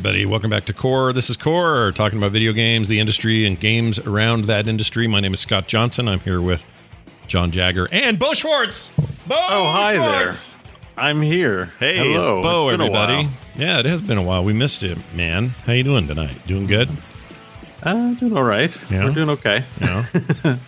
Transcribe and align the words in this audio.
everybody. 0.00 0.24
Welcome 0.24 0.48
back 0.48 0.64
to 0.64 0.72
Core. 0.72 1.12
This 1.12 1.28
is 1.28 1.36
Core, 1.36 1.92
talking 1.94 2.16
about 2.16 2.32
video 2.32 2.54
games, 2.54 2.88
the 2.88 3.00
industry, 3.00 3.44
and 3.44 3.60
games 3.60 3.98
around 3.98 4.46
that 4.46 4.66
industry. 4.66 5.06
My 5.06 5.20
name 5.20 5.34
is 5.34 5.40
Scott 5.40 5.66
Johnson. 5.68 6.08
I'm 6.08 6.20
here 6.20 6.40
with 6.40 6.64
John 7.26 7.50
Jagger 7.50 7.86
and 7.92 8.18
Bo 8.18 8.32
Schwartz. 8.32 8.88
Bo 9.26 9.34
Oh, 9.36 9.70
hi 9.70 9.96
Schwartz! 9.96 10.54
there. 10.54 11.04
I'm 11.04 11.20
here. 11.20 11.66
Hey, 11.78 11.98
Hello. 11.98 12.40
Bo, 12.40 12.68
It's 12.70 12.78
been 12.78 12.80
a 12.80 12.84
everybody. 12.98 13.28
Yeah, 13.56 13.78
it 13.80 13.84
has 13.84 14.00
been 14.00 14.16
a 14.16 14.22
while. 14.22 14.42
We 14.42 14.54
missed 14.54 14.82
it, 14.84 14.96
man. 15.14 15.48
How 15.66 15.74
you 15.74 15.82
doing 15.82 16.06
tonight? 16.06 16.46
Doing 16.46 16.64
good? 16.66 16.88
Uh, 17.82 18.14
doing 18.14 18.34
all 18.34 18.42
right. 18.42 18.74
Yeah. 18.90 19.04
We're 19.04 19.12
doing 19.12 19.28
okay. 19.30 19.64
Yeah. 19.82 20.04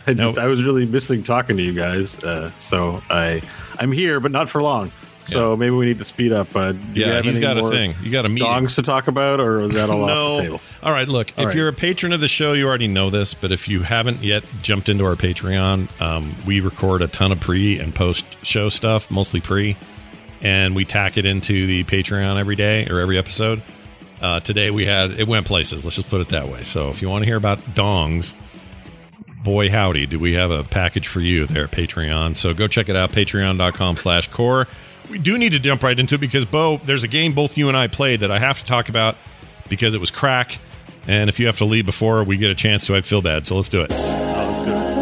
I 0.07 0.13
just 0.13 0.37
No. 0.37 0.43
I 0.43 0.45
was 0.47 0.63
really 0.63 0.85
missing 0.85 1.23
talking 1.23 1.57
to 1.57 1.63
you 1.63 1.73
guys. 1.73 2.23
Uh, 2.23 2.51
so 2.59 3.01
I 3.09 3.41
I'm 3.79 3.93
here, 3.93 4.21
but 4.21 4.31
not 4.31 4.51
for 4.51 4.63
long. 4.63 4.93
So 5.27 5.57
maybe 5.57 5.71
we 5.71 5.87
need 5.87 5.99
to 5.99 6.05
speed 6.05 6.33
up. 6.33 6.55
Uh, 6.55 6.75
yeah, 6.95 7.23
he's 7.23 7.39
got 7.39 7.57
a 7.57 7.71
thing. 7.71 7.95
You 8.03 8.11
got 8.11 8.27
a 8.27 8.29
meeting. 8.29 8.49
Dongs 8.49 8.75
to 8.75 8.83
talk 8.83 9.09
about, 9.09 9.41
or 9.41 9.61
is 9.63 9.75
that 9.75 9.89
all 9.89 10.03
off 10.11 10.37
the 10.39 10.43
table? 10.43 10.61
All 10.83 10.93
right, 10.93 11.09
look, 11.09 11.31
if 11.31 11.39
right. 11.39 11.55
you're 11.55 11.69
a 11.69 11.73
patron 11.73 12.13
of 12.13 12.21
the 12.21 12.29
show, 12.29 12.53
you 12.53 12.67
already 12.67 12.89
know 12.89 13.11
this, 13.11 13.35
but 13.35 13.51
if 13.53 13.69
you 13.69 13.83
haven't 13.83 14.23
yet 14.23 14.45
jumped 14.63 14.89
into 14.89 15.05
our 15.05 15.15
Patreon, 15.15 16.01
um, 16.01 16.35
we 16.47 16.61
record 16.61 17.03
a 17.03 17.09
ton 17.09 17.33
of 17.33 17.41
pre 17.41 17.79
and 17.79 17.95
post 17.95 18.45
show 18.45 18.69
stuff, 18.69 19.11
mostly 19.11 19.41
pre, 19.41 19.77
and 20.41 20.75
we 20.75 20.85
tack 20.85 21.17
it 21.17 21.25
into 21.25 21.67
the 21.67 21.85
Patreon 21.85 22.39
every 22.39 22.57
day 22.57 22.87
or 22.89 23.01
every 23.01 23.17
episode. 23.17 23.63
Uh, 24.21 24.39
today 24.41 24.71
we 24.71 24.87
had 24.87 25.11
it 25.13 25.27
went 25.27 25.47
places. 25.47 25.85
Let's 25.85 25.97
just 25.97 26.09
put 26.09 26.21
it 26.21 26.29
that 26.29 26.49
way. 26.49 26.63
So 26.63 26.91
if 26.91 27.03
you 27.03 27.09
want 27.09 27.23
to 27.23 27.27
hear 27.27 27.37
about 27.37 27.59
dongs, 27.59 28.35
boy 29.43 29.69
howdy, 29.69 30.07
do 30.07 30.19
we 30.19 30.35
have 30.35 30.51
a 30.51 30.63
package 30.63 31.09
for 31.09 31.21
you 31.21 31.47
there, 31.47 31.69
Patreon. 31.69 32.37
So 32.37 32.55
go 32.55 32.67
check 32.67 32.89
it 32.89 32.97
out, 32.97 33.11
patreon.com 33.11 33.97
slash 33.97 34.29
core. 34.29 34.69
We 35.11 35.19
do 35.19 35.37
need 35.39 35.53
to 35.53 35.59
jump 35.59 35.83
right 35.83 35.99
into 35.99 36.15
it 36.15 36.21
because 36.21 36.45
Bo, 36.45 36.79
there's 36.79 37.05
a 37.05 37.09
game 37.09 37.33
both 37.33 37.59
you 37.59 37.69
and 37.69 37.77
I 37.77 37.87
played 37.89 38.21
that 38.21 38.31
I 38.31 38.39
have 38.39 38.59
to 38.61 38.65
talk 38.65 38.89
about 38.89 39.17
because 39.69 39.95
it 39.95 40.01
was 40.01 40.11
crack. 40.11 40.59
And 41.07 41.29
if 41.29 41.39
you 41.41 41.47
have 41.47 41.59
to 41.59 41.65
leave 41.65 41.85
before 41.85 42.23
we 42.25 42.37
get 42.37 42.51
a 42.51 42.55
chance 42.55 42.87
to, 42.87 42.95
I'd 42.97 43.05
feel 43.07 43.21
bad. 43.23 43.45
So 43.45 43.57
let's 43.57 43.69
do 43.69 43.81
it. 43.83 43.91
Oh, 43.93 44.49
let's 44.51 44.65
do 44.65 44.73
it. 44.73 44.93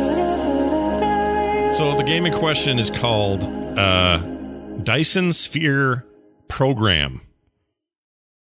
So 1.76 1.96
the 1.96 2.02
game 2.04 2.26
in 2.26 2.32
question 2.32 2.78
is 2.78 2.90
called 2.90 3.44
uh, 3.78 4.18
Dyson 4.82 5.32
Sphere 5.32 6.04
Program. 6.48 7.20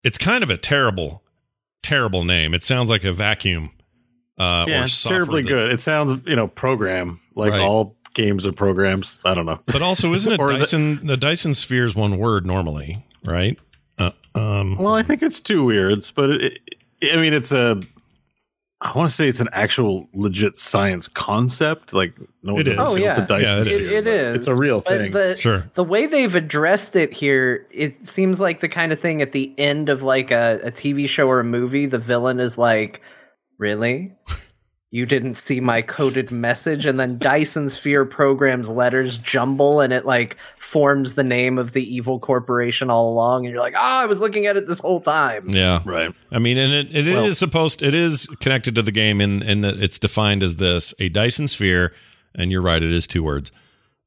It's 0.03 0.17
kind 0.17 0.43
of 0.43 0.49
a 0.49 0.57
terrible, 0.57 1.23
terrible 1.81 2.23
name. 2.23 2.53
It 2.53 2.63
sounds 2.63 2.89
like 2.89 3.03
a 3.05 3.13
vacuum. 3.13 3.71
Uh, 4.37 4.65
Yeah, 4.67 4.85
terribly 4.85 5.41
that- 5.43 5.47
good. 5.47 5.71
It 5.71 5.79
sounds 5.79 6.21
you 6.27 6.35
know 6.35 6.47
program 6.47 7.19
like 7.35 7.51
Right. 7.51 7.61
all 7.61 7.95
games 8.15 8.47
or 8.47 8.51
programs. 8.51 9.19
I 9.23 9.35
don't 9.35 9.45
know. 9.45 9.59
But 9.67 9.83
also, 9.83 10.13
isn't 10.13 10.31
it 10.33 10.39
Or 10.39 10.47
the- 10.51 10.57
Dyson? 10.57 11.05
The, 11.05 11.15
Dyson 11.17 11.53
Sphere 11.53 11.85
is 11.85 11.95
one 11.95 12.17
word 12.17 12.45
normally, 12.47 13.05
right? 13.23 13.59
Uh, 13.99 14.09
um, 14.33 14.77
Well, 14.77 14.95
I 14.95 15.03
think 15.03 15.21
it's 15.21 15.39
two 15.39 15.63
weirds, 15.63 16.09
but 16.11 16.31
it, 16.31 16.59
it, 17.01 17.13
I 17.17 17.21
mean, 17.21 17.33
it's 17.33 17.51
a. 17.51 17.79
I 18.81 18.95
want 18.95 19.09
to 19.09 19.15
say 19.15 19.27
it's 19.27 19.39
an 19.39 19.47
actual 19.53 20.07
legit 20.13 20.57
science 20.57 21.07
concept. 21.07 21.93
Like 21.93 22.13
no, 22.43 22.59
It 22.59 22.67
is. 22.67 22.77
one's 22.77 22.89
Oh, 22.91 22.95
yeah. 22.97 23.19
the 23.19 23.25
Dyson 23.25 23.45
Yeah, 23.55 23.59
it 23.59 23.63
sphere, 23.65 23.77
is. 23.77 23.91
It, 23.91 23.97
it 23.99 24.03
but 24.03 24.13
is. 24.13 24.35
It's 24.35 24.47
a 24.47 24.55
real 24.55 24.81
But 24.81 24.97
thing. 24.97 25.11
The, 25.11 25.35
Sure. 25.37 25.71
The 25.75 25.83
way 25.83 26.05
they've 26.07 26.35
addressed 26.35 26.95
it 26.95 27.13
here, 27.13 27.65
it 27.71 28.05
seems 28.05 28.39
like 28.41 28.59
the 28.59 28.67
kind 28.69 28.91
of 28.91 28.99
thing 28.99 29.21
at 29.21 29.31
the 29.31 29.51
end 29.57 29.87
of 29.89 30.03
like 30.03 30.29
a, 30.29 30.59
a 30.63 30.71
TV 30.71 31.07
show 31.07 31.27
or 31.27 31.39
a 31.39 31.43
movie, 31.43 31.85
the 31.85 31.97
villain 31.97 32.39
is 32.39 32.57
like, 32.57 33.01
Really? 33.57 34.11
You 34.95 35.05
didn't 35.05 35.35
see 35.37 35.59
my 35.59 35.81
coded 35.81 36.31
message? 36.31 36.85
And 36.85 36.97
then 36.97 37.17
Dyson 37.17 37.69
Sphere 37.69 38.05
programs 38.05 38.69
letters 38.69 39.17
jumble 39.17 39.81
and 39.81 39.91
it 39.91 40.05
like 40.05 40.37
forms 40.57 41.15
the 41.15 41.23
name 41.23 41.57
of 41.57 41.73
the 41.73 41.83
evil 41.83 42.17
corporation 42.17 42.89
all 42.89 43.09
along. 43.09 43.45
And 43.45 43.53
you're 43.53 43.61
like, 43.61 43.73
Ah, 43.75 44.01
I 44.01 44.05
was 44.05 44.21
looking 44.21 44.45
at 44.45 44.55
it 44.55 44.67
this 44.67 44.79
whole 44.79 45.01
time. 45.01 45.49
yeah, 45.51 45.81
right. 45.83 46.13
I 46.31 46.39
mean, 46.39 46.57
and 46.57 46.71
it, 46.73 46.95
it 46.95 47.07
is 47.07 47.13
Well- 47.13 47.31
supposed. 47.33 47.83
It 47.83 47.93
is 47.93 48.25
connected 48.39 48.73
to 48.75 48.81
the 48.81 48.91
game 48.93 49.19
in 49.19 49.41
in 49.43 49.59
that 49.61 49.83
it's 49.83 49.99
defined 49.99 50.41
as 50.43 50.55
this 50.55 50.93
a 50.97 51.09
Dyson 51.09 51.49
Sphere, 51.49 51.91
and 52.33 52.49
you're 52.49 52.61
right, 52.61 52.81
it 52.81 52.93
is 52.93 53.05
two 53.05 53.21
words. 53.21 53.51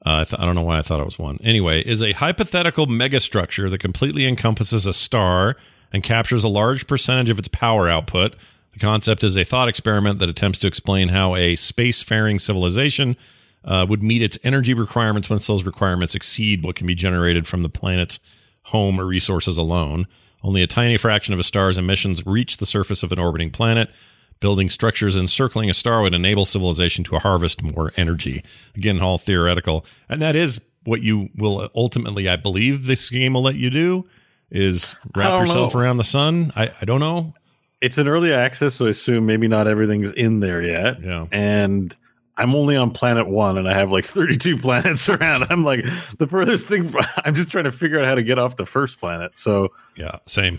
Uh, 0.06 0.20
I, 0.20 0.24
th- 0.24 0.40
I 0.40 0.46
don't 0.46 0.54
know 0.54 0.62
why 0.62 0.78
I 0.78 0.82
thought 0.82 1.00
it 1.00 1.04
was 1.04 1.18
one. 1.18 1.36
Anyway, 1.42 1.82
is 1.82 2.02
a 2.02 2.12
hypothetical 2.12 2.86
megastructure 2.86 3.68
that 3.68 3.78
completely 3.78 4.26
encompasses 4.26 4.86
a 4.86 4.94
star 4.94 5.56
and 5.92 6.02
captures 6.02 6.44
a 6.44 6.48
large 6.48 6.86
percentage 6.86 7.28
of 7.28 7.38
its 7.38 7.48
power 7.48 7.88
output. 7.90 8.34
The 8.78 8.86
concept 8.86 9.24
is 9.24 9.36
a 9.36 9.42
thought 9.42 9.66
experiment 9.66 10.20
that 10.20 10.28
attempts 10.28 10.60
to 10.60 10.68
explain 10.68 11.08
how 11.08 11.34
a 11.34 11.54
spacefaring 11.54 12.40
civilization 12.40 13.16
uh, 13.64 13.84
would 13.88 14.04
meet 14.04 14.22
its 14.22 14.38
energy 14.44 14.72
requirements 14.72 15.28
once 15.28 15.48
those 15.48 15.64
requirements 15.64 16.14
exceed 16.14 16.62
what 16.62 16.76
can 16.76 16.86
be 16.86 16.94
generated 16.94 17.48
from 17.48 17.64
the 17.64 17.68
planet's 17.68 18.20
home 18.66 19.00
or 19.00 19.04
resources 19.04 19.58
alone. 19.58 20.06
Only 20.44 20.62
a 20.62 20.68
tiny 20.68 20.96
fraction 20.96 21.34
of 21.34 21.40
a 21.40 21.42
star's 21.42 21.76
emissions 21.76 22.24
reach 22.24 22.58
the 22.58 22.66
surface 22.66 23.02
of 23.02 23.10
an 23.10 23.18
orbiting 23.18 23.50
planet. 23.50 23.90
Building 24.38 24.68
structures 24.68 25.16
encircling 25.16 25.68
a 25.68 25.74
star 25.74 26.00
would 26.00 26.14
enable 26.14 26.44
civilization 26.44 27.02
to 27.06 27.18
harvest 27.18 27.64
more 27.64 27.92
energy. 27.96 28.44
Again, 28.76 29.02
all 29.02 29.18
theoretical. 29.18 29.84
And 30.08 30.22
that 30.22 30.36
is 30.36 30.60
what 30.84 31.02
you 31.02 31.30
will 31.34 31.68
ultimately, 31.74 32.28
I 32.28 32.36
believe, 32.36 32.86
this 32.86 33.10
game 33.10 33.32
will 33.32 33.42
let 33.42 33.56
you 33.56 33.70
do 33.70 34.04
is 34.52 34.94
wrap 35.16 35.40
yourself 35.40 35.74
know. 35.74 35.80
around 35.80 35.96
the 35.96 36.04
sun. 36.04 36.52
I, 36.54 36.70
I 36.80 36.84
don't 36.84 37.00
know. 37.00 37.34
It's 37.80 37.98
an 37.98 38.08
early 38.08 38.32
access, 38.32 38.74
so 38.74 38.86
I 38.86 38.90
assume 38.90 39.26
maybe 39.26 39.46
not 39.48 39.66
everything's 39.68 40.12
in 40.12 40.40
there 40.40 40.60
yet. 40.62 41.00
Yeah. 41.02 41.26
And 41.30 41.96
I'm 42.36 42.54
only 42.54 42.76
on 42.76 42.90
planet 42.90 43.28
one, 43.28 43.56
and 43.58 43.68
I 43.68 43.74
have 43.74 43.90
like 43.92 44.04
32 44.06 44.56
planets 44.58 45.08
around. 45.08 45.44
I'm 45.50 45.64
like 45.64 45.84
the 46.18 46.26
furthest 46.26 46.66
thing. 46.66 46.92
I'm 47.24 47.34
just 47.34 47.50
trying 47.50 47.64
to 47.64 47.72
figure 47.72 48.00
out 48.00 48.06
how 48.06 48.14
to 48.16 48.22
get 48.22 48.38
off 48.38 48.56
the 48.56 48.66
first 48.66 48.98
planet. 48.98 49.36
So 49.38 49.68
Yeah, 49.96 50.16
same. 50.26 50.58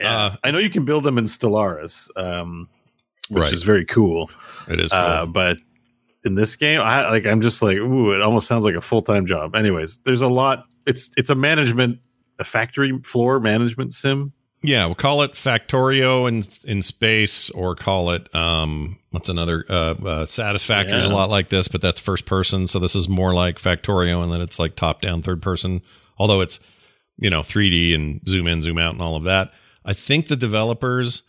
yeah. 0.00 0.16
Uh, 0.26 0.36
I 0.44 0.50
know 0.52 0.58
you 0.58 0.70
can 0.70 0.84
build 0.84 1.02
them 1.04 1.18
in 1.18 1.24
Stellaris, 1.24 2.08
um, 2.16 2.68
which 3.30 3.42
Right. 3.42 3.52
is 3.52 3.62
very 3.64 3.84
cool. 3.84 4.30
It 4.68 4.78
is 4.80 4.92
cool. 4.92 5.00
Uh, 5.00 5.26
but 5.26 5.58
in 6.24 6.34
this 6.36 6.54
game, 6.56 6.80
I 6.80 7.08
like. 7.10 7.26
I'm 7.26 7.40
just 7.40 7.62
like, 7.62 7.76
ooh, 7.78 8.12
it 8.12 8.20
almost 8.22 8.46
sounds 8.48 8.64
like 8.64 8.74
a 8.74 8.80
full 8.80 9.02
time 9.02 9.26
job. 9.26 9.54
Anyways, 9.56 9.98
there's 10.04 10.20
a 10.20 10.26
lot. 10.28 10.64
It's 10.86 11.10
it's 11.16 11.30
a 11.30 11.34
management, 11.34 11.98
a 12.38 12.44
factory 12.44 12.96
floor 13.02 13.38
management 13.40 13.94
sim. 13.94 14.32
Yeah, 14.62 14.86
we'll 14.86 14.96
call 14.96 15.22
it 15.22 15.32
Factorio 15.32 16.28
in 16.28 16.42
in 16.70 16.82
space, 16.82 17.48
or 17.50 17.74
call 17.76 18.10
it 18.10 18.34
um, 18.34 18.98
what's 19.10 19.28
another 19.28 19.64
uh, 19.68 19.94
uh, 20.04 20.24
Satisfactory 20.26 20.98
is 20.98 21.06
a 21.06 21.14
lot 21.14 21.30
like 21.30 21.48
this, 21.48 21.68
but 21.68 21.80
that's 21.80 22.00
first 22.00 22.26
person. 22.26 22.66
So 22.66 22.78
this 22.80 22.96
is 22.96 23.08
more 23.08 23.32
like 23.32 23.56
Factorio, 23.58 24.22
and 24.22 24.32
then 24.32 24.40
it's 24.40 24.58
like 24.58 24.74
top 24.74 25.00
down 25.00 25.22
third 25.22 25.40
person. 25.42 25.80
Although 26.18 26.40
it's 26.40 26.58
you 27.18 27.30
know 27.30 27.40
3D 27.40 27.94
and 27.94 28.20
zoom 28.28 28.48
in, 28.48 28.62
zoom 28.62 28.78
out, 28.78 28.92
and 28.94 29.02
all 29.02 29.14
of 29.14 29.24
that. 29.24 29.52
I 29.84 29.92
think 29.92 30.26
the 30.26 30.36
developers 30.36 31.22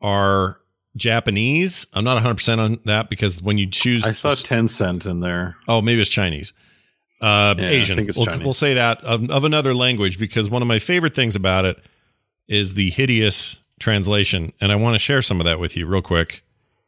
are 0.00 0.60
Japanese. 0.96 1.86
I'm 1.92 2.04
not 2.04 2.14
100 2.14 2.34
percent 2.36 2.60
on 2.60 2.78
that 2.84 3.10
because 3.10 3.42
when 3.42 3.58
you 3.58 3.66
choose, 3.66 4.04
I 4.04 4.12
saw 4.12 4.30
Tencent 4.30 5.06
in 5.10 5.20
there. 5.20 5.56
Oh, 5.66 5.82
maybe 5.82 6.00
it's 6.00 6.10
Chinese. 6.10 6.52
Uh, 7.20 7.56
Yeah, 7.58 7.64
I 7.64 7.70
Asian. 7.70 7.96
think 7.96 8.08
it's 8.10 8.16
we'll, 8.18 8.28
we'll 8.40 8.52
say 8.52 8.74
that 8.74 9.02
of, 9.02 9.28
of 9.28 9.42
another 9.42 9.74
language 9.74 10.20
because 10.20 10.48
one 10.48 10.62
of 10.62 10.68
my 10.68 10.78
favorite 10.78 11.16
things 11.16 11.34
about 11.34 11.64
it 11.64 11.78
is 12.48 12.74
the 12.74 12.90
hideous 12.90 13.58
translation, 13.78 14.52
and 14.60 14.72
I 14.72 14.76
want 14.76 14.94
to 14.94 14.98
share 14.98 15.22
some 15.22 15.40
of 15.40 15.44
that 15.44 15.60
with 15.60 15.76
you 15.76 15.86
real 15.86 16.02
quick 16.02 16.42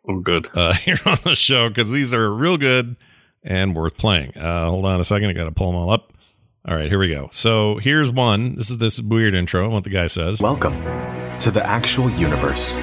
Oh, 0.09 0.19
good. 0.19 0.49
uh, 0.55 0.73
here 0.75 0.97
on 1.07 1.19
the 1.25 1.35
show 1.37 1.69
because 1.69 1.91
these 1.91 2.13
are 2.15 2.33
real 2.33 2.57
good 2.57 2.97
and 3.45 3.75
worth 3.77 3.97
playing. 3.97 4.37
Uh, 4.37 4.69
hold 4.69 4.85
on 4.85 4.99
a 5.01 5.05
second, 5.05 5.29
I 5.29 5.33
got 5.35 5.45
to 5.45 5.53
pull 5.53 5.69
them 5.69 5.77
all 5.77 5.91
up. 5.91 6.13
All 6.69 6.75
right, 6.75 6.89
here 6.91 6.99
we 6.99 7.09
go. 7.09 7.29
So 7.33 7.77
here's 7.79 8.11
one. 8.11 8.55
This 8.57 8.69
is 8.71 8.79
this 8.79 9.01
weird 9.01 9.35
intro. 9.35 9.71
What 9.71 9.85
the 9.85 9.91
guy 9.91 10.09
says. 10.09 10.43
Welcome 10.43 10.75
to 11.39 11.51
the 11.51 11.65
actual 11.67 12.11
universe. 12.11 12.77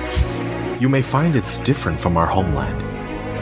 You 0.80 0.90
may 0.90 1.02
find 1.04 1.36
it's 1.36 1.60
different 1.60 2.00
from 2.00 2.18
our 2.18 2.26
homeland. 2.26 2.84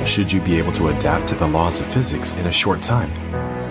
Should 0.08 0.32
you 0.32 0.42
be 0.42 0.58
able 0.58 0.72
to 0.74 0.90
adapt 0.90 1.30
to 1.30 1.36
the 1.36 1.48
laws 1.48 1.80
of 1.80 1.88
physics 1.92 2.34
in 2.34 2.48
a 2.48 2.52
short 2.52 2.82
time, 2.82 3.10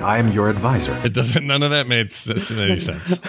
I 0.04 0.18
am 0.18 0.30
your 0.32 0.48
advisor. 0.48 0.94
It 1.04 1.14
doesn't. 1.14 1.46
None 1.46 1.62
of 1.62 1.70
that 1.70 1.86
made 1.88 2.06
s- 2.06 2.50
any 2.52 2.78
sense. 2.78 3.18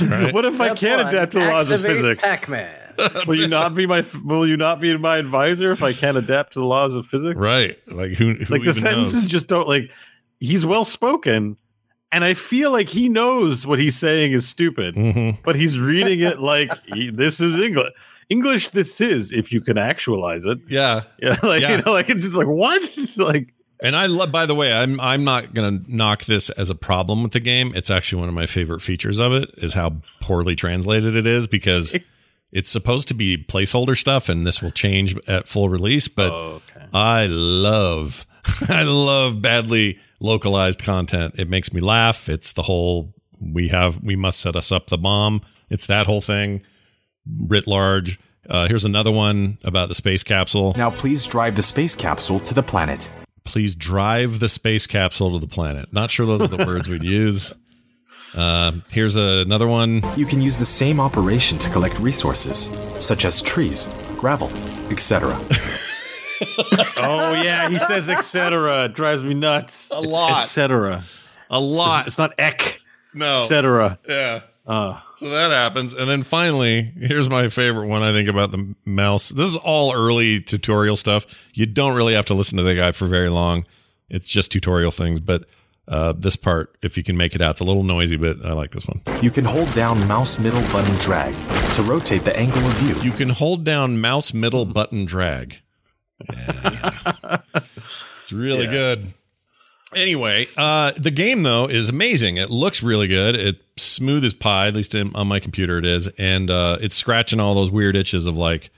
Right. 0.00 0.34
What 0.34 0.44
if 0.44 0.60
I 0.60 0.74
can't 0.74 1.02
one, 1.02 1.14
adapt 1.14 1.32
to 1.32 1.38
the 1.38 1.46
laws 1.46 1.70
of 1.70 1.80
physics? 1.82 2.20
Pac-Man. 2.22 2.74
will 3.26 3.38
you 3.38 3.46
not 3.46 3.74
be 3.74 3.86
my 3.86 4.04
Will 4.24 4.46
you 4.48 4.56
not 4.56 4.80
be 4.80 4.96
my 4.96 5.18
advisor 5.18 5.70
if 5.70 5.82
I 5.82 5.92
can't 5.92 6.16
adapt 6.16 6.54
to 6.54 6.58
the 6.60 6.64
laws 6.64 6.94
of 6.96 7.06
physics? 7.06 7.36
Right. 7.38 7.78
Like 7.86 8.12
who? 8.12 8.34
who 8.34 8.54
Like 8.54 8.62
the 8.62 8.70
even 8.70 8.74
sentences 8.74 9.22
knows? 9.22 9.30
just 9.30 9.46
don't 9.48 9.68
like. 9.68 9.90
He's 10.40 10.66
well 10.66 10.84
spoken, 10.84 11.56
and 12.10 12.24
I 12.24 12.34
feel 12.34 12.72
like 12.72 12.88
he 12.88 13.08
knows 13.08 13.66
what 13.66 13.78
he's 13.78 13.96
saying 13.98 14.32
is 14.32 14.48
stupid, 14.48 14.94
Mhm. 14.96 15.42
but 15.44 15.54
he's 15.56 15.78
reading 15.78 16.20
it 16.20 16.40
like 16.40 16.70
he, 16.86 17.10
this 17.10 17.40
is 17.40 17.58
English. 17.58 17.92
English, 18.28 18.70
this 18.70 19.00
is 19.00 19.30
if 19.32 19.52
you 19.52 19.60
can 19.60 19.78
actualize 19.78 20.44
it. 20.46 20.58
Yeah. 20.68 21.02
Yeah, 21.22 21.36
like 21.42 21.60
Yeah. 21.62 21.76
you 21.76 21.82
know, 21.82 21.92
like 21.92 22.10
it's 22.10 22.22
just 22.22 22.34
like 22.34 22.48
what? 22.48 22.82
like 23.18 23.54
And 23.80 23.94
I 23.94 24.06
love. 24.06 24.32
By 24.32 24.46
the 24.46 24.54
way, 24.54 24.72
I'm 24.72 24.98
I'm 25.00 25.24
not 25.24 25.52
going 25.52 25.84
to 25.84 25.94
knock 25.94 26.24
this 26.24 26.48
as 26.50 26.70
a 26.70 26.74
problem 26.74 27.22
with 27.22 27.32
the 27.32 27.40
game. 27.40 27.72
It's 27.74 27.90
actually 27.90 28.20
one 28.20 28.28
of 28.28 28.34
my 28.34 28.46
favorite 28.46 28.80
features 28.80 29.18
of 29.18 29.32
it 29.32 29.50
is 29.58 29.74
how 29.74 29.96
poorly 30.20 30.56
translated 30.56 31.16
it 31.16 31.26
is 31.26 31.46
because 31.46 31.94
it's 32.52 32.70
supposed 32.70 33.08
to 33.08 33.14
be 33.14 33.36
placeholder 33.36 33.96
stuff, 33.96 34.28
and 34.28 34.46
this 34.46 34.62
will 34.62 34.70
change 34.70 35.14
at 35.28 35.46
full 35.46 35.68
release. 35.68 36.08
But 36.08 36.32
okay. 36.32 36.86
I 36.94 37.26
love, 37.26 38.24
I 38.68 38.84
love 38.84 39.42
badly 39.42 39.98
localized 40.20 40.82
content. 40.82 41.34
It 41.38 41.48
makes 41.48 41.72
me 41.72 41.80
laugh. 41.80 42.28
It's 42.28 42.54
the 42.54 42.62
whole 42.62 43.12
we 43.40 43.68
have 43.68 44.02
we 44.02 44.16
must 44.16 44.40
set 44.40 44.56
us 44.56 44.72
up 44.72 44.86
the 44.86 44.98
bomb. 44.98 45.42
It's 45.68 45.86
that 45.88 46.06
whole 46.06 46.20
thing. 46.22 46.62
writ 47.26 47.66
large. 47.66 48.18
Uh, 48.48 48.68
here's 48.68 48.84
another 48.84 49.10
one 49.10 49.58
about 49.64 49.88
the 49.88 49.94
space 49.94 50.22
capsule. 50.22 50.72
Now 50.76 50.90
please 50.90 51.26
drive 51.26 51.56
the 51.56 51.62
space 51.62 51.96
capsule 51.96 52.40
to 52.40 52.54
the 52.54 52.62
planet. 52.62 53.10
Please 53.46 53.74
drive 53.74 54.40
the 54.40 54.48
space 54.48 54.86
capsule 54.86 55.32
to 55.32 55.38
the 55.38 55.46
planet. 55.50 55.92
Not 55.92 56.10
sure 56.10 56.26
those 56.26 56.42
are 56.42 56.48
the 56.56 56.66
words 56.66 56.88
we'd 56.90 57.02
use. 57.04 57.52
Uh, 58.36 58.72
here's 58.90 59.16
another 59.16 59.66
one. 59.66 60.02
You 60.16 60.26
can 60.26 60.42
use 60.42 60.58
the 60.58 60.66
same 60.66 61.00
operation 61.00 61.56
to 61.58 61.70
collect 61.70 61.98
resources, 61.98 62.66
such 63.02 63.24
as 63.24 63.40
trees, 63.40 63.86
gravel, 64.18 64.48
etc. 64.90 65.30
oh 66.98 67.32
yeah, 67.42 67.68
he 67.70 67.78
says 67.78 68.08
etc. 68.10 68.88
Drives 68.88 69.22
me 69.22 69.32
nuts. 69.34 69.90
A 69.90 70.00
lot. 70.00 70.42
etc. 70.42 71.02
A 71.48 71.60
lot. 71.60 72.06
It's 72.08 72.18
not 72.18 72.34
ek, 72.38 72.80
No. 73.14 73.42
etc. 73.42 73.98
Yeah. 74.08 74.40
Uh, 74.66 75.00
So 75.16 75.30
that 75.30 75.50
happens. 75.52 75.94
And 75.94 76.08
then 76.10 76.22
finally, 76.22 76.82
here's 76.98 77.28
my 77.30 77.48
favorite 77.48 77.86
one 77.86 78.02
I 78.02 78.12
think 78.12 78.28
about 78.28 78.50
the 78.50 78.74
mouse. 78.84 79.28
This 79.30 79.48
is 79.48 79.56
all 79.56 79.94
early 79.94 80.40
tutorial 80.40 80.96
stuff. 80.96 81.24
You 81.54 81.66
don't 81.66 81.94
really 81.94 82.14
have 82.14 82.24
to 82.26 82.34
listen 82.34 82.56
to 82.58 82.64
the 82.64 82.74
guy 82.74 82.92
for 82.92 83.06
very 83.06 83.28
long. 83.28 83.64
It's 84.08 84.26
just 84.26 84.50
tutorial 84.52 84.90
things. 84.90 85.20
But 85.20 85.44
uh, 85.88 86.14
this 86.18 86.34
part, 86.34 86.76
if 86.82 86.96
you 86.96 87.04
can 87.04 87.16
make 87.16 87.34
it 87.36 87.40
out, 87.40 87.52
it's 87.52 87.60
a 87.60 87.64
little 87.64 87.84
noisy, 87.84 88.16
but 88.16 88.44
I 88.44 88.54
like 88.54 88.72
this 88.72 88.86
one. 88.88 89.00
You 89.22 89.30
can 89.30 89.44
hold 89.44 89.72
down 89.72 90.04
mouse 90.08 90.38
middle 90.40 90.62
button 90.72 90.96
drag 90.96 91.32
to 91.74 91.82
rotate 91.82 92.24
the 92.24 92.36
angle 92.36 92.58
of 92.58 92.72
view. 92.74 92.96
You 93.08 93.16
can 93.16 93.28
hold 93.28 93.62
down 93.64 94.00
mouse 94.00 94.34
middle 94.34 94.64
button 94.64 95.04
drag. 95.04 95.60
Yeah. 96.32 97.38
it's 98.18 98.32
really 98.32 98.64
Yeah. 98.64 98.70
good. 98.70 99.14
Anyway, 99.94 100.44
uh, 100.56 100.92
the 100.96 101.12
game 101.12 101.42
though 101.42 101.66
is 101.66 101.88
amazing. 101.88 102.36
It 102.38 102.50
looks 102.50 102.82
really 102.82 103.06
good. 103.06 103.36
It's 103.36 103.82
smooth 103.82 104.24
as 104.24 104.34
pie, 104.34 104.66
at 104.66 104.74
least 104.74 104.94
in, 104.94 105.14
on 105.14 105.28
my 105.28 105.38
computer 105.38 105.78
it 105.78 105.84
is, 105.84 106.08
and 106.18 106.50
uh, 106.50 106.78
it's 106.80 106.94
scratching 106.94 107.38
all 107.38 107.54
those 107.54 107.70
weird 107.70 107.94
itches 107.94 108.26
of 108.26 108.36
like 108.36 108.70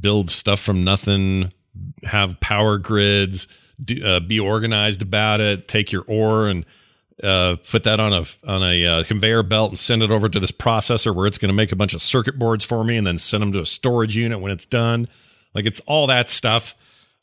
build 0.00 0.30
stuff 0.30 0.60
from 0.60 0.84
nothing, 0.84 1.52
have 2.04 2.38
power 2.40 2.78
grids, 2.78 3.48
do, 3.82 4.04
uh, 4.04 4.20
be 4.20 4.38
organized 4.38 5.02
about 5.02 5.40
it, 5.40 5.66
take 5.66 5.90
your 5.90 6.04
ore 6.06 6.48
and 6.48 6.64
uh, 7.22 7.56
put 7.70 7.84
that 7.84 8.00
on 8.00 8.12
a 8.12 8.24
on 8.46 8.62
a 8.62 8.86
uh, 8.86 9.04
conveyor 9.04 9.42
belt 9.42 9.70
and 9.70 9.78
send 9.78 10.02
it 10.02 10.10
over 10.10 10.28
to 10.28 10.40
this 10.40 10.52
processor 10.52 11.14
where 11.14 11.26
it's 11.26 11.38
going 11.38 11.48
to 11.48 11.54
make 11.54 11.72
a 11.72 11.76
bunch 11.76 11.94
of 11.94 12.00
circuit 12.00 12.38
boards 12.38 12.64
for 12.64 12.84
me 12.84 12.96
and 12.96 13.06
then 13.06 13.18
send 13.18 13.42
them 13.42 13.52
to 13.52 13.60
a 13.60 13.66
storage 13.66 14.16
unit 14.16 14.40
when 14.40 14.52
it's 14.52 14.66
done. 14.66 15.08
Like 15.54 15.66
it's 15.66 15.80
all 15.80 16.06
that 16.06 16.28
stuff, 16.28 16.74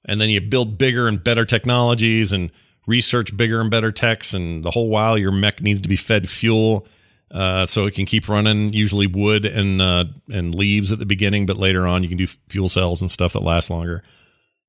and 0.06 0.20
then 0.20 0.30
you 0.30 0.42
build 0.42 0.78
bigger 0.78 1.08
and 1.08 1.24
better 1.24 1.46
technologies 1.46 2.34
and 2.34 2.52
research 2.88 3.36
bigger 3.36 3.62
and 3.62 3.70
better 3.72 3.92
techs, 3.92 4.34
and 4.34 4.64
the 4.64 4.72
whole 4.72 4.90
while 4.90 5.18
your 5.18 5.32
mech 5.32 5.62
needs 5.62 5.80
to 5.82 5.90
be 5.90 5.96
fed 5.96 6.28
fuel. 6.30 6.88
Uh, 7.30 7.66
so 7.66 7.86
it 7.86 7.94
can 7.94 8.06
keep 8.06 8.28
running. 8.28 8.74
Usually 8.74 9.08
wood 9.08 9.46
and 9.46 9.82
uh, 9.82 10.06
and 10.30 10.54
leaves 10.54 10.92
at 10.92 11.00
the 11.00 11.06
beginning, 11.06 11.46
but 11.46 11.56
later 11.58 11.88
on 11.88 12.04
you 12.04 12.10
can 12.10 12.18
do 12.18 12.28
fuel 12.50 12.68
cells 12.68 13.02
and 13.02 13.10
stuff 13.10 13.34
that 13.34 13.42
last 13.42 13.70
longer. 13.70 14.04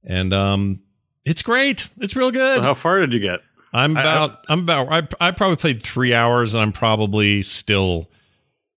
And 0.04 0.32
um, 0.32 0.80
it's 1.24 1.42
great. 1.42 1.90
It's 1.98 2.14
real 2.14 2.30
good. 2.30 2.58
so 2.58 2.62
how 2.62 2.74
far 2.74 3.00
did 3.00 3.12
you 3.12 3.18
get? 3.20 3.40
I'm 3.72 3.96
I- 3.96 4.00
about 4.00 4.44
I'm 4.48 4.60
about 4.60 4.92
I 5.20 5.28
I 5.28 5.30
probably 5.32 5.56
played 5.56 5.82
three 5.82 6.14
hours 6.14 6.54
and 6.54 6.62
I'm 6.62 6.72
probably 6.72 7.42
still 7.42 8.08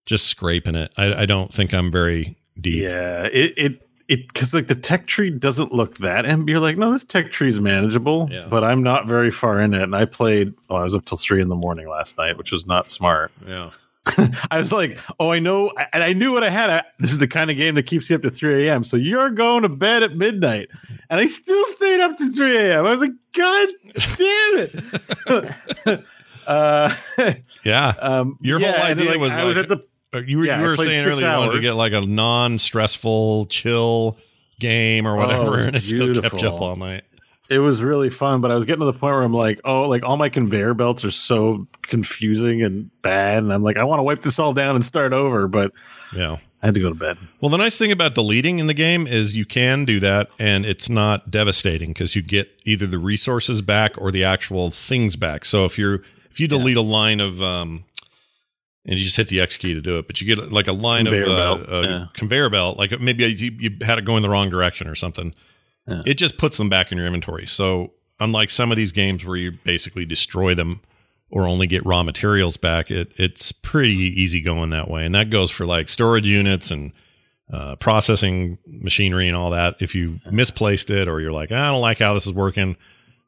just 0.08 0.26
scraping 0.28 0.76
it. 0.76 0.92
I, 0.98 1.14
I 1.14 1.26
don't 1.26 1.54
think 1.54 1.74
I'm 1.74 1.92
very 1.92 2.38
deep. 2.60 2.82
Yeah, 2.84 3.24
it 3.32 3.54
it 3.58 3.85
it 4.08 4.28
because 4.28 4.54
like 4.54 4.68
the 4.68 4.76
tech 4.76 5.08
tree 5.08 5.30
doesn't 5.30 5.72
look 5.74 5.98
that, 5.98 6.26
and 6.26 6.48
you're 6.48 6.60
like, 6.60 6.78
no, 6.78 6.92
this 6.92 7.04
tech 7.04 7.32
tree 7.32 7.50
is 7.50 7.60
manageable. 7.60 8.28
Yeah. 8.32 8.48
But 8.50 8.64
I'm 8.64 8.84
not 8.84 9.08
very 9.08 9.32
far 9.32 9.60
in 9.62 9.74
it, 9.74 9.82
and 9.82 9.96
I 9.96 10.06
played. 10.06 10.54
Oh, 10.70 10.76
I 10.76 10.84
was 10.84 10.96
up 10.96 11.06
till 11.06 11.18
three 11.18 11.42
in 11.42 11.50
the 11.50 11.56
morning 11.56 11.88
last 11.90 12.18
night, 12.18 12.38
which 12.38 12.52
was 12.52 12.66
not 12.66 12.90
smart. 12.90 13.32
Yeah. 13.48 13.72
I 14.52 14.60
was 14.60 14.72
like, 14.72 15.00
oh, 15.20 15.32
I 15.32 15.40
know, 15.40 15.72
and 15.92 16.04
I 16.04 16.14
knew 16.14 16.32
what 16.32 16.44
I 16.44 16.52
had. 16.52 16.70
I, 16.70 16.84
this 17.00 17.12
is 17.12 17.18
the 17.18 17.28
kind 17.28 17.50
of 17.50 17.58
game 17.58 17.74
that 17.74 17.84
keeps 17.88 18.08
you 18.08 18.16
up 18.16 18.22
to 18.22 18.30
3 18.30 18.68
a.m. 18.68 18.84
So 18.84 18.98
you're 18.98 19.32
going 19.32 19.64
to 19.64 19.70
bed 19.70 20.04
at 20.04 20.16
midnight, 20.16 20.70
and 21.10 21.20
I 21.20 21.26
still 21.26 21.66
stayed 21.70 22.00
up 22.02 22.16
to 22.18 22.32
3 22.32 22.58
a.m. 22.58 22.86
I 22.86 22.92
was 22.92 23.00
like, 23.00 23.14
God 23.34 23.68
damn 23.96 24.60
it. 25.88 26.06
uh, 26.48 26.96
Yeah. 27.64 27.94
um, 28.00 28.38
Your 28.42 28.60
whole 28.60 28.68
and 28.70 29.00
then, 29.00 29.08
idea 29.08 29.20
was 29.20 29.34
I 29.36 29.44
was 29.44 29.58
at 29.58 29.70
the 29.70 29.84
You 30.20 30.40
were, 30.40 30.46
Yeah, 30.46 30.60
you 30.62 30.68
were 30.68 30.78
saying 30.78 31.06
earlier 31.08 31.28
you 31.30 31.38
wanted 31.38 31.54
to 31.54 31.62
get 31.62 31.74
like 31.74 31.94
a 31.94 32.02
non-stressful, 32.02 33.46
chill 33.48 34.18
game 34.60 35.08
or 35.08 35.16
Oh, 35.16 35.20
whatever, 35.20 35.60
it 35.60 35.68
and 35.68 35.76
it 35.76 35.82
still 35.82 36.14
kept 36.22 36.42
you 36.42 36.48
up 36.50 36.62
all 36.62 36.76
night. 36.76 37.04
it 37.50 37.60
was 37.60 37.82
really 37.84 38.10
fun, 38.10 38.42
but 38.42 38.50
I 38.52 38.56
was 38.56 38.66
getting 38.66 38.80
to 38.80 38.86
the 38.86 38.94
point 38.94 39.14
where 39.14 39.22
I'm 39.24 39.34
like, 39.34 39.60
oh, 39.66 39.84
like 39.84 40.04
all 40.04 40.18
my 40.18 40.30
conveyor 40.30 40.74
belts 40.74 41.04
are 41.06 41.12
so 41.12 41.68
confusing 41.84 42.64
and 42.64 42.90
bad, 43.02 43.40
and 43.44 43.54
I'm 43.54 43.64
like, 43.64 43.78
I 43.78 43.84
want 43.84 44.00
to 44.00 44.04
wipe 44.04 44.22
this 44.24 44.40
all 44.40 44.54
down 44.54 44.76
and 44.76 44.84
start 44.84 45.14
over, 45.14 45.48
but 45.48 45.72
Yeah. 46.16 46.38
I 46.64 46.68
had 46.70 46.74
to 46.74 46.80
go 46.80 46.90
to 46.90 46.96
bed. 46.96 47.18
Well, 47.42 47.50
the 47.50 47.58
nice 47.58 47.78
thing 47.78 47.92
about 47.92 48.16
deleting 48.16 48.58
in 48.58 48.66
the 48.66 48.74
game 48.74 49.06
is 49.06 49.38
you 49.38 49.46
can 49.46 49.86
do 49.86 50.00
that, 50.00 50.30
and 50.40 50.66
it's 50.66 50.90
not 50.90 51.30
devastating 51.30 51.90
because 51.90 52.16
you 52.16 52.24
get 52.24 52.50
either 52.66 52.88
the 52.88 52.98
resources 52.98 53.62
back 53.62 54.02
or 54.02 54.10
the 54.10 54.24
actual 54.24 54.72
things 54.72 55.16
back. 55.16 55.46
So 55.46 55.66
if 55.66 55.78
you're 55.78 56.02
if 56.32 56.40
you 56.40 56.48
delete 56.48 56.76
a 56.78 56.82
line 56.82 57.20
of 57.20 57.40
um, 57.44 57.84
and 58.86 58.98
you 58.98 59.04
just 59.04 59.18
hit 59.18 59.30
the 59.30 59.42
X 59.42 59.58
key 59.58 59.74
to 59.74 59.82
do 59.82 59.98
it, 59.98 60.08
but 60.08 60.22
you 60.22 60.36
get 60.36 60.52
like 60.52 60.68
a 60.68 60.74
line 60.74 61.06
Conveyor 61.06 61.24
of 61.24 61.30
uh, 61.30 61.36
belt, 61.36 61.70
uh, 61.70 61.88
yeah. 61.88 62.06
conveyor 62.14 62.50
belt, 62.50 62.78
like 62.78 63.00
maybe 63.00 63.26
you, 63.26 63.52
you 63.60 63.78
had 63.82 63.98
it 63.98 64.06
going 64.06 64.22
the 64.22 64.30
wrong 64.30 64.50
direction 64.50 64.88
or 64.88 64.96
something. 64.96 65.34
Yeah. 65.88 66.04
It 66.06 66.16
just 66.16 66.38
puts 66.38 66.58
them 66.58 66.70
back 66.70 66.92
in 66.92 66.98
your 66.98 67.08
inventory. 67.08 67.46
So 67.46 67.94
unlike 68.20 68.50
some 68.50 68.72
of 68.72 68.78
these 68.78 68.92
games 68.92 69.26
where 69.26 69.38
you 69.38 69.52
basically 69.64 70.06
destroy 70.06 70.54
them 70.56 70.82
or 71.30 71.48
only 71.48 71.68
get 71.68 71.86
raw 71.86 72.04
materials 72.04 72.58
back, 72.58 72.92
it 72.92 73.12
it's 73.16 73.52
pretty 73.52 73.94
easy 73.94 74.42
going 74.42 74.70
that 74.70 74.90
way, 74.90 75.06
and 75.06 75.16
that 75.16 75.30
goes 75.30 75.52
for 75.52 75.66
like 75.66 75.90
storage 75.90 76.28
units 76.28 76.72
and 76.72 76.92
uh, 77.52 77.76
processing 77.76 78.58
machinery 78.66 79.28
and 79.28 79.36
all 79.36 79.50
that. 79.52 79.76
If 79.80 79.96
you 79.96 80.20
misplaced 80.32 80.90
it 80.90 81.08
or 81.08 81.20
you're 81.20 81.32
like, 81.32 81.52
I 81.52 81.72
don't 81.72 81.82
like 81.82 82.00
how 82.00 82.14
this 82.14 82.26
is 82.26 82.34
working, 82.34 82.78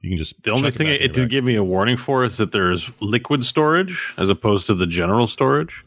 you 0.07 0.11
can 0.11 0.17
just 0.17 0.41
The 0.43 0.51
only 0.51 0.71
thing 0.71 0.87
back 0.87 1.01
it, 1.01 1.13
did 1.13 1.29
give 1.29 1.43
me 1.43 1.55
a 1.55 1.63
warning 1.63 1.97
for 1.97 2.23
is 2.23 2.37
that 2.37 2.53
there's 2.53 2.89
liquid 3.01 3.43
storage 3.43 4.13
as 4.17 4.29
opposed 4.29 4.67
to 4.67 4.73
the 4.73 4.87
general 4.87 5.27
storage. 5.27 5.83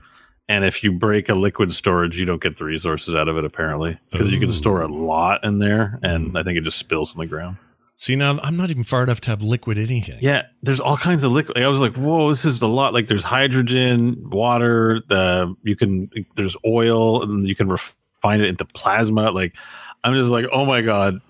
And 0.46 0.64
if 0.64 0.84
you 0.84 0.93
break 0.93 1.28
a 1.28 1.34
liquid 1.34 1.72
storage, 1.72 2.19
you 2.19 2.26
don't 2.26 2.43
get 2.43 2.58
the 2.58 2.64
resources 2.64 3.14
out 3.14 3.28
of 3.28 3.38
it 3.38 3.44
apparently 3.44 3.99
because 4.11 4.31
you 4.31 4.38
can 4.38 4.52
store 4.52 4.82
a 4.82 4.88
lot 4.88 5.43
in 5.44 5.58
there, 5.58 5.99
and 6.02 6.37
I 6.37 6.43
think 6.43 6.58
it 6.58 6.64
just 6.64 6.78
spills 6.78 7.15
on 7.15 7.20
the 7.20 7.27
ground. 7.27 7.56
See 7.96 8.17
now, 8.17 8.39
I'm 8.43 8.56
not 8.56 8.70
even 8.70 8.82
far 8.82 9.03
enough 9.03 9.20
to 9.22 9.31
have 9.31 9.43
liquid 9.43 9.79
anything. 9.79 10.19
Yeah, 10.20 10.43
there's 10.62 10.81
all 10.81 10.96
kinds 10.96 11.22
of 11.22 11.32
liquid. 11.32 11.58
I 11.58 11.69
was 11.69 11.81
like, 11.81 11.94
whoa, 11.96 12.31
this 12.31 12.44
is 12.44 12.60
a 12.62 12.67
lot. 12.67 12.93
Like 12.93 13.08
there's 13.08 13.24
hydrogen, 13.24 14.29
water. 14.29 15.03
The 15.08 15.55
you 15.62 15.77
can 15.77 16.10
there's 16.34 16.56
oil, 16.67 17.22
and 17.22 17.46
you 17.46 17.55
can 17.55 17.69
refine 17.69 18.41
it 18.41 18.48
into 18.48 18.65
plasma. 18.65 19.31
Like 19.31 19.56
I'm 20.03 20.15
just 20.15 20.31
like, 20.31 20.46
oh 20.53 20.65
my 20.65 20.81
god. 20.81 21.20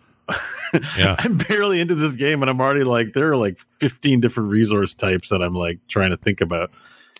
Yeah. 0.98 1.16
I'm 1.18 1.36
barely 1.36 1.80
into 1.80 1.94
this 1.94 2.14
game, 2.16 2.42
and 2.42 2.50
I'm 2.50 2.60
already 2.60 2.84
like, 2.84 3.12
there 3.12 3.30
are 3.32 3.36
like 3.36 3.58
15 3.78 4.20
different 4.20 4.50
resource 4.50 4.94
types 4.94 5.28
that 5.30 5.42
I'm 5.42 5.54
like 5.54 5.78
trying 5.88 6.10
to 6.10 6.16
think 6.16 6.40
about. 6.40 6.70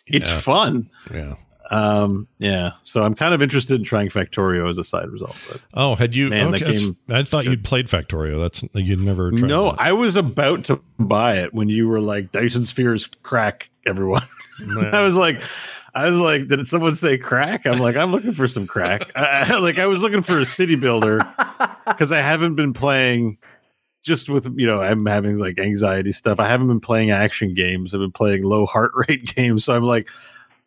It's 0.07 0.31
Yeah. 0.31 0.39
fun. 0.41 0.91
Yeah. 1.13 1.35
Um, 1.73 2.27
yeah. 2.39 2.73
So 2.83 3.05
I'm 3.05 3.15
kind 3.15 3.33
of 3.33 3.41
interested 3.43 3.77
in 3.77 3.85
trying 3.85 4.09
Factorio 4.09 4.69
as 4.69 4.77
a 4.77 4.83
side 4.83 5.09
result. 5.09 5.37
But 5.51 5.63
Oh, 5.75 5.95
had 5.95 6.17
you? 6.17 6.29
Man, 6.29 6.51
that 6.51 6.63
okay, 6.63 6.65
that's- 6.65 6.81
game 6.81 6.97
I 7.11 7.23
thought 7.23 7.45
good. 7.45 7.51
you'd 7.51 7.65
played 7.65 7.87
Factorio. 7.87 8.41
That's 8.41 8.65
you'd 8.75 9.05
never. 9.05 9.31
Tried 9.31 9.43
no, 9.49 9.71
that. 9.71 9.81
I 9.81 9.93
was 9.93 10.17
about 10.17 10.65
to 10.65 10.81
buy 10.99 11.39
it 11.39 11.55
when 11.55 11.69
you 11.69 11.87
were 11.87 12.01
like 12.01 12.33
Dyson 12.33 12.65
Spheres 12.65 13.07
crack 13.23 13.71
everyone. 13.87 14.25
I 14.93 15.03
was 15.03 15.15
like, 15.17 15.41
I 15.95 16.07
was 16.09 16.19
like, 16.19 16.49
did 16.49 16.67
someone 16.69 16.95
say 16.95 17.19
crack? 17.19 17.67
I'm 17.67 17.79
like, 17.79 17.97
I'm 17.97 18.13
looking 18.13 18.33
for 18.33 18.47
some 18.49 18.67
crack. 18.67 19.11
I, 19.17 19.53
I- 19.55 19.59
like, 19.59 19.79
I 19.79 19.87
was 19.87 20.01
looking 20.03 20.23
for 20.23 20.39
a 20.39 20.47
city 20.47 20.75
builder 20.77 21.19
because 21.87 22.13
I 22.13 22.19
haven't 22.19 22.55
been 22.57 22.73
playing. 22.73 23.39
Just 24.03 24.31
with 24.31 24.47
you 24.57 24.67
know, 24.67 24.81
I'm 24.81 25.05
having 25.05 25.37
like 25.37 25.59
anxiety 25.59 26.11
stuff. 26.13 26.41
I 26.41 26.49
haven't 26.49 26.69
been 26.69 26.81
playing 26.81 27.11
action 27.11 27.53
games. 27.53 27.93
I've 27.93 28.01
been 28.01 28.13
playing 28.13 28.45
low 28.45 28.65
heart 28.65 28.93
rate 28.95 29.27
games. 29.37 29.63
So 29.65 29.77
I'm 29.77 29.83
like, 29.83 30.09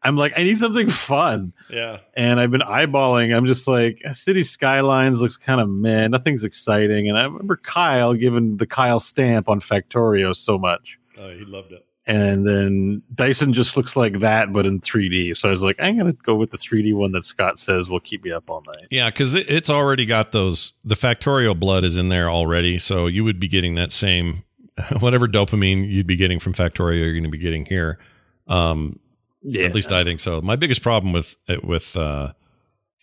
I'm 0.03 0.15
like, 0.17 0.33
I 0.37 0.43
need 0.43 0.59
something 0.59 0.87
fun. 0.87 1.51
yeah. 1.67 1.97
And 2.13 2.39
I've 2.39 2.51
been 2.51 2.61
eyeballing. 2.61 3.35
I'm 3.35 3.47
just 3.47 3.67
like, 3.67 4.03
City 4.13 4.43
Skylines 4.43 5.19
looks 5.19 5.35
kind 5.35 5.59
of 5.61 5.67
meh. 5.67 6.07
Nothing's 6.09 6.43
exciting. 6.43 7.09
And 7.09 7.17
I 7.17 7.23
remember 7.23 7.55
Kyle 7.57 8.13
giving 8.13 8.57
the 8.57 8.67
Kyle 8.67 8.99
stamp 8.99 9.49
on 9.49 9.61
Factorio 9.61 10.35
so 10.35 10.59
much. 10.59 10.99
Oh, 11.17 11.29
he 11.31 11.43
loved 11.45 11.71
it. 11.71 11.83
And 12.05 12.45
then 12.45 13.01
Dyson 13.13 13.53
just 13.53 13.77
looks 13.77 13.95
like 13.95 14.19
that, 14.19 14.51
but 14.51 14.65
in 14.65 14.81
3D. 14.81 15.37
So 15.37 15.47
I 15.47 15.51
was 15.51 15.63
like, 15.63 15.77
I'm 15.79 15.97
to 15.97 16.11
go 16.11 16.35
with 16.35 16.51
the 16.51 16.57
3D 16.57 16.93
one 16.93 17.13
that 17.13 17.23
Scott 17.23 17.57
says 17.57 17.89
will 17.89 18.01
keep 18.01 18.25
me 18.25 18.31
up 18.31 18.49
all 18.49 18.61
night. 18.65 18.87
Yeah, 18.91 19.09
because 19.09 19.35
it, 19.35 19.49
it's 19.49 19.69
already 19.69 20.05
got 20.05 20.33
those. 20.33 20.73
The 20.83 20.95
Factorio 20.95 21.57
blood 21.57 21.85
is 21.85 21.95
in 21.95 22.09
there 22.09 22.29
already, 22.29 22.77
so 22.77 23.07
you 23.07 23.23
would 23.23 23.39
be 23.39 23.47
getting 23.47 23.75
that 23.75 23.91
same 23.91 24.43
whatever 24.99 25.27
dopamine 25.27 25.87
you'd 25.87 26.07
be 26.07 26.15
getting 26.15 26.39
from 26.39 26.53
Factorio. 26.53 26.97
You're 26.97 27.13
going 27.13 27.23
to 27.23 27.29
be 27.29 27.37
getting 27.37 27.65
here. 27.65 27.99
Um, 28.47 28.99
Yeah. 29.41 29.63
At 29.65 29.75
least 29.75 29.91
I 29.91 30.03
think 30.03 30.19
so. 30.19 30.41
My 30.41 30.55
biggest 30.55 30.81
problem 30.81 31.13
with 31.13 31.37
with 31.63 31.95
uh, 31.95 32.33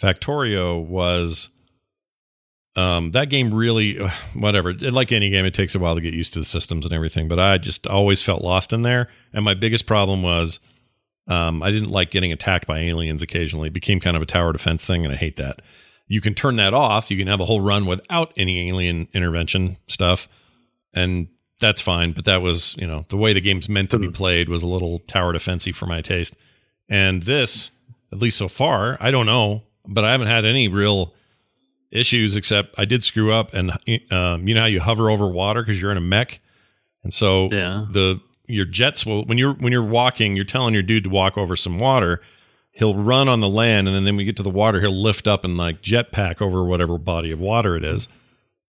Factorio 0.00 0.84
was 0.84 1.50
um, 2.76 3.10
that 3.12 3.30
game 3.30 3.52
really, 3.52 3.98
whatever. 4.34 4.72
Like 4.72 5.12
any 5.12 5.30
game, 5.30 5.44
it 5.44 5.54
takes 5.54 5.74
a 5.74 5.78
while 5.78 5.94
to 5.94 6.00
get 6.00 6.14
used 6.14 6.34
to 6.34 6.38
the 6.38 6.44
systems 6.44 6.84
and 6.84 6.94
everything. 6.94 7.28
But 7.28 7.38
I 7.38 7.58
just 7.58 7.86
always 7.86 8.22
felt 8.22 8.42
lost 8.42 8.72
in 8.72 8.82
there. 8.82 9.08
And 9.32 9.44
my 9.44 9.54
biggest 9.54 9.86
problem 9.86 10.22
was 10.22 10.60
Um, 11.26 11.62
I 11.62 11.70
didn't 11.70 11.90
like 11.90 12.10
getting 12.10 12.32
attacked 12.32 12.66
by 12.66 12.78
aliens 12.80 13.22
occasionally. 13.22 13.68
It 13.68 13.72
became 13.74 14.00
kind 14.00 14.16
of 14.16 14.22
a 14.22 14.26
tower 14.26 14.52
defense 14.52 14.84
thing, 14.86 15.04
and 15.04 15.14
I 15.14 15.16
hate 15.16 15.36
that. 15.36 15.60
You 16.08 16.20
can 16.20 16.34
turn 16.34 16.56
that 16.56 16.74
off. 16.74 17.10
You 17.10 17.16
can 17.16 17.28
have 17.28 17.40
a 17.40 17.44
whole 17.44 17.60
run 17.60 17.86
without 17.86 18.32
any 18.36 18.68
alien 18.68 19.06
intervention 19.12 19.76
stuff, 19.86 20.26
and 20.92 21.28
that's 21.60 21.80
fine. 21.80 22.12
But 22.12 22.24
that 22.24 22.42
was, 22.42 22.74
you 22.78 22.86
know, 22.86 23.04
the 23.08 23.16
way 23.16 23.32
the 23.32 23.40
game's 23.40 23.68
meant 23.68 23.90
to 23.90 23.98
be 23.98 24.10
played 24.10 24.48
was 24.48 24.64
a 24.64 24.66
little 24.66 24.98
tower 25.00 25.32
defensey 25.32 25.72
for 25.72 25.86
my 25.86 26.00
taste. 26.00 26.36
And 26.88 27.22
this, 27.22 27.70
at 28.10 28.18
least 28.18 28.38
so 28.38 28.48
far, 28.48 28.96
I 28.98 29.12
don't 29.12 29.26
know, 29.26 29.62
but 29.86 30.04
I 30.04 30.10
haven't 30.10 30.26
had 30.26 30.44
any 30.44 30.66
real 30.66 31.14
issues 31.90 32.36
except 32.36 32.74
I 32.78 32.84
did 32.84 33.02
screw 33.02 33.32
up, 33.32 33.52
and 33.54 33.70
um, 34.12 34.46
you 34.46 34.54
know 34.54 34.60
how 34.60 34.66
you 34.66 34.80
hover 34.80 35.10
over 35.10 35.26
water 35.28 35.62
because 35.62 35.80
you're 35.80 35.90
in 35.90 35.96
a 35.96 36.00
mech, 36.02 36.40
and 37.02 37.12
so 37.12 37.48
Yeah. 37.50 37.86
the 37.90 38.20
your 38.46 38.64
jets 38.64 39.06
will 39.06 39.24
when 39.24 39.38
you're 39.38 39.54
when 39.54 39.72
you're 39.72 39.84
walking, 39.84 40.34
you're 40.36 40.44
telling 40.44 40.74
your 40.74 40.82
dude 40.82 41.04
to 41.04 41.10
walk 41.10 41.36
over 41.38 41.56
some 41.56 41.78
water. 41.78 42.20
He'll 42.72 42.94
run 42.94 43.28
on 43.28 43.40
the 43.40 43.48
land, 43.48 43.88
and 43.88 43.96
then 43.96 44.04
when 44.04 44.16
we 44.16 44.24
get 44.24 44.36
to 44.36 44.42
the 44.42 44.50
water, 44.50 44.80
he'll 44.80 44.90
lift 45.02 45.26
up 45.26 45.44
and 45.44 45.56
like 45.56 45.82
jetpack 45.82 46.40
over 46.40 46.64
whatever 46.64 46.98
body 46.98 47.30
of 47.32 47.40
water 47.40 47.76
it 47.76 47.84
is. 47.84 48.08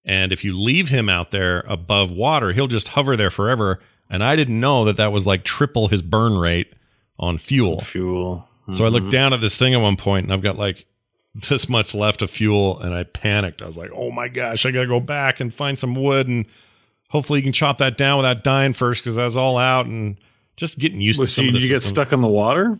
And 0.03 0.31
if 0.31 0.43
you 0.43 0.57
leave 0.57 0.89
him 0.89 1.07
out 1.09 1.29
there 1.29 1.63
above 1.67 2.11
water, 2.11 2.51
he'll 2.53 2.67
just 2.67 2.89
hover 2.89 3.15
there 3.15 3.29
forever. 3.29 3.79
And 4.09 4.23
I 4.23 4.35
didn't 4.35 4.59
know 4.59 4.83
that 4.85 4.97
that 4.97 5.11
was 5.11 5.27
like 5.27 5.43
triple 5.43 5.87
his 5.89 6.01
burn 6.01 6.33
rate 6.37 6.73
on 7.19 7.37
fuel. 7.37 7.81
Fuel. 7.81 8.47
So 8.71 8.83
I 8.85 8.87
looked 8.89 9.11
down 9.11 9.31
at 9.33 9.41
this 9.41 9.57
thing 9.57 9.73
at 9.75 9.77
one 9.81 9.95
point 9.97 10.25
and 10.25 10.33
I've 10.33 10.41
got 10.41 10.57
like 10.57 10.85
this 11.49 11.69
much 11.69 11.95
left 11.95 12.21
of 12.21 12.29
fuel 12.29 12.79
and 12.79 12.93
I 12.93 13.03
panicked. 13.03 13.61
I 13.61 13.67
was 13.67 13.77
like, 13.77 13.91
oh 13.93 14.11
my 14.11 14.27
gosh, 14.27 14.65
I 14.65 14.71
got 14.71 14.81
to 14.81 14.87
go 14.87 14.99
back 14.99 15.39
and 15.39 15.53
find 15.53 15.77
some 15.77 15.95
wood 15.95 16.27
and 16.27 16.45
hopefully 17.09 17.39
you 17.39 17.43
can 17.43 17.53
chop 17.53 17.77
that 17.79 17.97
down 17.97 18.17
without 18.17 18.43
dying 18.43 18.73
first 18.73 19.03
because 19.03 19.17
I 19.17 19.23
was 19.23 19.37
all 19.37 19.57
out 19.57 19.85
and 19.85 20.17
just 20.55 20.79
getting 20.79 20.99
used 20.99 21.19
Was 21.19 21.29
to 21.29 21.35
some 21.35 21.47
of 21.47 21.53
the 21.53 21.59
did 21.59 21.67
you 21.67 21.75
get 21.75 21.83
stuck 21.83 22.11
in 22.11 22.21
the 22.21 22.27
water? 22.27 22.79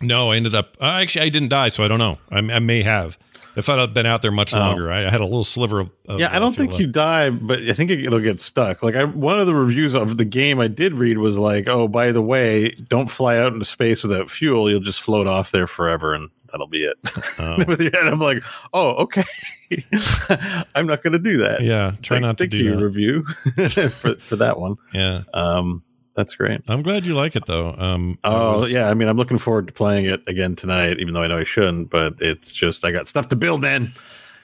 No, 0.00 0.32
I 0.32 0.36
ended 0.36 0.54
up, 0.54 0.76
uh, 0.80 0.84
actually, 0.84 1.26
I 1.26 1.28
didn't 1.28 1.50
die, 1.50 1.68
so 1.68 1.84
I 1.84 1.88
don't 1.88 2.00
know. 2.00 2.18
I, 2.30 2.38
I 2.38 2.58
may 2.58 2.82
have. 2.82 3.18
If 3.54 3.68
I'd 3.68 3.78
have 3.78 3.92
been 3.92 4.06
out 4.06 4.22
there 4.22 4.30
much 4.30 4.54
longer, 4.54 4.90
I, 4.90 5.06
I 5.06 5.10
had 5.10 5.20
a 5.20 5.24
little 5.24 5.44
sliver 5.44 5.80
of. 5.80 5.86
of 5.88 5.92
Oh. 6.08 6.18
Yeah, 6.18 6.28
I 6.32 6.36
uh, 6.36 6.38
don't 6.40 6.54
fuel 6.54 6.68
think 6.68 6.80
you 6.80 6.86
die, 6.86 7.28
but 7.28 7.60
I 7.60 7.74
think 7.74 7.90
it, 7.90 8.02
it'll 8.02 8.20
get 8.20 8.40
stuck. 8.40 8.82
Like 8.82 8.94
I, 8.94 9.04
one 9.04 9.38
of 9.38 9.46
the 9.46 9.54
reviews 9.54 9.94
of 9.94 10.16
the 10.16 10.24
game 10.24 10.58
I 10.58 10.68
did 10.68 10.94
read 10.94 11.18
was 11.18 11.36
like, 11.36 11.68
"Oh, 11.68 11.86
by 11.86 12.12
the 12.12 12.22
way, 12.22 12.70
don't 12.88 13.10
fly 13.10 13.36
out 13.36 13.52
into 13.52 13.66
space 13.66 14.02
without 14.02 14.30
fuel. 14.30 14.70
You'll 14.70 14.80
just 14.80 15.02
float 15.02 15.26
off 15.26 15.50
there 15.50 15.66
forever, 15.66 16.14
and 16.14 16.30
that'll 16.52 16.68
be 16.68 16.84
it." 16.84 16.96
Oh. 17.38 17.56
Head, 17.66 17.94
I'm 18.08 18.20
like, 18.20 18.42
"Oh, 18.72 18.90
okay. 19.02 19.24
I'm 20.74 20.86
not 20.86 21.02
going 21.02 21.12
to 21.12 21.18
do 21.18 21.38
that." 21.38 21.62
Yeah, 21.62 21.92
try 22.02 22.16
Thanks- 22.16 22.26
not 22.26 22.38
to 22.38 22.46
do 22.46 22.56
you, 22.56 22.76
that. 22.76 22.84
review 22.84 23.24
for 23.90 24.14
for 24.16 24.36
that 24.36 24.58
one. 24.58 24.76
Yeah, 24.92 25.22
Um, 25.34 25.82
that's 26.14 26.34
great. 26.36 26.60
I'm 26.68 26.82
glad 26.82 27.06
you 27.06 27.14
like 27.14 27.36
it 27.36 27.46
though. 27.46 27.72
Um, 27.74 28.18
Oh 28.24 28.54
was- 28.58 28.72
yeah, 28.72 28.88
I 28.90 28.94
mean, 28.94 29.08
I'm 29.08 29.16
looking 29.16 29.38
forward 29.38 29.66
to 29.68 29.72
playing 29.72 30.06
it 30.06 30.22
again 30.26 30.54
tonight, 30.56 31.00
even 31.00 31.14
though 31.14 31.22
I 31.22 31.26
know 31.26 31.38
I 31.38 31.44
shouldn't. 31.44 31.90
But 31.90 32.14
it's 32.20 32.52
just 32.52 32.84
I 32.84 32.92
got 32.92 33.08
stuff 33.08 33.28
to 33.28 33.36
build, 33.36 33.60
man. 33.62 33.92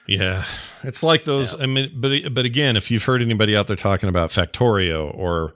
Yeah, 0.07 0.43
it's 0.83 1.03
like 1.03 1.23
those. 1.25 1.59
I 1.59 1.67
mean, 1.67 1.91
but 1.95 2.33
but 2.33 2.43
again, 2.45 2.75
if 2.75 2.89
you've 2.89 3.03
heard 3.03 3.21
anybody 3.21 3.55
out 3.55 3.67
there 3.67 3.75
talking 3.75 4.09
about 4.09 4.31
Factorio 4.31 5.13
or 5.15 5.53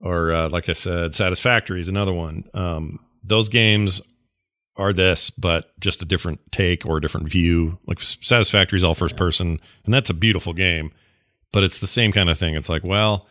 or 0.00 0.32
uh, 0.32 0.48
like 0.48 0.68
I 0.68 0.72
said, 0.72 1.14
Satisfactory 1.14 1.78
is 1.78 1.86
another 1.88 2.12
one. 2.12 2.42
Um, 2.52 2.98
those 3.22 3.48
games 3.48 4.00
are 4.76 4.92
this, 4.92 5.30
but 5.30 5.78
just 5.80 6.02
a 6.02 6.06
different 6.06 6.40
take 6.50 6.86
or 6.86 6.96
a 6.96 7.00
different 7.00 7.28
view. 7.28 7.78
Like 7.86 8.00
Satisfactory 8.00 8.78
is 8.78 8.84
all 8.84 8.94
first 8.94 9.16
person, 9.16 9.60
and 9.84 9.92
that's 9.92 10.10
a 10.10 10.14
beautiful 10.14 10.52
game, 10.52 10.92
but 11.52 11.62
it's 11.62 11.78
the 11.78 11.86
same 11.86 12.12
kind 12.12 12.30
of 12.30 12.38
thing. 12.38 12.54
It's 12.54 12.68
like, 12.68 12.84
well, 12.84 13.26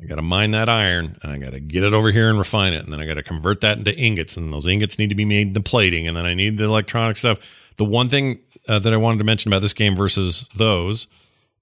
I 0.00 0.06
got 0.06 0.16
to 0.16 0.22
mine 0.22 0.50
that 0.50 0.68
iron, 0.68 1.16
and 1.22 1.32
I 1.32 1.38
got 1.38 1.52
to 1.52 1.60
get 1.60 1.84
it 1.84 1.94
over 1.94 2.10
here 2.10 2.28
and 2.28 2.38
refine 2.38 2.74
it, 2.74 2.84
and 2.84 2.92
then 2.92 3.00
I 3.00 3.06
got 3.06 3.14
to 3.14 3.22
convert 3.22 3.60
that 3.62 3.78
into 3.78 3.96
ingots, 3.96 4.36
and 4.36 4.52
those 4.52 4.66
ingots 4.66 4.98
need 4.98 5.08
to 5.08 5.14
be 5.14 5.24
made 5.24 5.48
into 5.48 5.60
plating, 5.60 6.06
and 6.06 6.16
then 6.16 6.26
I 6.26 6.34
need 6.34 6.58
the 6.58 6.64
electronic 6.64 7.16
stuff. 7.16 7.72
The 7.76 7.84
one 7.84 8.08
thing 8.08 8.40
uh, 8.68 8.78
that 8.80 8.92
I 8.92 8.96
wanted 8.96 9.18
to 9.18 9.24
mention 9.24 9.52
about 9.52 9.62
this 9.62 9.72
game 9.72 9.96
versus 9.96 10.48
those 10.56 11.06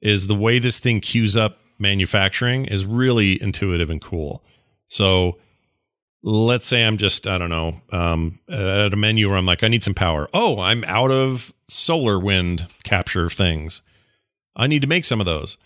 is 0.00 0.26
the 0.26 0.34
way 0.34 0.58
this 0.58 0.78
thing 0.80 1.00
queues 1.00 1.36
up 1.36 1.58
manufacturing 1.78 2.64
is 2.64 2.84
really 2.84 3.40
intuitive 3.40 3.90
and 3.90 4.00
cool. 4.00 4.42
So 4.86 5.38
let's 6.22 6.66
say 6.66 6.84
I'm 6.84 6.98
just, 6.98 7.26
I 7.26 7.36
don't 7.38 7.50
know, 7.50 7.80
um, 7.90 8.38
at 8.48 8.92
a 8.92 8.96
menu 8.96 9.28
where 9.28 9.38
I'm 9.38 9.46
like, 9.46 9.62
I 9.64 9.68
need 9.68 9.82
some 9.84 9.94
power. 9.94 10.28
Oh, 10.32 10.60
I'm 10.60 10.84
out 10.84 11.10
of 11.10 11.52
solar 11.66 12.18
wind 12.18 12.66
capture 12.84 13.28
things. 13.28 13.82
I 14.54 14.66
need 14.66 14.82
to 14.82 14.88
make 14.88 15.04
some 15.04 15.20
of 15.20 15.26
those. 15.26 15.56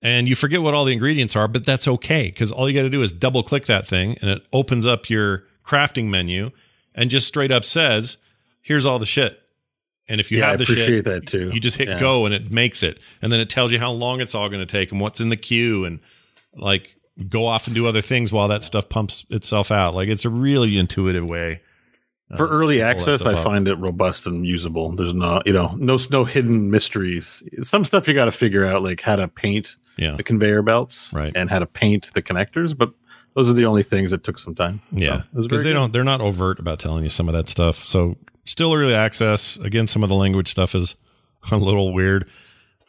And 0.00 0.28
you 0.28 0.34
forget 0.36 0.62
what 0.62 0.74
all 0.74 0.84
the 0.84 0.92
ingredients 0.92 1.34
are, 1.34 1.48
but 1.48 1.66
that's 1.66 1.88
okay 1.88 2.28
because 2.28 2.52
all 2.52 2.68
you 2.68 2.74
got 2.74 2.82
to 2.84 2.90
do 2.90 3.02
is 3.02 3.10
double 3.10 3.42
click 3.42 3.66
that 3.66 3.86
thing 3.86 4.16
and 4.20 4.30
it 4.30 4.46
opens 4.52 4.86
up 4.86 5.10
your 5.10 5.44
crafting 5.64 6.06
menu 6.06 6.50
and 6.94 7.10
just 7.10 7.26
straight 7.26 7.50
up 7.50 7.64
says, 7.64 8.16
here's 8.62 8.86
all 8.86 8.98
the 9.00 9.04
shit. 9.06 9.42
And 10.08 10.20
if 10.20 10.30
you 10.30 10.38
Yeah, 10.38 10.50
have 10.50 10.58
the 10.58 10.64
appreciate 10.64 10.86
shit, 10.86 11.04
that 11.04 11.26
too. 11.26 11.50
you 11.52 11.60
just 11.60 11.76
hit 11.76 11.88
Yeah. 11.88 11.98
go 11.98 12.24
and 12.26 12.34
it 12.34 12.50
makes 12.50 12.82
it. 12.82 12.98
And 13.20 13.30
then 13.32 13.40
it 13.40 13.50
tells 13.50 13.72
you 13.72 13.78
how 13.80 13.90
long 13.90 14.20
it's 14.20 14.34
all 14.34 14.48
going 14.48 14.64
to 14.64 14.72
take 14.72 14.92
and 14.92 15.00
what's 15.00 15.20
in 15.20 15.28
the 15.30 15.36
queue 15.36 15.84
and 15.84 15.98
like 16.54 16.94
go 17.28 17.46
off 17.46 17.66
and 17.66 17.74
do 17.74 17.86
other 17.86 18.00
things 18.00 18.32
while 18.32 18.48
that 18.48 18.62
stuff 18.62 18.88
pumps 18.88 19.26
itself 19.30 19.70
out. 19.70 19.94
Like 19.94 20.08
it's 20.08 20.24
a 20.24 20.30
really 20.30 20.78
intuitive 20.78 21.24
way. 21.26 21.62
For 22.36 22.46
uh, 22.46 22.50
early 22.50 22.76
pull 22.76 22.84
that 22.84 22.90
access, 22.98 23.26
I 23.26 23.32
up. 23.32 23.42
find 23.44 23.66
it 23.68 23.74
robust 23.76 24.26
and 24.26 24.46
usable. 24.46 24.92
There's 24.92 25.14
no, 25.14 25.40
you 25.46 25.52
know, 25.52 25.74
no 25.78 25.96
no 26.10 26.24
hidden 26.24 26.70
mysteries. 26.70 27.42
Some 27.62 27.84
stuff 27.84 28.06
you 28.06 28.12
got 28.14 28.26
to 28.26 28.30
figure 28.32 28.66
out, 28.66 28.82
like 28.82 29.00
how 29.00 29.16
to 29.16 29.28
paint 29.28 29.76
Yeah. 29.96 30.14
the 30.16 30.22
conveyor 30.22 30.60
belts, 30.62 31.10
Right. 31.14 31.32
and 31.34 31.48
how 31.48 31.58
to 31.58 31.66
paint 31.66 32.10
the 32.12 32.20
connectors. 32.22 32.76
But 32.76 32.92
those 33.34 33.48
are 33.48 33.54
the 33.54 33.64
only 33.64 33.82
things 33.82 34.10
that 34.10 34.24
took 34.24 34.38
some 34.38 34.54
time. 34.54 34.80
Yeah, 34.92 35.22
So, 35.22 35.28
because 35.32 35.46
very 35.46 35.58
they 35.62 35.68
good. 35.70 35.72
don't. 35.74 35.92
They're 35.94 36.04
not 36.04 36.20
overt 36.20 36.58
about 36.60 36.78
telling 36.80 37.02
you 37.02 37.10
some 37.10 37.28
of 37.28 37.34
that 37.34 37.48
stuff. 37.48 37.76
So 37.88 38.16
still 38.44 38.74
early 38.74 38.94
access. 38.94 39.56
Again, 39.58 39.86
some 39.86 40.02
of 40.02 40.08
the 40.10 40.14
language 40.14 40.48
stuff 40.48 40.74
is 40.74 40.96
a 41.50 41.56
little 41.56 41.94
weird, 41.94 42.28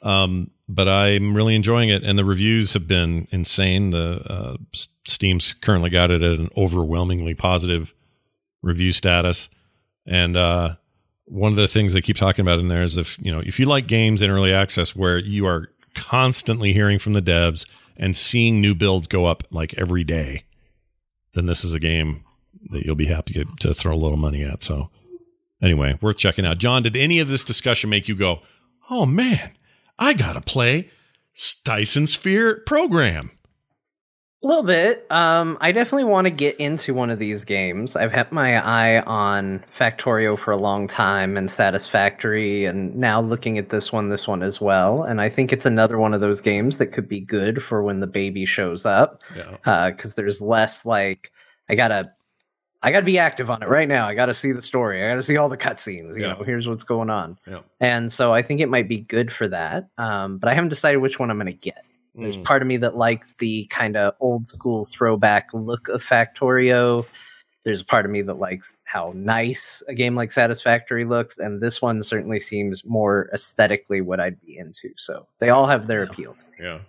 um, 0.02 0.52
but 0.68 0.88
I'm 0.88 1.36
really 1.36 1.56
enjoying 1.56 1.90
it, 1.90 2.04
and 2.04 2.18
the 2.18 2.26
reviews 2.26 2.74
have 2.74 2.88
been 2.88 3.28
insane. 3.32 3.90
The 3.90 4.22
uh, 4.30 4.58
Steam's 5.06 5.54
currently 5.54 5.90
got 5.90 6.12
it 6.12 6.22
at 6.22 6.40
an 6.40 6.50
overwhelmingly 6.56 7.36
positive 7.36 7.94
review 8.62 8.92
status, 8.92 9.50
and 10.06 10.38
uh, 10.38 10.76
one 11.26 11.52
of 11.52 11.58
the 11.58 11.68
things 11.68 11.94
they 11.94 12.02
keep 12.02 12.18
talking 12.18 12.44
about 12.44 12.60
in 12.60 12.68
there 12.68 12.84
is 12.84 12.98
if 12.98 13.18
you 13.22 13.32
know 13.32 13.42
if 13.46 13.60
you 13.60 13.66
like 13.66 13.88
games 13.88 14.22
in 14.22 14.30
early 14.30 14.54
access 14.54 14.96
where 14.96 15.18
you 15.18 15.46
are 15.46 15.70
constantly 15.96 16.72
hearing 16.72 17.00
from 17.00 17.14
the 17.14 17.22
devs 17.22 17.68
and 17.98 18.16
seeing 18.16 18.62
new 18.62 18.74
builds 18.76 19.08
go 19.08 19.26
up 19.26 19.44
like 19.52 19.74
every 19.74 20.04
day 20.04 20.44
then 21.34 21.46
this 21.46 21.64
is 21.64 21.74
a 21.74 21.80
game 21.80 22.24
that 22.72 22.84
you'll 22.84 22.96
be 22.96 23.06
happy 23.06 23.34
to, 23.34 23.46
to 23.60 23.74
throw 23.74 23.94
a 23.94 23.98
little 23.98 24.18
money 24.18 24.44
at. 24.44 24.64
So, 24.64 24.90
anyway, 25.62 25.98
worth 26.02 26.18
checking 26.18 26.46
out. 26.46 26.58
John, 26.58 26.84
did 26.84 26.96
any 26.96 27.20
of 27.20 27.30
this 27.30 27.44
discussion 27.44 27.90
make 27.90 28.08
you 28.08 28.16
go, 28.16 28.42
"Oh 28.90 29.06
man, 29.06 29.52
I 30.00 30.14
gotta 30.14 30.42
play 30.42 30.90
Dyson 31.64 32.08
Sphere 32.08 32.64
program"? 32.66 33.32
A 34.42 34.48
little 34.48 34.64
bit. 34.64 35.06
Um, 35.10 35.58
I 35.60 35.74
definitely 35.74 36.06
want 36.06 36.24
to 36.24 36.32
get 36.32 36.56
into 36.62 36.94
one 36.94 37.10
of 37.10 37.20
these 37.20 37.44
games. 37.44 37.98
I've 37.98 38.14
had 38.14 38.32
my 38.32 38.56
eye 38.56 39.02
on 39.02 39.66
Factorio 39.78 40.40
for 40.40 40.52
a 40.52 40.58
long 40.58 40.88
time 40.88 41.36
and 41.36 41.52
Satisfactory, 41.52 42.64
and 42.64 42.96
now 42.96 43.20
looking 43.20 43.58
at 43.58 43.68
this 43.68 43.92
one, 43.92 44.08
this 44.08 44.30
one 44.30 44.42
as 44.42 44.62
well. 44.62 45.04
And 45.04 45.20
I 45.20 45.28
think 45.28 45.52
it's 45.52 45.66
another 45.66 45.98
one 45.98 46.14
of 46.14 46.22
those 46.22 46.40
games 46.40 46.78
that 46.78 46.88
could 46.88 47.10
be 47.10 47.20
good 47.20 47.62
for 47.62 47.84
when 47.84 48.00
the 48.00 48.08
baby 48.08 48.46
shows 48.46 48.86
up, 48.86 49.22
Yeah, 49.36 49.90
because 49.90 50.16
there's 50.16 50.42
less 50.42 50.86
like 50.86 51.34
I 51.70 51.76
gotta, 51.76 52.14
I 52.82 52.92
gotta 52.92 53.06
be 53.06 53.20
active 53.20 53.50
on 53.50 53.62
it 53.62 53.68
right 53.68 53.88
now. 53.88 54.08
I 54.08 54.14
gotta 54.16 54.34
see 54.34 54.52
the 54.54 54.62
story. 54.62 55.04
I 55.04 55.10
gotta 55.10 55.24
see 55.24 55.36
all 55.38 55.50
the 55.50 55.58
cutscenes. 55.58 56.16
You 56.16 56.22
Yeah. 56.22 56.34
know, 56.34 56.44
here's 56.44 56.68
what's 56.68 56.84
going 56.84 57.10
on. 57.10 57.38
yeah. 57.46 57.60
And 57.82 58.12
so 58.12 58.34
I 58.34 58.42
think 58.42 58.62
it 58.62 58.70
might 58.70 58.88
be 58.88 59.00
good 59.00 59.32
for 59.34 59.48
that. 59.50 59.88
Um, 59.98 60.38
but 60.38 60.50
I 60.50 60.54
haven't 60.54 60.70
decided 60.70 60.98
which 61.00 61.20
one 61.20 61.30
I'm 61.30 61.38
gonna 61.38 61.52
get. 61.52 61.84
There's 62.16 62.38
Mm. 62.38 62.44
part 62.46 62.62
of 62.62 62.68
me 62.68 62.78
that 62.78 62.96
likes 62.96 63.34
the 63.34 63.66
kind 63.66 63.96
of 63.98 64.14
old 64.20 64.48
school 64.48 64.86
throwback 64.86 65.50
look 65.54 65.88
of 65.90 66.04
Factorio. 66.04 67.06
There's 67.66 67.82
a 67.82 67.86
part 67.86 68.06
of 68.06 68.12
me 68.12 68.22
that 68.24 68.36
likes 68.40 68.78
how 68.86 69.12
nice 69.16 69.84
a 69.90 69.94
game 69.94 70.16
like 70.16 70.32
Satisfactory 70.32 71.04
looks, 71.06 71.38
and 71.38 71.60
this 71.60 71.82
one 71.82 72.02
certainly 72.02 72.40
seems 72.40 72.84
more 72.86 73.30
aesthetically 73.34 74.00
what 74.02 74.20
I'd 74.22 74.40
be 74.42 74.58
into. 74.58 74.90
So 74.96 75.28
they 75.40 75.50
all 75.50 75.68
have 75.68 75.88
their 75.88 76.04
appeal. 76.04 76.34
To 76.34 76.46
me. 76.48 76.54
yeah. 76.68 76.80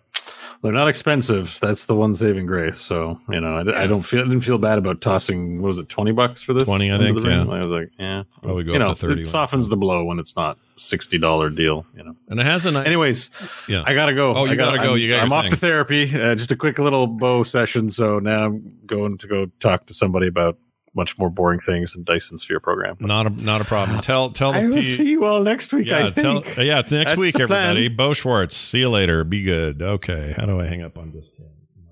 They're 0.62 0.72
not 0.72 0.88
expensive. 0.88 1.58
That's 1.60 1.86
the 1.86 1.94
one 1.94 2.14
saving 2.14 2.44
grace. 2.44 2.78
So 2.78 3.18
you 3.30 3.40
know, 3.40 3.58
I, 3.58 3.84
I 3.84 3.86
don't 3.86 4.02
feel 4.02 4.20
I 4.20 4.24
didn't 4.24 4.42
feel 4.42 4.58
bad 4.58 4.76
about 4.76 5.00
tossing. 5.00 5.62
What 5.62 5.68
was 5.68 5.78
it, 5.78 5.88
twenty 5.88 6.12
bucks 6.12 6.42
for 6.42 6.52
this? 6.52 6.64
20, 6.64 6.92
I 6.92 6.98
think, 6.98 7.18
yeah. 7.20 7.42
I 7.42 7.60
was 7.60 7.70
like, 7.70 7.90
yeah, 7.98 8.24
Probably 8.42 8.64
go 8.64 8.72
you 8.74 8.78
know, 8.78 8.88
to 8.88 8.94
30 8.94 9.22
It 9.22 9.26
softens 9.26 9.68
the 9.70 9.76
blow 9.76 10.04
when 10.04 10.18
it's 10.18 10.36
not 10.36 10.58
sixty 10.76 11.16
dollar 11.16 11.48
deal. 11.48 11.86
You 11.96 12.04
know. 12.04 12.16
And 12.28 12.38
it 12.38 12.44
has 12.44 12.66
a 12.66 12.72
nice. 12.72 12.86
Anyways, 12.86 13.30
yeah. 13.68 13.84
I 13.86 13.94
gotta 13.94 14.14
go. 14.14 14.34
Oh, 14.34 14.44
you 14.44 14.52
I 14.52 14.56
gotta, 14.56 14.76
gotta 14.76 14.88
go. 14.88 14.94
I'm, 14.94 14.98
You 14.98 15.08
got 15.08 15.22
I'm 15.22 15.32
off 15.32 15.44
thing. 15.44 15.52
to 15.52 15.56
therapy. 15.56 16.02
Uh, 16.14 16.34
just 16.34 16.52
a 16.52 16.56
quick 16.56 16.78
little 16.78 17.06
Bo 17.06 17.42
session. 17.42 17.90
So 17.90 18.18
now 18.18 18.44
I'm 18.46 18.78
going 18.86 19.16
to 19.18 19.26
go 19.26 19.46
talk 19.60 19.86
to 19.86 19.94
somebody 19.94 20.26
about 20.26 20.58
much 20.94 21.16
more 21.18 21.30
boring 21.30 21.60
things 21.60 21.92
than 21.92 22.02
Dyson 22.04 22.36
Sphere 22.38 22.58
program. 22.60 22.96
not 23.00 23.26
a 23.26 23.30
not 23.30 23.60
a 23.60 23.64
problem. 23.64 24.00
Tell 24.02 24.30
tell 24.30 24.52
I 24.52 24.66
will 24.66 24.74
P- 24.74 24.82
see 24.84 25.10
you 25.10 25.24
all 25.24 25.40
next 25.42 25.72
week. 25.72 25.86
Yeah, 25.86 26.06
I 26.06 26.10
tell 26.10 26.40
think. 26.40 26.56
yeah. 26.58 26.80
it's 26.80 26.90
next 26.92 27.10
That's 27.12 27.20
week, 27.20 27.34
everybody. 27.38 27.88
Bo 27.88 28.12
Schwartz. 28.12 28.56
See 28.56 28.80
you 28.80 28.90
later. 28.90 29.22
Be 29.24 29.42
good. 29.42 29.80
Okay. 29.82 30.34
How 30.36 30.46
do 30.46 30.60
I 30.60 30.66
hang 30.66 30.82
up 30.82 30.98
on 30.98 31.12
just 31.12 31.38
him? 31.38 31.46
You. 31.76 31.84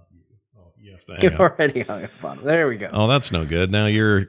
Oh, 0.59 0.73
yes. 0.81 1.05
To 1.05 1.12
hang 1.14 1.23
You 1.23 1.28
up. 1.31 1.40
already 1.40 1.83
hung 1.83 2.05
up 2.05 2.25
on 2.25 2.38
it. 2.38 2.45
There 2.45 2.67
we 2.69 2.76
go. 2.76 2.90
Oh, 2.93 3.07
that's 3.09 3.31
no 3.33 3.45
good. 3.47 3.71
Now 3.71 3.87
you're 3.87 4.28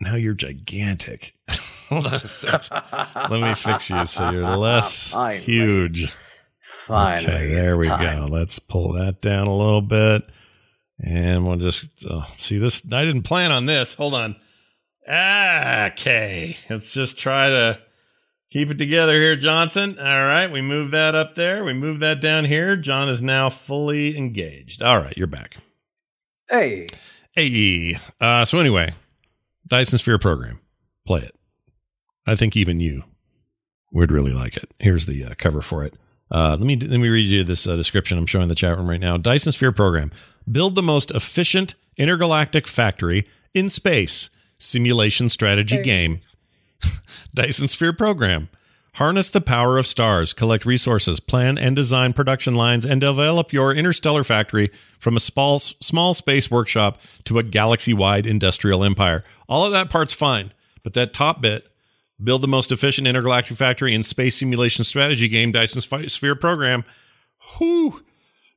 now 0.00 0.14
you're 0.16 0.34
gigantic. 0.34 1.34
Hold 1.90 2.06
on 2.06 2.14
a 2.14 2.26
second. 2.26 2.82
Let 3.30 3.40
me 3.42 3.54
fix 3.54 3.90
you 3.90 4.06
so 4.06 4.30
you're 4.30 4.56
less 4.56 5.12
Finally. 5.12 5.40
huge. 5.42 6.12
Finally, 6.86 7.24
Okay, 7.26 7.48
there 7.54 7.78
we 7.78 7.86
time. 7.86 8.28
go. 8.28 8.34
Let's 8.34 8.58
pull 8.58 8.92
that 8.94 9.20
down 9.20 9.46
a 9.46 9.54
little 9.56 9.80
bit. 9.82 10.22
And 11.00 11.46
we'll 11.46 11.56
just 11.56 12.04
oh, 12.08 12.26
see 12.32 12.58
this. 12.58 12.82
I 12.92 13.04
didn't 13.04 13.22
plan 13.22 13.50
on 13.50 13.66
this. 13.66 13.94
Hold 13.94 14.14
on. 14.14 14.36
Ah, 15.08 15.86
okay. 15.86 16.56
Let's 16.70 16.94
just 16.94 17.18
try 17.18 17.48
to 17.48 17.80
keep 18.50 18.70
it 18.70 18.78
together 18.78 19.14
here, 19.14 19.36
Johnson. 19.36 19.98
All 19.98 20.04
right. 20.04 20.46
We 20.46 20.62
move 20.62 20.92
that 20.92 21.14
up 21.14 21.34
there. 21.34 21.64
We 21.64 21.72
move 21.72 21.98
that 22.00 22.20
down 22.20 22.44
here. 22.44 22.76
John 22.76 23.08
is 23.08 23.20
now 23.20 23.50
fully 23.50 24.16
engaged. 24.16 24.82
All 24.82 24.98
right. 24.98 25.16
You're 25.16 25.26
back. 25.26 25.56
Hey, 26.48 26.86
AE. 27.36 27.98
Uh, 28.20 28.44
so, 28.44 28.58
anyway, 28.58 28.92
Dyson 29.66 29.98
Sphere 29.98 30.18
program. 30.18 30.60
Play 31.06 31.20
it. 31.20 31.34
I 32.26 32.34
think 32.34 32.56
even 32.56 32.80
you 32.80 33.02
would 33.92 34.12
really 34.12 34.32
like 34.32 34.56
it. 34.56 34.72
Here's 34.78 35.06
the 35.06 35.24
uh, 35.24 35.34
cover 35.36 35.60
for 35.62 35.84
it. 35.84 35.94
Uh, 36.34 36.56
let 36.58 36.66
me 36.66 36.74
let 36.74 36.98
me 36.98 37.08
read 37.08 37.28
you 37.28 37.44
this 37.44 37.68
uh, 37.68 37.76
description 37.76 38.18
I'm 38.18 38.26
showing 38.26 38.42
in 38.42 38.48
the 38.48 38.56
chat 38.56 38.76
room 38.76 38.90
right 38.90 38.98
now. 38.98 39.16
Dyson 39.16 39.52
Sphere 39.52 39.70
program: 39.70 40.10
build 40.50 40.74
the 40.74 40.82
most 40.82 41.12
efficient 41.12 41.76
intergalactic 41.96 42.66
factory 42.66 43.28
in 43.54 43.68
space. 43.68 44.30
Simulation 44.58 45.28
strategy 45.28 45.80
game. 45.80 46.18
Dyson 47.34 47.68
Sphere 47.68 47.92
program: 47.92 48.48
harness 48.94 49.30
the 49.30 49.40
power 49.40 49.78
of 49.78 49.86
stars, 49.86 50.32
collect 50.32 50.66
resources, 50.66 51.20
plan 51.20 51.56
and 51.56 51.76
design 51.76 52.12
production 52.12 52.54
lines, 52.54 52.84
and 52.84 53.00
develop 53.00 53.52
your 53.52 53.72
interstellar 53.72 54.24
factory 54.24 54.72
from 54.98 55.14
a 55.16 55.20
small 55.20 55.60
small 55.60 56.14
space 56.14 56.50
workshop 56.50 57.00
to 57.22 57.38
a 57.38 57.44
galaxy-wide 57.44 58.26
industrial 58.26 58.82
empire. 58.82 59.22
All 59.48 59.64
of 59.64 59.70
that 59.70 59.88
part's 59.88 60.14
fine, 60.14 60.52
but 60.82 60.94
that 60.94 61.12
top 61.12 61.40
bit 61.40 61.68
build 62.22 62.42
the 62.42 62.48
most 62.48 62.70
efficient 62.72 63.06
intergalactic 63.06 63.56
factory 63.56 63.94
in 63.94 64.02
space 64.02 64.36
simulation 64.36 64.84
strategy 64.84 65.28
game 65.28 65.52
Dyson 65.52 65.80
Sph- 65.80 66.10
Sphere 66.10 66.36
program. 66.36 66.84
Whew, 67.58 68.02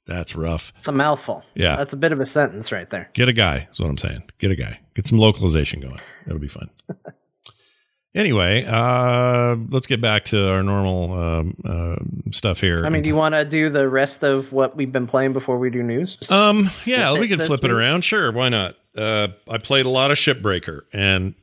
that's 0.06 0.36
rough. 0.36 0.72
it's 0.78 0.88
a 0.88 0.92
mouthful. 0.92 1.44
Yeah. 1.56 1.76
that's 1.76 1.94
a 1.94 1.98
bit 1.98 2.12
of 2.12 2.20
a 2.20 2.26
sentence 2.26 2.72
right 2.72 2.90
there. 2.90 3.10
Get 3.14 3.28
a 3.28 3.34
guy, 3.34 3.68
is 3.72 3.80
what 3.80 3.90
I'm 3.90 3.98
saying. 3.98 4.24
Get 4.40 4.52
a 4.52 4.56
guy. 4.56 4.80
Get 4.94 5.06
some 5.06 5.18
localization 5.18 5.82
going. 5.82 6.00
That'll 6.26 6.40
be 6.40 6.48
fun. 6.48 6.70
anyway, 8.16 8.66
uh, 8.66 9.58
let's 9.70 9.88
get 9.88 10.00
back 10.00 10.24
to 10.26 10.50
our 10.52 10.64
normal 10.64 11.14
um, 11.14 11.56
uh, 11.66 11.96
stuff 12.32 12.62
here. 12.62 12.86
I 12.86 12.90
mean, 12.90 13.02
do 13.02 13.10
you 13.10 13.16
want 13.16 13.36
to 13.36 13.44
do 13.44 13.70
the 13.70 13.90
rest 13.90 14.24
of 14.24 14.54
what 14.54 14.78
we've 14.78 14.92
been 14.92 15.08
playing 15.08 15.34
before 15.34 15.58
we 15.58 15.70
do 15.70 15.84
news? 15.84 16.18
Um, 16.32 16.70
yeah, 16.86 17.14
we 17.14 17.28
can 17.28 17.40
flip 17.40 17.64
it 17.64 17.72
around. 17.72 18.04
Sure, 18.06 18.32
why 18.32 18.50
not? 18.50 18.76
Uh, 18.96 19.28
I 19.48 19.58
played 19.58 19.86
a 19.86 19.90
lot 19.90 20.12
of 20.12 20.18
Shipbreaker 20.18 20.82
and 20.94 21.36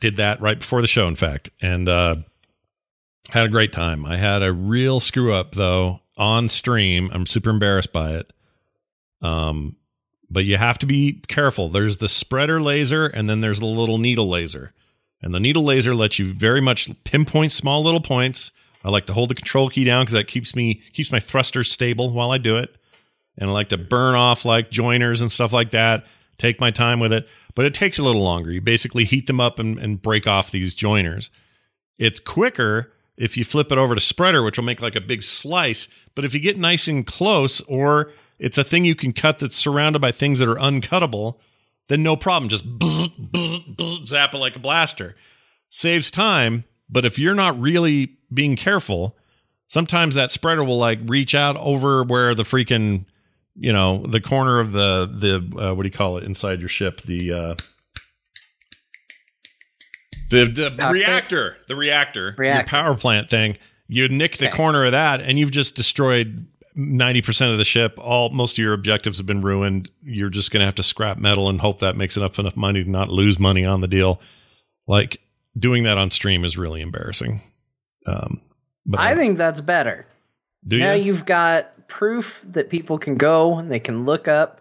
did 0.00 0.16
that 0.16 0.40
right 0.40 0.58
before 0.58 0.80
the 0.80 0.86
show, 0.86 1.08
in 1.08 1.16
fact, 1.16 1.50
and 1.62 1.88
uh, 1.88 2.16
had 3.30 3.46
a 3.46 3.48
great 3.48 3.72
time. 3.72 4.04
I 4.04 4.16
had 4.16 4.42
a 4.42 4.52
real 4.52 5.00
screw 5.00 5.32
up 5.32 5.54
though 5.54 6.00
on 6.16 6.48
stream. 6.48 7.10
I'm 7.12 7.26
super 7.26 7.50
embarrassed 7.50 7.92
by 7.92 8.12
it. 8.12 8.32
Um, 9.22 9.76
but 10.30 10.44
you 10.44 10.56
have 10.56 10.78
to 10.80 10.86
be 10.86 11.22
careful. 11.28 11.68
There's 11.68 11.98
the 11.98 12.08
spreader 12.08 12.60
laser, 12.60 13.06
and 13.06 13.28
then 13.28 13.40
there's 13.40 13.60
the 13.60 13.66
little 13.66 13.98
needle 13.98 14.28
laser. 14.28 14.72
And 15.22 15.34
the 15.34 15.40
needle 15.40 15.64
laser 15.64 15.94
lets 15.94 16.18
you 16.18 16.32
very 16.32 16.60
much 16.60 16.90
pinpoint 17.04 17.52
small 17.52 17.82
little 17.82 18.00
points. 18.00 18.52
I 18.84 18.90
like 18.90 19.06
to 19.06 19.14
hold 19.14 19.30
the 19.30 19.34
control 19.34 19.70
key 19.70 19.84
down 19.84 20.02
because 20.02 20.12
that 20.12 20.26
keeps 20.26 20.54
me 20.54 20.82
keeps 20.92 21.10
my 21.10 21.20
thrusters 21.20 21.70
stable 21.70 22.12
while 22.12 22.30
I 22.30 22.38
do 22.38 22.58
it 22.58 22.76
and 23.36 23.50
I 23.50 23.52
like 23.52 23.70
to 23.70 23.78
burn 23.78 24.14
off 24.14 24.44
like 24.44 24.70
joiners 24.70 25.20
and 25.20 25.30
stuff 25.30 25.52
like 25.52 25.70
that. 25.70 26.06
Take 26.38 26.60
my 26.60 26.70
time 26.70 27.00
with 27.00 27.12
it, 27.12 27.28
but 27.54 27.64
it 27.64 27.74
takes 27.74 27.98
a 27.98 28.04
little 28.04 28.22
longer. 28.22 28.50
You 28.50 28.60
basically 28.60 29.04
heat 29.04 29.26
them 29.26 29.40
up 29.40 29.58
and, 29.58 29.78
and 29.78 30.02
break 30.02 30.26
off 30.26 30.50
these 30.50 30.74
joiners. 30.74 31.30
It's 31.98 32.20
quicker 32.20 32.92
if 33.16 33.36
you 33.36 33.44
flip 33.44 33.70
it 33.70 33.78
over 33.78 33.94
to 33.94 34.00
spreader, 34.00 34.42
which 34.42 34.58
will 34.58 34.64
make 34.64 34.82
like 34.82 34.96
a 34.96 35.00
big 35.00 35.22
slice. 35.22 35.88
But 36.14 36.24
if 36.24 36.34
you 36.34 36.40
get 36.40 36.58
nice 36.58 36.88
and 36.88 37.06
close, 37.06 37.60
or 37.62 38.12
it's 38.38 38.58
a 38.58 38.64
thing 38.64 38.84
you 38.84 38.94
can 38.94 39.12
cut 39.12 39.38
that's 39.38 39.56
surrounded 39.56 40.00
by 40.00 40.12
things 40.12 40.40
that 40.40 40.48
are 40.48 40.56
uncuttable, 40.56 41.38
then 41.88 42.02
no 42.02 42.16
problem. 42.16 42.48
Just 42.48 42.78
bzz, 42.78 43.08
bzz, 43.30 43.76
bzz, 43.76 44.06
zap 44.06 44.34
it 44.34 44.38
like 44.38 44.56
a 44.56 44.60
blaster. 44.60 45.14
Saves 45.68 46.10
time, 46.10 46.64
but 46.88 47.04
if 47.04 47.18
you're 47.18 47.34
not 47.34 47.58
really 47.58 48.16
being 48.32 48.56
careful, 48.56 49.16
sometimes 49.66 50.14
that 50.14 50.30
spreader 50.30 50.64
will 50.64 50.78
like 50.78 51.00
reach 51.04 51.34
out 51.34 51.56
over 51.56 52.02
where 52.02 52.34
the 52.34 52.42
freaking 52.42 53.06
you 53.56 53.72
know 53.72 54.04
the 54.06 54.20
corner 54.20 54.58
of 54.60 54.72
the 54.72 55.06
the 55.06 55.36
uh, 55.60 55.74
what 55.74 55.82
do 55.82 55.88
you 55.88 55.92
call 55.92 56.16
it 56.18 56.24
inside 56.24 56.60
your 56.60 56.68
ship? 56.68 57.00
The 57.02 57.32
uh 57.32 57.54
the, 60.30 60.46
the 60.46 60.88
reactor. 60.92 61.56
the 61.68 61.76
reactor, 61.76 62.34
Reactor. 62.36 62.58
your 62.58 62.66
power 62.66 62.96
plant 62.96 63.30
thing. 63.30 63.56
You 63.86 64.08
nick 64.08 64.38
the 64.38 64.48
Okay. 64.48 64.56
corner 64.56 64.84
of 64.84 64.92
that 64.92 65.20
and 65.20 65.38
you've 65.38 65.50
just 65.52 65.76
destroyed 65.76 66.46
90% 66.76 67.52
of 67.52 67.58
the 67.58 67.64
ship. 67.64 67.98
All 67.98 68.30
most 68.30 68.58
of 68.58 68.62
your 68.64 68.72
objectives 68.72 69.18
have 69.18 69.26
been 69.26 69.42
ruined. 69.42 69.90
You're 70.02 70.30
just 70.30 70.50
going 70.50 70.60
to 70.62 70.64
have 70.64 70.74
to 70.76 70.82
scrap 70.82 71.18
metal 71.18 71.48
and 71.48 71.60
hope 71.60 71.78
that 71.80 71.96
makes 71.96 72.16
enough 72.16 72.38
enough 72.38 72.56
money 72.56 72.82
to 72.82 72.90
not 72.90 73.10
lose 73.10 73.38
money 73.38 73.64
on 73.64 73.80
the 73.80 73.86
deal. 73.86 74.20
Like 74.88 75.18
doing 75.56 75.84
that 75.84 75.98
on 75.98 76.10
stream 76.10 76.44
is 76.44 76.58
really 76.58 76.80
embarrassing. 76.80 77.40
Um 78.06 78.40
but 78.86 79.00
I 79.00 79.14
think 79.14 79.38
that's 79.38 79.60
better. 79.60 80.04
do 80.66 80.78
now 80.78 80.92
you 80.94 81.04
you've 81.04 81.26
got 81.26 81.72
proof 81.98 82.44
that 82.44 82.70
people 82.70 82.98
can 82.98 83.16
go 83.16 83.58
and 83.58 83.70
they 83.70 83.80
can 83.80 84.04
look 84.04 84.28
up. 84.28 84.60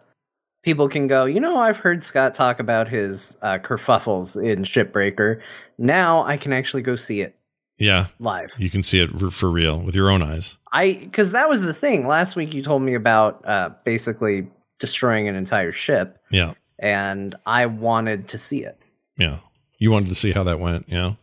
People 0.64 0.88
can 0.88 1.08
go, 1.08 1.26
you 1.26 1.40
know, 1.40 1.58
I've 1.58 1.78
heard 1.78 2.04
Scott 2.04 2.36
talk 2.36 2.60
about 2.60 2.88
his 2.88 3.38
uh, 3.42 3.58
kerfuffles 3.58 4.42
in 4.42 4.64
Shipbreaker. 4.64 5.42
Now 5.78 6.24
I 6.24 6.38
can 6.38 6.54
actually 6.54 6.84
go 6.84 6.96
see 6.96 7.22
it 7.22 7.36
yeah 7.80 8.06
live. 8.20 8.52
you 8.60 8.70
can 8.70 8.84
see 8.84 9.00
it 9.00 9.10
for, 9.32 9.50
real 9.50 9.80
with 9.80 9.96
your 9.96 10.12
own 10.12 10.22
eyes 10.22 10.60
I 10.72 10.94
because 10.94 11.32
that 11.32 11.50
was 11.50 11.62
the 11.62 11.74
thing 11.74 12.06
last 12.06 12.36
week. 12.36 12.54
You 12.54 12.62
told 12.62 12.84
me 12.84 12.94
about 12.94 13.44
uh, 13.48 13.72
basically 13.84 14.48
destroying 14.78 15.28
an 15.28 15.36
entire 15.36 15.72
ship, 15.72 16.20
yeah 16.30 16.54
and 16.84 17.36
I 17.46 17.66
wanted 17.66 18.28
to 18.30 18.38
see 18.38 18.64
it. 18.64 18.78
Yeah. 19.18 19.38
You 19.80 19.90
wanted 19.92 20.10
to 20.10 20.16
see 20.16 20.32
how 20.32 20.44
that 20.44 20.60
went. 20.60 20.86
Yeah. 20.88 21.14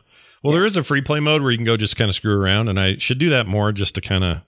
Well, 0.43 0.53
there 0.53 0.65
is 0.65 0.77
a 0.77 0.83
free 0.83 1.03
play 1.03 1.21
mode 1.21 1.43
where 1.43 1.51
you 1.51 1.59
can 1.59 1.67
go 1.67 1.77
just 1.77 1.97
kind 1.97 2.09
of 2.09 2.15
screw 2.15 2.41
around, 2.41 2.69
and 2.69 2.81
I 2.81 2.97
should 2.97 3.19
do 3.19 3.29
that 3.29 3.47
more 3.47 3.73
just 3.73 3.95
to 3.97 4.01
kind 4.01 4.25
of, 4.25 4.41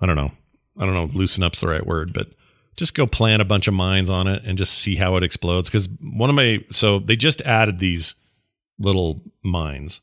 I 0.00 0.06
don't 0.06 0.14
know, 0.14 0.30
I 0.78 0.84
don't 0.84 0.94
know, 0.94 1.08
loosen 1.12 1.42
up's 1.42 1.60
the 1.60 1.68
right 1.68 1.86
word, 1.86 2.12
but 2.12 2.28
just 2.76 2.94
go 2.94 3.06
plant 3.06 3.42
a 3.42 3.46
bunch 3.46 3.68
of 3.68 3.74
mines 3.74 4.10
on 4.10 4.26
it 4.26 4.42
and 4.44 4.58
just 4.58 4.74
see 4.74 4.96
how 4.96 5.16
it 5.16 5.22
explodes. 5.22 5.70
Because 5.70 5.88
one 6.00 6.30
of 6.30 6.36
my, 6.36 6.64
so 6.70 6.98
they 6.98 7.16
just 7.16 7.40
added 7.42 7.78
these 7.78 8.14
little 8.78 9.22
mines 9.42 10.00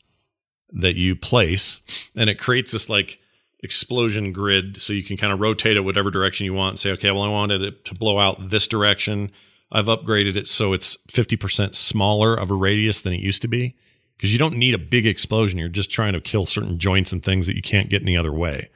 that 0.71 0.95
you 0.95 1.15
place, 1.15 2.11
and 2.15 2.29
it 2.29 2.39
creates 2.39 2.71
this 2.71 2.89
like 2.89 3.19
explosion 3.61 4.31
grid, 4.33 4.81
so 4.81 4.91
you 4.91 5.03
can 5.03 5.17
kind 5.17 5.31
of 5.31 5.39
rotate 5.39 5.77
it 5.77 5.81
whatever 5.81 6.09
direction 6.09 6.45
you 6.45 6.53
want 6.53 6.71
and 6.71 6.79
say, 6.79 6.91
okay, 6.91 7.11
well, 7.11 7.21
I 7.21 7.29
wanted 7.29 7.61
it 7.61 7.85
to 7.85 7.95
blow 7.95 8.19
out 8.19 8.49
this 8.49 8.67
direction. 8.67 9.31
I've 9.71 9.85
upgraded 9.85 10.35
it 10.35 10.47
so 10.47 10.73
it's 10.73 10.97
50% 11.07 11.73
smaller 11.73 12.35
of 12.35 12.51
a 12.51 12.55
radius 12.55 13.01
than 13.01 13.13
it 13.13 13.21
used 13.21 13.41
to 13.43 13.47
be 13.47 13.75
because 14.17 14.33
you 14.33 14.39
don't 14.39 14.57
need 14.57 14.73
a 14.73 14.79
big 14.79 15.05
explosion. 15.05 15.59
You're 15.59 15.69
just 15.69 15.91
trying 15.91 16.13
to 16.13 16.21
kill 16.21 16.45
certain 16.45 16.77
joints 16.77 17.11
and 17.11 17.23
things 17.23 17.47
that 17.47 17.55
you 17.55 17.61
can't 17.61 17.89
get 17.89 18.01
any 18.01 18.15
other 18.17 18.33
way. 18.33 18.69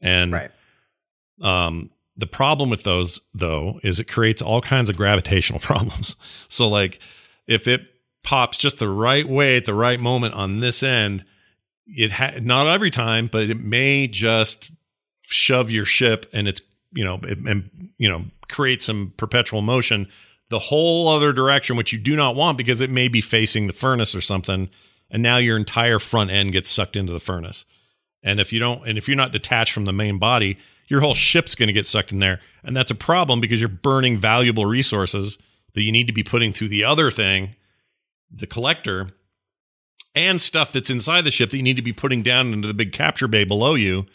And 0.00 0.32
Right. 0.32 0.50
Um, 1.40 1.90
the 2.16 2.26
problem 2.26 2.70
with 2.70 2.84
those, 2.84 3.20
though, 3.34 3.80
is 3.82 4.00
it 4.00 4.04
creates 4.04 4.42
all 4.42 4.60
kinds 4.60 4.90
of 4.90 4.96
gravitational 4.96 5.58
problems. 5.60 6.16
So, 6.48 6.68
like, 6.68 7.00
if 7.46 7.66
it 7.68 7.82
pops 8.22 8.56
just 8.56 8.78
the 8.78 8.88
right 8.88 9.28
way 9.28 9.56
at 9.56 9.64
the 9.64 9.74
right 9.74 10.00
moment 10.00 10.34
on 10.34 10.60
this 10.60 10.82
end, 10.82 11.24
it 11.86 12.12
ha- 12.12 12.34
not 12.40 12.66
every 12.68 12.90
time, 12.90 13.28
but 13.30 13.50
it 13.50 13.60
may 13.60 14.06
just 14.06 14.72
shove 15.22 15.70
your 15.70 15.84
ship 15.84 16.26
and 16.32 16.46
it's 16.46 16.60
you 16.92 17.04
know 17.04 17.18
it, 17.22 17.38
and 17.38 17.90
you 17.98 18.08
know 18.08 18.24
create 18.48 18.80
some 18.80 19.12
perpetual 19.16 19.62
motion 19.62 20.08
the 20.50 20.58
whole 20.58 21.08
other 21.08 21.32
direction, 21.32 21.76
which 21.76 21.92
you 21.92 21.98
do 21.98 22.14
not 22.14 22.36
want 22.36 22.58
because 22.58 22.80
it 22.80 22.90
may 22.90 23.08
be 23.08 23.20
facing 23.20 23.66
the 23.66 23.72
furnace 23.72 24.14
or 24.14 24.20
something, 24.20 24.68
and 25.10 25.22
now 25.22 25.38
your 25.38 25.56
entire 25.56 25.98
front 25.98 26.30
end 26.30 26.52
gets 26.52 26.70
sucked 26.70 26.96
into 26.96 27.12
the 27.12 27.20
furnace. 27.20 27.64
And 28.22 28.40
if 28.40 28.52
you 28.52 28.60
don't, 28.60 28.86
and 28.86 28.96
if 28.96 29.08
you're 29.08 29.16
not 29.16 29.32
detached 29.32 29.72
from 29.72 29.84
the 29.84 29.92
main 29.92 30.18
body, 30.18 30.58
your 30.86 31.00
whole 31.00 31.14
ship's 31.14 31.54
going 31.54 31.66
to 31.68 31.72
get 31.72 31.86
sucked 31.86 32.12
in 32.12 32.18
there, 32.18 32.40
and 32.62 32.76
that's 32.76 32.90
a 32.90 32.96
problem 32.96 33.40
because 33.40 33.60
you're 33.60 33.68
burning 33.68 34.16
valuable 34.16 34.66
resources 34.66 35.38
that 35.74 35.82
you 35.82 35.92
need 35.92 36.06
to 36.06 36.12
be 36.12 36.22
putting 36.22 36.52
through 36.52 36.68
the 36.68 36.84
other 36.84 37.10
thing, 37.10 37.56
the 38.30 38.46
collector, 38.46 39.08
and 40.14 40.40
stuff 40.40 40.72
that's 40.72 40.90
inside 40.90 41.22
the 41.22 41.30
ship 41.30 41.50
that 41.50 41.56
you 41.56 41.62
need 41.62 41.76
to 41.76 41.82
be 41.82 41.92
putting 41.92 42.22
down 42.22 42.52
into 42.52 42.68
the 42.68 42.74
big 42.74 42.92
capture 42.92 43.28
bay 43.28 43.44
below 43.44 43.74
you. 43.74 44.06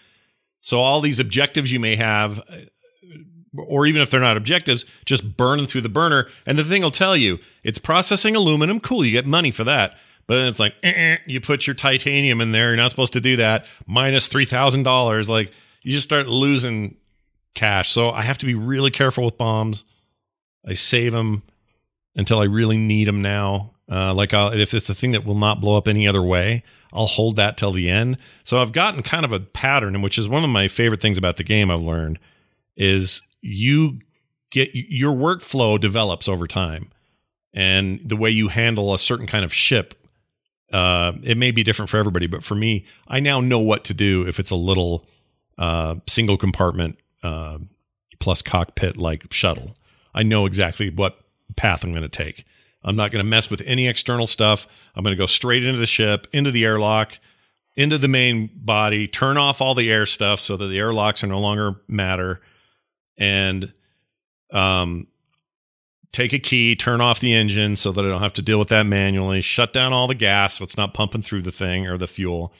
So 0.62 0.80
all 0.80 1.02
these 1.02 1.20
objectives 1.20 1.72
you 1.72 1.80
may 1.80 1.96
have, 1.96 2.42
or 3.58 3.86
even 3.86 4.02
if 4.02 4.10
they're 4.10 4.20
not 4.22 4.38
objectives, 4.38 4.86
just 5.06 5.38
burning 5.38 5.68
through 5.68 5.82
the 5.82 5.90
burner. 5.90 6.28
And 6.46 6.58
the 6.58 6.64
thing 6.64 6.82
will 6.82 6.92
tell 6.92 7.18
you 7.18 7.40
it's 7.64 7.80
processing 7.80 8.36
aluminum. 8.36 8.80
Cool, 8.80 9.06
you 9.06 9.12
get 9.12 9.26
money 9.26 9.52
for 9.52 9.64
that. 9.66 9.98
But 10.28 10.36
then 10.36 10.48
it's 10.48 10.60
like 10.60 10.76
eh, 10.84 10.94
eh, 10.96 11.18
you 11.26 11.42
put 11.42 11.66
your 11.66 11.74
titanium 11.74 12.40
in 12.40 12.52
there. 12.52 12.68
You're 12.68 12.78
not 12.78 12.92
supposed 12.92 13.14
to 13.14 13.22
do 13.22 13.38
that. 13.38 13.66
Minus 13.88 13.96
Minus 13.96 14.28
three 14.28 14.46
thousand 14.46 14.84
dollars. 14.84 15.30
Like 15.30 15.52
you 15.82 15.92
just 15.92 16.04
start 16.04 16.28
losing 16.28 16.98
cash. 17.54 17.90
So 17.90 18.12
I 18.12 18.22
have 18.22 18.38
to 18.40 18.46
be 18.46 18.56
really 18.56 18.92
careful 18.92 19.26
with 19.26 19.38
bombs. 19.38 19.86
I 20.66 20.74
save 20.74 21.12
them 21.12 21.44
until 22.16 22.40
I 22.40 22.46
really 22.46 22.78
need 22.78 23.08
them 23.08 23.22
now. 23.22 23.72
Uh, 23.92 24.14
like 24.14 24.34
I'll, 24.34 24.54
if 24.54 24.74
it's 24.74 24.90
a 24.90 24.94
thing 24.94 25.14
that 25.14 25.26
will 25.26 25.36
not 25.36 25.62
blow 25.62 25.76
up 25.76 25.88
any 25.88 26.08
other 26.08 26.22
way, 26.22 26.64
I'll 26.94 27.08
hold 27.08 27.38
that 27.38 27.58
till 27.58 27.72
the 27.72 27.90
end. 27.90 28.18
So 28.44 28.62
I've 28.62 28.72
gotten 28.72 29.02
kind 29.02 29.26
of 29.26 29.32
a 29.32 29.40
pattern, 29.40 30.02
which 30.02 30.18
is 30.18 30.30
one 30.30 30.44
of 30.44 30.50
my 30.50 30.68
favorite 30.68 31.02
things 31.02 31.18
about 31.18 31.38
the 31.38 31.44
game. 31.44 31.72
I've 31.72 31.82
learned 31.82 32.20
is 32.76 33.22
you 33.42 34.00
get 34.52 34.70
your 34.74 35.14
workflow 35.14 35.80
develops 35.80 36.28
over 36.28 36.48
time, 36.48 36.90
and 37.54 38.00
the 38.06 38.16
way 38.16 38.30
you 38.30 38.50
handle 38.50 38.94
a 38.94 38.98
certain 38.98 39.28
kind 39.28 39.46
of 39.46 39.54
ship. 39.54 39.96
Uh, 40.72 41.14
it 41.24 41.36
may 41.38 41.50
be 41.50 41.64
different 41.64 41.90
for 41.90 41.98
everybody, 41.98 42.28
but 42.28 42.44
for 42.44 42.54
me, 42.54 42.86
I 43.08 43.20
now 43.20 43.42
know 43.42 43.60
what 43.60 43.84
to 43.86 43.94
do 43.96 44.28
if 44.28 44.40
it's 44.40 44.52
a 44.52 44.56
little 44.56 45.08
uh, 45.60 45.96
single 46.08 46.38
compartment 46.38 46.98
uh, 47.22 47.60
plus 48.20 48.42
cockpit 48.42 48.98
like 48.98 49.32
shuttle. 49.32 49.76
I 50.16 50.24
know 50.24 50.48
exactly 50.48 50.90
what 50.90 51.20
path 51.56 51.84
I'm 51.84 51.92
going 51.92 52.02
to 52.02 52.10
take. 52.10 52.46
I'm 52.82 52.96
not 52.96 53.12
going 53.12 53.24
to 53.24 53.30
mess 53.30 53.52
with 53.52 53.62
any 53.66 53.88
external 53.88 54.26
stuff. 54.26 54.66
I'm 54.96 55.04
going 55.04 55.16
to 55.16 55.22
go 55.22 55.26
straight 55.26 55.66
into 55.66 55.80
the 55.80 55.86
ship, 55.86 56.28
into 56.32 56.50
the 56.50 56.64
airlock, 56.64 57.20
into 57.76 57.98
the 57.98 58.08
main 58.08 58.50
body, 58.56 59.08
turn 59.08 59.38
off 59.38 59.62
all 59.62 59.76
the 59.76 59.92
air 59.92 60.06
stuff 60.06 60.40
so 60.40 60.56
that 60.58 60.68
the 60.68 60.80
airlocks 60.80 61.24
are 61.24 61.28
no 61.28 61.40
longer 61.40 61.76
matter, 61.88 62.42
and 63.18 63.74
um, 64.52 65.08
take 66.14 66.32
a 66.32 66.40
key, 66.40 66.76
turn 66.76 67.02
off 67.02 67.20
the 67.20 67.34
engine 67.34 67.76
so 67.76 67.92
that 67.92 68.04
I 68.04 68.08
don't 68.08 68.22
have 68.22 68.34
to 68.34 68.42
deal 68.42 68.60
with 68.60 68.70
that 68.70 68.86
manually, 68.86 69.42
shut 69.42 69.74
down 69.74 69.92
all 69.92 70.08
the 70.08 70.16
gas 70.16 70.58
so 70.58 70.64
it's 70.64 70.78
not 70.78 70.94
pumping 70.94 71.22
through 71.22 71.42
the 71.42 71.52
thing 71.52 71.86
or 71.86 71.98
the 71.98 72.08
fuel, 72.08 72.54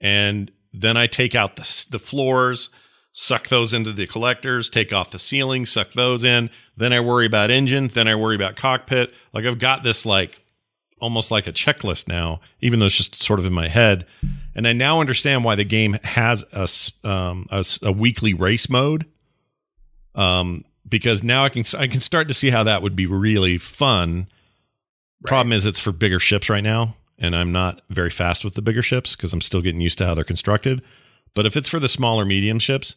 and 0.00 0.50
then 0.72 0.96
I 0.96 1.06
take 1.06 1.34
out 1.34 1.56
the 1.56 1.86
the 1.90 1.98
floors 1.98 2.70
suck 3.12 3.48
those 3.48 3.72
into 3.72 3.92
the 3.92 4.06
collectors, 4.06 4.70
take 4.70 4.92
off 4.92 5.10
the 5.10 5.18
ceiling, 5.18 5.66
suck 5.66 5.92
those 5.92 6.24
in. 6.24 6.50
Then 6.76 6.92
I 6.92 7.00
worry 7.00 7.26
about 7.26 7.50
engine. 7.50 7.88
Then 7.88 8.08
I 8.08 8.14
worry 8.14 8.36
about 8.36 8.56
cockpit. 8.56 9.12
Like 9.32 9.44
I've 9.44 9.58
got 9.58 9.82
this 9.82 10.06
like 10.06 10.40
almost 11.00 11.30
like 11.30 11.46
a 11.46 11.52
checklist 11.52 12.08
now, 12.08 12.40
even 12.60 12.78
though 12.78 12.86
it's 12.86 12.96
just 12.96 13.22
sort 13.22 13.40
of 13.40 13.46
in 13.46 13.52
my 13.52 13.68
head. 13.68 14.06
And 14.54 14.66
I 14.66 14.72
now 14.72 15.00
understand 15.00 15.44
why 15.44 15.54
the 15.54 15.64
game 15.64 15.98
has 16.04 16.44
a, 16.52 16.68
um, 17.08 17.46
a, 17.50 17.64
a 17.82 17.92
weekly 17.92 18.34
race 18.34 18.68
mode. 18.68 19.06
Um, 20.14 20.64
because 20.88 21.22
now 21.22 21.44
I 21.44 21.48
can 21.50 21.62
I 21.78 21.86
can 21.86 22.00
start 22.00 22.26
to 22.28 22.34
see 22.34 22.50
how 22.50 22.64
that 22.64 22.82
would 22.82 22.96
be 22.96 23.06
really 23.06 23.58
fun. 23.58 24.26
Right. 25.22 25.28
Problem 25.28 25.52
is, 25.52 25.64
it's 25.64 25.78
for 25.78 25.92
bigger 25.92 26.18
ships 26.18 26.50
right 26.50 26.64
now, 26.64 26.96
and 27.20 27.36
I'm 27.36 27.52
not 27.52 27.82
very 27.90 28.10
fast 28.10 28.44
with 28.44 28.54
the 28.54 28.62
bigger 28.62 28.82
ships 28.82 29.14
because 29.14 29.32
I'm 29.32 29.40
still 29.40 29.60
getting 29.60 29.80
used 29.80 29.98
to 29.98 30.06
how 30.06 30.14
they're 30.14 30.24
constructed. 30.24 30.82
But 31.34 31.46
if 31.46 31.56
it's 31.56 31.68
for 31.68 31.78
the 31.78 31.88
smaller 31.88 32.24
medium 32.24 32.58
ships, 32.58 32.96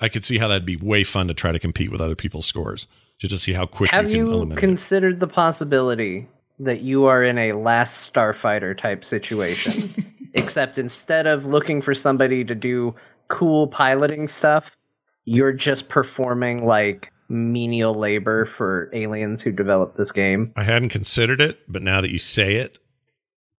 I 0.00 0.08
could 0.08 0.24
see 0.24 0.38
how 0.38 0.48
that'd 0.48 0.66
be 0.66 0.76
way 0.76 1.04
fun 1.04 1.28
to 1.28 1.34
try 1.34 1.52
to 1.52 1.58
compete 1.58 1.90
with 1.90 2.00
other 2.00 2.16
people's 2.16 2.46
scores 2.46 2.86
just 3.18 3.30
to 3.30 3.38
see 3.38 3.52
how 3.52 3.66
quick 3.66 3.90
Have 3.90 4.10
you 4.10 4.40
can 4.40 4.50
you 4.50 4.56
considered 4.56 5.14
it. 5.14 5.20
the 5.20 5.26
possibility 5.28 6.28
that 6.58 6.82
you 6.82 7.04
are 7.04 7.22
in 7.22 7.38
a 7.38 7.52
last 7.52 8.12
starfighter 8.12 8.76
type 8.76 9.04
situation 9.04 10.04
except 10.34 10.78
instead 10.78 11.26
of 11.26 11.44
looking 11.44 11.80
for 11.80 11.94
somebody 11.94 12.44
to 12.44 12.54
do 12.54 12.94
cool 13.28 13.66
piloting 13.66 14.26
stuff 14.26 14.76
you're 15.24 15.52
just 15.52 15.88
performing 15.88 16.64
like 16.66 17.12
menial 17.28 17.94
labor 17.94 18.44
for 18.44 18.90
aliens 18.92 19.40
who 19.42 19.50
developed 19.50 19.96
this 19.96 20.12
game 20.12 20.52
i 20.56 20.62
hadn't 20.62 20.90
considered 20.90 21.40
it 21.40 21.60
but 21.66 21.82
now 21.82 22.00
that 22.00 22.10
you 22.10 22.18
say 22.18 22.56
it 22.56 22.78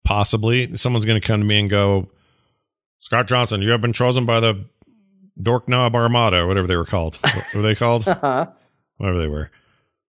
possibly 0.04 0.76
someone's 0.76 1.04
going 1.04 1.20
to 1.20 1.26
come 1.26 1.40
to 1.40 1.46
me 1.46 1.60
and 1.60 1.70
go 1.70 2.08
Scott 3.04 3.26
Johnson, 3.28 3.60
you 3.60 3.68
have 3.68 3.82
been 3.82 3.92
chosen 3.92 4.24
by 4.24 4.40
the 4.40 4.64
Dork 5.40 5.68
Knob 5.68 5.94
Armada, 5.94 6.46
whatever 6.46 6.66
they 6.66 6.76
were 6.76 6.86
called. 6.86 7.16
what 7.16 7.54
were 7.54 7.60
they 7.60 7.74
called? 7.74 8.08
uh-huh. 8.08 8.46
Whatever 8.96 9.18
they 9.18 9.28
were. 9.28 9.50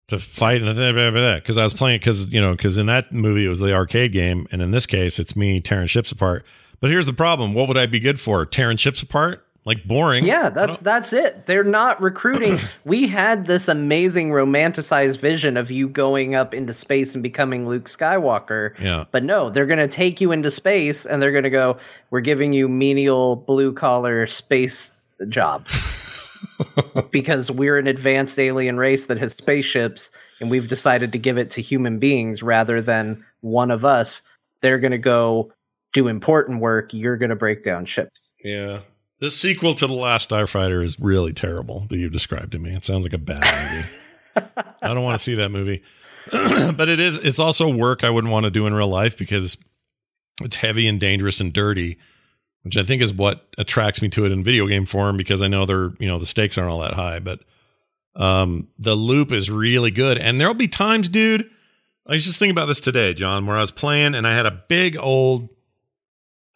To 0.08 0.18
fight 0.18 0.62
because 0.62 1.58
I 1.58 1.64
was 1.64 1.74
playing 1.74 1.98
because 1.98 2.32
you 2.32 2.40
know 2.40 2.52
because 2.52 2.78
in 2.78 2.86
that 2.86 3.12
movie 3.12 3.44
it 3.44 3.48
was 3.48 3.60
the 3.60 3.74
arcade 3.74 4.12
game 4.12 4.46
and 4.52 4.62
in 4.62 4.70
this 4.70 4.86
case 4.86 5.18
it's 5.18 5.36
me 5.36 5.60
tearing 5.60 5.88
ships 5.88 6.10
apart. 6.12 6.46
But 6.80 6.90
here's 6.90 7.06
the 7.06 7.12
problem: 7.12 7.52
what 7.52 7.68
would 7.68 7.76
I 7.76 7.86
be 7.86 7.98
good 7.98 8.18
for? 8.20 8.46
Tearing 8.46 8.76
ships 8.76 9.02
apart? 9.02 9.45
Like 9.66 9.84
boring. 9.84 10.24
Yeah, 10.24 10.48
that's 10.48 10.78
that's 10.80 11.12
it. 11.12 11.46
They're 11.46 11.64
not 11.64 12.00
recruiting. 12.00 12.56
we 12.84 13.08
had 13.08 13.46
this 13.46 13.66
amazing 13.66 14.30
romanticized 14.30 15.18
vision 15.18 15.56
of 15.56 15.72
you 15.72 15.88
going 15.88 16.36
up 16.36 16.54
into 16.54 16.72
space 16.72 17.14
and 17.14 17.22
becoming 17.22 17.68
Luke 17.68 17.86
Skywalker. 17.86 18.78
Yeah. 18.78 19.04
But 19.10 19.24
no, 19.24 19.50
they're 19.50 19.66
going 19.66 19.80
to 19.80 19.88
take 19.88 20.20
you 20.20 20.30
into 20.30 20.52
space 20.52 21.04
and 21.04 21.20
they're 21.20 21.32
going 21.32 21.44
to 21.44 21.50
go, 21.50 21.78
"We're 22.10 22.20
giving 22.20 22.52
you 22.52 22.68
menial 22.68 23.36
blue 23.36 23.72
collar 23.72 24.26
space 24.28 24.92
job." 25.28 25.68
because 27.10 27.50
we're 27.50 27.78
an 27.78 27.88
advanced 27.88 28.38
alien 28.38 28.76
race 28.76 29.06
that 29.06 29.18
has 29.18 29.32
spaceships 29.32 30.10
and 30.40 30.50
we've 30.50 30.68
decided 30.68 31.10
to 31.10 31.18
give 31.18 31.38
it 31.38 31.50
to 31.50 31.60
human 31.60 31.98
beings 31.98 32.42
rather 32.42 32.80
than 32.80 33.24
one 33.40 33.70
of 33.70 33.84
us. 33.84 34.22
They're 34.60 34.78
going 34.78 34.92
to 34.92 34.98
go 34.98 35.52
do 35.92 36.08
important 36.08 36.60
work. 36.60 36.90
You're 36.92 37.16
going 37.16 37.30
to 37.30 37.36
break 37.36 37.64
down 37.64 37.84
ships. 37.86 38.34
Yeah. 38.44 38.80
The 39.18 39.30
sequel 39.30 39.72
to 39.74 39.86
The 39.86 39.94
Last 39.94 40.28
Starfighter 40.28 40.84
is 40.84 41.00
really 41.00 41.32
terrible 41.32 41.80
that 41.88 41.96
you've 41.96 42.12
described 42.12 42.52
to 42.52 42.58
me. 42.58 42.70
It 42.70 42.84
sounds 42.84 43.04
like 43.04 43.14
a 43.14 43.18
bad 43.18 43.72
movie. 43.72 43.88
I 44.82 44.92
don't 44.92 45.04
want 45.04 45.16
to 45.16 45.22
see 45.22 45.36
that 45.36 45.50
movie. 45.50 45.82
but 46.76 46.88
it 46.88 47.00
is 47.00 47.16
it's 47.18 47.38
also 47.38 47.72
work 47.72 48.04
I 48.04 48.10
wouldn't 48.10 48.32
want 48.32 48.44
to 48.44 48.50
do 48.50 48.66
in 48.66 48.74
real 48.74 48.88
life 48.88 49.16
because 49.16 49.56
it's 50.42 50.56
heavy 50.56 50.86
and 50.86 51.00
dangerous 51.00 51.40
and 51.40 51.52
dirty, 51.52 51.98
which 52.62 52.76
I 52.76 52.82
think 52.82 53.00
is 53.00 53.12
what 53.12 53.46
attracts 53.56 54.02
me 54.02 54.08
to 54.10 54.26
it 54.26 54.32
in 54.32 54.44
video 54.44 54.66
game 54.66 54.84
form 54.84 55.16
because 55.16 55.40
I 55.40 55.46
know 55.46 55.64
they're, 55.64 55.92
you 55.98 56.08
know, 56.08 56.18
the 56.18 56.26
stakes 56.26 56.58
aren't 56.58 56.70
all 56.70 56.80
that 56.80 56.94
high, 56.94 57.20
but 57.20 57.40
um 58.16 58.68
the 58.78 58.94
loop 58.94 59.32
is 59.32 59.50
really 59.50 59.90
good. 59.90 60.18
And 60.18 60.38
there'll 60.38 60.52
be 60.52 60.68
times, 60.68 61.08
dude, 61.08 61.48
I 62.06 62.12
was 62.12 62.24
just 62.24 62.38
thinking 62.38 62.54
about 62.54 62.66
this 62.66 62.80
today, 62.80 63.14
John, 63.14 63.46
where 63.46 63.56
I 63.56 63.60
was 63.60 63.70
playing 63.70 64.14
and 64.14 64.26
I 64.26 64.34
had 64.34 64.46
a 64.46 64.62
big 64.68 64.96
old 64.98 65.48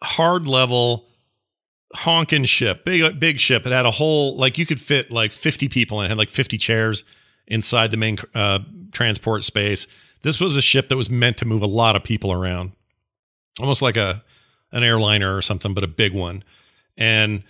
hard 0.03 0.47
level 0.47 1.07
honking 1.95 2.45
ship, 2.45 2.85
big 2.85 3.19
big 3.19 3.39
ship. 3.39 3.65
It 3.65 3.71
had 3.71 3.85
a 3.85 3.91
whole 3.91 4.37
like 4.37 4.57
you 4.57 4.65
could 4.65 4.79
fit 4.79 5.11
like 5.11 5.31
50 5.31 5.69
people 5.69 5.99
in 6.01 6.05
it. 6.05 6.09
had 6.09 6.17
like 6.17 6.29
50 6.29 6.57
chairs 6.57 7.03
inside 7.47 7.91
the 7.91 7.97
main 7.97 8.17
uh, 8.33 8.59
transport 8.91 9.43
space. 9.43 9.87
This 10.21 10.39
was 10.39 10.55
a 10.55 10.61
ship 10.61 10.89
that 10.89 10.97
was 10.97 11.09
meant 11.09 11.37
to 11.37 11.45
move 11.45 11.61
a 11.61 11.67
lot 11.67 11.95
of 11.95 12.03
people 12.03 12.31
around, 12.31 12.73
almost 13.59 13.81
like 13.81 13.97
a 13.97 14.23
an 14.71 14.83
airliner 14.83 15.35
or 15.35 15.41
something, 15.41 15.73
but 15.73 15.83
a 15.83 15.87
big 15.87 16.13
one. 16.13 16.43
And 16.97 17.43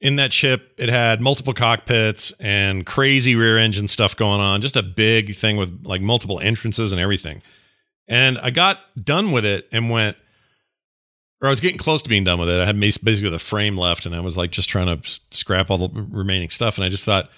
in 0.00 0.16
that 0.16 0.32
ship, 0.32 0.74
it 0.78 0.88
had 0.88 1.20
multiple 1.20 1.54
cockpits 1.54 2.32
and 2.32 2.84
crazy 2.84 3.34
rear 3.34 3.56
engine 3.56 3.88
stuff 3.88 4.14
going 4.14 4.40
on. 4.40 4.60
Just 4.60 4.76
a 4.76 4.82
big 4.82 5.34
thing 5.34 5.56
with 5.56 5.86
like 5.86 6.02
multiple 6.02 6.38
entrances 6.38 6.92
and 6.92 7.00
everything. 7.00 7.42
And 8.06 8.38
I 8.38 8.50
got 8.50 8.78
done 9.02 9.32
with 9.32 9.44
it 9.44 9.66
and 9.72 9.90
went, 9.90 10.16
or 11.46 11.48
I 11.48 11.50
was 11.50 11.60
getting 11.60 11.78
close 11.78 12.02
to 12.02 12.08
being 12.08 12.24
done 12.24 12.40
with 12.40 12.48
it. 12.48 12.58
I 12.58 12.66
had 12.66 12.78
basically 12.80 13.30
the 13.30 13.38
frame 13.38 13.76
left, 13.76 14.04
and 14.04 14.14
I 14.16 14.20
was 14.20 14.36
like 14.36 14.50
just 14.50 14.68
trying 14.68 15.00
to 15.00 15.20
scrap 15.30 15.70
all 15.70 15.78
the 15.78 16.06
remaining 16.10 16.50
stuff. 16.50 16.76
And 16.76 16.84
I 16.84 16.88
just 16.88 17.04
thought, 17.04 17.30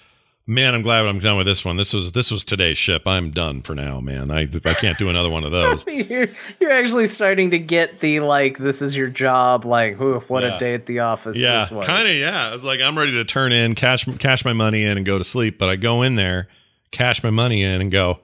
man, 0.47 0.73
I'm 0.73 0.81
glad 0.81 1.05
I'm 1.05 1.19
done 1.19 1.37
with 1.37 1.45
this 1.45 1.63
one. 1.63 1.77
This 1.77 1.93
was 1.93 2.13
this 2.13 2.31
was 2.31 2.43
today's 2.43 2.77
ship. 2.77 3.03
I'm 3.05 3.29
done 3.29 3.61
for 3.61 3.75
now, 3.75 3.99
man. 4.01 4.31
I 4.31 4.49
I 4.65 4.73
can't 4.73 4.97
do 4.97 5.09
another 5.09 5.29
one 5.29 5.43
of 5.43 5.51
those. 5.51 5.85
you're 5.85 6.29
you're 6.59 6.71
actually 6.71 7.07
starting 7.07 7.51
to 7.51 7.59
get 7.59 7.99
the 7.99 8.21
like 8.21 8.57
this 8.57 8.81
is 8.81 8.95
your 8.95 9.09
job. 9.09 9.63
Like, 9.63 9.99
what 9.99 10.41
yeah. 10.41 10.57
a 10.57 10.59
day 10.59 10.73
at 10.73 10.87
the 10.87 10.99
office. 10.99 11.37
Yeah, 11.37 11.67
kind 11.83 12.09
of. 12.09 12.15
Yeah, 12.15 12.47
I 12.47 12.51
was 12.51 12.63
like, 12.63 12.81
I'm 12.81 12.97
ready 12.97 13.11
to 13.11 13.25
turn 13.25 13.51
in, 13.51 13.75
cash 13.75 14.05
cash 14.17 14.43
my 14.43 14.53
money 14.53 14.83
in, 14.83 14.97
and 14.97 15.05
go 15.05 15.19
to 15.19 15.23
sleep. 15.23 15.59
But 15.59 15.69
I 15.69 15.75
go 15.75 16.01
in 16.01 16.15
there, 16.15 16.47
cash 16.89 17.23
my 17.23 17.29
money 17.29 17.61
in, 17.61 17.79
and 17.79 17.91
go. 17.91 18.21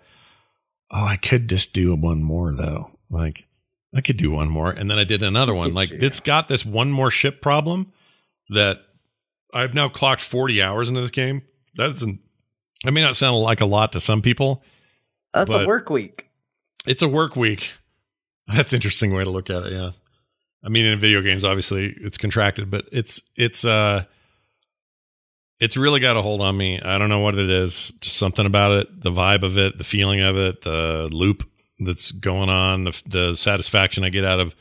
Oh, 0.90 1.06
I 1.06 1.18
could 1.18 1.48
just 1.48 1.74
do 1.74 1.96
one 1.96 2.24
more 2.24 2.56
though. 2.56 2.90
Like 3.12 3.46
I 3.96 4.02
could 4.02 4.18
do 4.18 4.32
one 4.32 4.50
more. 4.50 4.70
And 4.70 4.92
then 4.92 5.00
I 5.00 5.06
did 5.06 5.24
another 5.24 5.54
one. 5.54 5.74
Like 5.74 5.92
it's 5.92 6.20
got 6.20 6.50
this 6.50 6.66
one 6.66 6.92
more 6.92 7.10
ship 7.10 7.42
problem 7.42 7.94
that 8.50 8.82
I've 9.54 9.74
now 9.74 9.88
clocked 9.88 10.22
40 10.22 10.62
hours 10.62 10.90
into 10.90 11.00
this 11.00 11.10
game. 11.10 11.44
That 11.76 11.92
isn't, 11.92 12.20
I 12.86 12.90
may 12.90 13.02
not 13.02 13.16
sound 13.16 13.38
like 13.38 13.62
a 13.62 13.66
lot 13.66 13.94
to 13.94 14.02
some 14.02 14.22
people. 14.22 14.64
That's 15.34 15.50
a 15.50 15.66
work 15.66 15.90
week. 15.90 16.30
It's 16.86 17.02
a 17.02 17.08
work 17.08 17.38
week. 17.38 17.72
That's 18.48 18.74
an 18.74 18.78
interesting 18.78 19.14
way 19.14 19.24
to 19.24 19.30
look 19.30 19.50
at 19.50 19.64
it. 19.64 19.72
Yeah. 19.72 19.92
I 20.62 20.70
mean, 20.70 20.86
in 20.86 21.00
video 21.00 21.22
games, 21.22 21.46
obviously 21.46 21.94
it's 21.98 22.18
contracted, 22.18 22.70
but 22.70 22.86
it's, 22.92 23.22
it's, 23.38 23.64
uh, 23.64 24.04
it's 25.60 25.78
really 25.78 26.02
got 26.02 26.18
a 26.18 26.22
hold 26.22 26.42
on 26.42 26.58
me. 26.58 26.82
I 26.82 26.98
don't 26.98 27.10
know 27.10 27.22
what 27.22 27.36
it 27.36 27.50
is. 27.50 27.92
Just 28.02 28.18
something 28.18 28.46
about 28.46 28.74
it, 28.74 29.02
the 29.02 29.12
vibe 29.12 29.44
of 29.44 29.58
it, 29.58 29.78
the 29.78 29.86
feeling 29.86 30.20
of 30.20 30.36
it, 30.36 30.64
the 30.64 31.08
loop 31.14 31.50
that's 31.86 32.12
going 32.12 32.50
on, 32.50 32.84
the, 32.84 33.02
the 33.08 33.36
satisfaction 33.36 34.04
I 34.04 34.10
get 34.10 34.26
out 34.26 34.40
of 34.40 34.56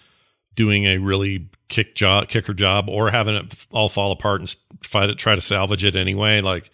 doing 0.55 0.85
a 0.85 0.99
really 0.99 1.49
kick 1.69 1.95
job, 1.95 2.29
kicker 2.29 2.55
job, 2.55 2.89
or 2.89 3.11
having 3.11 3.35
it 3.35 3.67
all 3.73 3.89
fall 3.89 4.13
apart 4.13 4.41
and 4.41 4.57
fight 4.83 5.11
it, 5.11 5.19
try 5.19 5.35
to 5.35 5.41
salvage 5.41 5.85
it 5.85 5.97
anyway. 5.97 6.41
Like 6.41 6.71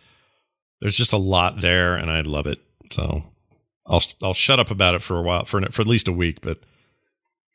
there's 0.80 0.96
just 0.96 1.12
a 1.12 1.18
lot 1.18 1.60
there, 1.60 1.96
and 1.96 2.10
I 2.10 2.20
love 2.22 2.46
it. 2.46 2.58
So 2.90 3.22
I'll 3.86 4.02
I'll 4.22 4.34
shut 4.34 4.60
up 4.60 4.70
about 4.70 4.94
it 4.94 5.02
for 5.02 5.18
a 5.18 5.22
while, 5.22 5.44
for 5.44 5.60
for 5.70 5.82
at 5.82 5.88
least 5.88 6.08
a 6.08 6.12
week, 6.12 6.40
but 6.40 6.58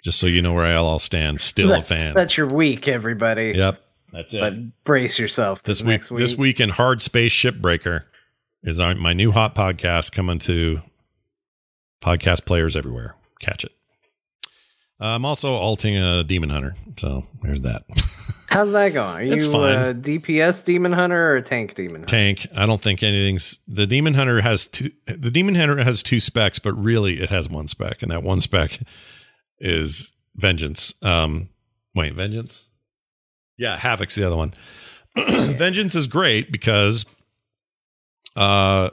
just 0.03 0.19
so 0.19 0.27
you 0.27 0.41
know 0.41 0.53
where 0.53 0.65
I'll 0.65 0.99
stand, 0.99 1.41
still 1.41 1.69
that, 1.69 1.79
a 1.79 1.83
fan. 1.83 2.13
That's 2.13 2.37
your 2.37 2.47
week, 2.47 2.87
everybody. 2.87 3.53
Yep, 3.55 3.81
that's 4.11 4.33
it. 4.33 4.39
But 4.39 4.83
brace 4.83 5.17
yourself 5.17 5.63
this 5.63 5.81
week, 5.81 6.09
week. 6.09 6.19
This 6.19 6.37
week 6.37 6.59
in 6.59 6.69
Hard 6.69 7.01
Space 7.01 7.33
Shipbreaker 7.33 8.03
is 8.63 8.79
our, 8.79 8.95
my 8.95 9.13
new 9.13 9.31
hot 9.31 9.55
podcast 9.55 10.11
coming 10.11 10.39
to 10.39 10.79
podcast 12.05 12.45
players 12.45 12.75
everywhere. 12.75 13.15
Catch 13.39 13.63
it. 13.65 13.71
Uh, 15.01 15.07
I'm 15.07 15.25
also 15.25 15.51
alting 15.53 15.97
a 15.97 16.23
demon 16.23 16.49
hunter, 16.49 16.75
so 16.97 17.23
there's 17.41 17.63
that. 17.63 17.83
How's 18.49 18.71
that 18.71 18.89
going? 18.93 19.15
Are 19.17 19.23
you 19.23 19.33
It's 19.33 19.45
fine. 19.47 19.89
a 19.89 19.93
DPS 19.93 20.63
demon 20.63 20.93
hunter 20.93 21.31
or 21.31 21.35
a 21.37 21.41
tank 21.41 21.75
demon 21.75 21.95
hunter? 22.01 22.05
Tank. 22.07 22.47
I 22.55 22.65
don't 22.65 22.79
think 22.81 23.03
anything's. 23.03 23.59
The 23.67 23.85
demon 23.87 24.13
hunter 24.13 24.39
has 24.41 24.67
two. 24.67 24.91
The 25.07 25.31
demon 25.31 25.55
hunter 25.55 25.83
has 25.83 26.01
two 26.01 26.21
specs, 26.21 26.59
but 26.59 26.71
really 26.73 27.19
it 27.19 27.29
has 27.31 27.49
one 27.49 27.67
spec, 27.67 28.01
and 28.01 28.11
that 28.11 28.23
one 28.23 28.39
spec 28.39 28.79
is 29.59 30.13
vengeance. 30.35 30.93
Um, 31.03 31.49
wait, 31.93 32.13
vengeance. 32.13 32.69
Yeah, 33.57 33.75
havoc's 33.77 34.15
the 34.15 34.23
other 34.25 34.37
one. 34.37 34.53
vengeance 35.17 35.95
is 35.95 36.07
great 36.07 36.51
because, 36.51 37.05
uh, 38.37 38.89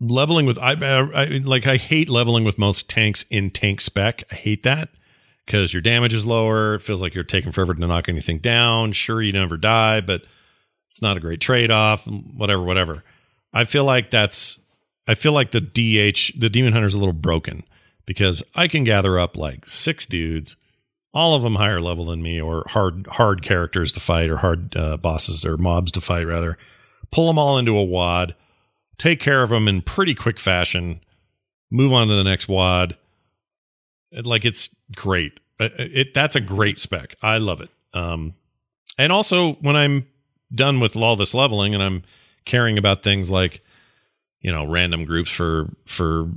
leveling 0.00 0.46
with 0.46 0.58
I, 0.58 0.72
I 0.72 1.24
like 1.44 1.66
I 1.66 1.76
hate 1.76 2.08
leveling 2.08 2.44
with 2.44 2.58
most 2.58 2.88
tanks 2.88 3.24
in 3.30 3.50
tank 3.50 3.80
spec. 3.80 4.24
I 4.30 4.34
hate 4.34 4.62
that 4.62 4.90
because 5.46 5.72
your 5.72 5.82
damage 5.82 6.14
is 6.14 6.26
lower. 6.26 6.74
It 6.74 6.82
feels 6.82 7.02
like 7.02 7.14
you're 7.14 7.24
taking 7.24 7.52
forever 7.52 7.74
to 7.74 7.86
knock 7.86 8.08
anything 8.08 8.38
down. 8.38 8.92
Sure, 8.92 9.20
you 9.20 9.32
never 9.32 9.56
die, 9.56 10.00
but 10.00 10.22
it's 10.90 11.02
not 11.02 11.16
a 11.16 11.20
great 11.20 11.40
trade 11.40 11.70
off. 11.70 12.06
Whatever, 12.06 12.62
whatever. 12.62 13.04
I 13.52 13.64
feel 13.64 13.84
like 13.84 14.10
that's. 14.10 14.58
I 15.08 15.14
feel 15.14 15.32
like 15.32 15.50
the 15.50 15.60
DH, 15.60 16.38
the 16.38 16.50
Demon 16.50 16.72
Hunter, 16.72 16.86
is 16.86 16.94
a 16.94 16.98
little 16.98 17.12
broken 17.12 17.64
because 18.06 18.42
I 18.54 18.68
can 18.68 18.84
gather 18.84 19.18
up 19.18 19.36
like 19.36 19.66
six 19.66 20.06
dudes, 20.06 20.56
all 21.12 21.34
of 21.34 21.42
them 21.42 21.56
higher 21.56 21.80
level 21.80 22.06
than 22.06 22.22
me, 22.22 22.40
or 22.40 22.64
hard 22.68 23.06
hard 23.08 23.42
characters 23.42 23.92
to 23.92 24.00
fight, 24.00 24.30
or 24.30 24.36
hard 24.36 24.76
uh, 24.76 24.96
bosses 24.98 25.44
or 25.44 25.56
mobs 25.56 25.90
to 25.92 26.00
fight 26.00 26.26
rather. 26.26 26.58
Pull 27.10 27.26
them 27.26 27.38
all 27.38 27.58
into 27.58 27.76
a 27.76 27.84
wad, 27.84 28.36
take 29.00 29.18
care 29.18 29.42
of 29.42 29.48
them 29.48 29.66
in 29.66 29.80
pretty 29.80 30.14
quick 30.14 30.38
fashion, 30.38 31.00
move 31.70 31.90
on 31.90 32.06
to 32.08 32.14
the 32.14 32.22
next 32.22 32.48
wad. 32.48 32.96
Like 34.12 34.44
it's 34.44 34.74
great. 34.94 35.40
It, 35.58 35.72
it 35.76 36.14
that's 36.14 36.36
a 36.36 36.40
great 36.40 36.78
spec. 36.78 37.14
I 37.22 37.38
love 37.38 37.62
it. 37.62 37.70
Um, 37.94 38.34
and 38.98 39.10
also 39.10 39.54
when 39.54 39.74
I'm 39.74 40.06
done 40.54 40.80
with 40.80 40.96
all 40.96 41.16
this 41.16 41.34
leveling 41.34 41.74
and 41.74 41.82
I'm 41.82 42.02
caring 42.44 42.76
about 42.76 43.02
things 43.02 43.30
like 43.30 43.64
you 44.40 44.52
know 44.52 44.66
random 44.66 45.04
groups 45.06 45.30
for 45.30 45.70
for 45.86 46.28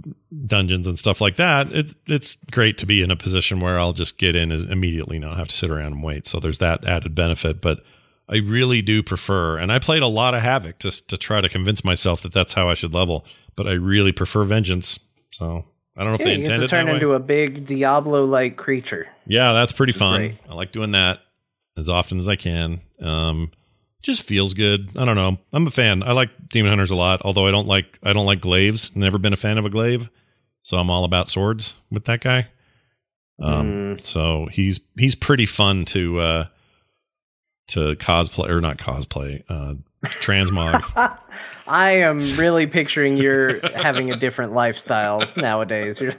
dungeons 0.45 0.87
and 0.87 0.99
stuff 0.99 1.21
like 1.21 1.37
that 1.37 1.71
it's 1.71 1.95
it's 2.05 2.35
great 2.51 2.77
to 2.77 2.85
be 2.85 3.01
in 3.01 3.09
a 3.09 3.15
position 3.15 3.59
where 3.59 3.79
I'll 3.79 3.93
just 3.93 4.17
get 4.17 4.35
in 4.35 4.51
immediately 4.51 5.19
not 5.19 5.37
have 5.37 5.47
to 5.47 5.55
sit 5.55 5.71
around 5.71 5.93
and 5.93 6.03
wait 6.03 6.27
so 6.27 6.39
there's 6.39 6.59
that 6.59 6.85
added 6.85 7.15
benefit 7.15 7.61
but 7.61 7.83
I 8.29 8.37
really 8.37 8.81
do 8.81 9.03
prefer 9.03 9.57
and 9.57 9.71
I 9.71 9.79
played 9.79 10.01
a 10.01 10.07
lot 10.07 10.33
of 10.33 10.41
havoc 10.41 10.79
just 10.79 11.09
to 11.09 11.17
try 11.17 11.41
to 11.41 11.49
convince 11.49 11.83
myself 11.83 12.21
that 12.21 12.31
that's 12.31 12.53
how 12.53 12.69
I 12.69 12.73
should 12.73 12.93
level 12.93 13.25
but 13.55 13.67
I 13.67 13.73
really 13.73 14.11
prefer 14.11 14.43
vengeance 14.43 14.99
so 15.31 15.65
I 15.95 15.99
don't 16.03 16.07
know 16.09 16.13
if 16.15 16.19
Yeah, 16.21 16.25
they 16.27 16.33
intended 16.35 16.61
to 16.61 16.67
turn 16.67 16.85
that 16.85 16.91
way. 16.93 16.95
into 16.97 17.13
a 17.13 17.19
big 17.19 17.67
Diablo-like 17.67 18.55
creature. 18.57 19.07
Yeah, 19.27 19.53
that's 19.53 19.71
pretty 19.71 19.93
fun. 19.93 20.19
great. 20.21 20.35
I 20.49 20.53
like 20.55 20.71
doing 20.71 20.91
that 20.91 21.19
as 21.77 21.87
often 21.87 22.17
as 22.17 22.27
I 22.27 22.35
can. 22.35 22.79
Um, 22.99 23.51
just 24.01 24.23
feels 24.23 24.55
good. 24.55 24.89
I 24.97 25.05
don't 25.05 25.15
know. 25.15 25.37
I'm 25.53 25.67
a 25.67 25.71
fan. 25.71 26.01
I 26.01 26.13
like 26.13 26.31
demon 26.49 26.69
hunters 26.71 26.89
a 26.89 26.95
lot, 26.95 27.21
although 27.23 27.45
I 27.47 27.51
don't 27.51 27.67
like 27.67 27.99
I 28.01 28.11
don't 28.11 28.25
like 28.25 28.41
glaives. 28.41 28.95
Never 28.95 29.19
been 29.19 29.33
a 29.33 29.37
fan 29.37 29.59
of 29.59 29.65
a 29.65 29.69
glaive, 29.69 30.09
so 30.63 30.77
I'm 30.77 30.89
all 30.89 31.03
about 31.05 31.27
swords 31.27 31.77
with 31.91 32.05
that 32.05 32.21
guy. 32.21 32.47
Um, 33.39 33.65
Mm. 33.97 34.01
so 34.01 34.47
he's 34.51 34.79
he's 34.97 35.13
pretty 35.15 35.45
fun 35.45 35.85
to 35.85 36.19
uh 36.19 36.45
to 37.69 37.95
cosplay 37.95 38.49
or 38.49 38.61
not 38.61 38.77
cosplay, 38.77 39.43
uh 39.49 39.75
transmog. 40.05 40.83
I 41.67 41.91
am 41.91 42.19
really 42.35 42.67
picturing 42.67 43.15
you're 43.15 43.61
having 43.69 44.11
a 44.11 44.17
different 44.17 44.51
lifestyle 44.53 45.23
nowadays. 45.37 46.01
You're 46.01 46.13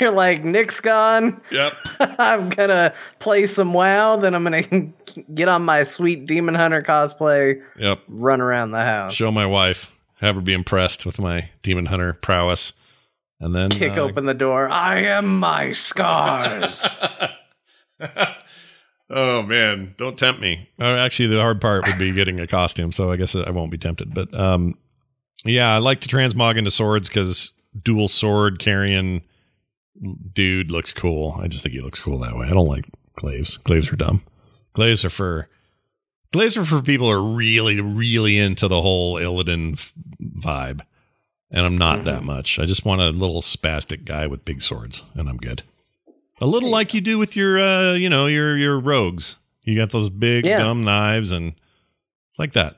you're 0.00 0.10
like 0.10 0.42
Nick's 0.42 0.80
gone. 0.80 1.40
yep. 1.50 1.74
I'm 2.00 2.48
gonna 2.48 2.94
play 3.18 3.46
some 3.46 3.74
WoW, 3.74 4.16
then 4.16 4.34
I'm 4.34 4.42
gonna 4.42 4.90
get 5.34 5.48
on 5.48 5.64
my 5.64 5.82
sweet 5.82 6.26
Demon 6.26 6.54
Hunter 6.54 6.82
cosplay, 6.82 7.60
Yep. 7.78 8.00
run 8.08 8.40
around 8.40 8.70
the 8.70 8.82
house, 8.84 9.14
Show 9.14 9.30
my 9.30 9.46
wife, 9.46 9.92
have 10.20 10.34
her 10.36 10.40
be 10.40 10.54
impressed 10.54 11.04
with 11.04 11.20
my 11.20 11.50
demon 11.62 11.86
hunter 11.86 12.14
prowess. 12.14 12.72
And 13.38 13.54
then 13.54 13.68
kick 13.70 13.98
uh, 13.98 14.00
open 14.00 14.24
the 14.24 14.32
door. 14.32 14.66
I 14.70 15.02
am 15.02 15.38
my 15.40 15.72
scars. 15.72 16.86
oh 19.10 19.42
man, 19.42 19.94
don't 19.96 20.18
tempt 20.18 20.40
me. 20.40 20.68
Uh, 20.78 20.84
actually, 20.84 21.28
the 21.28 21.40
hard 21.40 21.60
part 21.60 21.86
would 21.86 21.98
be 21.98 22.12
getting 22.12 22.40
a 22.40 22.46
costume, 22.46 22.92
so 22.92 23.10
I 23.10 23.16
guess 23.16 23.34
I 23.34 23.50
won't 23.50 23.70
be 23.70 23.78
tempted. 23.78 24.14
But 24.14 24.34
um, 24.34 24.76
yeah, 25.44 25.74
I 25.74 25.78
like 25.78 26.00
to 26.00 26.08
transmog 26.08 26.56
into 26.56 26.70
swords 26.70 27.08
because 27.08 27.54
dual 27.82 28.08
sword 28.08 28.58
carrying 28.58 29.22
dude 30.32 30.70
looks 30.70 30.92
cool. 30.92 31.36
I 31.40 31.48
just 31.48 31.62
think 31.62 31.74
he 31.74 31.80
looks 31.80 32.00
cool 32.00 32.18
that 32.20 32.36
way. 32.36 32.46
I 32.46 32.50
don't 32.50 32.68
like 32.68 32.84
glaives. 33.14 33.56
Glaives 33.56 33.92
are 33.92 33.96
dumb. 33.96 34.22
Glaives 34.72 35.04
are 35.04 35.10
for 35.10 35.48
glaives 36.32 36.56
are 36.56 36.64
for 36.64 36.82
people 36.82 37.10
who 37.10 37.16
are 37.16 37.36
really, 37.36 37.80
really 37.80 38.38
into 38.38 38.68
the 38.68 38.82
whole 38.82 39.14
Illidan 39.14 39.74
f- 39.74 39.94
vibe. 40.20 40.82
And 41.50 41.64
I'm 41.64 41.78
not 41.78 42.04
that 42.04 42.24
much. 42.24 42.58
I 42.58 42.64
just 42.64 42.84
want 42.84 43.00
a 43.00 43.10
little 43.10 43.40
spastic 43.40 44.04
guy 44.04 44.26
with 44.26 44.44
big 44.44 44.60
swords, 44.60 45.04
and 45.14 45.28
I'm 45.28 45.36
good. 45.36 45.62
A 46.40 46.46
little 46.46 46.70
like 46.70 46.92
you 46.94 47.00
do 47.00 47.18
with 47.18 47.36
your, 47.36 47.58
uh, 47.58 47.94
you 47.94 48.08
know, 48.10 48.26
your 48.26 48.56
your 48.56 48.78
rogues. 48.78 49.36
You 49.62 49.76
got 49.76 49.90
those 49.90 50.10
big 50.10 50.44
Yeah. 50.46 50.58
dumb 50.58 50.82
knives, 50.84 51.32
and 51.32 51.54
it's 52.28 52.38
like 52.38 52.52
that. 52.52 52.76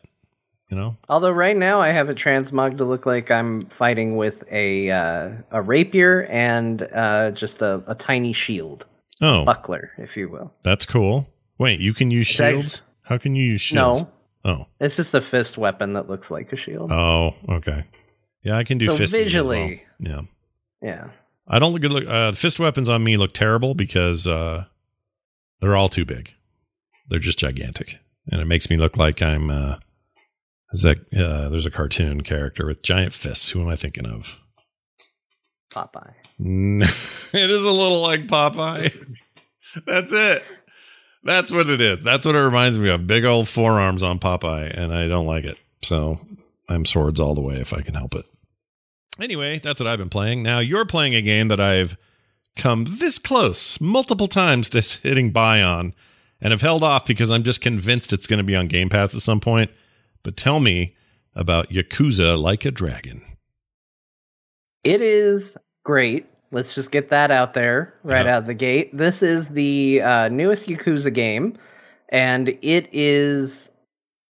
You 0.70 0.76
know, 0.76 0.96
Although 1.08 1.30
right 1.30 1.56
now 1.56 1.80
I 1.80 1.88
have 1.88 2.10
it 2.10 2.18
transmogged 2.18 2.76
to 2.76 2.84
look 2.84 3.06
like 3.06 3.30
I'm 3.30 3.62
fighting 3.70 4.16
with 4.18 4.44
a 4.52 4.90
uh, 4.90 5.30
a 5.50 5.62
rapier 5.62 6.24
and 6.26 6.82
uh, 6.94 7.30
just 7.30 7.62
a, 7.62 7.82
a 7.86 7.94
tiny 7.94 8.34
shield 8.34 8.84
oh, 9.22 9.46
buckler, 9.46 9.92
if 9.96 10.14
you 10.14 10.28
will. 10.28 10.52
that's 10.62 10.84
cool. 10.84 11.26
Wait, 11.58 11.80
you 11.80 11.94
can 11.94 12.10
use 12.10 12.26
shields? 12.26 12.82
How 13.02 13.16
can 13.16 13.34
you 13.34 13.44
use 13.44 13.62
shields? 13.62 14.02
No, 14.02 14.08
Oh, 14.44 14.66
it's 14.78 14.94
just 14.96 15.14
a 15.14 15.22
fist 15.22 15.56
weapon 15.56 15.94
that 15.94 16.06
looks 16.08 16.30
like 16.30 16.52
a 16.52 16.56
shield. 16.56 16.92
oh, 16.92 17.34
okay. 17.48 17.84
Yeah, 18.42 18.58
I 18.58 18.64
can 18.64 18.76
do 18.78 18.90
So 18.90 19.02
as 19.02 19.12
well. 19.12 19.22
visually- 19.22 19.82
Yeah, 19.98 20.20
yeah. 20.82 21.08
I 21.48 21.58
don't 21.58 21.72
look 21.72 21.82
good. 21.82 21.92
Look, 21.92 22.06
uh, 22.06 22.32
fist 22.32 22.60
weapons 22.60 22.88
on 22.88 23.02
me 23.02 23.16
look 23.16 23.32
terrible 23.32 23.74
because 23.74 24.26
uh, 24.26 24.64
they're 25.60 25.76
all 25.76 25.88
too 25.88 26.04
big. 26.04 26.34
They're 27.08 27.18
just 27.18 27.38
gigantic, 27.38 28.00
and 28.30 28.40
it 28.40 28.46
makes 28.46 28.68
me 28.68 28.76
look 28.76 28.96
like 28.96 29.22
I'm. 29.22 29.50
Uh, 29.50 29.76
is 30.72 30.82
that 30.82 30.98
uh, 31.14 31.48
there's 31.48 31.64
a 31.64 31.70
cartoon 31.70 32.20
character 32.20 32.66
with 32.66 32.82
giant 32.82 33.14
fists? 33.14 33.50
Who 33.50 33.62
am 33.62 33.68
I 33.68 33.76
thinking 33.76 34.06
of? 34.06 34.38
Popeye. 35.70 36.12
it 36.38 37.50
is 37.50 37.64
a 37.64 37.72
little 37.72 38.02
like 38.02 38.26
Popeye. 38.26 39.16
That's 39.86 40.12
it. 40.12 40.42
That's 41.24 41.50
what 41.50 41.68
it 41.68 41.80
is. 41.80 42.04
That's 42.04 42.24
what 42.24 42.36
it 42.36 42.40
reminds 42.40 42.78
me 42.78 42.90
of. 42.90 43.06
Big 43.06 43.24
old 43.24 43.48
forearms 43.48 44.02
on 44.02 44.18
Popeye, 44.18 44.70
and 44.74 44.94
I 44.94 45.08
don't 45.08 45.26
like 45.26 45.44
it. 45.44 45.58
So 45.82 46.20
I'm 46.68 46.84
swords 46.84 47.20
all 47.20 47.34
the 47.34 47.42
way 47.42 47.56
if 47.56 47.72
I 47.72 47.80
can 47.80 47.94
help 47.94 48.14
it. 48.14 48.24
Anyway, 49.20 49.58
that's 49.58 49.80
what 49.80 49.86
I've 49.88 49.98
been 49.98 50.08
playing. 50.10 50.42
Now 50.42 50.60
you're 50.60 50.84
playing 50.84 51.14
a 51.14 51.22
game 51.22 51.48
that 51.48 51.60
I've 51.60 51.96
come 52.56 52.84
this 52.88 53.18
close 53.18 53.80
multiple 53.80 54.28
times 54.28 54.70
to 54.70 54.80
hitting 55.02 55.30
buy 55.32 55.62
on 55.62 55.94
and 56.40 56.52
have 56.52 56.60
held 56.62 56.82
off 56.84 57.06
because 57.06 57.30
I'm 57.30 57.42
just 57.42 57.60
convinced 57.60 58.12
it's 58.12 58.26
going 58.26 58.38
to 58.38 58.44
be 58.44 58.54
on 58.56 58.68
Game 58.68 58.88
Pass 58.88 59.14
at 59.14 59.22
some 59.22 59.40
point. 59.40 59.70
But 60.22 60.36
tell 60.36 60.60
me 60.60 60.94
about 61.34 61.68
Yakuza 61.68 62.40
Like 62.40 62.64
a 62.64 62.70
Dragon. 62.70 63.22
It 64.84 65.02
is 65.02 65.56
great. 65.84 66.26
Let's 66.50 66.74
just 66.74 66.90
get 66.90 67.10
that 67.10 67.30
out 67.30 67.54
there 67.54 67.94
right 68.04 68.24
Yeah. 68.24 68.36
out 68.36 68.38
of 68.38 68.46
the 68.46 68.54
gate. 68.54 68.96
This 68.96 69.22
is 69.22 69.48
the 69.48 70.00
uh, 70.02 70.28
newest 70.28 70.68
Yakuza 70.68 71.12
game, 71.12 71.56
and 72.10 72.48
it 72.62 72.88
is 72.92 73.70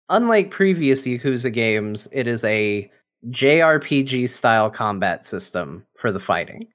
unlike 0.09 0.49
previous 0.51 1.05
Yakuza 1.05 1.53
games. 1.53 2.07
It 2.11 2.27
is 2.27 2.43
a 2.45 2.89
JRPG 3.27 4.29
style 4.29 4.69
combat 4.69 5.25
system 5.25 5.85
for 5.95 6.11
the 6.11 6.19
fighting. 6.19 6.67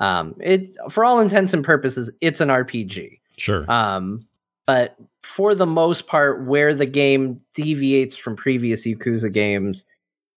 Um, 0.00 0.34
it 0.40 0.76
for 0.90 1.04
all 1.04 1.20
intents 1.20 1.54
and 1.54 1.64
purposes, 1.64 2.10
it's 2.20 2.40
an 2.40 2.48
RPG. 2.48 3.20
Sure. 3.36 3.70
Um, 3.70 4.26
but 4.66 4.96
for 5.22 5.54
the 5.54 5.66
most 5.66 6.06
part, 6.06 6.46
where 6.46 6.74
the 6.74 6.86
game 6.86 7.40
deviates 7.54 8.16
from 8.16 8.36
previous 8.36 8.86
Yakuza 8.86 9.32
games 9.32 9.84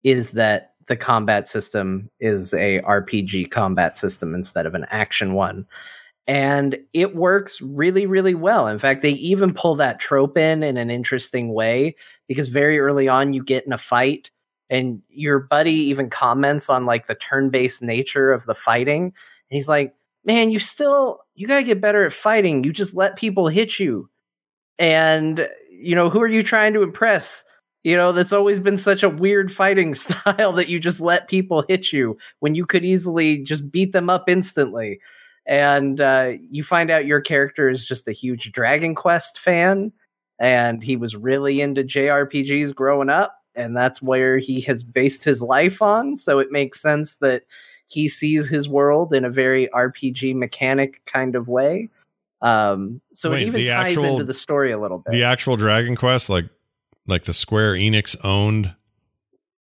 is 0.04 0.32
that 0.32 0.74
the 0.88 0.96
combat 0.96 1.50
system 1.50 2.10
is 2.20 2.54
a 2.54 2.80
RPG 2.82 3.52
combat 3.52 3.98
system 3.98 4.34
instead 4.34 4.66
of 4.66 4.74
an 4.74 4.86
action 4.90 5.34
one. 5.34 5.66
And 6.28 6.78
it 6.94 7.16
works 7.16 7.62
really, 7.62 8.06
really 8.06 8.36
well. 8.36 8.68
In 8.68 8.80
fact, 8.80 9.02
they 9.02 9.12
even 9.12 9.54
pull 9.54 9.76
that 9.76 10.00
trope 10.00 10.38
in 10.38 10.62
in 10.62 10.76
an 10.76 10.90
interesting 10.90 11.54
way 11.54 11.96
because 12.28 12.50
very 12.50 12.80
early 12.80 13.08
on, 13.08 13.34
you 13.34 13.44
get 13.44 13.66
in 13.66 13.72
a 13.72 13.78
fight 13.78 14.30
and 14.70 15.02
your 15.10 15.40
buddy 15.40 15.72
even 15.72 16.10
comments 16.10 16.70
on 16.70 16.86
like 16.86 17.08
the 17.08 17.16
turn 17.16 17.50
based 17.50 17.82
nature 17.82 18.32
of 18.32 18.46
the 18.46 18.56
fighting. 18.56 19.04
And 19.04 19.14
he's 19.50 19.68
like, 19.70 19.94
man, 20.26 20.52
you 20.52 20.60
still, 20.60 21.22
you 21.36 21.48
got 21.48 21.60
to 21.60 21.64
get 21.64 21.80
better 21.82 22.06
at 22.06 22.14
fighting. 22.14 22.64
You 22.64 22.74
just 22.74 22.94
let 22.94 23.16
people 23.16 23.48
hit 23.48 23.80
you. 23.80 24.10
And, 24.78 25.48
you 25.72 25.96
know, 25.96 26.10
who 26.10 26.22
are 26.22 26.28
you 26.28 26.44
trying 26.44 26.74
to 26.74 26.84
impress? 26.84 27.46
You 27.84 27.96
know, 27.96 28.12
that's 28.12 28.34
always 28.34 28.60
been 28.60 28.78
such 28.78 29.04
a 29.04 29.10
weird 29.10 29.52
fighting 29.52 29.94
style 29.96 30.52
that 30.54 30.68
you 30.68 30.80
just 30.80 31.00
let 31.00 31.30
people 31.30 31.64
hit 31.70 31.94
you 31.94 32.18
when 32.40 32.56
you 32.56 32.66
could 32.66 32.84
easily 32.84 33.38
just 33.40 33.72
beat 33.72 33.94
them 33.94 34.10
up 34.10 34.28
instantly. 34.28 35.00
and 35.48 36.02
uh, 36.02 36.34
you 36.52 36.62
find 36.64 36.92
out 36.92 37.06
your 37.06 37.22
character 37.22 37.70
is 37.70 37.88
just 37.88 38.08
a 38.08 38.12
huge 38.12 38.52
Dragon 38.52 38.94
Quest 38.94 39.40
fan, 39.40 39.94
and 40.40 40.84
he 40.84 40.98
was 40.98 41.16
really 41.16 41.62
into 41.62 41.84
JRPGs 41.84 42.76
growing 42.76 43.10
up, 43.10 43.34
and 43.58 43.76
that's 43.76 44.02
where 44.02 44.38
he 44.38 44.62
has 44.62 44.84
based 44.84 45.24
his 45.24 45.42
life 45.42 45.82
on. 45.82 46.16
So 46.16 46.40
it 46.40 46.52
makes 46.52 46.80
sense 46.80 47.18
that 47.18 47.44
he 47.88 48.08
sees 48.08 48.48
his 48.48 48.70
world 48.70 49.14
in 49.14 49.26
a 49.26 49.30
very 49.30 49.68
RPG 49.70 50.36
mechanic 50.36 51.04
kind 51.06 51.36
of 51.36 51.48
way. 51.48 51.90
Um, 52.42 53.02
so 53.14 53.32
Wait, 53.32 53.44
it 53.44 53.48
even 53.48 53.66
ties 53.66 53.92
actual- 53.92 54.06
into 54.06 54.24
the 54.24 54.34
story 54.34 54.72
a 54.72 54.78
little 54.78 55.00
bit. 55.00 55.12
The 55.12 55.24
actual 55.24 55.56
Dragon 55.56 55.96
Quest, 55.96 56.30
like 56.30 56.46
like 57.08 57.24
the 57.24 57.34
Square 57.34 57.74
Enix 57.74 58.16
owned, 58.24 58.76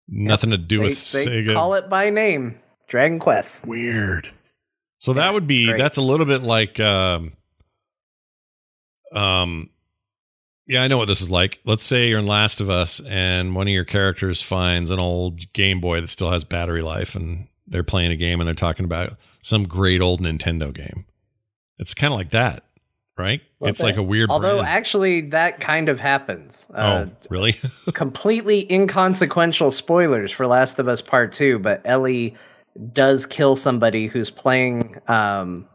nothing 0.09 0.51
to 0.51 0.59
do 0.59 0.79
they, 0.79 0.85
with 0.85 1.13
they 1.13 1.45
Sega. 1.45 1.55
call 1.55 1.75
it 1.75 1.89
by 1.89 2.11
name, 2.11 2.59
Dragon 2.89 3.19
Quest. 3.19 3.67
Weird. 3.67 4.31
So 4.99 5.15
that 5.15 5.33
would 5.33 5.47
be 5.47 5.67
great. 5.67 5.79
that's 5.79 5.97
a 5.97 6.03
little 6.03 6.27
bit 6.27 6.43
like 6.43 6.79
um 6.79 7.33
um 9.15 9.71
yeah, 10.71 10.85
I 10.85 10.87
know 10.87 10.99
what 10.99 11.09
this 11.09 11.21
is 11.21 11.33
like. 11.33 11.59
Let's 11.65 11.83
say 11.83 12.09
you're 12.09 12.21
in 12.21 12.29
Last 12.29 12.61
of 12.61 12.71
Us 12.71 13.01
and 13.01 13.57
one 13.57 13.67
of 13.67 13.73
your 13.73 13.85
characters 13.85 14.41
finds 14.41 14.93
an 14.93 15.01
old 15.01 15.53
Game 15.53 15.81
Boy 15.81 16.01
that 16.01 16.07
still 16.07 16.31
has 16.31 16.45
battery 16.45 16.81
life 16.81 17.17
and 17.17 17.49
they're 17.67 17.83
playing 17.83 18.13
a 18.13 18.17
game 18.17 18.41
and 18.41 18.47
they're 18.47 18.55
talking 18.55 18.85
about 18.85 19.17
some 19.43 19.65
great 19.65 20.01
old 20.01 20.21
Nintendo 20.21 20.73
game. 20.73 21.07
It's 21.81 21.93
kind 21.93 22.13
of 22.13 22.19
like 22.19 22.31
that, 22.31 22.63
right? 23.19 23.41
it's 23.63 23.83
like 23.83 23.97
a 23.97 24.03
weird 24.03 24.31
Although 24.31 24.59
brand. 24.59 24.69
actually, 24.69 25.23
that 25.31 25.59
kind 25.59 25.89
of 25.89 25.99
happens. 25.99 26.69
Uh, 26.73 27.07
oh, 27.09 27.17
really? 27.31 27.57
completely 27.95 28.73
inconsequential 28.73 29.73
spoilers 29.73 30.31
for 30.31 30.47
Last 30.47 30.79
of 30.79 30.87
Us 30.87 31.01
Part 31.01 31.33
Two, 31.33 31.59
but 31.59 31.83
Ellie 31.85 32.37
does 32.93 33.27
kill 33.27 33.57
somebody 33.57 34.07
who's 34.07 34.31
playing. 34.31 35.01
Um, 35.09 35.67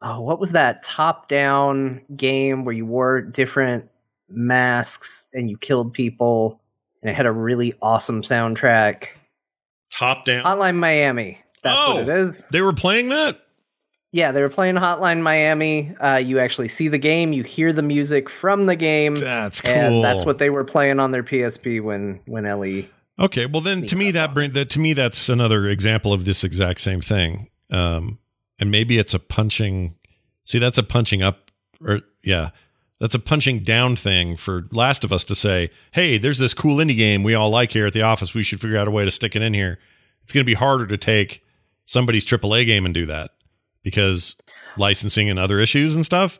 oh, 0.00 0.22
what 0.22 0.40
was 0.40 0.52
that 0.52 0.82
top-down 0.84 2.00
game 2.16 2.64
where 2.64 2.74
you 2.74 2.86
wore 2.86 3.20
different 3.20 3.89
masks 4.30 5.26
and 5.34 5.50
you 5.50 5.56
killed 5.58 5.92
people, 5.92 6.60
and 7.02 7.10
it 7.10 7.14
had 7.14 7.26
a 7.26 7.32
really 7.32 7.74
awesome 7.82 8.22
soundtrack? 8.22 9.08
Top 9.92 10.24
down. 10.24 10.44
Hotline 10.44 10.76
Miami. 10.76 11.38
That's 11.62 11.76
Oh. 11.78 11.94
what 11.96 12.02
it 12.04 12.08
is. 12.08 12.44
they 12.50 12.60
were 12.62 12.72
playing 12.72 13.08
that? 13.10 13.40
Yeah, 14.12 14.32
they 14.32 14.40
were 14.40 14.48
playing 14.48 14.74
Hotline 14.76 15.20
Miami. 15.20 15.94
Uh, 16.00 16.16
you 16.16 16.38
actually 16.40 16.68
see 16.68 16.88
the 16.88 16.98
game, 16.98 17.32
you 17.32 17.42
hear 17.44 17.72
the 17.72 17.82
music 17.82 18.28
from 18.28 18.66
the 18.66 18.74
game, 18.76 19.14
That's 19.14 19.60
cool. 19.60 19.70
and 19.70 20.02
that's 20.04 20.24
what 20.24 20.38
they 20.38 20.50
were 20.50 20.64
playing 20.64 20.98
on 20.98 21.10
their 21.12 21.22
PSP 21.22 21.80
when 21.82 22.20
when 22.26 22.44
Ellie 22.46 22.88
Okay, 23.18 23.46
well 23.46 23.60
then 23.60 23.82
to 23.86 23.94
me 23.96 24.10
that 24.12 24.32
bring 24.34 24.52
that 24.54 24.70
to 24.70 24.80
me 24.80 24.94
that's 24.94 25.28
another 25.28 25.68
example 25.68 26.12
of 26.12 26.24
this 26.24 26.42
exact 26.42 26.80
same 26.80 27.00
thing. 27.02 27.48
Um 27.70 28.18
and 28.58 28.70
maybe 28.70 28.98
it's 28.98 29.14
a 29.14 29.18
punching 29.20 29.94
See, 30.44 30.58
that's 30.58 30.78
a 30.78 30.82
punching 30.82 31.22
up 31.22 31.50
or 31.84 32.00
yeah. 32.24 32.50
That's 33.00 33.14
a 33.14 33.18
punching 33.18 33.60
down 33.60 33.96
thing 33.96 34.36
for 34.36 34.66
Last 34.70 35.04
of 35.04 35.12
Us 35.12 35.24
to 35.24 35.34
say, 35.34 35.70
"Hey, 35.92 36.18
there's 36.18 36.38
this 36.38 36.54
cool 36.54 36.76
indie 36.76 36.96
game 36.96 37.22
we 37.22 37.34
all 37.34 37.50
like 37.50 37.72
here 37.72 37.86
at 37.86 37.94
the 37.94 38.02
office. 38.02 38.34
We 38.34 38.42
should 38.42 38.60
figure 38.60 38.76
out 38.76 38.88
a 38.88 38.90
way 38.90 39.04
to 39.04 39.10
stick 39.10 39.34
it 39.34 39.42
in 39.42 39.54
here." 39.54 39.78
It's 40.22 40.32
going 40.32 40.44
to 40.44 40.50
be 40.50 40.54
harder 40.54 40.86
to 40.86 40.96
take 40.96 41.42
somebody's 41.84 42.26
AAA 42.26 42.66
game 42.66 42.84
and 42.84 42.94
do 42.94 43.06
that 43.06 43.32
because 43.82 44.36
licensing 44.76 45.28
and 45.30 45.38
other 45.38 45.58
issues 45.58 45.96
and 45.96 46.04
stuff. 46.04 46.38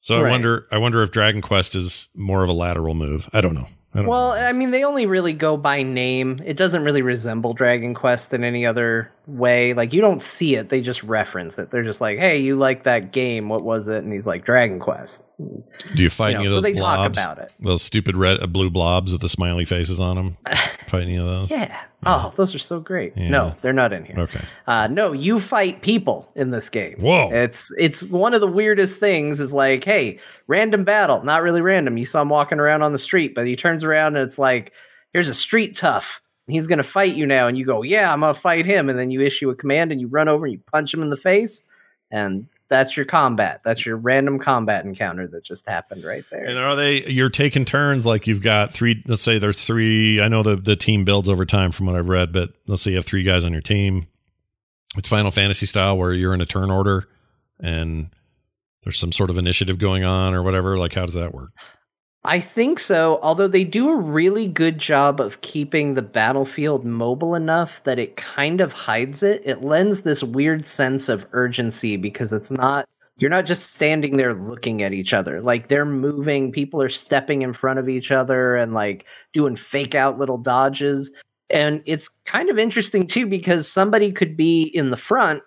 So 0.00 0.24
I 0.24 0.30
wonder 0.30 0.66
I 0.70 0.78
wonder 0.78 1.02
if 1.02 1.10
Dragon 1.10 1.40
Quest 1.40 1.74
is 1.74 2.08
more 2.14 2.42
of 2.42 2.48
a 2.48 2.52
lateral 2.52 2.94
move. 2.94 3.28
I 3.32 3.40
don't 3.40 3.54
know. 3.54 3.66
I 3.98 4.06
Well. 4.06 4.32
I 4.32 4.52
mean, 4.52 4.70
they 4.70 4.84
only 4.84 5.06
really 5.06 5.32
go 5.32 5.56
by 5.56 5.82
name. 5.82 6.38
It 6.44 6.56
doesn't 6.56 6.84
really 6.84 7.02
resemble 7.02 7.52
Dragon 7.54 7.94
Quest 7.94 8.32
in 8.32 8.44
any 8.44 8.64
other 8.66 9.12
way. 9.26 9.74
Like, 9.74 9.92
you 9.92 10.00
don't 10.00 10.22
see 10.22 10.54
it, 10.56 10.68
they 10.68 10.80
just 10.80 11.02
reference 11.02 11.58
it. 11.58 11.70
They're 11.70 11.84
just 11.84 12.00
like, 12.00 12.18
hey, 12.18 12.38
you 12.38 12.56
like 12.56 12.84
that 12.84 13.12
game. 13.12 13.48
What 13.48 13.62
was 13.62 13.88
it? 13.88 14.04
And 14.04 14.12
he's 14.12 14.26
like, 14.26 14.44
Dragon 14.44 14.80
Quest. 14.80 15.24
Do 15.38 16.02
you 16.02 16.10
fight 16.10 16.30
You 16.30 16.34
know, 16.34 16.40
any 16.40 16.46
of 16.46 16.50
so 16.52 16.54
those 16.56 16.62
they 16.62 16.72
blobs? 16.78 17.18
talk 17.18 17.24
about 17.24 17.44
it. 17.44 17.52
Those 17.60 17.82
stupid 17.82 18.16
red 18.16 18.42
uh, 18.42 18.46
blue 18.46 18.70
blobs 18.70 19.12
with 19.12 19.20
the 19.20 19.28
smiley 19.28 19.64
faces 19.64 20.00
on 20.00 20.16
them. 20.16 20.36
fight 20.86 21.02
any 21.02 21.16
of 21.16 21.26
those? 21.26 21.50
Yeah. 21.50 21.78
Oh, 22.06 22.32
those 22.36 22.54
are 22.54 22.60
so 22.60 22.78
great. 22.78 23.12
Yeah. 23.16 23.28
No, 23.28 23.54
they're 23.60 23.72
not 23.72 23.92
in 23.92 24.04
here. 24.04 24.14
Okay. 24.18 24.40
Uh, 24.68 24.86
no, 24.86 25.12
you 25.12 25.40
fight 25.40 25.82
people 25.82 26.30
in 26.36 26.50
this 26.50 26.70
game. 26.70 26.96
Whoa. 26.98 27.28
It's 27.32 27.72
it's 27.76 28.04
one 28.04 28.34
of 28.34 28.40
the 28.40 28.46
weirdest 28.46 29.00
things. 29.00 29.40
Is 29.40 29.52
like, 29.52 29.84
hey, 29.84 30.18
random 30.46 30.84
battle. 30.84 31.22
Not 31.24 31.42
really 31.42 31.60
random. 31.60 31.98
You 31.98 32.06
saw 32.06 32.22
him 32.22 32.28
walking 32.28 32.60
around 32.60 32.82
on 32.82 32.92
the 32.92 32.98
street, 32.98 33.34
but 33.34 33.46
he 33.46 33.56
turns 33.56 33.82
around 33.82 34.16
and 34.16 34.26
it's 34.26 34.38
like, 34.38 34.72
here's 35.12 35.28
a 35.28 35.34
street 35.34 35.76
tough. 35.76 36.22
He's 36.46 36.66
gonna 36.68 36.82
fight 36.82 37.14
you 37.14 37.26
now, 37.26 37.46
and 37.46 37.58
you 37.58 37.66
go, 37.66 37.82
yeah, 37.82 38.12
I'm 38.12 38.20
gonna 38.20 38.32
fight 38.32 38.64
him, 38.64 38.88
and 38.88 38.98
then 38.98 39.10
you 39.10 39.20
issue 39.20 39.50
a 39.50 39.54
command 39.54 39.92
and 39.92 40.00
you 40.00 40.06
run 40.06 40.28
over 40.28 40.46
and 40.46 40.52
you 40.52 40.60
punch 40.72 40.94
him 40.94 41.02
in 41.02 41.10
the 41.10 41.16
face, 41.16 41.62
and 42.10 42.46
that's 42.68 42.96
your 42.96 43.06
combat. 43.06 43.62
That's 43.64 43.84
your 43.86 43.96
random 43.96 44.38
combat 44.38 44.84
encounter 44.84 45.26
that 45.28 45.42
just 45.42 45.66
happened 45.66 46.04
right 46.04 46.24
there. 46.30 46.44
And 46.44 46.58
are 46.58 46.76
they? 46.76 47.06
You're 47.06 47.30
taking 47.30 47.64
turns. 47.64 48.04
Like 48.04 48.26
you've 48.26 48.42
got 48.42 48.72
three. 48.72 49.02
Let's 49.06 49.22
say 49.22 49.38
there's 49.38 49.64
three. 49.64 50.20
I 50.20 50.28
know 50.28 50.42
the 50.42 50.56
the 50.56 50.76
team 50.76 51.04
builds 51.04 51.28
over 51.28 51.44
time 51.44 51.72
from 51.72 51.86
what 51.86 51.96
I've 51.96 52.08
read, 52.08 52.32
but 52.32 52.50
let's 52.66 52.82
say 52.82 52.90
you 52.90 52.96
have 52.96 53.06
three 53.06 53.22
guys 53.22 53.44
on 53.44 53.52
your 53.52 53.62
team. 53.62 54.06
It's 54.96 55.08
Final 55.08 55.30
Fantasy 55.30 55.66
style 55.66 55.96
where 55.96 56.12
you're 56.12 56.34
in 56.34 56.40
a 56.40 56.46
turn 56.46 56.70
order, 56.70 57.08
and 57.60 58.10
there's 58.82 58.98
some 58.98 59.12
sort 59.12 59.30
of 59.30 59.38
initiative 59.38 59.78
going 59.78 60.04
on 60.04 60.34
or 60.34 60.42
whatever. 60.42 60.76
Like 60.76 60.94
how 60.94 61.06
does 61.06 61.14
that 61.14 61.32
work? 61.34 61.52
I 62.28 62.40
think 62.40 62.78
so, 62.78 63.18
although 63.22 63.48
they 63.48 63.64
do 63.64 63.88
a 63.88 63.96
really 63.96 64.48
good 64.48 64.76
job 64.76 65.18
of 65.18 65.40
keeping 65.40 65.94
the 65.94 66.02
battlefield 66.02 66.84
mobile 66.84 67.34
enough 67.34 67.82
that 67.84 67.98
it 67.98 68.16
kind 68.16 68.60
of 68.60 68.74
hides 68.74 69.22
it. 69.22 69.40
It 69.46 69.62
lends 69.62 70.02
this 70.02 70.22
weird 70.22 70.66
sense 70.66 71.08
of 71.08 71.26
urgency 71.32 71.96
because 71.96 72.34
it's 72.34 72.50
not 72.50 72.86
you're 73.16 73.30
not 73.30 73.46
just 73.46 73.72
standing 73.72 74.18
there 74.18 74.34
looking 74.34 74.82
at 74.82 74.92
each 74.92 75.14
other. 75.14 75.40
Like 75.40 75.68
they're 75.68 75.86
moving, 75.86 76.52
people 76.52 76.82
are 76.82 76.90
stepping 76.90 77.40
in 77.40 77.54
front 77.54 77.78
of 77.78 77.88
each 77.88 78.12
other 78.12 78.56
and 78.56 78.74
like 78.74 79.06
doing 79.32 79.56
fake 79.56 79.94
out 79.94 80.18
little 80.18 80.36
dodges. 80.36 81.10
And 81.48 81.82
it's 81.86 82.10
kind 82.26 82.50
of 82.50 82.58
interesting 82.58 83.06
too 83.06 83.26
because 83.26 83.72
somebody 83.72 84.12
could 84.12 84.36
be 84.36 84.64
in 84.64 84.90
the 84.90 84.98
front 84.98 85.42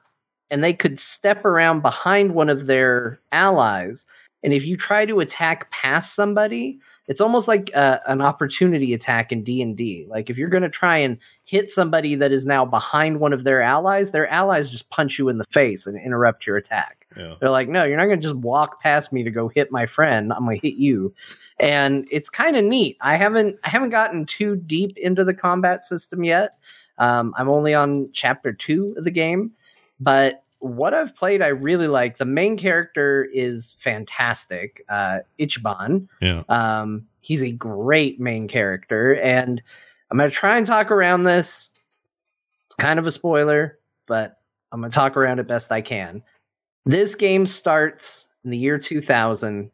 and 0.49 0.63
they 0.63 0.73
could 0.73 0.99
step 0.99 1.45
around 1.45 1.81
behind 1.81 2.33
one 2.33 2.49
of 2.49 2.65
their 2.65 3.21
allies 3.31 4.07
and 4.43 4.53
if 4.53 4.65
you 4.65 4.75
try 4.75 5.05
to 5.05 5.19
attack 5.19 5.69
past 5.71 6.15
somebody 6.15 6.79
it's 7.07 7.19
almost 7.19 7.47
like 7.47 7.69
uh, 7.75 7.99
an 8.07 8.21
opportunity 8.21 8.93
attack 8.93 9.31
in 9.31 9.43
d&d 9.43 10.05
like 10.09 10.29
if 10.29 10.37
you're 10.37 10.49
going 10.49 10.63
to 10.63 10.69
try 10.69 10.97
and 10.97 11.17
hit 11.43 11.69
somebody 11.69 12.15
that 12.15 12.31
is 12.31 12.45
now 12.45 12.63
behind 12.63 13.19
one 13.19 13.33
of 13.33 13.43
their 13.43 13.61
allies 13.61 14.11
their 14.11 14.27
allies 14.29 14.69
just 14.69 14.89
punch 14.89 15.19
you 15.19 15.27
in 15.27 15.37
the 15.37 15.45
face 15.51 15.85
and 15.85 15.99
interrupt 15.99 16.47
your 16.47 16.57
attack. 16.57 17.05
Yeah. 17.17 17.35
they're 17.39 17.49
like 17.49 17.67
no 17.67 17.83
you're 17.83 17.97
not 17.97 18.05
going 18.05 18.21
to 18.21 18.27
just 18.27 18.39
walk 18.39 18.81
past 18.81 19.11
me 19.11 19.23
to 19.23 19.31
go 19.31 19.49
hit 19.49 19.71
my 19.71 19.85
friend. 19.85 20.31
I'm 20.31 20.45
going 20.45 20.61
to 20.61 20.67
hit 20.67 20.77
you. 20.77 21.13
And 21.59 22.07
it's 22.09 22.29
kind 22.29 22.55
of 22.55 22.63
neat. 22.63 22.97
I 23.01 23.15
haven't 23.15 23.59
i 23.65 23.69
haven't 23.69 23.89
gotten 23.89 24.25
too 24.25 24.55
deep 24.55 24.97
into 24.97 25.25
the 25.25 25.33
combat 25.33 25.83
system 25.83 26.23
yet. 26.23 26.57
Um, 26.97 27.33
i'm 27.37 27.49
only 27.49 27.73
on 27.73 28.09
chapter 28.13 28.53
two 28.53 28.93
of 28.97 29.03
the 29.03 29.11
game 29.11 29.51
but 29.99 30.43
what 30.61 30.93
I've 30.93 31.15
played, 31.15 31.41
I 31.41 31.47
really 31.47 31.87
like. 31.87 32.17
The 32.17 32.25
main 32.25 32.55
character 32.55 33.27
is 33.33 33.75
fantastic, 33.79 34.83
uh, 34.89 35.19
Ichiban. 35.39 36.07
Yeah. 36.21 36.43
Um, 36.49 37.07
he's 37.21 37.43
a 37.43 37.51
great 37.51 38.19
main 38.19 38.47
character, 38.47 39.15
and 39.15 39.61
I'm 40.09 40.17
gonna 40.17 40.29
try 40.29 40.57
and 40.57 40.65
talk 40.65 40.91
around 40.91 41.23
this. 41.23 41.69
It's 42.67 42.75
kind 42.75 42.99
of 42.99 43.07
a 43.07 43.11
spoiler, 43.11 43.79
but 44.07 44.39
I'm 44.71 44.81
gonna 44.81 44.91
talk 44.91 45.17
around 45.17 45.39
it 45.39 45.47
best 45.47 45.71
I 45.71 45.81
can. 45.81 46.23
This 46.85 47.15
game 47.15 47.45
starts 47.45 48.27
in 48.43 48.51
the 48.51 48.57
year 48.57 48.77
2000. 48.77 49.71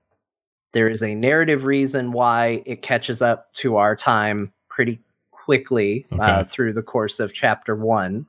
There 0.74 0.90
is 0.90 1.04
a 1.04 1.16
narrative 1.16 1.66
reason 1.66 2.12
why 2.12 2.64
it 2.66 2.82
catches 2.82 3.22
up 3.22 3.54
to 3.56 3.76
our 3.76 3.96
time 3.96 4.54
pretty 4.70 5.00
quickly 5.32 6.06
uh, 6.20 6.44
through 6.46 6.74
the 6.74 6.82
course 6.82 7.20
of 7.20 7.34
chapter 7.34 7.76
one 7.76 8.26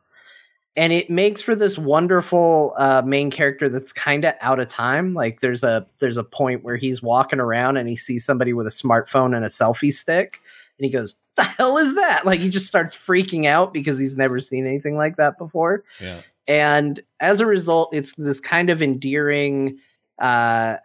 and 0.78 0.92
it 0.92 1.10
makes 1.10 1.42
for 1.42 1.56
this 1.56 1.76
wonderful 1.76 2.72
uh, 2.78 3.02
main 3.04 3.32
character 3.32 3.68
that's 3.68 3.92
kind 3.92 4.24
of 4.24 4.34
out 4.40 4.60
of 4.60 4.68
time. 4.68 5.12
Like 5.12 5.40
there's 5.40 5.64
a 5.64 5.84
there's 5.98 6.16
a 6.16 6.22
point 6.22 6.62
where 6.62 6.76
he's 6.76 7.02
walking 7.02 7.40
around 7.40 7.78
and 7.78 7.88
he 7.88 7.96
sees 7.96 8.24
somebody 8.24 8.52
with 8.52 8.64
a 8.68 8.70
smartphone 8.70 9.34
and 9.34 9.44
a 9.44 9.48
selfie 9.48 9.92
stick, 9.92 10.40
and 10.78 10.84
he 10.84 10.90
goes, 10.90 11.16
"The 11.34 11.42
hell 11.42 11.78
is 11.78 11.96
that?" 11.96 12.24
Like 12.24 12.38
he 12.38 12.48
just 12.48 12.68
starts 12.68 12.96
freaking 12.96 13.44
out 13.44 13.72
because 13.72 13.98
he's 13.98 14.16
never 14.16 14.38
seen 14.38 14.68
anything 14.68 14.96
like 14.96 15.16
that 15.16 15.36
before. 15.36 15.82
Yeah. 16.00 16.20
And 16.46 17.02
as 17.18 17.40
a 17.40 17.46
result, 17.46 17.92
it's 17.92 18.14
this 18.14 18.38
kind 18.38 18.70
of 18.70 18.80
endearing, 18.80 19.78
uh, 20.20 20.76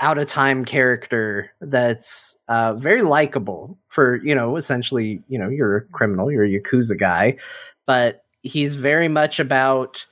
out 0.00 0.18
of 0.18 0.26
time 0.26 0.64
character 0.64 1.50
that's 1.62 2.36
uh, 2.48 2.74
very 2.74 3.00
likable 3.00 3.78
for 3.88 4.16
you 4.22 4.34
know 4.34 4.58
essentially 4.58 5.22
you 5.28 5.38
know 5.38 5.48
you're 5.48 5.76
a 5.76 5.82
criminal, 5.86 6.30
you're 6.30 6.44
a 6.44 6.50
yakuza 6.50 6.98
guy, 6.98 7.38
but 7.86 8.23
he's 8.44 8.76
very 8.76 9.08
much 9.08 9.40
about 9.40 10.06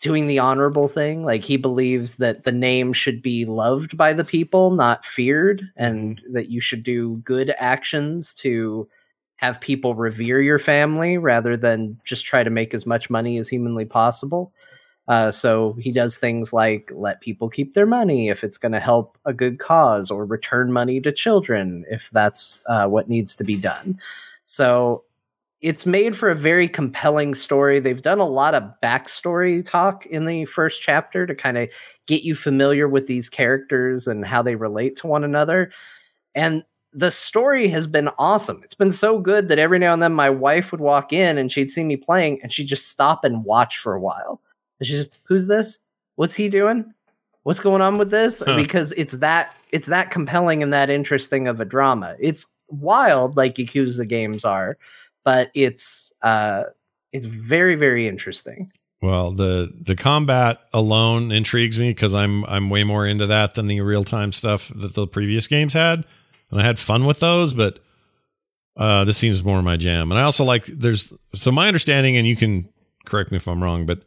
doing 0.00 0.26
the 0.26 0.38
honorable 0.38 0.88
thing. 0.88 1.24
Like 1.24 1.44
he 1.44 1.56
believes 1.56 2.16
that 2.16 2.44
the 2.44 2.52
name 2.52 2.92
should 2.92 3.22
be 3.22 3.44
loved 3.44 3.96
by 3.96 4.12
the 4.12 4.24
people, 4.24 4.72
not 4.72 5.04
feared, 5.04 5.62
and 5.76 6.20
that 6.32 6.50
you 6.50 6.60
should 6.60 6.82
do 6.82 7.16
good 7.24 7.54
actions 7.58 8.34
to 8.34 8.88
have 9.36 9.60
people 9.60 9.94
revere 9.94 10.40
your 10.40 10.58
family 10.58 11.18
rather 11.18 11.56
than 11.56 11.98
just 12.04 12.24
try 12.24 12.42
to 12.42 12.50
make 12.50 12.74
as 12.74 12.86
much 12.86 13.10
money 13.10 13.38
as 13.38 13.48
humanly 13.48 13.84
possible. 13.84 14.52
Uh, 15.08 15.30
so 15.30 15.74
he 15.74 15.92
does 15.92 16.16
things 16.16 16.52
like 16.52 16.90
let 16.94 17.20
people 17.20 17.48
keep 17.48 17.74
their 17.74 17.86
money 17.86 18.28
if 18.28 18.42
it's 18.42 18.58
going 18.58 18.72
to 18.72 18.80
help 18.80 19.16
a 19.24 19.32
good 19.32 19.58
cause, 19.58 20.10
or 20.10 20.24
return 20.24 20.72
money 20.72 21.00
to 21.00 21.12
children 21.12 21.84
if 21.88 22.10
that's 22.12 22.60
uh, 22.66 22.86
what 22.86 23.08
needs 23.08 23.36
to 23.36 23.44
be 23.44 23.56
done. 23.56 23.98
So 24.46 25.04
it's 25.60 25.86
made 25.86 26.16
for 26.16 26.30
a 26.30 26.34
very 26.34 26.68
compelling 26.68 27.34
story. 27.34 27.78
They've 27.78 28.02
done 28.02 28.20
a 28.20 28.28
lot 28.28 28.54
of 28.54 28.70
backstory 28.82 29.64
talk 29.64 30.04
in 30.06 30.26
the 30.26 30.44
first 30.44 30.82
chapter 30.82 31.26
to 31.26 31.34
kind 31.34 31.56
of 31.56 31.68
get 32.06 32.22
you 32.22 32.34
familiar 32.34 32.88
with 32.88 33.06
these 33.06 33.30
characters 33.30 34.06
and 34.06 34.24
how 34.24 34.42
they 34.42 34.54
relate 34.54 34.96
to 34.96 35.06
one 35.06 35.24
another. 35.24 35.70
And 36.34 36.64
the 36.92 37.10
story 37.10 37.68
has 37.68 37.86
been 37.86 38.08
awesome. 38.18 38.60
It's 38.64 38.74
been 38.74 38.92
so 38.92 39.18
good 39.18 39.48
that 39.48 39.58
every 39.58 39.78
now 39.78 39.92
and 39.92 40.02
then 40.02 40.12
my 40.12 40.30
wife 40.30 40.72
would 40.72 40.80
walk 40.80 41.12
in 41.12 41.38
and 41.38 41.50
she'd 41.50 41.70
see 41.70 41.84
me 41.84 41.96
playing 41.96 42.40
and 42.42 42.52
she'd 42.52 42.68
just 42.68 42.88
stop 42.88 43.24
and 43.24 43.44
watch 43.44 43.78
for 43.78 43.94
a 43.94 44.00
while. 44.00 44.40
And 44.78 44.86
she's 44.86 44.98
just, 44.98 45.20
who's 45.24 45.46
this? 45.46 45.78
What's 46.16 46.34
he 46.34 46.48
doing? 46.48 46.92
What's 47.42 47.60
going 47.60 47.82
on 47.82 47.98
with 47.98 48.10
this? 48.10 48.42
Huh. 48.44 48.56
Because 48.56 48.92
it's 48.92 49.14
that 49.18 49.54
it's 49.72 49.88
that 49.88 50.10
compelling 50.10 50.62
and 50.62 50.72
that 50.72 50.90
interesting 50.90 51.48
of 51.48 51.60
a 51.60 51.64
drama. 51.64 52.16
It's 52.18 52.46
wild 52.68 53.36
like 53.36 53.56
Yakuza 53.56 54.08
games 54.08 54.44
are, 54.44 54.78
but 55.26 55.50
it's 55.54 56.12
uh 56.22 56.62
it's 57.12 57.26
very 57.26 57.74
very 57.74 58.06
interesting. 58.06 58.70
Well, 59.02 59.32
the 59.32 59.70
the 59.78 59.96
combat 59.96 60.60
alone 60.72 61.32
intrigues 61.32 61.78
me 61.78 61.90
because 61.90 62.14
I'm 62.14 62.44
I'm 62.46 62.70
way 62.70 62.84
more 62.84 63.06
into 63.06 63.26
that 63.26 63.54
than 63.54 63.66
the 63.66 63.80
real 63.82 64.04
time 64.04 64.32
stuff 64.32 64.72
that 64.74 64.94
the 64.94 65.06
previous 65.06 65.48
games 65.48 65.74
had, 65.74 66.04
and 66.50 66.60
I 66.60 66.64
had 66.64 66.78
fun 66.78 67.04
with 67.04 67.20
those. 67.20 67.52
But 67.52 67.80
uh, 68.76 69.04
this 69.04 69.18
seems 69.18 69.44
more 69.44 69.60
my 69.62 69.76
jam, 69.76 70.12
and 70.12 70.18
I 70.18 70.22
also 70.22 70.44
like 70.44 70.64
there's 70.64 71.12
so 71.34 71.50
my 71.50 71.66
understanding, 71.66 72.16
and 72.16 72.26
you 72.26 72.36
can 72.36 72.68
correct 73.04 73.32
me 73.32 73.36
if 73.36 73.48
I'm 73.48 73.62
wrong, 73.62 73.84
but 73.84 74.02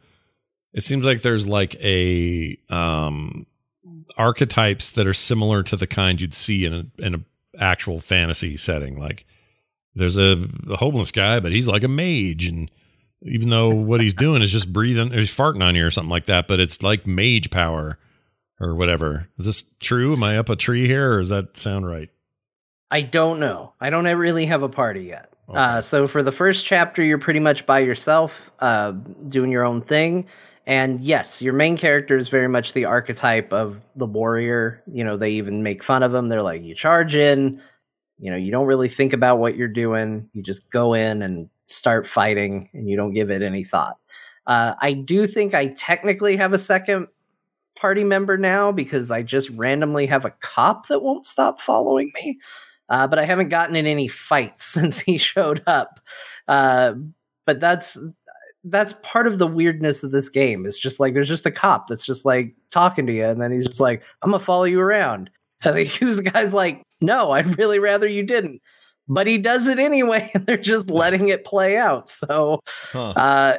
it 0.72 0.82
seems 0.82 1.04
like 1.04 1.20
there's 1.20 1.46
like 1.46 1.76
a 1.76 2.58
um 2.70 3.46
archetypes 4.16 4.90
that 4.92 5.06
are 5.06 5.14
similar 5.14 5.62
to 5.64 5.76
the 5.76 5.86
kind 5.86 6.20
you'd 6.20 6.34
see 6.34 6.64
in 6.64 6.72
a 6.72 6.86
in 6.98 7.14
a 7.14 7.20
actual 7.58 8.00
fantasy 8.00 8.56
setting. 8.56 8.98
Like 8.98 9.26
there's 9.94 10.16
a, 10.16 10.48
a 10.68 10.76
homeless 10.76 11.10
guy, 11.12 11.40
but 11.40 11.52
he's 11.52 11.68
like 11.68 11.82
a 11.82 11.88
mage, 11.88 12.46
and 12.46 12.70
even 13.22 13.50
though 13.50 13.70
what 13.70 14.00
he's 14.00 14.14
doing 14.14 14.42
is 14.42 14.52
just 14.52 14.72
breathing, 14.72 15.10
he's 15.12 15.34
farting 15.34 15.62
on 15.62 15.74
you 15.74 15.86
or 15.86 15.90
something 15.90 16.10
like 16.10 16.26
that, 16.26 16.48
but 16.48 16.60
it's 16.60 16.82
like 16.82 17.06
mage 17.06 17.50
power 17.50 17.98
or 18.60 18.74
whatever. 18.74 19.28
Is 19.38 19.46
this 19.46 19.64
true? 19.80 20.12
Am 20.12 20.22
I 20.22 20.36
up 20.36 20.48
a 20.48 20.56
tree 20.56 20.86
here, 20.86 21.14
or 21.14 21.18
does 21.18 21.30
that 21.30 21.56
sound 21.56 21.86
right? 21.86 22.08
I 22.90 23.02
don't 23.02 23.40
know. 23.40 23.72
I 23.80 23.90
don't 23.90 24.04
really 24.04 24.46
have 24.46 24.62
a 24.62 24.68
party 24.68 25.04
yet. 25.04 25.32
Okay. 25.48 25.58
Uh, 25.58 25.80
so 25.80 26.06
for 26.06 26.22
the 26.22 26.32
first 26.32 26.66
chapter, 26.66 27.02
you're 27.02 27.18
pretty 27.18 27.40
much 27.40 27.66
by 27.66 27.80
yourself, 27.80 28.50
uh, 28.60 28.92
doing 29.28 29.50
your 29.50 29.64
own 29.64 29.82
thing. 29.82 30.26
And 30.66 31.00
yes, 31.00 31.42
your 31.42 31.52
main 31.52 31.76
character 31.76 32.16
is 32.16 32.28
very 32.28 32.48
much 32.48 32.72
the 32.72 32.84
archetype 32.84 33.52
of 33.52 33.80
the 33.96 34.06
warrior. 34.06 34.82
You 34.86 35.02
know, 35.02 35.16
they 35.16 35.30
even 35.32 35.62
make 35.62 35.82
fun 35.82 36.02
of 36.02 36.14
him. 36.14 36.28
They're 36.28 36.42
like, 36.42 36.62
you 36.62 36.74
charge 36.74 37.16
in, 37.16 37.60
you 38.20 38.30
know, 38.30 38.36
you 38.36 38.50
don't 38.50 38.66
really 38.66 38.88
think 38.88 39.12
about 39.12 39.38
what 39.38 39.56
you're 39.56 39.68
doing. 39.68 40.28
You 40.32 40.42
just 40.42 40.70
go 40.70 40.94
in 40.94 41.22
and 41.22 41.48
start 41.66 42.06
fighting 42.06 42.68
and 42.72 42.88
you 42.88 42.96
don't 42.96 43.14
give 43.14 43.30
it 43.30 43.42
any 43.42 43.64
thought. 43.64 43.96
Uh, 44.46 44.74
I 44.80 44.92
do 44.92 45.26
think 45.26 45.54
I 45.54 45.68
technically 45.68 46.36
have 46.36 46.52
a 46.52 46.58
second 46.58 47.08
party 47.76 48.04
member 48.04 48.36
now 48.36 48.72
because 48.72 49.10
I 49.10 49.22
just 49.22 49.48
randomly 49.50 50.06
have 50.06 50.24
a 50.24 50.34
cop 50.40 50.88
that 50.88 51.02
won't 51.02 51.24
stop 51.24 51.60
following 51.60 52.12
me. 52.14 52.38
Uh, 52.90 53.06
but 53.06 53.18
I 53.18 53.24
haven't 53.24 53.48
gotten 53.48 53.76
in 53.76 53.86
any 53.86 54.08
fights 54.08 54.66
since 54.72 54.98
he 54.98 55.16
showed 55.16 55.62
up. 55.66 56.00
Uh, 56.46 56.94
but 57.46 57.60
that's 57.60 57.98
that's 58.64 58.94
part 59.02 59.26
of 59.26 59.38
the 59.38 59.46
weirdness 59.46 60.02
of 60.02 60.10
this 60.10 60.28
game. 60.28 60.66
It's 60.66 60.78
just 60.78 61.00
like 61.00 61.14
there's 61.14 61.28
just 61.28 61.46
a 61.46 61.50
cop 61.50 61.88
that's 61.88 62.04
just 62.04 62.26
like 62.26 62.54
talking 62.70 63.06
to 63.06 63.12
you, 63.12 63.24
and 63.24 63.40
then 63.40 63.50
he's 63.50 63.66
just 63.66 63.80
like, 63.80 64.02
"I'm 64.20 64.30
gonna 64.30 64.44
follow 64.44 64.64
you 64.64 64.80
around." 64.80 65.30
And 65.62 65.76
the 65.76 66.30
guy's 66.32 66.54
like, 66.54 66.82
"No, 67.00 67.30
I'd 67.36 67.58
really 67.58 67.78
rather 67.78 68.06
you 68.06 68.22
didn't." 68.22 68.60
But 69.08 69.26
he 69.26 69.38
does 69.38 69.66
it 69.66 69.78
anyway, 69.80 70.30
and 70.34 70.46
they're 70.46 70.56
just 70.56 70.88
letting 71.02 71.28
it 71.28 71.44
play 71.44 71.76
out. 71.76 72.10
So 72.10 72.60
Huh. 72.92 73.10
uh, 73.10 73.58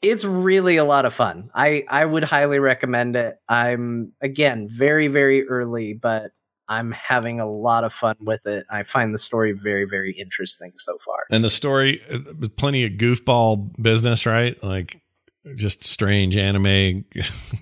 it's 0.00 0.24
really 0.24 0.76
a 0.76 0.84
lot 0.84 1.04
of 1.04 1.14
fun. 1.14 1.50
I 1.54 1.84
I 1.88 2.04
would 2.04 2.24
highly 2.24 2.58
recommend 2.58 3.14
it. 3.16 3.36
I'm 3.48 4.12
again 4.20 4.68
very 4.70 5.08
very 5.08 5.46
early, 5.46 5.92
but 5.94 6.32
I'm 6.68 6.90
having 6.92 7.38
a 7.38 7.46
lot 7.50 7.84
of 7.84 7.92
fun 7.92 8.16
with 8.20 8.46
it. 8.46 8.64
I 8.70 8.82
find 8.84 9.12
the 9.14 9.18
story 9.18 9.52
very 9.52 9.84
very 9.84 10.12
interesting 10.18 10.72
so 10.78 10.96
far. 11.04 11.18
And 11.30 11.44
the 11.44 11.50
story, 11.50 12.00
uh, 12.10 12.18
plenty 12.56 12.84
of 12.84 12.92
goofball 12.92 13.80
business, 13.80 14.24
right? 14.26 14.60
Like 14.62 15.02
just 15.56 15.84
strange 15.84 16.36
anime 16.36 17.04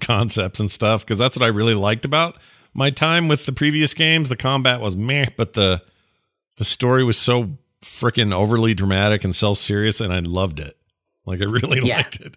concepts 0.01 0.61
and 0.61 0.71
stuff. 0.71 1.05
Because 1.05 1.19
that's 1.19 1.37
what 1.39 1.45
I 1.45 1.49
really 1.49 1.75
liked 1.75 2.05
about 2.05 2.37
my 2.75 2.91
time 2.91 3.29
with 3.29 3.47
the 3.47 3.53
previous 3.53 3.95
games. 3.95 4.29
The 4.29 4.37
combat 4.37 4.81
was 4.81 4.97
meh, 4.97 5.27
but 5.37 5.55
the 5.55 5.83
the 6.57 6.65
story 6.65 7.05
was 7.05 7.19
so 7.19 7.57
freaking 7.83 8.33
overly 8.33 8.75
dramatic 8.75 9.25
and 9.25 9.35
self 9.35 9.59
serious, 9.59 10.01
and 10.01 10.13
I 10.13 10.21
loved 10.21 10.61
it. 10.61 10.75
Like 11.27 11.41
I 11.41 11.45
really 11.47 11.81
Yeah. 11.87 11.97
liked 11.99 12.21
it. 12.21 12.37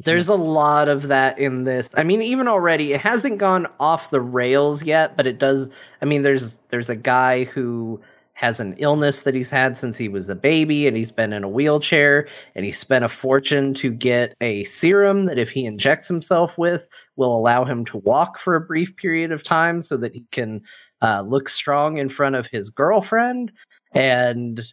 There's 0.00 0.26
a 0.28 0.34
lot 0.34 0.88
of 0.88 1.06
that 1.08 1.38
in 1.38 1.62
this. 1.62 1.90
I 1.96 2.02
mean, 2.02 2.20
even 2.20 2.48
already, 2.48 2.92
it 2.92 3.00
hasn't 3.00 3.38
gone 3.38 3.68
off 3.78 4.10
the 4.10 4.20
rails 4.20 4.82
yet, 4.82 5.16
but 5.16 5.24
it 5.26 5.38
does. 5.38 5.68
I 6.02 6.04
mean, 6.04 6.22
there's 6.22 6.60
there's 6.70 6.90
a 6.90 6.96
guy 6.96 7.44
who 7.44 8.00
has 8.34 8.60
an 8.60 8.74
illness 8.78 9.22
that 9.22 9.34
he's 9.34 9.50
had 9.50 9.78
since 9.78 9.96
he 9.96 10.08
was 10.08 10.28
a 10.28 10.34
baby, 10.34 10.86
and 10.86 10.96
he's 10.96 11.12
been 11.12 11.32
in 11.32 11.44
a 11.44 11.48
wheelchair, 11.48 12.28
and 12.54 12.64
he 12.64 12.72
spent 12.72 13.04
a 13.04 13.08
fortune 13.08 13.72
to 13.74 13.90
get 13.90 14.34
a 14.40 14.64
serum 14.64 15.26
that, 15.26 15.38
if 15.38 15.50
he 15.50 15.64
injects 15.64 16.08
himself 16.08 16.58
with, 16.58 16.88
will 17.16 17.36
allow 17.36 17.64
him 17.64 17.84
to 17.86 17.98
walk 17.98 18.38
for 18.38 18.56
a 18.56 18.60
brief 18.60 18.94
period 18.96 19.32
of 19.32 19.42
time, 19.42 19.80
so 19.80 19.96
that 19.96 20.12
he 20.12 20.24
can 20.32 20.62
uh, 21.00 21.22
look 21.22 21.48
strong 21.48 21.96
in 21.96 22.08
front 22.08 22.34
of 22.34 22.46
his 22.48 22.70
girlfriend. 22.70 23.52
And 23.92 24.64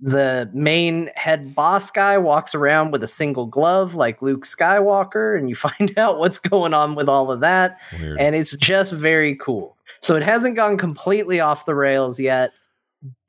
the 0.00 0.50
main 0.52 1.10
head 1.16 1.54
boss 1.54 1.90
guy 1.90 2.18
walks 2.18 2.54
around 2.54 2.92
with 2.92 3.02
a 3.02 3.08
single 3.08 3.46
glove 3.46 3.94
like 3.94 4.22
Luke 4.22 4.44
Skywalker, 4.44 5.36
and 5.36 5.48
you 5.48 5.56
find 5.68 5.98
out 5.98 6.18
what's 6.18 6.38
going 6.38 6.74
on 6.74 6.94
with 6.94 7.08
all 7.08 7.32
of 7.32 7.40
that. 7.40 7.80
Weird. 7.98 8.20
And 8.20 8.34
it's 8.34 8.54
just 8.56 8.92
very 8.92 9.34
cool. 9.36 9.77
So 10.00 10.16
it 10.16 10.22
hasn't 10.22 10.56
gone 10.56 10.76
completely 10.76 11.40
off 11.40 11.66
the 11.66 11.74
rails 11.74 12.18
yet, 12.20 12.52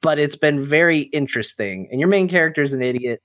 but 0.02 0.20
it's 0.20 0.36
been 0.36 0.66
very 0.66 1.02
interesting. 1.02 1.88
And 1.92 2.00
your 2.00 2.10
main 2.10 2.28
character 2.28 2.62
is 2.64 2.74
an 2.74 2.82
idiot. 2.82 3.22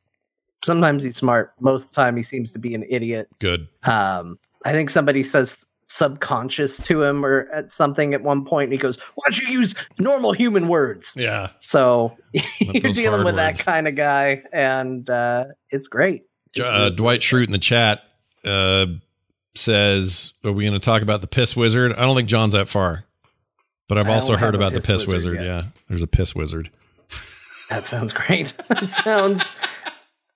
Sometimes 0.64 1.02
he's 1.02 1.16
smart. 1.16 1.52
Most 1.60 1.84
of 1.84 1.90
the 1.90 1.94
time, 1.96 2.16
he 2.16 2.22
seems 2.22 2.52
to 2.52 2.58
be 2.58 2.74
an 2.74 2.84
idiot. 2.88 3.28
Good. 3.38 3.68
Um, 3.84 4.38
I 4.64 4.72
think 4.72 4.88
somebody 4.90 5.22
says 5.22 5.66
subconscious 5.86 6.78
to 6.78 7.02
him 7.02 7.24
or 7.24 7.46
at 7.52 7.70
something 7.70 8.14
at 8.14 8.22
one 8.22 8.44
point, 8.46 8.64
and 8.64 8.72
he 8.72 8.78
goes, 8.78 8.96
"Why 9.14 9.24
don't 9.26 9.38
you 9.42 9.48
use 9.60 9.74
normal 9.98 10.32
human 10.32 10.68
words?" 10.68 11.14
Yeah. 11.18 11.50
So 11.60 12.16
you're 12.32 12.92
dealing 12.92 13.24
with 13.24 13.34
words. 13.36 13.58
that 13.58 13.64
kind 13.64 13.86
of 13.86 13.94
guy, 13.94 14.42
and 14.54 15.08
uh, 15.10 15.44
it's 15.68 15.86
great. 15.86 16.22
It's 16.54 16.66
Uh, 16.66 16.72
really 16.72 16.96
Dwight 16.96 17.20
Schrute 17.20 17.46
in 17.46 17.52
the 17.52 17.58
chat 17.58 18.00
uh, 18.46 18.86
says, 19.54 20.32
"Are 20.44 20.52
we 20.52 20.64
going 20.64 20.72
to 20.72 20.84
talk 20.84 21.02
about 21.02 21.20
the 21.20 21.26
piss 21.26 21.54
wizard?" 21.56 21.92
I 21.92 22.00
don't 22.00 22.16
think 22.16 22.28
John's 22.28 22.54
that 22.54 22.68
far, 22.68 23.04
but 23.88 23.98
I've 23.98 24.08
I 24.08 24.14
also 24.14 24.36
heard 24.36 24.54
have 24.54 24.54
a 24.54 24.58
about 24.58 24.72
the 24.74 24.80
piss 24.80 25.02
piss 25.02 25.06
wizard 25.06 25.38
wizard. 25.38 25.46
Yeah, 25.46 25.62
there's 25.88 26.02
a 26.02 26.06
piss 26.06 26.34
wizard. 26.34 26.70
That 27.70 27.84
sounds 27.84 28.12
great. 28.12 28.52
it 28.70 28.90
sounds 28.90 29.44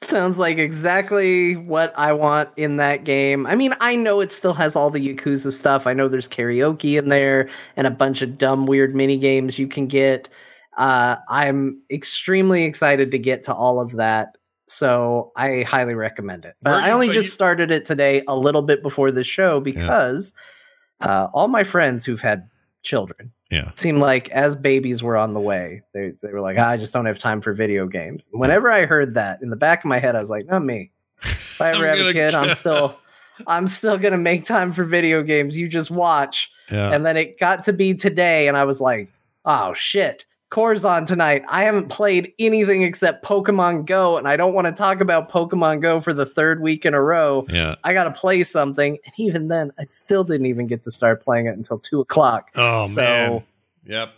sounds 0.02 0.38
like 0.38 0.58
exactly 0.58 1.56
what 1.56 1.92
I 1.96 2.12
want 2.12 2.50
in 2.56 2.76
that 2.78 3.04
game. 3.04 3.46
I 3.46 3.54
mean, 3.54 3.74
I 3.80 3.96
know 3.96 4.20
it 4.20 4.32
still 4.32 4.54
has 4.54 4.76
all 4.76 4.90
the 4.90 5.14
Yakuza 5.14 5.52
stuff. 5.52 5.86
I 5.86 5.92
know 5.92 6.08
there's 6.08 6.28
karaoke 6.28 6.98
in 6.98 7.08
there 7.08 7.48
and 7.76 7.86
a 7.86 7.90
bunch 7.90 8.22
of 8.22 8.38
dumb, 8.38 8.66
weird 8.66 8.94
mini 8.94 9.18
games 9.18 9.58
you 9.58 9.68
can 9.68 9.86
get. 9.86 10.28
Uh, 10.76 11.16
I'm 11.28 11.82
extremely 11.90 12.64
excited 12.64 13.10
to 13.10 13.18
get 13.18 13.44
to 13.44 13.54
all 13.54 13.80
of 13.80 13.92
that. 13.92 14.36
So 14.68 15.32
I 15.34 15.62
highly 15.62 15.94
recommend 15.94 16.44
it. 16.44 16.54
But 16.62 16.74
I 16.74 16.90
only 16.90 17.08
but 17.08 17.14
just 17.14 17.26
you- 17.26 17.32
started 17.32 17.70
it 17.70 17.84
today, 17.84 18.22
a 18.28 18.36
little 18.36 18.62
bit 18.62 18.82
before 18.82 19.10
the 19.10 19.24
show, 19.24 19.60
because 19.60 20.34
uh, 21.00 21.28
all 21.32 21.48
my 21.48 21.64
friends 21.64 22.04
who've 22.04 22.20
had 22.20 22.48
children 22.82 23.32
Yeah. 23.50 23.70
seemed 23.76 23.98
like 23.98 24.28
as 24.30 24.54
babies 24.54 25.02
were 25.02 25.16
on 25.16 25.32
the 25.32 25.40
way, 25.40 25.82
they, 25.94 26.12
they 26.22 26.32
were 26.32 26.40
like, 26.40 26.58
"Ah, 26.58 26.68
I 26.68 26.76
just 26.76 26.92
don't 26.92 27.06
have 27.06 27.18
time 27.18 27.40
for 27.40 27.52
video 27.54 27.86
games. 27.86 28.28
Whenever 28.32 28.70
I 28.70 28.84
heard 28.84 29.14
that 29.14 29.40
in 29.42 29.48
the 29.48 29.56
back 29.56 29.80
of 29.80 29.88
my 29.88 29.98
head, 29.98 30.14
I 30.14 30.20
was 30.20 30.28
like, 30.28 30.46
not 30.46 30.62
me. 30.64 30.90
If 31.22 31.60
I 31.60 31.70
ever 31.74 31.86
have 31.86 31.98
a 31.98 32.12
kid, 32.12 32.34
I'm 32.34 32.54
still 32.54 32.98
I'm 33.46 33.68
still 33.68 33.96
gonna 33.98 34.18
make 34.18 34.44
time 34.44 34.72
for 34.72 34.84
video 34.84 35.22
games. 35.22 35.56
You 35.56 35.68
just 35.68 35.90
watch. 35.90 36.50
Yeah. 36.70 36.92
And 36.92 37.06
then 37.06 37.16
it 37.16 37.38
got 37.38 37.64
to 37.64 37.72
be 37.72 37.94
today, 37.94 38.48
and 38.48 38.56
I 38.56 38.64
was 38.64 38.80
like, 38.80 39.08
oh 39.44 39.72
shit. 39.74 40.24
Core's 40.50 40.84
on 40.84 41.04
tonight. 41.04 41.44
I 41.48 41.64
haven't 41.64 41.88
played 41.88 42.32
anything 42.38 42.82
except 42.82 43.24
Pokemon 43.24 43.84
Go, 43.84 44.16
and 44.16 44.26
I 44.26 44.36
don't 44.36 44.54
want 44.54 44.66
to 44.66 44.72
talk 44.72 45.00
about 45.00 45.30
Pokemon 45.30 45.82
Go 45.82 46.00
for 46.00 46.14
the 46.14 46.24
third 46.24 46.62
week 46.62 46.86
in 46.86 46.94
a 46.94 47.02
row. 47.02 47.44
yeah. 47.50 47.74
I 47.84 47.92
gotta 47.92 48.10
play 48.12 48.42
something. 48.44 48.98
And 49.04 49.14
even 49.18 49.48
then, 49.48 49.72
I 49.78 49.84
still 49.86 50.24
didn't 50.24 50.46
even 50.46 50.66
get 50.66 50.82
to 50.84 50.90
start 50.90 51.22
playing 51.22 51.46
it 51.46 51.56
until 51.56 51.78
two 51.78 52.00
o'clock. 52.00 52.50
Oh 52.54 52.86
So- 52.86 53.00
man. 53.02 53.42
Yep. 53.84 54.10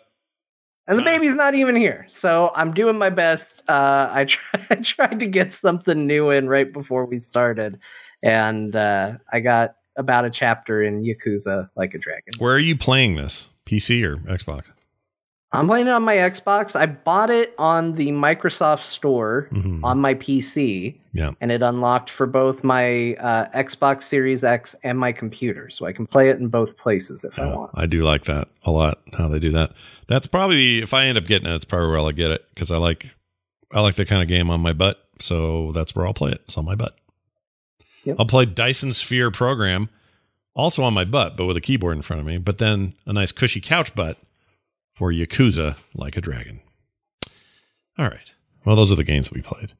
And 0.87 0.99
the 0.99 1.03
baby's 1.05 1.37
not 1.37 1.55
even 1.55 1.77
here. 1.77 2.05
So 2.09 2.51
I'm 2.57 2.75
doing 2.75 2.99
my 2.99 3.11
best. 3.11 3.63
Uh, 3.69 4.09
I, 4.13 4.25
try, 4.29 4.67
I 4.71 4.75
tried 4.77 5.21
to 5.21 5.27
get 5.29 5.53
something 5.53 6.05
new 6.07 6.31
in 6.31 6.49
right 6.49 6.73
before 6.73 7.05
we 7.07 7.21
started. 7.21 7.79
and 8.25 8.75
uh, 8.75 9.13
I 9.33 9.39
got 9.41 9.77
about 9.97 10.25
a 10.25 10.31
chapter 10.31 10.83
in 10.83 11.03
Yakuza 11.05 11.69
Like 11.77 11.95
a 11.95 11.99
Dragon. 11.99 12.35
Where 12.39 12.55
are 12.55 12.59
you 12.59 12.77
playing 12.77 13.15
this? 13.17 13.51
PC 13.67 14.05
or 14.05 14.17
Xbox? 14.17 14.73
I'm 15.53 15.67
playing 15.67 15.89
it 15.89 15.91
on 15.93 16.05
my 16.05 16.15
Xbox. 16.15 16.77
I 16.79 16.87
bought 16.87 17.29
it 17.29 17.55
on 17.59 17.95
the 17.97 18.11
Microsoft 18.11 18.85
Store 18.85 19.49
Mhm. 19.53 19.81
on 19.83 20.01
my 20.01 20.15
PC. 20.15 21.01
Yeah. 21.13 21.33
And 21.41 21.51
it 21.51 21.61
unlocked 21.61 22.09
for 22.09 22.27
both 22.27 22.63
my 22.63 23.15
uh, 23.15 23.49
Xbox 23.51 24.05
Series 24.05 24.45
X 24.45 24.77
and 24.85 24.97
my 24.97 25.11
computer. 25.11 25.69
So 25.69 25.87
I 25.87 25.93
can 25.93 26.07
play 26.07 26.29
it 26.29 26.39
in 26.39 26.49
both 26.49 26.77
places 26.77 27.25
if 27.25 27.37
I 27.37 27.53
want. 27.53 27.73
I 27.75 27.87
do 27.87 28.05
like 28.05 28.25
that 28.25 28.47
a 28.65 28.71
lot. 28.71 29.01
How 29.19 29.29
they 29.29 29.41
do 29.41 29.51
that. 29.51 29.73
That's 30.07 30.29
probably 30.29 30.83
if 30.83 30.95
I 30.95 31.07
end 31.07 31.19
up 31.19 31.25
getting 31.25 31.49
it, 31.49 31.55
it's 31.57 31.65
probably 31.65 31.89
where 31.89 31.99
I'll 31.99 32.13
get 32.13 32.31
it 32.31 32.45
because 32.55 32.71
I 32.71 32.77
like 32.77 33.13
I 33.73 33.81
like 33.81 33.97
that 33.97 34.07
kind 34.07 34.23
of 34.23 34.29
game 34.29 34.51
on 34.51 34.61
my 34.61 34.73
butt. 34.73 35.05
So 35.19 35.73
that's 35.73 35.97
where 35.97 36.07
I'll 36.07 36.15
play 36.15 36.31
it. 36.31 36.43
It's 36.45 36.57
on 36.59 36.65
my 36.65 36.77
butt. 36.77 36.97
Yep. 38.05 38.17
I'll 38.21 38.27
play 38.27 38.47
Dyson 38.47 38.93
Sphere 38.93 39.33
program 39.33 39.89
also 40.55 40.85
on 40.85 40.95
my 40.95 41.05
butt, 41.05 41.37
but 41.37 41.47
with 41.47 41.57
a 41.57 41.61
keyboard 41.61 41.97
in 41.97 42.03
front 42.03 42.21
of 42.21 42.27
me. 42.27 42.39
But 42.39 42.59
then 42.59 42.95
a 43.05 43.13
nice 43.13 43.33
cushy 43.33 43.61
couch 43.61 43.95
butt 43.97 44.17
for 45.01 45.11
Yakuza 45.11 45.79
like 45.95 46.19
a 46.19 46.21
dragon. 46.21 46.61
All 47.97 48.05
right. 48.07 48.35
Well, 48.67 48.77
those 48.77 48.93
are 48.93 48.97
the 48.97 49.03
games 49.03 49.31
that 49.31 49.35
we 49.35 49.41
played. 49.41 49.73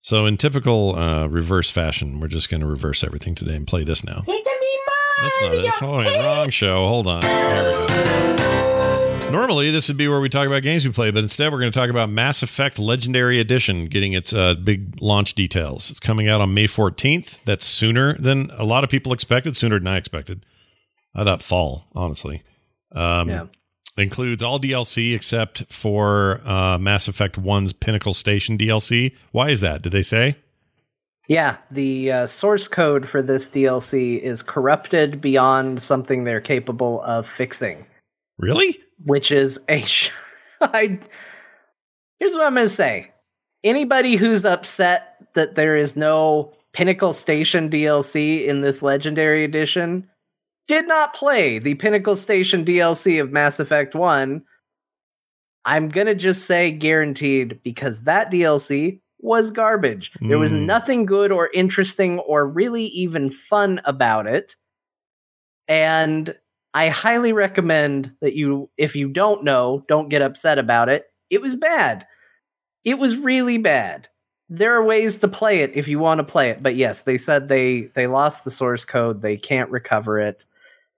So 0.00 0.24
in 0.24 0.38
typical 0.38 0.96
uh, 0.96 1.26
reverse 1.26 1.70
fashion, 1.70 2.20
we're 2.20 2.28
just 2.28 2.48
going 2.48 2.62
to 2.62 2.66
reverse 2.66 3.04
everything 3.04 3.34
today 3.34 3.54
and 3.54 3.66
play 3.66 3.84
this 3.84 4.02
now. 4.02 4.22
That's 4.26 5.42
not 5.42 5.52
it. 5.52 5.82
Oh, 5.82 6.24
wrong 6.24 6.48
show. 6.48 6.88
Hold 6.88 7.06
on. 7.06 7.20
There 7.20 7.80
we 7.82 7.86
go. 7.86 9.30
Normally, 9.30 9.70
this 9.70 9.88
would 9.88 9.98
be 9.98 10.08
where 10.08 10.20
we 10.20 10.30
talk 10.30 10.46
about 10.46 10.62
games 10.62 10.86
we 10.86 10.92
play, 10.92 11.10
but 11.10 11.22
instead, 11.22 11.52
we're 11.52 11.60
going 11.60 11.70
to 11.72 11.78
talk 11.78 11.90
about 11.90 12.08
Mass 12.08 12.42
Effect 12.42 12.78
Legendary 12.78 13.38
Edition 13.40 13.84
getting 13.88 14.14
its 14.14 14.32
uh, 14.32 14.54
big 14.54 15.02
launch 15.02 15.34
details. 15.34 15.90
It's 15.90 16.00
coming 16.00 16.28
out 16.30 16.40
on 16.40 16.54
May 16.54 16.64
14th. 16.64 17.40
That's 17.44 17.66
sooner 17.66 18.14
than 18.14 18.50
a 18.54 18.64
lot 18.64 18.84
of 18.84 18.88
people 18.90 19.12
expected, 19.12 19.54
sooner 19.54 19.78
than 19.78 19.86
I 19.88 19.98
expected. 19.98 20.46
I 21.14 21.24
thought 21.24 21.42
fall, 21.42 21.88
honestly. 21.94 22.40
Um, 22.92 23.28
Yeah. 23.28 23.46
Includes 23.98 24.42
all 24.42 24.60
DLC 24.60 25.14
except 25.14 25.72
for 25.72 26.40
uh, 26.46 26.76
Mass 26.78 27.08
Effect 27.08 27.40
1's 27.40 27.72
Pinnacle 27.72 28.12
Station 28.12 28.58
DLC. 28.58 29.14
Why 29.32 29.48
is 29.48 29.62
that? 29.62 29.80
Did 29.82 29.92
they 29.92 30.02
say? 30.02 30.36
Yeah, 31.28 31.56
the 31.70 32.12
uh, 32.12 32.26
source 32.26 32.68
code 32.68 33.08
for 33.08 33.22
this 33.22 33.48
DLC 33.50 34.18
is 34.20 34.42
corrupted 34.42 35.20
beyond 35.20 35.82
something 35.82 36.24
they're 36.24 36.40
capable 36.40 37.00
of 37.02 37.26
fixing, 37.26 37.86
Really? 38.38 38.76
which 39.04 39.32
is 39.32 39.58
a. 39.68 39.80
Sh- 39.86 40.10
I, 40.60 40.98
here's 42.20 42.32
what 42.34 42.46
I'm 42.46 42.54
going 42.54 42.66
to 42.66 42.72
say. 42.72 43.12
Anybody 43.64 44.14
who's 44.16 44.44
upset 44.44 45.16
that 45.34 45.54
there 45.56 45.76
is 45.76 45.96
no 45.96 46.52
Pinnacle 46.72 47.12
Station 47.12 47.70
DLC 47.70 48.46
in 48.46 48.60
this 48.60 48.80
Legendary 48.82 49.42
Edition 49.42 50.08
did 50.66 50.86
not 50.88 51.14
play 51.14 51.58
the 51.58 51.74
Pinnacle 51.74 52.16
Station 52.16 52.64
DLC 52.64 53.20
of 53.20 53.32
Mass 53.32 53.60
Effect 53.60 53.94
1. 53.94 54.42
I'm 55.64 55.88
going 55.88 56.06
to 56.06 56.14
just 56.14 56.46
say 56.46 56.70
guaranteed 56.70 57.60
because 57.62 58.02
that 58.02 58.30
DLC 58.30 59.00
was 59.18 59.50
garbage. 59.50 60.12
There 60.20 60.38
was 60.38 60.52
Mm. 60.52 60.66
nothing 60.66 61.06
good 61.06 61.32
or 61.32 61.50
interesting 61.52 62.18
or 62.20 62.46
really 62.46 62.84
even 62.86 63.30
fun 63.30 63.80
about 63.84 64.26
it. 64.26 64.54
And 65.68 66.34
I 66.74 66.88
highly 66.88 67.32
recommend 67.32 68.12
that 68.20 68.36
you, 68.36 68.70
if 68.76 68.94
you 68.94 69.08
don't 69.08 69.42
know, 69.42 69.84
don't 69.88 70.08
get 70.10 70.22
upset 70.22 70.58
about 70.58 70.88
it. 70.88 71.06
It 71.30 71.40
was 71.40 71.56
bad. 71.56 72.06
It 72.84 72.98
was 72.98 73.16
really 73.16 73.58
bad. 73.58 74.08
There 74.48 74.74
are 74.74 74.84
ways 74.84 75.16
to 75.18 75.28
play 75.28 75.60
it 75.60 75.72
if 75.74 75.88
you 75.88 75.98
want 75.98 76.18
to 76.18 76.24
play 76.24 76.50
it, 76.50 76.62
but 76.62 76.76
yes, 76.76 77.00
they 77.02 77.16
said 77.16 77.48
they 77.48 77.90
they 77.94 78.06
lost 78.06 78.44
the 78.44 78.50
source 78.52 78.84
code. 78.84 79.22
They 79.22 79.36
can't 79.36 79.70
recover 79.70 80.20
it. 80.20 80.44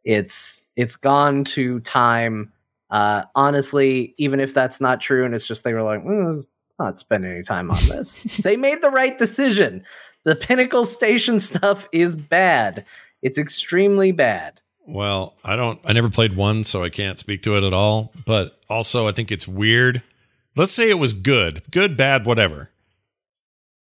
It's 0.05 0.66
it's 0.76 0.96
gone 0.96 1.44
to 1.44 1.80
time. 1.80 2.53
Uh, 2.90 3.24
honestly, 3.34 4.14
even 4.16 4.40
if 4.40 4.55
that's 4.55 4.80
not 4.80 5.01
true, 5.01 5.24
and 5.24 5.34
it's 5.34 5.46
just 5.46 5.64
they 5.64 5.74
were 5.74 5.82
like, 5.82 6.03
mm, 6.03 6.44
not 6.78 6.99
spend 6.99 7.24
any 7.24 7.42
time 7.42 7.70
on 7.70 7.76
this. 7.88 8.36
they 8.44 8.57
made 8.57 8.82
the 8.82 8.90
right 8.90 9.18
decision. 9.18 9.84
The 10.24 10.36
Pinnacle 10.36 10.84
Station 10.84 11.40
stuff 11.40 11.88
is 11.92 12.14
bad. 12.14 12.84
It's 13.22 13.38
extremely 13.38 14.12
bad. 14.12 14.61
Well, 14.86 15.36
I 15.44 15.57
don't. 15.57 15.78
I 15.84 15.92
never 15.92 16.09
played 16.09 16.34
one, 16.34 16.64
so 16.64 16.82
I 16.82 16.88
can't 16.88 17.18
speak 17.18 17.42
to 17.42 17.57
it 17.59 17.64
at 17.64 17.74
all. 17.74 18.12
But 18.24 18.59
also, 18.70 19.07
I 19.07 19.12
think 19.12 19.30
it's 19.30 19.46
weird. 19.46 20.03
Let's 20.57 20.72
say 20.72 20.88
it 20.88 20.99
was 20.99 21.14
good, 21.14 21.62
good, 21.70 21.96
bad, 21.96 22.24
whatever. 22.24 22.70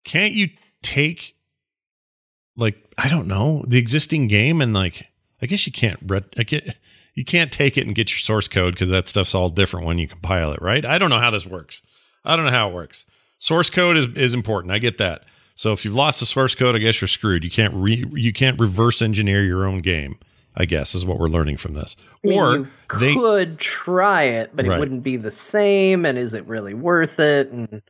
Can't 0.04 0.32
you 0.32 0.48
take, 0.82 1.36
like, 2.56 2.76
I 2.98 3.08
don't 3.08 3.28
know, 3.28 3.64
the 3.68 3.78
existing 3.78 4.28
game 4.28 4.60
and 4.60 4.74
like, 4.74 5.06
I 5.44 5.46
guess 5.46 5.66
you 5.66 5.72
can't. 5.72 5.98
Ret- 6.06 6.32
I 6.38 6.42
get, 6.42 6.76
you 7.14 7.24
can't 7.24 7.52
take 7.52 7.76
it 7.78 7.86
and 7.86 7.94
get 7.94 8.10
your 8.10 8.18
source 8.18 8.48
code 8.48 8.72
because 8.74 8.88
that 8.88 9.06
stuff's 9.06 9.34
all 9.34 9.50
different 9.50 9.84
when 9.86 9.98
you 9.98 10.08
compile 10.08 10.52
it, 10.52 10.62
right? 10.62 10.84
I 10.84 10.96
don't 10.98 11.10
know 11.10 11.18
how 11.20 11.30
this 11.30 11.46
works. 11.46 11.86
I 12.24 12.34
don't 12.34 12.46
know 12.46 12.50
how 12.50 12.70
it 12.70 12.74
works. 12.74 13.04
Source 13.38 13.68
code 13.68 13.98
is 13.98 14.06
is 14.16 14.32
important. 14.32 14.72
I 14.72 14.78
get 14.78 14.96
that. 14.98 15.24
So 15.54 15.72
if 15.72 15.84
you've 15.84 15.94
lost 15.94 16.18
the 16.20 16.26
source 16.26 16.54
code, 16.54 16.74
I 16.74 16.78
guess 16.78 17.00
you're 17.00 17.08
screwed. 17.08 17.44
You 17.44 17.50
can't 17.50 17.74
re 17.74 18.04
you 18.14 18.32
can't 18.32 18.58
reverse 18.58 19.02
engineer 19.02 19.44
your 19.44 19.66
own 19.66 19.78
game. 19.80 20.16
I 20.56 20.64
guess 20.64 20.94
is 20.94 21.04
what 21.04 21.18
we're 21.18 21.28
learning 21.28 21.58
from 21.58 21.74
this. 21.74 21.96
I 22.24 22.28
mean, 22.28 22.40
or 22.40 22.56
you 22.56 22.68
they 22.98 23.12
could 23.12 23.58
try 23.58 24.22
it, 24.22 24.50
but 24.54 24.64
Right. 24.66 24.76
it 24.76 24.78
wouldn't 24.80 25.02
be 25.02 25.16
the 25.16 25.30
same. 25.32 26.06
And 26.06 26.16
is 26.16 26.32
it 26.32 26.46
really 26.46 26.74
worth 26.74 27.20
it? 27.20 27.50
And 27.50 27.82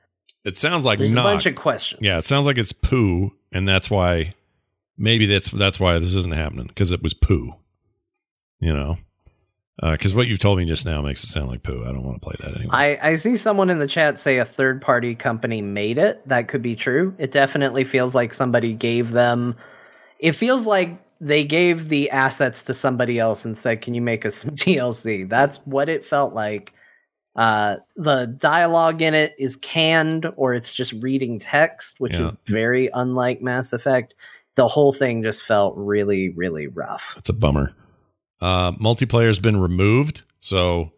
it 0.45 0.57
sounds 0.57 0.85
like 0.85 0.99
there's 0.99 1.15
not. 1.15 1.27
a 1.27 1.29
bunch 1.31 1.47
of 1.47 1.55
questions. 1.55 2.01
yeah, 2.03 2.19
it 2.19 2.25
sounds 2.25 2.47
like 2.47 2.59
it's 2.59 2.73
poo, 2.73 3.33
and 3.53 3.69
that's 3.69 3.91
why 3.91 4.35
maybe 4.97 5.27
that's 5.27 5.51
that's 5.51 5.81
why 5.81 5.99
this 5.99 6.15
isn't 6.15 6.35
happening 6.35 6.67
because 6.67 6.93
it 6.93 7.03
was 7.03 7.15
poo. 7.15 7.55
You 8.61 8.73
know, 8.73 8.97
because 9.83 10.15
what 10.15 10.27
you've 10.27 10.39
told 10.39 10.59
me 10.59 10.65
just 10.65 10.87
now 10.87 11.03
makes 11.03 11.23
it 11.25 11.27
sound 11.27 11.49
like 11.49 11.63
poo. 11.63 11.83
I 11.85 11.93
don't 11.93 12.03
want 12.05 12.23
to 12.23 12.27
play 12.27 12.37
that 12.41 12.55
anymore. 12.57 12.75
I, 12.75 12.99
I 13.03 13.15
see 13.17 13.37
someone 13.37 13.69
in 13.69 13.79
the 13.79 13.87
chat 13.87 14.19
say 14.21 14.39
a 14.39 14.45
third 14.45 14.81
party 14.81 15.15
company 15.15 15.61
made 15.61 15.99
it. 15.99 16.27
That 16.29 16.49
could 16.49 16.63
be 16.63 16.75
true. 16.77 17.15
It 17.19 17.31
definitely 17.33 17.85
feels 17.85 18.15
like 18.15 18.33
somebody 18.33 18.73
gave 18.73 19.11
them. 19.11 19.57
It 20.19 20.33
feels 20.33 20.65
like 20.67 20.99
they 21.21 21.45
gave 21.45 21.89
the 21.91 22.11
assets 22.11 22.63
to 22.63 22.75
somebody 22.75 23.19
else 23.19 23.45
and 23.45 23.59
said, 23.59 23.83
"Can 23.83 23.93
you 23.95 24.01
make 24.01 24.25
us 24.25 24.37
some 24.37 24.51
DLC?" 24.55 25.29
That's 25.29 25.59
what 25.67 25.89
it 25.89 26.07
felt 26.07 26.33
like. 26.35 26.73
Uh, 27.37 27.77
the 27.97 28.27
dialogue 28.39 29.03
in 29.03 29.13
it 29.13 29.35
is 29.39 29.57
canned, 29.57 30.27
or 30.37 30.55
it's 30.55 30.73
just 30.73 30.93
reading 31.03 31.39
text, 31.41 31.97
which 31.99 32.13
Yeah. 32.13 32.27
is 32.27 32.39
very 32.47 32.89
unlike 32.95 33.43
Mass 33.43 33.73
Effect. 33.73 34.15
The 34.57 34.69
whole 34.69 34.93
thing 34.93 35.23
just 35.23 35.43
felt 35.43 35.75
really, 35.77 36.31
really 36.31 36.67
rough. 36.69 37.13
That's 37.15 37.29
a 37.29 37.35
bummer. 37.35 37.71
Uh, 38.41 38.73
multiplayer's 38.73 39.39
been 39.39 39.59
removed, 39.61 40.23
so 40.41 40.93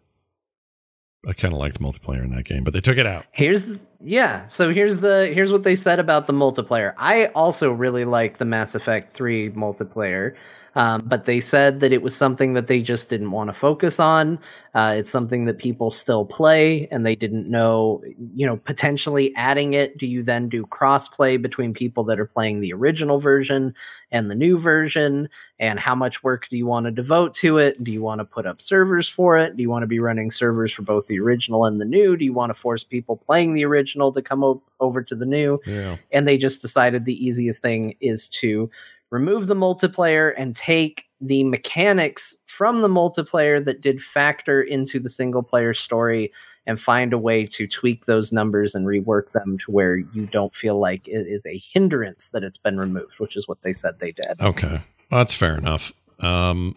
I 1.26 1.32
kind 1.32 1.52
of 1.52 1.58
liked 1.58 1.80
multiplayer 1.80 2.22
in 2.22 2.30
that 2.30 2.44
game, 2.44 2.64
but 2.64 2.72
they 2.72 2.80
took 2.80 2.98
it 2.98 3.06
out. 3.06 3.24
Here's 3.32 3.62
the, 3.62 3.80
yeah. 4.00 4.46
So 4.46 4.72
here's 4.72 4.98
the 4.98 5.30
here's 5.34 5.50
what 5.50 5.62
they 5.62 5.74
said 5.74 5.98
about 5.98 6.26
the 6.26 6.32
multiplayer. 6.32 6.94
I 6.98 7.26
also 7.26 7.72
really 7.72 8.04
like 8.04 8.38
the 8.38 8.44
Mass 8.44 8.74
Effect 8.74 9.14
3 9.14 9.50
multiplayer. 9.50 10.34
Um, 10.76 11.02
but 11.06 11.24
they 11.24 11.40
said 11.40 11.80
that 11.80 11.90
it 11.90 12.02
was 12.02 12.14
something 12.14 12.52
that 12.52 12.66
they 12.66 12.82
just 12.82 13.08
didn't 13.08 13.30
want 13.30 13.48
to 13.48 13.54
focus 13.54 13.98
on. 13.98 14.38
Uh, 14.74 14.94
it's 14.98 15.10
something 15.10 15.46
that 15.46 15.56
people 15.56 15.90
still 15.90 16.26
play, 16.26 16.86
and 16.90 17.06
they 17.06 17.16
didn't 17.16 17.50
know, 17.50 18.02
you 18.34 18.46
know, 18.46 18.58
potentially 18.58 19.34
adding 19.36 19.72
it. 19.72 19.96
Do 19.96 20.06
you 20.06 20.22
then 20.22 20.50
do 20.50 20.66
crossplay 20.66 21.40
between 21.40 21.72
people 21.72 22.04
that 22.04 22.20
are 22.20 22.26
playing 22.26 22.60
the 22.60 22.74
original 22.74 23.18
version 23.18 23.74
and 24.12 24.30
the 24.30 24.34
new 24.34 24.58
version? 24.58 25.30
And 25.58 25.80
how 25.80 25.94
much 25.94 26.22
work 26.22 26.46
do 26.50 26.58
you 26.58 26.66
want 26.66 26.84
to 26.84 26.92
devote 26.92 27.32
to 27.36 27.56
it? 27.56 27.82
Do 27.82 27.90
you 27.90 28.02
want 28.02 28.18
to 28.18 28.26
put 28.26 28.44
up 28.44 28.60
servers 28.60 29.08
for 29.08 29.38
it? 29.38 29.56
Do 29.56 29.62
you 29.62 29.70
want 29.70 29.82
to 29.84 29.86
be 29.86 29.98
running 29.98 30.30
servers 30.30 30.70
for 30.70 30.82
both 30.82 31.06
the 31.06 31.18
original 31.18 31.64
and 31.64 31.80
the 31.80 31.86
new? 31.86 32.18
Do 32.18 32.26
you 32.26 32.34
want 32.34 32.50
to 32.50 32.54
force 32.54 32.84
people 32.84 33.16
playing 33.16 33.54
the 33.54 33.64
original 33.64 34.12
to 34.12 34.20
come 34.20 34.44
o- 34.44 34.62
over 34.78 35.02
to 35.02 35.14
the 35.14 35.24
new? 35.24 35.58
Yeah. 35.64 35.96
and 36.12 36.28
they 36.28 36.36
just 36.36 36.60
decided 36.60 37.06
the 37.06 37.26
easiest 37.26 37.62
thing 37.62 37.96
is 38.00 38.28
to 38.28 38.70
remove 39.10 39.46
the 39.46 39.54
multiplayer 39.54 40.34
and 40.36 40.54
take 40.56 41.04
the 41.20 41.44
mechanics 41.44 42.36
from 42.46 42.80
the 42.80 42.88
multiplayer 42.88 43.64
that 43.64 43.80
did 43.80 44.02
factor 44.02 44.60
into 44.62 44.98
the 45.00 45.08
single 45.08 45.42
player 45.42 45.72
story 45.74 46.32
and 46.66 46.80
find 46.80 47.12
a 47.12 47.18
way 47.18 47.46
to 47.46 47.66
tweak 47.66 48.06
those 48.06 48.32
numbers 48.32 48.74
and 48.74 48.86
rework 48.86 49.30
them 49.32 49.56
to 49.58 49.70
where 49.70 49.96
you 49.96 50.26
don't 50.26 50.54
feel 50.54 50.78
like 50.78 51.06
it 51.06 51.26
is 51.26 51.46
a 51.46 51.58
hindrance 51.72 52.28
that 52.30 52.42
it's 52.42 52.58
been 52.58 52.76
removed, 52.76 53.18
which 53.18 53.36
is 53.36 53.46
what 53.46 53.62
they 53.62 53.72
said 53.72 53.98
they 54.00 54.12
did. 54.12 54.40
Okay. 54.40 54.80
Well, 55.10 55.20
that's 55.20 55.34
fair 55.34 55.56
enough. 55.56 55.92
Um, 56.20 56.74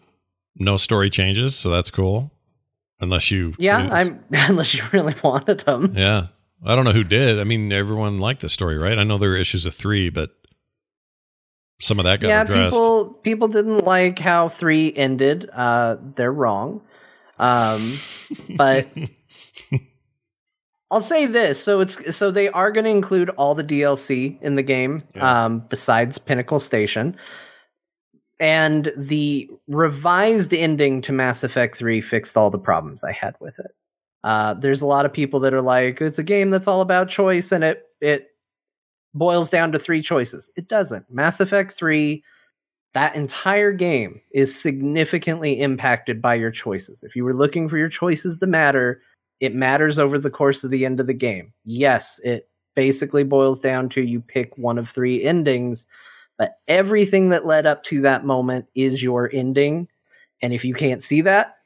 no 0.57 0.77
story 0.77 1.09
changes, 1.09 1.57
so 1.57 1.69
that's 1.69 1.89
cool. 1.89 2.31
Unless 3.01 3.31
you, 3.31 3.53
Yeah, 3.57 3.89
I'm 3.91 4.23
unless 4.31 4.73
you 4.75 4.83
really 4.91 5.15
wanted 5.23 5.61
them. 5.61 5.93
yeah. 5.95 6.27
I 6.63 6.75
don't 6.75 6.83
know 6.85 6.91
who 6.91 7.05
did. 7.05 7.39
I 7.39 7.45
mean, 7.45 7.71
everyone 7.71 8.19
liked 8.19 8.41
the 8.41 8.49
story, 8.49 8.77
right? 8.77 8.99
I 8.99 9.03
know 9.05 9.17
there 9.17 9.29
were 9.29 9.37
issues 9.37 9.65
of 9.65 9.73
three, 9.73 10.09
but 10.09 10.31
some 11.79 11.99
of 11.99 12.05
that 12.05 12.19
got 12.19 12.27
yeah, 12.27 12.41
addressed. 12.43 12.75
people 12.77 13.13
people 13.23 13.47
didn't 13.47 13.85
like 13.85 14.19
how 14.19 14.49
three 14.49 14.93
ended. 14.95 15.49
Uh, 15.53 15.97
they're 16.15 16.31
wrong. 16.33 16.81
Um, 17.39 17.81
but 18.57 18.87
I'll 20.91 21.01
say 21.01 21.25
this. 21.25 21.61
So 21.61 21.79
it's 21.81 22.15
so 22.15 22.31
they 22.31 22.49
are 22.49 22.71
going 22.71 22.83
to 22.85 22.89
include 22.89 23.29
all 23.31 23.53
the 23.55 23.63
DLC 23.63 24.41
in 24.41 24.55
the 24.55 24.63
game, 24.63 25.03
Yeah. 25.15 25.45
um, 25.45 25.59
besides 25.69 26.17
Pinnacle 26.17 26.59
Station. 26.59 27.15
And 28.41 28.91
the 28.95 29.49
revised 29.67 30.53
ending 30.53 31.01
to 31.03 31.11
Mass 31.11 31.43
Effect 31.43 31.77
3 31.77 31.99
fixed 32.01 32.37
all 32.37 32.49
the 32.49 32.57
problems 32.57 33.03
I 33.03 33.11
had 33.11 33.35
with 33.41 33.59
it. 33.59 33.71
Uh, 34.23 34.53
there's 34.53 34.81
a 34.81 34.85
lot 34.85 35.05
of 35.05 35.11
people 35.13 35.41
that 35.41 35.53
are 35.53 35.61
like, 35.61 36.01
it's 36.01 36.19
a 36.19 36.23
game 36.23 36.49
that's 36.49 36.67
all 36.67 36.81
about 36.81 37.09
choice 37.09 37.51
and 37.51 37.63
it 37.63 37.83
it 38.01 38.27
boils 39.13 39.49
down 39.49 39.71
to 39.71 39.79
three 39.79 40.01
choices. 40.01 40.51
It 40.55 40.67
doesn't. 40.67 41.05
Mass 41.09 41.39
Effect 41.39 41.73
3, 41.73 42.23
that 42.93 43.15
entire 43.15 43.71
game 43.71 44.21
is 44.31 44.59
significantly 44.59 45.59
impacted 45.59 46.21
by 46.21 46.35
your 46.35 46.51
choices. 46.51 47.03
If 47.03 47.15
you 47.15 47.23
were 47.23 47.35
looking 47.35 47.69
for 47.69 47.77
your 47.77 47.89
choices 47.89 48.37
to 48.39 48.47
matter, 48.47 49.01
it 49.39 49.55
matters 49.55 49.99
over 49.99 50.19
the 50.19 50.29
course 50.29 50.63
of 50.63 50.71
the 50.71 50.85
end 50.85 50.99
of 50.99 51.07
the 51.07 51.13
game. 51.13 51.53
Yes, 51.63 52.19
it 52.23 52.49
basically 52.75 53.23
boils 53.23 53.59
down 53.59 53.89
to 53.89 54.01
you 54.01 54.21
pick 54.21 54.57
one 54.57 54.77
of 54.77 54.89
three 54.89 55.23
endings, 55.23 55.87
but 56.37 56.57
everything 56.67 57.29
that 57.29 57.45
led 57.45 57.65
up 57.65 57.83
to 57.85 58.01
that 58.01 58.25
moment 58.25 58.65
is 58.75 59.03
your 59.03 59.29
ending. 59.33 59.87
And 60.41 60.53
if 60.53 60.63
you 60.63 60.73
can't 60.73 61.03
see 61.03 61.21
that, 61.21 61.57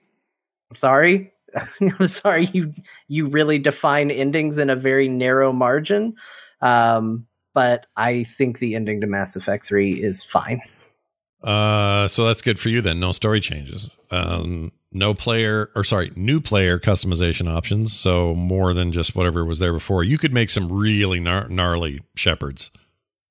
I'm 0.70 0.76
sorry. 0.76 1.32
I'm 1.82 2.08
sorry 2.08 2.46
you 2.48 2.74
you 3.08 3.28
really 3.28 3.60
define 3.60 4.10
endings 4.10 4.58
in 4.58 4.70
a 4.70 4.76
very 4.76 5.08
narrow 5.08 5.54
margin. 5.54 6.16
Um, 6.62 7.28
but 7.54 7.86
I 7.95 8.24
think 8.24 8.60
the 8.60 8.76
ending 8.76 9.01
to 9.01 9.08
Mass 9.08 9.36
Effect 9.36 9.66
3 9.66 9.93
is 10.04 10.24
fine. 10.24 10.62
Uh, 11.43 12.08
so 12.08 12.26
that's 12.26 12.41
good 12.41 12.60
for 12.60 12.70
you 12.70 12.82
then. 12.82 12.99
No 12.99 13.12
story 13.12 13.39
changes. 13.39 13.95
Um, 14.12 14.72
no 14.93 15.14
player 15.14 15.70
or 15.76 15.84
sorry, 15.84 16.12
new 16.16 16.39
player 16.39 16.80
customization 16.80 17.47
options. 17.54 17.91
So 17.93 18.34
more 18.34 18.74
than 18.74 18.91
just 18.91 19.16
whatever 19.16 19.43
was 19.43 19.60
there 19.60 19.74
before. 19.74 20.04
You 20.04 20.18
could 20.18 20.34
make 20.34 20.49
some 20.49 20.72
really 20.72 21.20
gnar- 21.20 21.49
gnarly 21.49 22.01
Shepards. 22.16 22.72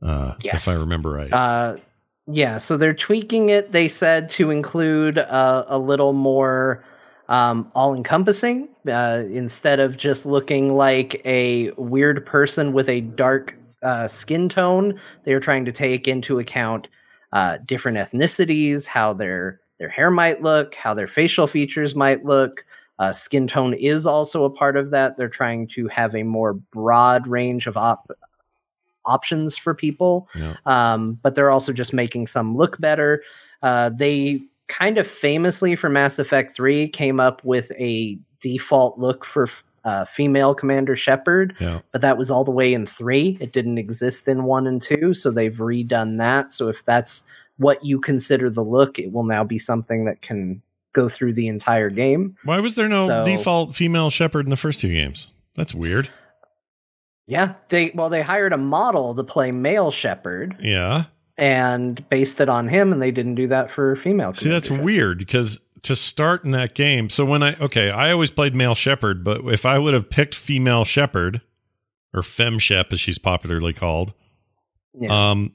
Uh, 0.02 0.34
Yes. 0.42 0.66
if 0.66 0.74
I 0.74 0.78
remember 0.78 1.10
right. 1.10 1.32
Uh, 1.32 1.76
yeah, 2.26 2.58
so 2.58 2.76
they're 2.76 2.94
tweaking 2.94 3.48
it. 3.48 3.72
They 3.72 3.88
said 3.88 4.28
to 4.30 4.50
include 4.50 5.18
uh, 5.18 5.64
a 5.68 5.78
little 5.78 6.12
more 6.12 6.84
um, 7.28 7.70
all 7.74 7.94
encompassing 7.94 8.68
uh, 8.88 9.22
instead 9.30 9.80
of 9.80 9.96
just 9.96 10.26
looking 10.26 10.76
like 10.76 11.20
a 11.24 11.70
weird 11.72 12.26
person 12.26 12.72
with 12.72 12.88
a 12.88 13.00
dark 13.00 13.56
uh, 13.82 14.06
skin 14.08 14.48
tone. 14.48 14.98
They 15.24 15.32
are 15.32 15.40
trying 15.40 15.64
to 15.66 15.72
take 15.72 16.06
into 16.08 16.38
account 16.38 16.88
uh, 17.32 17.58
different 17.66 17.98
ethnicities, 17.98 18.86
how 18.86 19.12
their 19.12 19.60
their 19.78 19.88
hair 19.88 20.10
might 20.10 20.42
look, 20.42 20.74
how 20.74 20.94
their 20.94 21.08
facial 21.08 21.46
features 21.46 21.94
might 21.94 22.24
look. 22.24 22.64
Uh, 22.98 23.12
skin 23.12 23.48
tone 23.48 23.74
is 23.74 24.06
also 24.06 24.44
a 24.44 24.50
part 24.50 24.76
of 24.76 24.90
that. 24.90 25.16
They're 25.16 25.28
trying 25.28 25.66
to 25.68 25.88
have 25.88 26.14
a 26.14 26.22
more 26.22 26.52
broad 26.52 27.26
range 27.26 27.66
of 27.66 27.76
op- 27.76 28.10
options 29.04 29.56
for 29.56 29.74
people 29.74 30.28
Yeah. 30.36 30.54
um, 30.66 31.18
but 31.22 31.34
they're 31.34 31.50
also 31.50 31.72
just 31.72 31.92
making 31.92 32.28
some 32.28 32.56
look 32.56 32.78
better. 32.80 33.22
Uh, 33.62 33.88
they 33.92 34.40
kind 34.68 34.98
of 34.98 35.06
famously 35.08 35.74
for 35.74 35.88
Mass 35.88 36.20
Effect 36.20 36.54
3 36.54 36.88
came 36.88 37.18
up 37.18 37.42
with 37.44 37.72
a 37.72 38.16
default 38.40 38.98
look 39.00 39.24
for 39.24 39.48
uh, 39.84 40.04
female 40.04 40.54
Commander 40.54 40.94
Shepard, 40.96 41.54
Yeah. 41.60 41.80
but 41.90 42.00
that 42.02 42.16
was 42.18 42.30
all 42.30 42.44
the 42.44 42.50
way 42.50 42.72
in 42.72 42.86
3. 42.86 43.36
It 43.40 43.52
didn't 43.52 43.78
exist 43.78 44.28
in 44.28 44.44
1 44.44 44.66
and 44.66 44.80
2, 44.80 45.14
so 45.14 45.30
they've 45.30 45.54
redone 45.56 46.18
that. 46.18 46.52
So 46.52 46.68
if 46.68 46.84
that's 46.84 47.24
what 47.58 47.84
you 47.84 48.00
consider 48.00 48.48
the 48.50 48.62
look, 48.64 48.98
it 48.98 49.12
will 49.12 49.24
now 49.24 49.44
be 49.44 49.58
something 49.58 50.04
that 50.04 50.22
can 50.22 50.62
go 50.92 51.08
through 51.08 51.32
the 51.32 51.48
entire 51.48 51.90
game. 51.90 52.36
Why 52.44 52.60
was 52.60 52.74
there 52.74 52.88
no 52.88 53.06
So- 53.06 53.24
default 53.24 53.74
female 53.74 54.10
Shepard 54.10 54.46
in 54.46 54.50
the 54.50 54.56
first 54.56 54.80
two 54.80 54.92
games? 54.92 55.32
That's 55.56 55.74
weird. 55.74 56.10
Yeah, 57.28 57.54
they 57.68 57.92
well 57.94 58.08
they 58.10 58.22
hired 58.22 58.52
a 58.52 58.58
model 58.58 59.14
to 59.14 59.22
play 59.24 59.52
male 59.52 59.90
Shepard 59.90 60.56
Yeah. 60.60 61.04
and 61.38 62.06
based 62.10 62.40
it 62.40 62.48
on 62.48 62.68
him 62.68 62.92
and 62.92 63.00
they 63.00 63.10
didn't 63.10 63.36
do 63.36 63.46
that 63.48 63.70
for 63.70 63.94
female. 63.96 64.34
See, 64.34 64.48
that's 64.50 64.66
Commander 64.66 64.84
weird 64.84 65.18
because 65.18 65.60
to 65.82 65.96
start 65.96 66.44
in 66.44 66.52
that 66.52 66.74
game, 66.74 67.10
so 67.10 67.24
when 67.24 67.42
I 67.42 67.56
okay, 67.56 67.90
I 67.90 68.12
always 68.12 68.30
played 68.30 68.54
male 68.54 68.74
Shepard, 68.74 69.24
but 69.24 69.40
if 69.46 69.66
I 69.66 69.78
would 69.78 69.94
have 69.94 70.10
picked 70.10 70.34
female 70.34 70.84
Shepard 70.84 71.40
or 72.14 72.22
fem 72.22 72.58
shep 72.58 72.92
as 72.92 73.00
she's 73.00 73.18
popularly 73.18 73.72
called, 73.72 74.14
Yeah. 74.98 75.30
um, 75.30 75.52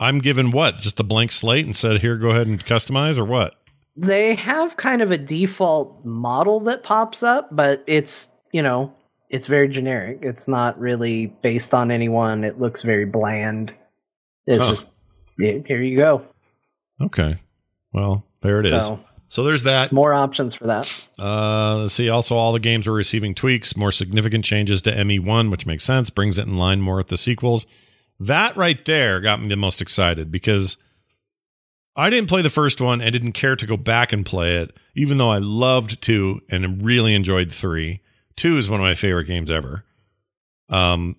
I'm 0.00 0.18
given 0.18 0.50
what? 0.50 0.78
Just 0.78 0.98
a 1.00 1.04
blank 1.04 1.30
slate 1.32 1.64
and 1.64 1.74
said, 1.76 2.00
"Here, 2.00 2.16
go 2.16 2.30
ahead 2.30 2.46
and 2.46 2.64
customize," 2.64 3.18
or 3.18 3.24
what? 3.24 3.56
they 3.94 4.34
have 4.34 4.78
kind 4.78 5.02
of 5.02 5.10
a 5.10 5.18
default 5.18 6.02
model 6.02 6.60
that 6.60 6.82
pops 6.82 7.22
up, 7.22 7.54
but 7.54 7.84
it's, 7.86 8.26
you 8.50 8.62
know, 8.62 8.90
it's 9.28 9.46
very 9.46 9.68
generic. 9.68 10.20
It's 10.22 10.48
not 10.48 10.80
really 10.80 11.26
based 11.42 11.74
on 11.74 11.90
anyone. 11.90 12.42
It 12.42 12.58
looks 12.58 12.80
very 12.80 13.04
bland. 13.04 13.70
It's 14.46 14.62
Huh. 14.64 14.70
just 14.70 14.88
here 15.38 15.82
you 15.82 15.96
go. 15.98 16.22
Okay, 17.02 17.34
well, 17.92 18.24
there 18.40 18.56
it 18.60 18.64
is. 18.64 18.88
So, 19.32 19.44
there's 19.44 19.62
that. 19.62 19.92
more 19.92 20.12
options 20.12 20.54
for 20.54 20.66
that. 20.66 21.08
Uh, 21.18 21.78
let's 21.78 21.94
see. 21.94 22.08
Also, 22.08 22.36
all 22.36 22.52
the 22.52 22.60
games 22.60 22.86
are 22.86 22.92
receiving 22.92 23.34
tweaks, 23.34 23.76
more 23.76 23.92
significant 23.92 24.44
changes 24.44 24.82
to 24.82 24.92
ME1, 24.92 25.50
which 25.50 25.66
makes 25.66 25.84
sense, 25.84 26.10
brings 26.10 26.38
it 26.38 26.46
in 26.46 26.58
line 26.58 26.80
more 26.80 26.96
with 26.96 27.08
the 27.08 27.16
sequels. 27.16 27.66
That 28.20 28.56
right 28.56 28.84
there 28.84 29.20
got 29.20 29.40
me 29.40 29.48
the 29.48 29.56
most 29.56 29.80
excited 29.80 30.30
because 30.30 30.76
I 31.96 32.08
didn't 32.08 32.28
play 32.28 32.42
the 32.42 32.50
first 32.50 32.80
one 32.80 33.00
and 33.00 33.12
didn't 33.12 33.32
care 33.32 33.56
to 33.56 33.66
go 33.66 33.76
back 33.76 34.12
and 34.12 34.24
play 34.24 34.56
it, 34.56 34.76
even 34.94 35.18
though 35.18 35.30
I 35.30 35.38
loved 35.38 36.00
two 36.00 36.40
and 36.48 36.82
really 36.82 37.14
enjoyed 37.14 37.52
three. 37.52 38.00
Two 38.36 38.56
is 38.56 38.70
one 38.70 38.80
of 38.80 38.84
my 38.84 38.94
favorite 38.94 39.26
games 39.26 39.50
ever. 39.50 39.84
Um, 40.68 41.16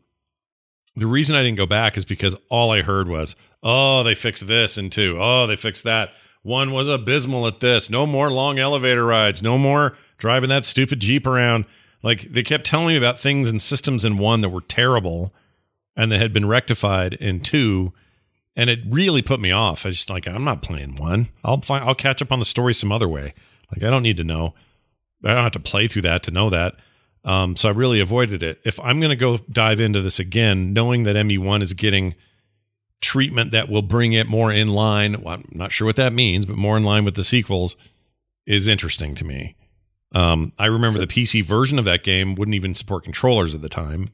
the 0.96 1.08
reason 1.08 1.36
I 1.36 1.44
didn't 1.44 1.58
go 1.58 1.66
back 1.66 1.98
is 1.98 2.06
because 2.06 2.36
all 2.50 2.72
I 2.72 2.82
heard 2.82 3.08
was, 3.08 3.36
"Oh, 3.62 4.04
they 4.04 4.16
fixed 4.16 4.48
this," 4.48 4.78
and 4.78 4.92
two, 4.92 5.18
"Oh, 5.20 5.46
they 5.48 5.56
fixed 5.56 5.84
that." 5.84 6.14
One 6.44 6.72
was 6.72 6.88
abysmal 6.88 7.48
at 7.48 7.62
this. 7.62 7.90
No 7.90 8.06
more 8.06 8.30
long 8.30 8.60
elevator 8.60 9.06
rides. 9.06 9.42
No 9.42 9.58
more 9.58 9.98
driving 10.18 10.50
that 10.50 10.66
stupid 10.66 11.00
Jeep 11.00 11.26
around. 11.26 11.66
Like 12.04 12.34
they 12.34 12.44
kept 12.44 12.66
telling 12.66 12.88
me 12.88 12.98
about 12.98 13.20
things 13.20 13.50
and 13.50 13.62
systems 13.62 14.06
in 14.06 14.18
one 14.18 14.42
that 14.42 14.50
were 14.50 14.62
terrible 14.62 15.34
and 15.96 16.12
that 16.12 16.20
had 16.20 16.34
been 16.34 16.48
rectified 16.48 17.14
in 17.14 17.40
two. 17.40 17.94
And 18.56 18.70
it 18.70 18.80
really 18.88 19.22
put 19.22 19.40
me 19.40 19.52
off. 19.52 19.86
I 19.86 19.90
just 19.90 20.10
like, 20.10 20.28
I'm 20.28 20.44
not 20.44 20.62
playing 20.62 20.98
one. 20.98 21.28
I'll 21.44 21.62
find, 21.62 21.84
I'll 21.86 21.96
catch 21.96 22.22
up 22.22 22.32
on 22.32 22.40
the 22.40 22.46
story 22.46 22.74
some 22.74 22.92
other 22.92 23.08
way. 23.08 23.34
Like 23.72 23.84
I 23.84 23.90
don't 23.90 24.04
need 24.04 24.18
to 24.18 24.24
know. 24.24 24.54
I 25.24 25.34
don't 25.34 25.44
have 25.44 25.54
to 25.54 25.60
play 25.60 25.88
through 25.88 26.04
that 26.04 26.24
to 26.24 26.32
know 26.32 26.50
that. 26.50 26.76
Um, 27.24 27.56
so 27.56 27.70
I 27.70 27.72
really 27.72 28.02
avoided 28.02 28.44
it. 28.44 28.60
If 28.66 28.80
I'm 28.82 29.00
going 29.00 29.10
to 29.10 29.16
go 29.16 29.38
dive 29.38 29.80
into 29.80 30.02
this 30.02 30.20
again, 30.20 30.74
knowing 30.74 31.04
that 31.04 31.16
ME1 31.16 31.62
is 31.62 31.72
getting 31.72 32.16
treatment 33.04 33.52
that 33.52 33.70
will 33.70 33.82
bring 33.84 34.14
it 34.14 34.26
more 34.28 34.52
in 34.52 34.70
line. 34.70 35.22
Well, 35.22 35.36
I'm 35.36 35.48
not 35.52 35.72
sure 35.72 35.86
what 35.86 35.98
that 35.98 36.14
means, 36.14 36.46
but 36.48 36.56
more 36.58 36.76
in 36.78 36.84
line 36.84 37.06
with 37.06 37.16
the 37.16 37.24
sequels 37.24 37.76
is 38.48 38.68
interesting 38.68 39.14
to 39.16 39.26
me. 39.26 39.56
Um, 40.16 40.54
I 40.58 40.66
remember 40.68 41.00
the 41.00 41.08
PC 41.08 41.44
version 41.44 41.78
of 41.80 41.86
that 41.86 42.04
game 42.04 42.36
wouldn't 42.36 42.56
even 42.56 42.74
support 42.74 43.04
controllers 43.04 43.54
at 43.56 43.62
the 43.62 43.70
time. 43.70 44.10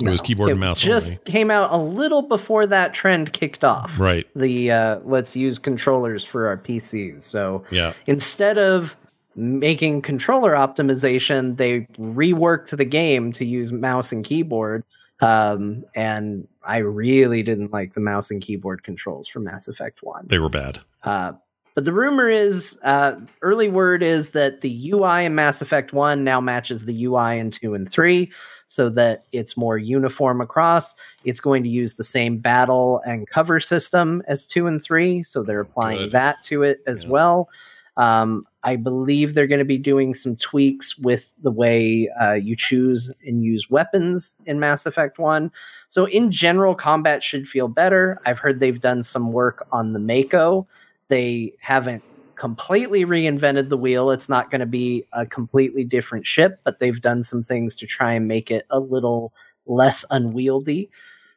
It 0.00 0.08
was 0.08 0.20
No, 0.20 0.24
keyboard 0.26 0.50
and 0.52 0.60
mouse 0.60 0.80
just 0.80 1.08
only. 1.10 1.20
came 1.24 1.50
out 1.50 1.72
a 1.72 1.76
little 1.76 2.22
before 2.22 2.66
that 2.68 2.94
trend 2.94 3.32
kicked 3.32 3.64
off. 3.64 3.98
Right. 3.98 4.26
The 4.36 4.70
uh, 4.70 5.00
let's 5.04 5.34
use 5.34 5.58
controllers 5.58 6.24
for 6.24 6.46
our 6.46 6.56
PCs. 6.56 7.22
So 7.22 7.64
Yeah. 7.70 7.94
instead 8.06 8.58
of 8.58 8.96
making 9.34 10.02
controller 10.02 10.52
optimization, 10.52 11.56
they 11.56 11.80
reworked 11.98 12.76
the 12.76 12.84
game 12.84 13.32
to 13.32 13.44
use 13.44 13.72
mouse 13.72 14.12
and 14.12 14.24
keyboard. 14.24 14.84
Um, 15.20 15.84
and 15.94 16.46
I 16.62 16.78
really 16.78 17.42
didn't 17.42 17.72
like 17.72 17.94
the 17.94 18.00
mouse 18.00 18.30
and 18.30 18.40
keyboard 18.40 18.84
controls 18.84 19.26
for 19.26 19.40
Mass 19.40 19.68
Effect 19.68 20.02
1. 20.02 20.26
They 20.28 20.38
were 20.38 20.48
bad. 20.48 20.80
Uh, 21.02 21.32
but 21.74 21.84
the 21.84 21.92
rumor 21.92 22.28
is, 22.28 22.76
uh, 22.82 23.20
early 23.40 23.68
word 23.68 24.02
is 24.02 24.30
that 24.30 24.62
the 24.62 24.90
UI 24.92 25.24
in 25.24 25.34
Mass 25.36 25.62
Effect 25.62 25.92
1 25.92 26.24
now 26.24 26.40
matches 26.40 26.84
the 26.84 27.04
UI 27.04 27.38
in 27.38 27.50
2 27.52 27.74
and 27.74 27.88
3 27.88 28.30
so 28.66 28.88
that 28.90 29.24
it's 29.32 29.56
more 29.56 29.78
uniform 29.78 30.40
across. 30.40 30.96
It's 31.24 31.40
going 31.40 31.62
to 31.62 31.68
use 31.68 31.94
the 31.94 32.04
same 32.04 32.38
battle 32.38 33.00
and 33.06 33.28
cover 33.28 33.60
system 33.60 34.22
as 34.26 34.44
2 34.46 34.66
and 34.66 34.82
3, 34.82 35.22
so 35.22 35.42
they're 35.42 35.60
applying 35.60 35.98
Good. 35.98 36.12
that 36.12 36.42
to 36.44 36.64
it 36.64 36.82
as 36.86 37.04
Yeah. 37.04 37.10
well. 37.10 37.48
Um, 37.96 38.44
I 38.64 38.76
believe 38.76 39.34
they're 39.34 39.46
going 39.46 39.60
to 39.60 39.64
be 39.64 39.78
doing 39.78 40.14
some 40.14 40.34
tweaks 40.34 40.98
with 40.98 41.32
the 41.42 41.50
way 41.50 42.08
uh, 42.20 42.32
you 42.32 42.56
choose 42.56 43.10
and 43.24 43.44
use 43.44 43.70
weapons 43.70 44.34
in 44.46 44.58
Mass 44.58 44.84
Effect 44.84 45.18
1. 45.18 45.50
So, 45.86 46.06
in 46.06 46.32
general, 46.32 46.74
combat 46.74 47.22
should 47.22 47.46
feel 47.46 47.68
better. 47.68 48.20
I've 48.26 48.38
heard 48.38 48.58
they've 48.58 48.80
done 48.80 49.02
some 49.02 49.32
work 49.32 49.66
on 49.70 49.92
the 49.92 50.00
Mako. 50.00 50.66
They 51.06 51.54
haven't 51.60 52.02
completely 52.34 53.04
reinvented 53.04 53.68
the 53.68 53.76
wheel. 53.76 54.10
It's 54.10 54.28
not 54.28 54.50
going 54.50 54.60
to 54.60 54.66
be 54.66 55.04
a 55.12 55.24
completely 55.24 55.84
different 55.84 56.26
ship, 56.26 56.60
but 56.64 56.80
they've 56.80 57.00
done 57.00 57.22
some 57.22 57.44
things 57.44 57.76
to 57.76 57.86
try 57.86 58.12
and 58.12 58.26
make 58.26 58.50
it 58.50 58.66
a 58.70 58.80
little 58.80 59.32
less 59.66 60.04
unwieldy. 60.10 60.90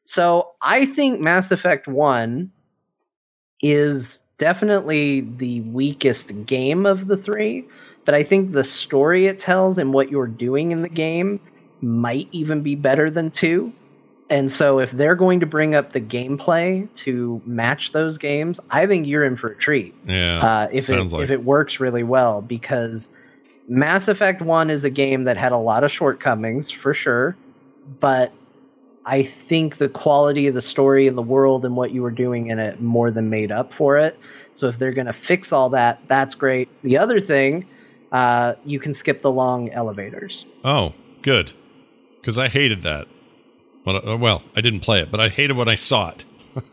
So, 0.03 0.51
I 0.63 0.85
think 0.87 1.21
Mass 1.21 1.51
Effect 1.51 1.87
1 1.87 2.51
is 3.61 4.23
definitely 4.41 5.21
the 5.21 5.61
weakest 5.61 6.47
game 6.47 6.87
of 6.87 7.05
the 7.05 7.15
three, 7.15 7.63
but 8.05 8.15
I 8.15 8.23
think 8.23 8.53
the 8.53 8.63
story 8.63 9.27
it 9.27 9.37
tells 9.37 9.77
and 9.77 9.93
what 9.93 10.09
you're 10.09 10.25
doing 10.25 10.71
in 10.71 10.81
the 10.81 10.89
game 10.89 11.39
might 11.81 12.27
even 12.31 12.63
be 12.63 12.73
better 12.73 13.11
than 13.11 13.29
two. 13.29 13.71
And 14.31 14.51
so, 14.51 14.79
if 14.79 14.91
they're 14.91 15.13
going 15.13 15.41
to 15.41 15.45
bring 15.45 15.75
up 15.75 15.93
the 15.93 16.01
gameplay 16.01 16.91
to 16.95 17.39
match 17.45 17.91
those 17.91 18.17
games, 18.17 18.59
I 18.71 18.87
think 18.87 19.05
you're 19.05 19.25
in 19.25 19.35
for 19.35 19.49
a 19.49 19.55
treat. 19.55 19.93
Yeah. 20.07 20.39
Uh, 20.39 20.67
if 20.71 20.89
it 20.89 21.11
like. 21.11 21.23
if 21.23 21.29
it 21.29 21.43
works 21.43 21.79
really 21.79 22.03
well, 22.03 22.41
because 22.41 23.09
Mass 23.67 24.07
Effect 24.07 24.41
One 24.41 24.71
is 24.71 24.83
a 24.83 24.89
game 24.89 25.25
that 25.25 25.37
had 25.37 25.51
a 25.51 25.57
lot 25.57 25.83
of 25.83 25.91
shortcomings 25.91 26.71
for 26.71 26.95
sure, 26.95 27.35
but 27.99 28.33
I 29.11 29.23
think 29.23 29.75
the 29.75 29.89
quality 29.89 30.47
of 30.47 30.55
the 30.55 30.61
story 30.61 31.05
and 31.05 31.17
the 31.17 31.21
world 31.21 31.65
and 31.65 31.75
what 31.75 31.91
you 31.91 32.01
were 32.01 32.11
doing 32.11 32.47
in 32.47 32.59
it 32.59 32.79
more 32.79 33.11
than 33.11 33.29
made 33.29 33.51
up 33.51 33.73
for 33.73 33.97
it. 33.97 34.17
So 34.53 34.69
if 34.69 34.79
they're 34.79 34.93
going 34.93 35.07
to 35.07 35.13
fix 35.13 35.51
all 35.51 35.69
that, 35.71 35.99
that's 36.07 36.33
great. 36.33 36.69
The 36.81 36.97
other 36.97 37.19
thing, 37.19 37.67
uh, 38.13 38.53
you 38.63 38.79
can 38.79 38.93
skip 38.93 39.21
the 39.21 39.29
long 39.29 39.69
elevators. 39.71 40.45
Oh, 40.63 40.93
good. 41.23 41.51
Because 42.21 42.39
I 42.39 42.47
hated 42.47 42.83
that. 42.83 43.09
Well, 43.85 44.43
I 44.55 44.61
didn't 44.61 44.79
play 44.79 45.01
it, 45.01 45.11
but 45.11 45.19
I 45.19 45.27
hated 45.27 45.57
when 45.57 45.67
I 45.67 45.75
saw 45.75 46.11
it. 46.11 46.23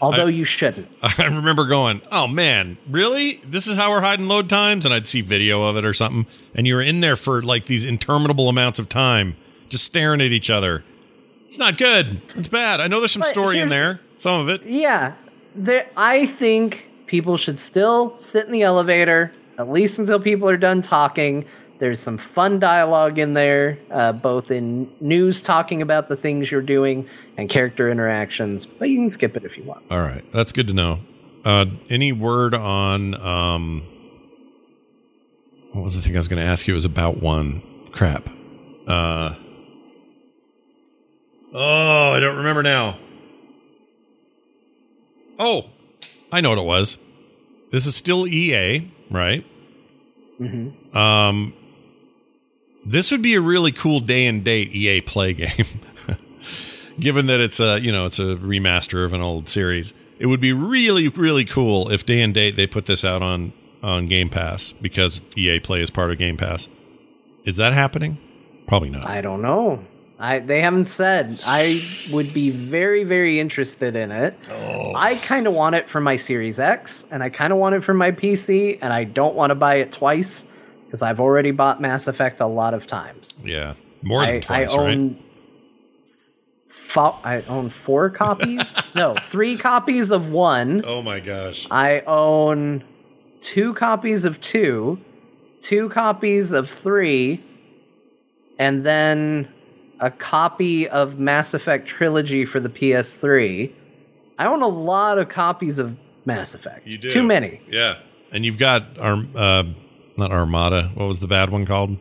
Although 0.00 0.28
you 0.28 0.46
shouldn't. 0.46 0.88
I 1.02 1.24
remember 1.24 1.66
going, 1.66 2.00
"Oh 2.10 2.26
man, 2.28 2.78
really? 2.88 3.42
This 3.44 3.66
is 3.66 3.76
how 3.76 3.90
we're 3.90 4.00
hiding 4.00 4.28
load 4.28 4.48
times?" 4.48 4.86
And 4.86 4.94
I'd 4.94 5.08
see 5.08 5.22
video 5.22 5.64
of 5.64 5.76
it 5.76 5.84
or 5.84 5.92
something, 5.92 6.26
and 6.54 6.66
you 6.66 6.76
were 6.76 6.82
in 6.82 7.00
there 7.00 7.16
for 7.16 7.42
like 7.42 7.66
these 7.66 7.84
interminable 7.84 8.48
amounts 8.48 8.78
of 8.78 8.88
time, 8.88 9.36
just 9.68 9.84
staring 9.84 10.20
at 10.20 10.28
each 10.28 10.50
other. 10.50 10.84
It's 11.44 11.58
not 11.58 11.78
good. 11.78 12.20
It's 12.34 12.48
bad. 12.48 12.80
I 12.80 12.86
know 12.86 13.00
there's 13.00 13.12
some 13.12 13.20
But 13.20 13.28
story 13.28 13.58
in 13.58 13.68
there, 13.68 14.00
some 14.16 14.40
of 14.40 14.48
it. 14.48 14.62
Yeah, 14.64 15.14
there. 15.54 15.88
I 15.96 16.26
think 16.26 16.90
people 17.06 17.36
should 17.36 17.58
still 17.60 18.18
sit 18.18 18.46
in 18.46 18.52
the 18.52 18.62
elevator 18.62 19.32
at 19.58 19.70
least 19.70 19.98
until 19.98 20.18
people 20.18 20.48
are 20.48 20.56
done 20.56 20.82
talking. 20.82 21.44
There's 21.78 21.98
some 21.98 22.16
fun 22.16 22.58
dialogue 22.60 23.18
in 23.18 23.34
there, 23.34 23.78
uh, 23.90 24.12
both 24.12 24.50
in 24.50 24.90
news 25.00 25.42
talking 25.42 25.82
about 25.82 26.08
the 26.08 26.16
things 26.16 26.50
you're 26.50 26.62
doing 26.62 27.08
and 27.36 27.48
character 27.48 27.90
interactions. 27.90 28.64
But 28.64 28.88
you 28.88 28.98
can 28.98 29.10
skip 29.10 29.36
it 29.36 29.44
if 29.44 29.58
you 29.58 29.64
want. 29.64 29.84
All 29.90 30.00
right, 30.00 30.24
that's 30.32 30.52
good 30.52 30.68
to 30.68 30.74
know. 30.74 31.00
Uh, 31.44 31.66
any 31.90 32.12
word 32.12 32.54
on 32.54 33.20
um, 33.20 33.82
what 35.72 35.82
was 35.82 35.96
the 35.96 36.02
thing 36.02 36.14
I 36.14 36.18
was 36.18 36.28
going 36.28 36.40
to 36.42 36.48
ask 36.48 36.68
you? 36.68 36.74
It 36.74 36.76
was 36.76 36.84
about 36.84 37.20
one. 37.20 37.62
Crap. 37.90 38.28
Uh, 38.86 39.34
oh, 41.52 42.12
I 42.12 42.20
don't 42.20 42.36
remember 42.36 42.62
now. 42.62 42.98
Oh, 45.38 45.70
I 46.30 46.40
know 46.40 46.50
what 46.50 46.58
it 46.58 46.64
was. 46.64 46.98
This 47.70 47.86
is 47.86 47.96
still 47.96 48.26
EA, 48.26 48.90
right? 49.10 49.44
hmm 50.38 50.70
Um, 50.96 51.54
this 52.84 53.10
would 53.10 53.22
be 53.22 53.34
a 53.34 53.40
really 53.40 53.72
cool 53.72 54.00
day 54.00 54.26
and 54.26 54.44
date 54.44 54.74
EA 54.74 55.00
play 55.00 55.32
game. 55.34 55.66
Given 57.00 57.26
that 57.26 57.40
it's 57.40 57.60
a 57.60 57.80
you 57.80 57.90
know 57.92 58.06
it's 58.06 58.18
a 58.18 58.36
remaster 58.36 59.04
of 59.04 59.12
an 59.14 59.20
old 59.22 59.48
series, 59.48 59.94
it 60.18 60.26
would 60.26 60.40
be 60.40 60.52
really 60.52 61.08
really 61.08 61.44
cool 61.44 61.90
if 61.90 62.04
day 62.04 62.20
and 62.20 62.34
date 62.34 62.56
they 62.56 62.66
put 62.66 62.86
this 62.86 63.04
out 63.04 63.22
on 63.22 63.52
on 63.82 64.06
Game 64.06 64.28
Pass 64.28 64.72
because 64.72 65.22
EA 65.36 65.58
Play 65.60 65.80
is 65.80 65.90
part 65.90 66.10
of 66.10 66.18
Game 66.18 66.36
Pass. 66.36 66.68
Is 67.44 67.56
that 67.56 67.72
happening? 67.72 68.18
Probably 68.66 68.90
not. 68.90 69.06
I 69.06 69.20
don't 69.20 69.42
know. 69.42 69.84
I 70.22 70.38
they 70.38 70.60
haven't 70.60 70.88
said. 70.88 71.40
I 71.44 71.80
would 72.12 72.32
be 72.32 72.50
very 72.50 73.02
very 73.02 73.40
interested 73.40 73.96
in 73.96 74.12
it. 74.12 74.36
oh, 74.50 74.92
I 74.94 75.16
kind 75.16 75.48
of 75.48 75.52
want 75.54 75.74
it 75.74 75.90
for 75.90 76.00
my 76.00 76.14
Series 76.16 76.60
X, 76.60 77.04
and 77.10 77.24
I 77.24 77.28
kind 77.28 77.52
of 77.52 77.58
want 77.58 77.74
it 77.74 77.82
for 77.82 77.92
my 77.92 78.12
PC, 78.12 78.78
and 78.80 78.92
I 78.92 79.02
don't 79.02 79.34
want 79.34 79.50
to 79.50 79.56
buy 79.56 79.74
it 79.76 79.90
twice 79.90 80.46
because 80.86 81.02
I've 81.02 81.18
already 81.18 81.50
bought 81.50 81.80
Mass 81.80 82.06
Effect 82.06 82.40
a 82.40 82.46
lot 82.46 82.72
of 82.72 82.86
times. 82.86 83.40
yeah, 83.42 83.74
more 84.02 84.24
than 84.24 84.36
I, 84.36 84.40
twice, 84.40 84.74
I 84.74 84.76
right? 84.76 84.90
own 84.96 85.24
fo- 86.68 87.18
I 87.24 87.42
own 87.48 87.68
four 87.68 88.08
copies. 88.08 88.78
no, 88.94 89.14
three 89.14 89.56
copies 89.56 90.12
of 90.12 90.30
one. 90.30 90.84
Oh 90.86 91.02
my 91.02 91.18
gosh! 91.18 91.66
I 91.68 92.00
own 92.06 92.84
two 93.40 93.74
copies 93.74 94.24
of 94.24 94.40
two, 94.40 95.00
two 95.60 95.88
copies 95.88 96.52
of 96.52 96.70
three, 96.70 97.42
and 98.60 98.84
then 98.86 99.51
a 100.02 100.10
copy 100.10 100.86
of 100.88 101.18
Mass 101.18 101.54
Effect 101.54 101.86
Trilogy 101.88 102.44
for 102.44 102.60
the 102.60 102.68
PS3. 102.68 103.72
I 104.38 104.46
own 104.46 104.60
a 104.60 104.68
lot 104.68 105.16
of 105.18 105.28
copies 105.30 105.78
of 105.78 105.96
Mass 106.26 106.54
Effect. 106.54 106.86
You 106.86 106.98
do 106.98 107.08
Too 107.08 107.22
many. 107.22 107.60
Yeah, 107.68 107.98
and 108.32 108.44
you've 108.44 108.58
got 108.58 108.98
Arm, 108.98 109.30
uh, 109.34 109.62
not 110.16 110.30
Armada. 110.32 110.90
What 110.94 111.06
was 111.06 111.20
the 111.20 111.28
bad 111.28 111.50
one 111.50 111.64
called? 111.64 111.96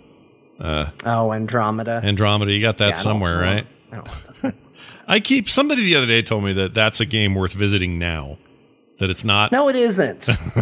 Uh, 0.60 0.88
Oh, 1.06 1.32
Andromeda. 1.32 2.02
Andromeda. 2.04 2.52
You 2.52 2.62
got 2.62 2.78
that 2.80 2.90
Yeah, 2.90 2.94
somewhere, 2.96 3.40
right? 3.40 3.68
I. 4.44 4.54
I 5.08 5.20
keep 5.20 5.50
somebody 5.50 5.84
the 5.84 5.96
other 5.96 6.08
day 6.08 6.22
told 6.22 6.44
me 6.44 6.54
that 6.54 6.74
that's 6.74 7.00
a 7.02 7.06
game 7.06 7.36
worth 7.36 7.54
visiting 7.54 8.00
now. 8.00 8.38
That 9.00 9.10
it's 9.10 9.26
not. 9.26 9.52
No, 9.52 9.68
it 9.68 9.76
isn't. 9.76 10.28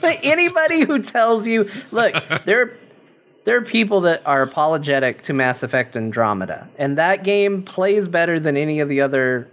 But 0.00 0.18
Anybody 0.22 0.80
who 0.82 1.00
tells 1.02 1.46
you, 1.46 1.68
look, 1.90 2.14
there, 2.44 2.76
there 3.44 3.56
are 3.56 3.62
people 3.62 4.00
that 4.02 4.26
are 4.26 4.42
apologetic 4.42 5.22
to 5.22 5.32
Mass 5.32 5.62
Effect 5.62 5.96
Andromeda, 5.96 6.68
and 6.78 6.96
that 6.98 7.24
game 7.24 7.62
plays 7.62 8.08
better 8.08 8.40
than 8.40 8.56
any 8.56 8.80
of 8.80 8.88
the 8.88 9.00
other 9.00 9.48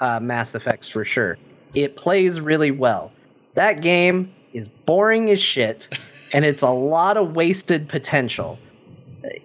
uh, 0.00 0.18
Mass 0.20 0.54
Effects 0.54 0.88
for 0.88 1.04
sure. 1.04 1.38
It 1.74 1.96
plays 1.96 2.40
really 2.40 2.70
well. 2.70 3.12
That 3.54 3.80
game 3.80 4.32
is 4.52 4.68
boring 4.68 5.30
as 5.30 5.40
shit, 5.40 5.88
and 6.32 6.44
it's 6.44 6.62
a 6.62 6.70
lot 6.70 7.16
of 7.16 7.36
wasted 7.36 7.88
potential. 7.88 8.58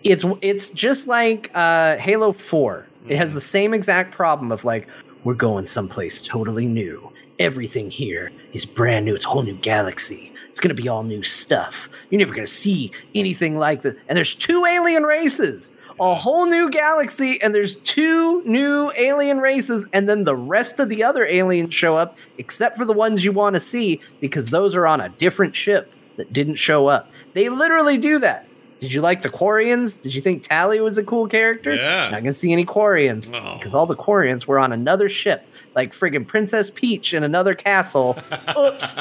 It's 0.04 0.26
it's 0.42 0.70
just 0.72 1.08
like 1.08 1.52
uh, 1.54 1.98
Halo 1.98 2.32
Four. 2.32 2.86
It 3.08 3.18
has 3.18 3.34
the 3.34 3.42
same 3.42 3.74
exact 3.74 4.14
problem 4.14 4.52
of 4.52 4.64
like 4.64 4.88
we're 5.24 5.36
going 5.36 5.66
someplace 5.66 6.22
totally 6.22 6.68
new. 6.68 7.12
Everything 7.40 7.90
here 7.90 8.34
is 8.52 8.66
brand 8.66 9.06
new. 9.06 9.16
It's 9.16 9.24
a 9.24 9.30
whole 9.30 9.44
new 9.44 9.56
galaxy. 9.56 10.34
It's 10.50 10.60
gonna 10.60 10.74
be 10.74 10.90
all 10.90 11.04
new 11.04 11.24
stuff. 11.24 11.88
You're 12.10 12.20
never 12.20 12.34
gonna 12.34 12.46
see 12.46 12.92
anything 13.16 13.58
like 13.58 13.82
this. 13.82 13.96
And 14.10 14.18
there's 14.18 14.36
two 14.36 14.66
alien 14.66 15.04
races, 15.04 15.72
a 16.02 16.16
whole 16.16 16.48
new 16.48 16.70
galaxy, 16.70 17.42
and 17.42 17.56
there's 17.56 17.78
two 17.78 18.44
new 18.44 18.92
alien 18.98 19.38
races, 19.38 19.88
and 19.94 20.10
then 20.10 20.26
the 20.26 20.36
rest 20.36 20.80
of 20.80 20.90
the 20.90 21.02
other 21.02 21.26
aliens 21.26 21.74
show 21.74 21.96
up, 21.96 22.18
except 22.40 22.76
for 22.76 22.84
the 22.84 22.92
ones 22.92 23.24
you 23.24 23.32
want 23.32 23.54
to 23.54 23.62
see, 23.62 24.02
because 24.20 24.48
those 24.48 24.76
are 24.76 24.86
on 24.86 25.00
a 25.00 25.08
different 25.08 25.56
ship 25.56 25.94
that 26.18 26.34
didn't 26.34 26.56
show 26.56 26.88
up. 26.88 27.10
They 27.36 27.48
literally 27.48 27.98
do 27.98 28.20
that. 28.20 28.49
Did 28.80 28.94
you 28.94 29.02
like 29.02 29.22
the 29.22 29.30
Quarians? 29.30 30.02
Did 30.02 30.16
you 30.16 30.22
think 30.22 30.44
Tali 30.44 30.80
was 30.80 30.98
a 30.98 31.04
cool 31.04 31.28
character? 31.28 31.76
Yeah. 31.76 32.10
Not 32.10 32.22
gonna 32.24 32.34
see 32.34 32.52
any 32.54 32.66
Quarians 32.66 33.30
Oh. 33.34 33.58
because 33.58 33.74
all 33.76 33.86
the 33.86 33.96
Quarians 33.96 34.46
were 34.48 34.58
on 34.60 34.72
another 34.72 35.10
ship, 35.10 35.46
like 35.76 35.94
friggin' 35.94 36.26
Princess 36.26 36.72
Peach 36.72 37.14
in 37.14 37.24
another 37.24 37.56
castle. 37.56 38.18
Oops. 38.58 38.96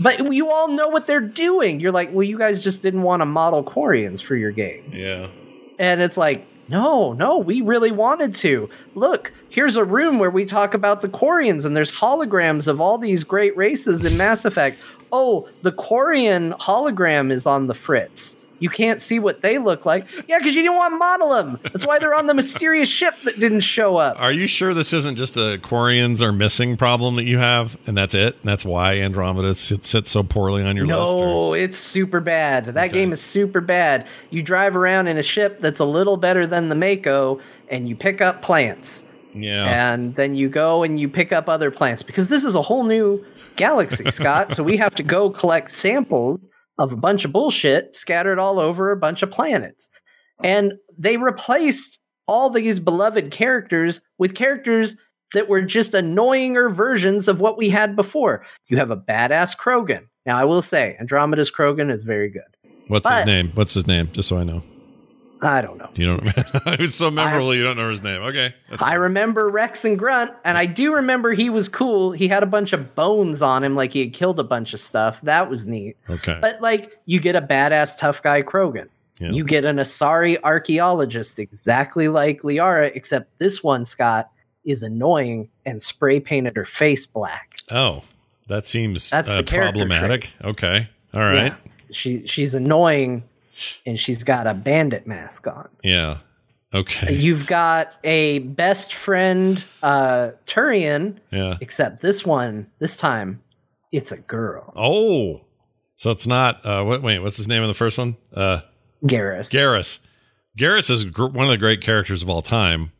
But 0.00 0.32
you 0.32 0.50
all 0.50 0.68
know 0.68 0.88
what 0.88 1.06
they're 1.06 1.20
doing. 1.20 1.78
You're 1.78 1.92
like, 1.92 2.10
well, 2.12 2.24
you 2.24 2.36
guys 2.38 2.62
just 2.62 2.82
didn't 2.82 3.02
want 3.02 3.20
to 3.20 3.26
model 3.26 3.62
Quarians 3.62 4.20
for 4.20 4.34
your 4.34 4.50
game. 4.50 4.90
Yeah. 4.92 5.28
And 5.78 6.00
it's 6.00 6.16
like, 6.16 6.44
no, 6.68 7.12
no, 7.12 7.38
we 7.38 7.60
really 7.60 7.92
wanted 7.92 8.34
to. 8.36 8.68
Look, 8.94 9.32
here's 9.50 9.76
a 9.76 9.84
room 9.84 10.18
where 10.18 10.30
we 10.30 10.44
talk 10.44 10.74
about 10.74 11.00
the 11.02 11.08
Quarians, 11.08 11.64
and 11.64 11.76
there's 11.76 11.92
holograms 11.92 12.66
of 12.66 12.80
all 12.80 12.98
these 12.98 13.22
great 13.24 13.56
races 13.56 14.04
in 14.04 14.16
Mass 14.18 14.44
Effect. 14.44 14.82
Oh, 15.14 15.46
the 15.60 15.72
Quarian 15.72 16.58
hologram 16.58 17.30
is 17.30 17.44
on 17.44 17.66
the 17.66 17.74
fritz. 17.74 18.38
You 18.62 18.70
can't 18.70 19.02
see 19.02 19.18
what 19.18 19.42
they 19.42 19.58
look 19.58 19.84
like. 19.84 20.06
Yeah, 20.28 20.38
because 20.38 20.54
you 20.54 20.62
didn't 20.62 20.76
want 20.76 20.92
to 20.92 20.98
model 20.98 21.30
them. 21.30 21.58
That's 21.64 21.84
why 21.84 21.98
they're 21.98 22.14
on 22.14 22.26
the 22.28 22.34
mysterious 22.34 22.88
ship 22.88 23.14
that 23.24 23.40
didn't 23.40 23.60
show 23.62 23.96
up. 23.96 24.20
Are 24.20 24.30
you 24.30 24.46
sure 24.46 24.72
this 24.72 24.92
isn't 24.92 25.16
just 25.16 25.36
a 25.36 25.58
Quarians 25.60 26.22
are 26.22 26.32
missing 26.32 26.76
problem 26.76 27.16
that 27.16 27.24
you 27.24 27.38
have, 27.38 27.76
and 27.86 27.96
that's 27.96 28.14
it? 28.14 28.36
And 28.36 28.44
That's 28.44 28.64
why 28.64 28.94
Andromeda 29.00 29.52
sits, 29.54 30.10
so 30.10 30.22
poorly 30.22 30.62
on 30.62 30.76
your 30.76 30.86
list. 30.86 30.96
No, 31.16 31.54
it's 31.54 31.76
super 31.78 32.20
bad. 32.20 32.66
That 32.66 32.76
Okay. 32.90 32.92
game 33.00 33.12
is 33.12 33.20
super 33.20 33.60
bad. 33.60 34.06
You 34.30 34.42
drive 34.42 34.76
around 34.76 35.08
in 35.08 35.18
a 35.18 35.22
ship 35.24 35.60
that's 35.60 35.80
a 35.80 35.84
little 35.84 36.16
better 36.16 36.46
than 36.46 36.68
the 36.68 36.76
Mako, 36.76 37.40
and 37.68 37.88
you 37.88 37.96
pick 37.96 38.20
up 38.20 38.42
plants. 38.42 39.04
Yeah. 39.34 39.92
and 39.94 40.14
then 40.14 40.34
you 40.34 40.50
go 40.50 40.82
and 40.82 41.00
you 41.00 41.08
pick 41.08 41.32
up 41.32 41.48
other 41.48 41.70
plants 41.70 42.02
because 42.02 42.28
this 42.28 42.44
is 42.44 42.54
a 42.54 42.60
whole 42.60 42.84
new 42.84 43.24
galaxy, 43.56 44.10
Scott. 44.10 44.54
so 44.54 44.62
we 44.62 44.76
have 44.76 44.94
to 44.96 45.02
go 45.02 45.30
collect 45.30 45.70
samples 45.70 46.48
of 46.78 46.92
a 46.92 46.96
bunch 46.96 47.24
of 47.24 47.32
bullshit 47.32 47.94
scattered 47.94 48.38
all 48.38 48.58
over 48.58 48.90
a 48.90 48.96
bunch 48.96 49.22
of 49.22 49.30
planets. 49.30 49.88
And 50.42 50.74
they 50.98 51.16
replaced 51.16 52.00
all 52.26 52.50
these 52.50 52.80
beloved 52.80 53.30
characters 53.30 54.00
with 54.18 54.34
characters 54.34 54.96
that 55.34 55.48
were 55.48 55.62
just 55.62 55.92
annoyinger 55.92 56.74
versions 56.74 57.28
of 57.28 57.40
what 57.40 57.56
we 57.56 57.70
had 57.70 57.96
before. 57.96 58.44
You 58.68 58.76
have 58.78 58.90
a 58.90 58.96
badass 58.96 59.56
Krogan. 59.56 60.06
Now, 60.26 60.38
I 60.38 60.44
will 60.44 60.62
say, 60.62 60.96
Andromeda's 61.00 61.50
Krogan 61.50 61.90
is 61.90 62.02
very 62.02 62.30
good. 62.30 62.42
What's 62.88 63.08
his 63.08 63.26
name? 63.26 63.50
What's 63.54 63.74
his 63.74 63.86
name? 63.86 64.08
Just 64.12 64.28
so 64.28 64.38
I 64.38 64.44
know. 64.44 64.62
I 65.42 65.60
don't 65.60 65.78
know. 65.78 65.90
You 65.94 66.04
don't. 66.04 66.22
it 66.66 66.80
was 66.80 66.94
so 66.94 67.10
memorable. 67.10 67.54
you 67.54 67.62
don't 67.62 67.76
know 67.76 67.90
his 67.90 68.02
name. 68.02 68.22
Okay. 68.22 68.54
I 68.80 68.94
remember 68.94 69.50
Wrex 69.50 69.84
and 69.84 69.98
Grunt, 69.98 70.32
and 70.44 70.56
I 70.56 70.66
do 70.66 70.94
remember 70.94 71.32
he 71.32 71.50
was 71.50 71.68
cool. 71.68 72.12
He 72.12 72.28
had 72.28 72.42
a 72.42 72.46
bunch 72.46 72.72
of 72.72 72.94
bones 72.94 73.42
on 73.42 73.64
him, 73.64 73.74
like 73.74 73.92
he 73.92 74.00
had 74.00 74.12
killed 74.12 74.38
a 74.38 74.44
bunch 74.44 74.72
of 74.72 74.80
stuff. 74.80 75.20
That 75.22 75.50
was 75.50 75.66
neat. 75.66 75.96
okay. 76.08 76.38
But 76.40 76.60
like, 76.60 76.98
you 77.06 77.20
get 77.20 77.36
a 77.36 77.42
badass 77.42 77.98
tough 77.98 78.22
guy 78.22 78.42
Krogan. 78.42 78.88
Yeah. 79.18 79.30
You 79.30 79.44
get 79.44 79.64
an 79.64 79.76
Asari 79.76 80.40
archaeologist 80.42 81.38
exactly 81.38 82.08
like 82.08 82.42
Liara, 82.42 82.90
except 82.94 83.38
this 83.38 83.62
one, 83.62 83.84
Scott, 83.84 84.30
is 84.64 84.82
annoying 84.82 85.48
and 85.66 85.82
spray 85.82 86.20
painted 86.20 86.56
her 86.56 86.64
face 86.64 87.06
black. 87.06 87.56
Oh, 87.70 88.02
that 88.48 88.66
seems 88.66 89.10
That's 89.10 89.28
uh, 89.28 89.42
problematic. 89.42 90.32
Okay. 90.42 90.88
All 91.14 91.20
right. 91.20 91.52
Yeah. 91.52 91.56
She 91.92 92.26
she's 92.26 92.54
annoying 92.54 93.22
and 93.86 93.98
she's 93.98 94.24
got 94.24 94.46
a 94.46 94.54
bandit 94.54 95.06
mask 95.06 95.46
on. 95.46 95.68
Yeah. 95.82 96.18
Okay. 96.74 97.14
You've 97.14 97.46
got 97.46 97.92
a 98.02 98.38
best 98.40 98.94
friend 98.94 99.62
uh 99.82 100.30
Turian, 100.46 101.18
Yeah. 101.30 101.56
except 101.60 102.00
this 102.00 102.24
one, 102.24 102.66
this 102.78 102.96
time, 102.96 103.42
it's 103.92 104.10
a 104.12 104.18
girl. 104.18 104.72
Oh. 104.74 105.42
So 105.96 106.10
it's 106.10 106.26
not 106.26 106.64
uh 106.64 106.82
what 106.84 107.02
wait, 107.02 107.18
what's 107.20 107.36
his 107.36 107.48
name 107.48 107.62
in 107.62 107.68
the 107.68 107.74
first 107.74 107.98
one? 107.98 108.16
Uh 108.34 108.60
Garrus. 109.04 109.50
Garrus. 109.50 109.98
Garrus 110.58 110.90
is 110.90 111.04
gr- 111.04 111.26
one 111.26 111.46
of 111.46 111.50
the 111.50 111.58
great 111.58 111.80
characters 111.80 112.22
of 112.22 112.30
all 112.30 112.42
time. 112.42 112.92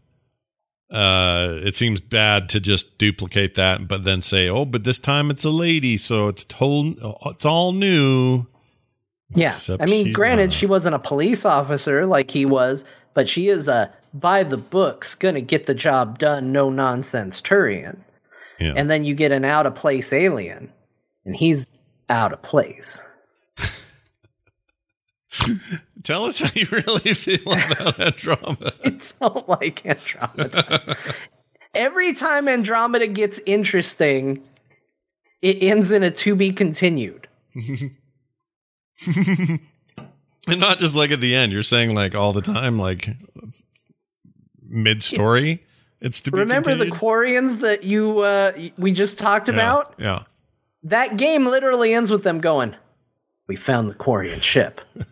Uh, 0.90 1.54
it 1.64 1.74
seems 1.74 2.00
bad 2.00 2.50
to 2.50 2.60
just 2.60 2.98
duplicate 2.98 3.54
that, 3.54 3.88
but 3.88 4.04
then 4.04 4.20
say, 4.20 4.46
"Oh, 4.48 4.66
but 4.66 4.84
this 4.84 4.98
time 4.98 5.30
it's 5.30 5.44
a 5.44 5.50
lady, 5.50 5.96
so 5.96 6.28
it's 6.28 6.44
told 6.44 6.98
it's 7.26 7.46
all 7.46 7.72
new." 7.72 8.46
Yeah. 9.34 9.48
Except 9.48 9.82
I 9.82 9.86
mean, 9.86 10.12
granted, 10.12 10.46
not. 10.48 10.54
she 10.54 10.66
wasn't 10.66 10.94
a 10.94 10.98
police 10.98 11.44
officer 11.44 12.06
like 12.06 12.30
he 12.30 12.44
was, 12.44 12.84
but 13.14 13.28
she 13.28 13.48
is 13.48 13.68
a 13.68 13.92
by 14.14 14.42
the 14.42 14.58
books, 14.58 15.14
gonna 15.14 15.40
get 15.40 15.66
the 15.66 15.74
job 15.74 16.18
done, 16.18 16.52
no 16.52 16.70
nonsense 16.70 17.40
Turian. 17.40 17.98
Yeah. 18.60 18.74
And 18.76 18.90
then 18.90 19.04
you 19.04 19.14
get 19.14 19.32
an 19.32 19.44
out 19.44 19.66
of 19.66 19.74
place 19.74 20.12
alien, 20.12 20.70
and 21.24 21.34
he's 21.34 21.66
out 22.08 22.32
of 22.32 22.42
place. 22.42 23.02
Tell 26.02 26.26
us 26.26 26.38
how 26.40 26.50
you 26.54 26.66
really 26.70 27.14
feel 27.14 27.52
about 27.52 27.98
Andromeda. 27.98 28.74
I 28.84 28.98
don't 29.20 29.48
like 29.48 29.84
Andromeda. 29.86 30.96
Every 31.74 32.12
time 32.12 32.48
Andromeda 32.48 33.06
gets 33.06 33.40
interesting, 33.46 34.42
it 35.40 35.62
ends 35.62 35.90
in 35.90 36.02
a 36.02 36.10
to 36.10 36.36
be 36.36 36.52
continued. 36.52 37.28
and 39.06 39.60
not 40.60 40.78
just 40.78 40.96
like 40.96 41.10
at 41.10 41.20
the 41.20 41.34
end. 41.34 41.52
You're 41.52 41.62
saying 41.62 41.94
like 41.94 42.14
all 42.14 42.32
the 42.32 42.40
time, 42.42 42.78
like 42.78 43.08
mid 44.66 45.02
story. 45.02 45.64
It's 46.00 46.20
to 46.22 46.32
be 46.32 46.38
Remember 46.38 46.74
the 46.74 46.86
continued? 46.86 47.00
Quarians 47.00 47.60
that 47.60 47.84
you 47.84 48.20
uh, 48.20 48.52
we 48.76 48.92
just 48.92 49.18
talked 49.18 49.48
Yeah, 49.48 49.54
about? 49.54 49.94
Yeah. 49.98 50.22
That 50.84 51.16
game 51.16 51.46
literally 51.46 51.94
ends 51.94 52.10
with 52.10 52.24
them 52.24 52.40
going, 52.40 52.74
"We 53.46 53.54
found 53.56 53.88
the 53.88 53.94
Quarian 53.94 54.42
ship." 54.42 54.80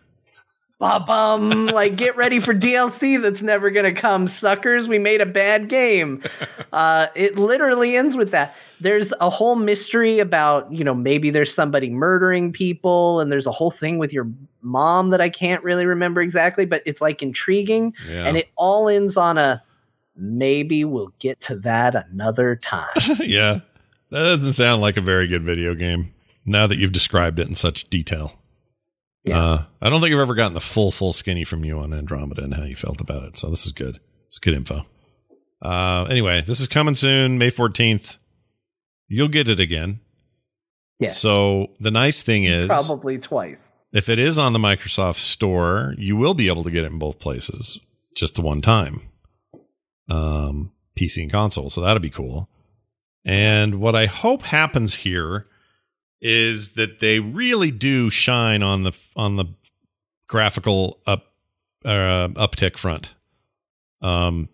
Ba-bum, 0.81 1.67
like 1.67 1.95
get 1.95 2.15
ready 2.17 2.39
for 2.39 2.55
DLC 2.55 3.21
that's 3.21 3.43
never 3.43 3.69
gonna 3.69 3.93
come, 3.93 4.27
suckers. 4.27 4.87
We 4.87 4.97
made 4.97 5.21
a 5.21 5.25
bad 5.27 5.69
game. 5.69 6.23
Uh, 6.73 7.07
it 7.15 7.37
literally 7.37 7.97
ends 7.97 8.15
with 8.15 8.31
that. 8.31 8.55
There's 8.79 9.11
a 9.19 9.29
whole 9.29 9.57
mystery 9.57 10.19
about, 10.19 10.71
you 10.71 10.85
know, 10.85 10.93
maybe 10.93 11.29
there's 11.29 11.53
somebody 11.53 11.89
murdering 11.89 12.53
people, 12.53 13.19
and 13.19 13.29
there's 13.29 13.45
a 13.45 13.51
whole 13.51 13.71
thing 13.71 13.97
with 13.97 14.13
your 14.13 14.25
mom 14.61 15.09
that 15.09 15.19
I 15.19 15.27
can't 15.27 15.61
really 15.65 15.85
remember 15.85 16.21
exactly, 16.21 16.63
but 16.65 16.81
it's 16.85 17.01
like 17.01 17.21
intriguing, 17.21 17.93
Yeah. 18.09 18.25
and 18.25 18.37
it 18.37 18.49
all 18.55 18.87
ends 18.87 19.17
on 19.17 19.37
a 19.37 19.61
maybe 20.15 20.85
we'll 20.85 21.11
get 21.19 21.41
to 21.41 21.57
that 21.57 22.07
another 22.09 22.55
time. 22.55 22.87
yeah. 23.19 23.59
That 24.11 24.23
doesn't 24.23 24.53
sound 24.53 24.81
like 24.81 24.95
a 24.95 25.01
very 25.01 25.27
good 25.27 25.43
video 25.43 25.75
game 25.75 26.13
now 26.45 26.67
that 26.67 26.77
you've 26.77 26.93
described 26.93 27.37
it 27.37 27.49
in 27.49 27.55
such 27.55 27.89
detail. 27.89 28.39
Yeah. 29.23 29.39
Uh, 29.39 29.63
I 29.81 29.89
don't 29.89 30.01
think 30.01 30.13
I've 30.13 30.19
ever 30.19 30.33
gotten 30.35 30.53
the 30.53 30.59
full, 30.59 30.91
full 30.91 31.13
skinny 31.13 31.43
from 31.43 31.63
you 31.63 31.77
on 31.79 31.93
Andromeda 31.93 32.43
and 32.43 32.53
how 32.55 32.63
you 32.63 32.75
felt 32.75 33.01
about 33.01 33.23
it. 33.23 33.37
So 33.37 33.49
this 33.49 33.65
is 33.65 33.71
good. 33.71 33.99
It's 34.27 34.39
good 34.39 34.53
info. 34.55 34.81
Uh, 35.61 36.05
anyway, 36.09 36.41
this 36.41 36.59
is 36.59 36.67
coming 36.67 36.95
soon, 36.95 37.37
May 37.37 37.51
14th. 37.51 38.17
You'll 39.07 39.27
get 39.27 39.47
it 39.49 39.59
again. 39.59 39.99
yes. 40.99 41.19
So 41.19 41.67
the 41.79 41.91
nice 41.91 42.23
thing 42.23 42.45
is, 42.45 42.67
probably 42.67 43.19
twice. 43.19 43.71
if 43.93 44.09
it 44.09 44.17
is 44.17 44.39
on 44.39 44.53
the 44.53 44.59
Microsoft 44.59 45.17
Store, 45.17 45.93
you 45.97 46.15
will 46.15 46.33
be 46.33 46.47
able 46.47 46.63
to 46.63 46.71
get 46.71 46.83
it 46.85 46.91
in 46.91 46.97
both 46.97 47.19
places, 47.19 47.79
just 48.15 48.35
the 48.35 48.41
one 48.41 48.61
time, 48.61 49.01
um, 50.09 50.71
PC 50.97 51.23
and 51.23 51.31
console. 51.31 51.69
So 51.69 51.81
that'll 51.81 51.99
be 52.01 52.09
cool. 52.09 52.49
And 53.23 53.75
what 53.79 53.95
I 53.95 54.07
hope 54.07 54.43
happens 54.43 54.95
here 54.95 55.45
is 56.21 56.73
that 56.73 56.99
they 56.99 57.19
really 57.19 57.71
do 57.71 58.09
shine 58.09 58.61
on 58.61 58.83
the 58.83 58.97
on 59.15 59.35
the 59.35 59.45
graphical 60.27 60.99
up 61.07 61.33
uh, 61.83 62.29
uptick 62.29 62.77
front. 62.77 63.15
Um, 64.01 64.49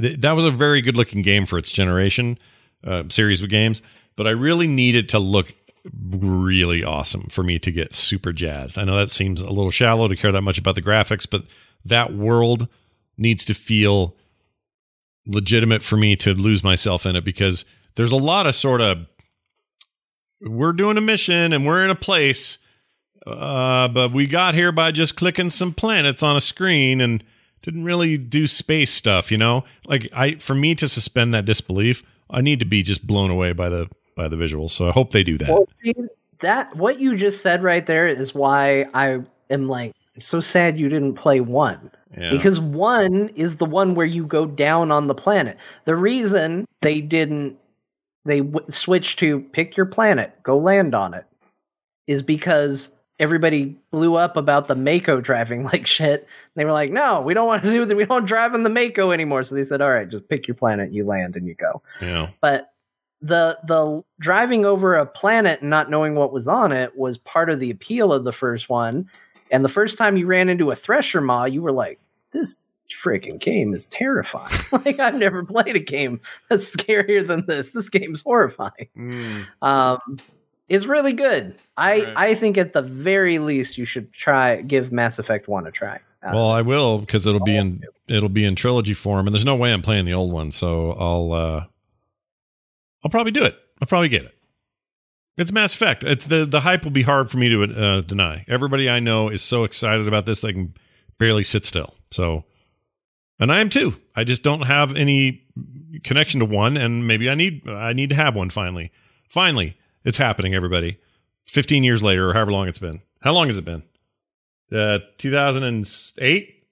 th- 0.00 0.20
that 0.20 0.32
was 0.32 0.44
a 0.44 0.50
very 0.50 0.80
good 0.80 0.96
looking 0.96 1.22
game 1.22 1.46
for 1.46 1.58
its 1.58 1.72
generation 1.72 2.38
uh, 2.84 3.04
series 3.08 3.42
of 3.42 3.48
games, 3.48 3.82
but 4.16 4.26
I 4.26 4.30
really 4.30 4.66
need 4.66 4.94
it 4.94 5.08
to 5.10 5.18
look 5.18 5.54
really 5.92 6.84
awesome 6.84 7.22
for 7.22 7.42
me 7.42 7.58
to 7.58 7.72
get 7.72 7.92
super 7.92 8.32
jazzed. 8.32 8.78
I 8.78 8.84
know 8.84 8.96
that 8.96 9.10
seems 9.10 9.40
a 9.40 9.50
little 9.50 9.70
shallow 9.70 10.06
to 10.08 10.16
care 10.16 10.32
that 10.32 10.42
much 10.42 10.58
about 10.58 10.76
the 10.76 10.82
graphics, 10.82 11.28
but 11.28 11.44
that 11.84 12.14
world 12.14 12.68
needs 13.18 13.44
to 13.46 13.54
feel 13.54 14.16
legitimate 15.26 15.82
for 15.82 15.96
me 15.96 16.16
to 16.16 16.34
lose 16.34 16.62
myself 16.62 17.04
in 17.04 17.16
it 17.16 17.24
because 17.24 17.64
there's 17.96 18.12
a 18.12 18.16
lot 18.16 18.46
of 18.46 18.54
sort 18.54 18.80
of 18.80 19.06
we're 20.42 20.72
doing 20.72 20.96
a 20.96 21.00
mission 21.00 21.52
and 21.52 21.66
we're 21.66 21.84
in 21.84 21.90
a 21.90 21.94
place 21.94 22.58
uh, 23.26 23.86
but 23.88 24.12
we 24.12 24.26
got 24.26 24.54
here 24.54 24.72
by 24.72 24.90
just 24.90 25.16
clicking 25.16 25.48
some 25.48 25.72
planets 25.72 26.22
on 26.22 26.36
a 26.36 26.40
screen 26.40 27.00
and 27.00 27.22
didn't 27.62 27.84
really 27.84 28.18
do 28.18 28.46
space 28.46 28.90
stuff 28.90 29.30
you 29.30 29.38
know 29.38 29.64
like 29.86 30.08
i 30.12 30.34
for 30.34 30.54
me 30.54 30.74
to 30.74 30.88
suspend 30.88 31.32
that 31.32 31.44
disbelief 31.44 32.02
i 32.30 32.40
need 32.40 32.58
to 32.58 32.66
be 32.66 32.82
just 32.82 33.06
blown 33.06 33.30
away 33.30 33.52
by 33.52 33.68
the 33.68 33.88
by 34.16 34.26
the 34.28 34.36
visuals 34.36 34.70
so 34.70 34.88
i 34.88 34.90
hope 34.90 35.12
they 35.12 35.22
do 35.22 35.38
that 35.38 35.48
Well, 35.48 35.68
see, 35.82 35.94
that 36.42 36.76
what 36.76 37.00
you 37.00 37.16
just 37.16 37.40
said 37.40 37.62
right 37.62 37.86
there 37.86 38.06
is 38.06 38.34
why 38.34 38.86
I 38.92 39.20
am 39.48 39.68
like 39.68 39.94
so 40.18 40.40
sad 40.40 40.78
you 40.78 40.88
didn't 40.88 41.14
play 41.14 41.40
one. 41.40 41.90
Yeah. 42.16 42.30
Because 42.30 42.60
one 42.60 43.30
is 43.30 43.56
the 43.56 43.64
one 43.64 43.94
where 43.94 44.06
you 44.06 44.26
go 44.26 44.44
down 44.44 44.90
on 44.90 45.06
the 45.06 45.14
planet. 45.14 45.56
The 45.86 45.96
reason 45.96 46.66
they 46.82 47.00
didn't 47.00 47.58
they 48.24 48.40
w- 48.40 48.70
switched 48.70 49.18
to 49.20 49.40
pick 49.40 49.76
your 49.76 49.86
planet, 49.86 50.42
go 50.42 50.58
land 50.58 50.94
on 50.94 51.14
it, 51.14 51.24
is 52.06 52.22
because 52.22 52.90
everybody 53.18 53.76
blew 53.90 54.16
up 54.16 54.36
about 54.36 54.68
the 54.68 54.74
Mako 54.74 55.20
driving 55.20 55.64
like 55.72 55.86
shit. 55.86 56.26
They 56.54 56.64
were 56.64 56.72
like, 56.72 56.90
"No, 56.90 57.20
we 57.20 57.34
don't 57.34 57.46
want 57.46 57.64
to 57.64 57.70
do 57.72 57.84
that. 57.84 57.96
We 57.96 58.04
don't 58.04 58.26
drive 58.26 58.54
in 58.54 58.62
the 58.62 58.70
Mako 58.70 59.10
anymore." 59.10 59.44
So 59.44 59.54
they 59.54 59.62
said, 59.62 59.80
"All 59.80 59.90
right, 59.90 60.08
just 60.08 60.28
pick 60.28 60.46
your 60.46 60.54
planet, 60.54 60.92
you 60.92 61.04
land, 61.04 61.36
and 61.36 61.46
you 61.46 61.54
go." 61.54 61.82
yeah 62.00 62.28
but 62.40 62.72
the 63.22 63.58
the 63.64 64.02
driving 64.18 64.66
over 64.66 64.96
a 64.96 65.06
planet 65.06 65.60
and 65.60 65.70
not 65.70 65.88
knowing 65.88 66.16
what 66.16 66.32
was 66.32 66.48
on 66.48 66.72
it 66.72 66.96
was 66.98 67.16
part 67.18 67.48
of 67.48 67.60
the 67.60 67.70
appeal 67.70 68.12
of 68.12 68.24
the 68.24 68.32
first 68.32 68.68
one. 68.68 69.08
And 69.50 69.64
the 69.64 69.68
first 69.68 69.96
time 69.96 70.16
you 70.16 70.26
ran 70.26 70.48
into 70.48 70.70
a 70.70 70.76
thresher 70.76 71.20
maw, 71.20 71.44
you 71.44 71.62
were 71.62 71.72
like, 71.72 72.00
"This 72.32 72.56
freaking 72.96 73.38
game 73.38 73.74
is 73.74 73.86
terrifying!" 73.86 74.50
like 74.84 74.98
I've 74.98 75.14
never 75.14 75.44
played 75.44 75.76
a 75.76 75.80
game 75.80 76.20
that's 76.48 76.74
scarier 76.74 77.26
than 77.26 77.46
this. 77.46 77.70
This 77.70 77.88
game's 77.88 78.22
horrifying. 78.22 79.46
Um, 79.60 80.18
it's 80.68 80.86
really 80.86 81.12
good. 81.12 81.54
I 81.76 82.04
Right. 82.04 82.14
I 82.16 82.34
think 82.34 82.56
at 82.56 82.72
the 82.72 82.82
very 82.82 83.38
least 83.38 83.76
you 83.78 83.84
should 83.84 84.12
try 84.12 84.62
give 84.62 84.92
Mass 84.92 85.18
Effect 85.18 85.48
one 85.48 85.66
a 85.66 85.70
try. 85.70 86.00
Uh, 86.22 86.30
well 86.32 86.50
i 86.52 86.62
will 86.62 86.98
because 86.98 87.26
it'll 87.26 87.40
be 87.40 87.56
in 87.56 87.82
it'll 88.06 88.28
be 88.28 88.44
in 88.44 88.54
trilogy 88.54 88.94
form 88.94 89.26
and 89.26 89.34
there's 89.34 89.44
no 89.44 89.56
way 89.56 89.72
i'm 89.72 89.82
playing 89.82 90.04
the 90.04 90.14
old 90.14 90.30
one 90.30 90.52
so 90.52 90.92
i'll 90.92 91.32
uh 91.32 91.64
i'll 93.02 93.10
probably 93.10 93.32
do 93.32 93.44
it 93.44 93.58
i'll 93.80 93.88
probably 93.88 94.08
get 94.08 94.22
it 94.22 94.32
it's 95.36 95.50
mass 95.50 95.74
effect 95.74 96.04
it's 96.04 96.28
the 96.28 96.46
the 96.46 96.60
hype 96.60 96.84
will 96.84 96.92
be 96.92 97.02
hard 97.02 97.28
for 97.28 97.38
me 97.38 97.48
to 97.48 97.64
uh, 97.64 98.00
deny 98.02 98.44
everybody 98.46 98.88
i 98.88 99.00
know 99.00 99.30
is 99.30 99.42
so 99.42 99.64
excited 99.64 100.06
about 100.06 100.24
this 100.24 100.42
they 100.42 100.52
can 100.52 100.72
barely 101.18 101.42
sit 101.42 101.64
still 101.64 101.92
so 102.12 102.44
and 103.42 103.52
i 103.52 103.60
am 103.60 103.68
too. 103.68 103.94
I 104.16 104.24
just 104.24 104.42
don't 104.42 104.62
have 104.66 104.94
any 104.96 105.42
connection 106.04 106.40
to 106.40 106.46
one 106.46 106.76
and 106.76 107.06
maybe 107.06 107.28
i 107.30 107.34
need 107.34 107.68
i 107.68 107.92
need 107.92 108.08
to 108.10 108.14
have 108.16 108.34
one 108.34 108.50
finally. 108.50 108.90
Finally 109.28 109.76
it's 110.04 110.18
happening 110.18 110.54
everybody. 110.54 110.98
15 111.46 111.84
years 111.84 112.02
later 112.02 112.28
or 112.30 112.32
however 112.34 112.52
long 112.52 112.68
it's 112.68 112.78
been. 112.78 113.00
How 113.22 113.32
long 113.32 113.46
has 113.48 113.58
it 113.58 113.64
been? 113.64 113.82
Uh 114.72 115.00
2008 115.18 116.64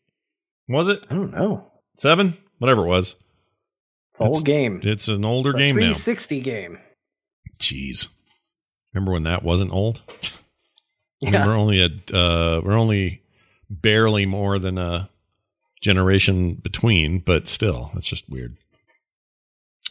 was 0.69 0.89
it? 0.89 1.03
I 1.11 1.15
don't 1.15 1.33
know. 1.33 1.71
seven? 1.97 2.35
Whatever 2.59 2.85
it 2.85 2.89
was. 2.89 3.17
It's 4.13 4.21
an 4.21 4.27
old 4.27 4.45
game. 4.45 4.81
it's 4.83 5.09
an 5.09 5.25
older 5.25 5.51
It's 5.51 5.59
game 5.59 5.77
now. 5.77 5.93
360 5.93 6.41
game. 6.41 6.79
jeez. 7.61 8.09
Remember 8.95 9.13
when 9.13 9.25
that 9.25 9.43
wasn't 9.43 9.73
old? 9.73 10.03
I 11.23 11.27
mean, 11.27 11.35
Yeah. 11.35 11.47
we're 11.47 11.57
only 11.57 11.83
at 11.83 12.13
uh 12.15 12.63
we're 12.65 12.79
only 12.79 13.23
barely 13.69 14.25
more 14.27 14.59
than 14.59 14.79
a 14.79 15.10
generation 15.81 16.55
between 16.55 17.19
but 17.19 17.47
still 17.49 17.91
it's 17.95 18.09
just 18.09 18.29
weird 18.31 18.57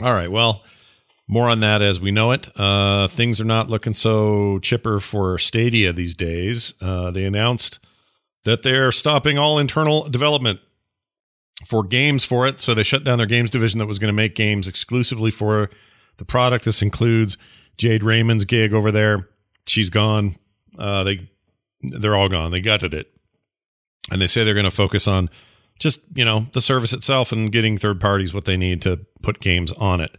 all 0.02 0.14
right 0.14 0.32
well 0.32 0.64
more 1.28 1.48
on 1.48 1.60
that 1.60 1.82
as 1.82 2.00
we 2.00 2.12
know 2.12 2.32
it 2.32 2.48
uh 2.58 3.08
things 3.08 3.42
are 3.42 3.46
not 3.46 3.70
looking 3.70 3.94
so 3.94 4.60
chipper 4.60 5.00
for 5.00 5.38
stadia 5.38 5.92
these 5.92 6.16
days 6.16 6.74
uh 6.82 7.10
they 7.12 7.26
announced 7.26 7.80
that 8.46 8.64
they're 8.64 8.92
stopping 8.92 9.38
all 9.38 9.60
internal 9.60 10.08
development 10.10 10.60
for 11.66 11.84
games 11.84 12.26
for 12.26 12.48
it. 12.48 12.60
So 12.60 12.74
they 12.74 12.84
shut 12.84 13.04
down 13.04 13.18
their 13.18 13.28
games 13.28 13.52
division 13.52 13.80
that 13.80 13.86
was 13.86 14.00
going 14.00 14.10
to 14.10 14.14
make 14.14 14.36
games 14.36 14.68
exclusively 14.68 15.32
for 15.32 15.70
the 16.18 16.26
product. 16.26 16.66
This 16.66 16.82
includes 16.82 17.38
Jade 17.78 18.04
Raymond's 18.04 18.46
gig 18.46 18.74
over 18.74 18.92
there. 18.92 19.28
She's 19.68 19.90
gone. 19.90 20.36
Uh, 20.78 21.04
they 21.04 21.30
they're 21.82 22.16
all 22.16 22.30
gone. 22.30 22.52
They 22.52 22.62
gutted 22.62 22.94
it, 22.94 23.12
and 24.12 24.22
they 24.22 24.28
say 24.28 24.44
they're 24.44 24.54
going 24.54 24.64
to 24.64 24.72
focus 24.72 25.08
on 25.08 25.30
just 25.80 26.02
you 26.14 26.26
know 26.26 26.48
the 26.52 26.62
service 26.62 26.94
itself 26.94 27.32
and 27.32 27.52
getting 27.52 27.78
third 27.78 28.00
parties 28.00 28.34
what 28.34 28.46
they 28.46 28.58
need 28.58 28.82
to 28.84 29.06
put 29.22 29.40
games 29.40 29.72
on 29.74 30.02
it. 30.02 30.18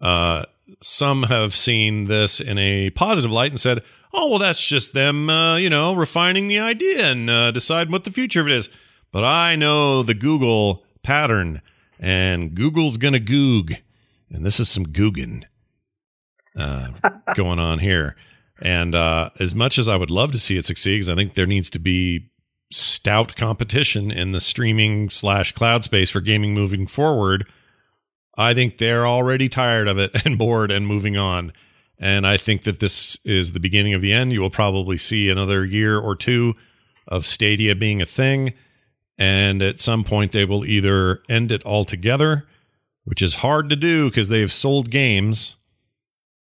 Uh, 0.00 0.44
some 0.80 1.24
have 1.24 1.54
seen 1.54 2.06
this 2.06 2.40
in 2.40 2.58
a 2.58 2.90
positive 2.90 3.30
light 3.30 3.50
and 3.50 3.60
said, 3.60 3.82
"Oh, 4.12 4.30
well, 4.30 4.38
that's 4.38 4.66
just 4.66 4.94
them, 4.94 5.28
uh, 5.28 5.56
you 5.56 5.70
know, 5.70 5.94
refining 5.94 6.48
the 6.48 6.58
idea 6.58 7.04
and 7.04 7.28
uh, 7.28 7.50
deciding 7.50 7.92
what 7.92 8.04
the 8.04 8.10
future 8.10 8.40
of 8.40 8.48
it 8.48 8.54
is." 8.54 8.68
But 9.12 9.24
I 9.24 9.56
know 9.56 10.02
the 10.02 10.14
Google 10.14 10.84
pattern, 11.02 11.60
and 11.98 12.54
Google's 12.54 12.96
gonna 12.96 13.20
goog, 13.20 13.74
and 14.30 14.44
this 14.44 14.58
is 14.58 14.70
some 14.70 14.86
googin' 14.86 15.44
uh, 16.56 16.88
going 17.34 17.58
on 17.58 17.80
here. 17.80 18.16
And 18.62 18.94
uh, 18.94 19.30
as 19.38 19.54
much 19.54 19.78
as 19.78 19.88
I 19.88 19.96
would 19.96 20.10
love 20.10 20.32
to 20.32 20.38
see 20.38 20.58
it 20.58 20.66
succeed, 20.66 20.96
because 20.96 21.08
I 21.08 21.14
think 21.14 21.34
there 21.34 21.46
needs 21.46 21.70
to 21.70 21.78
be 21.78 22.29
stout 22.70 23.36
competition 23.36 24.10
in 24.10 24.32
the 24.32 24.40
streaming 24.40 25.10
slash 25.10 25.52
cloud 25.52 25.84
space 25.84 26.10
for 26.10 26.20
gaming 26.20 26.54
moving 26.54 26.86
forward, 26.86 27.46
I 28.36 28.54
think 28.54 28.78
they're 28.78 29.06
already 29.06 29.48
tired 29.48 29.88
of 29.88 29.98
it 29.98 30.10
and 30.24 30.38
bored 30.38 30.70
and 30.70 30.86
moving 30.86 31.16
on. 31.16 31.52
And 31.98 32.26
I 32.26 32.38
think 32.38 32.62
that 32.62 32.80
this 32.80 33.18
is 33.24 33.52
the 33.52 33.60
beginning 33.60 33.92
of 33.92 34.00
the 34.00 34.12
end. 34.12 34.32
You 34.32 34.40
will 34.40 34.50
probably 34.50 34.96
see 34.96 35.28
another 35.28 35.64
year 35.64 35.98
or 35.98 36.16
two 36.16 36.54
of 37.06 37.26
Stadia 37.26 37.76
being 37.76 38.00
a 38.00 38.06
thing. 38.06 38.54
And 39.18 39.60
at 39.60 39.78
some 39.78 40.02
point, 40.02 40.32
they 40.32 40.46
will 40.46 40.64
either 40.64 41.22
end 41.28 41.52
it 41.52 41.64
altogether, 41.66 42.46
which 43.04 43.20
is 43.20 43.36
hard 43.36 43.68
to 43.68 43.76
do 43.76 44.08
because 44.08 44.30
they've 44.30 44.50
sold 44.50 44.90
games 44.90 45.56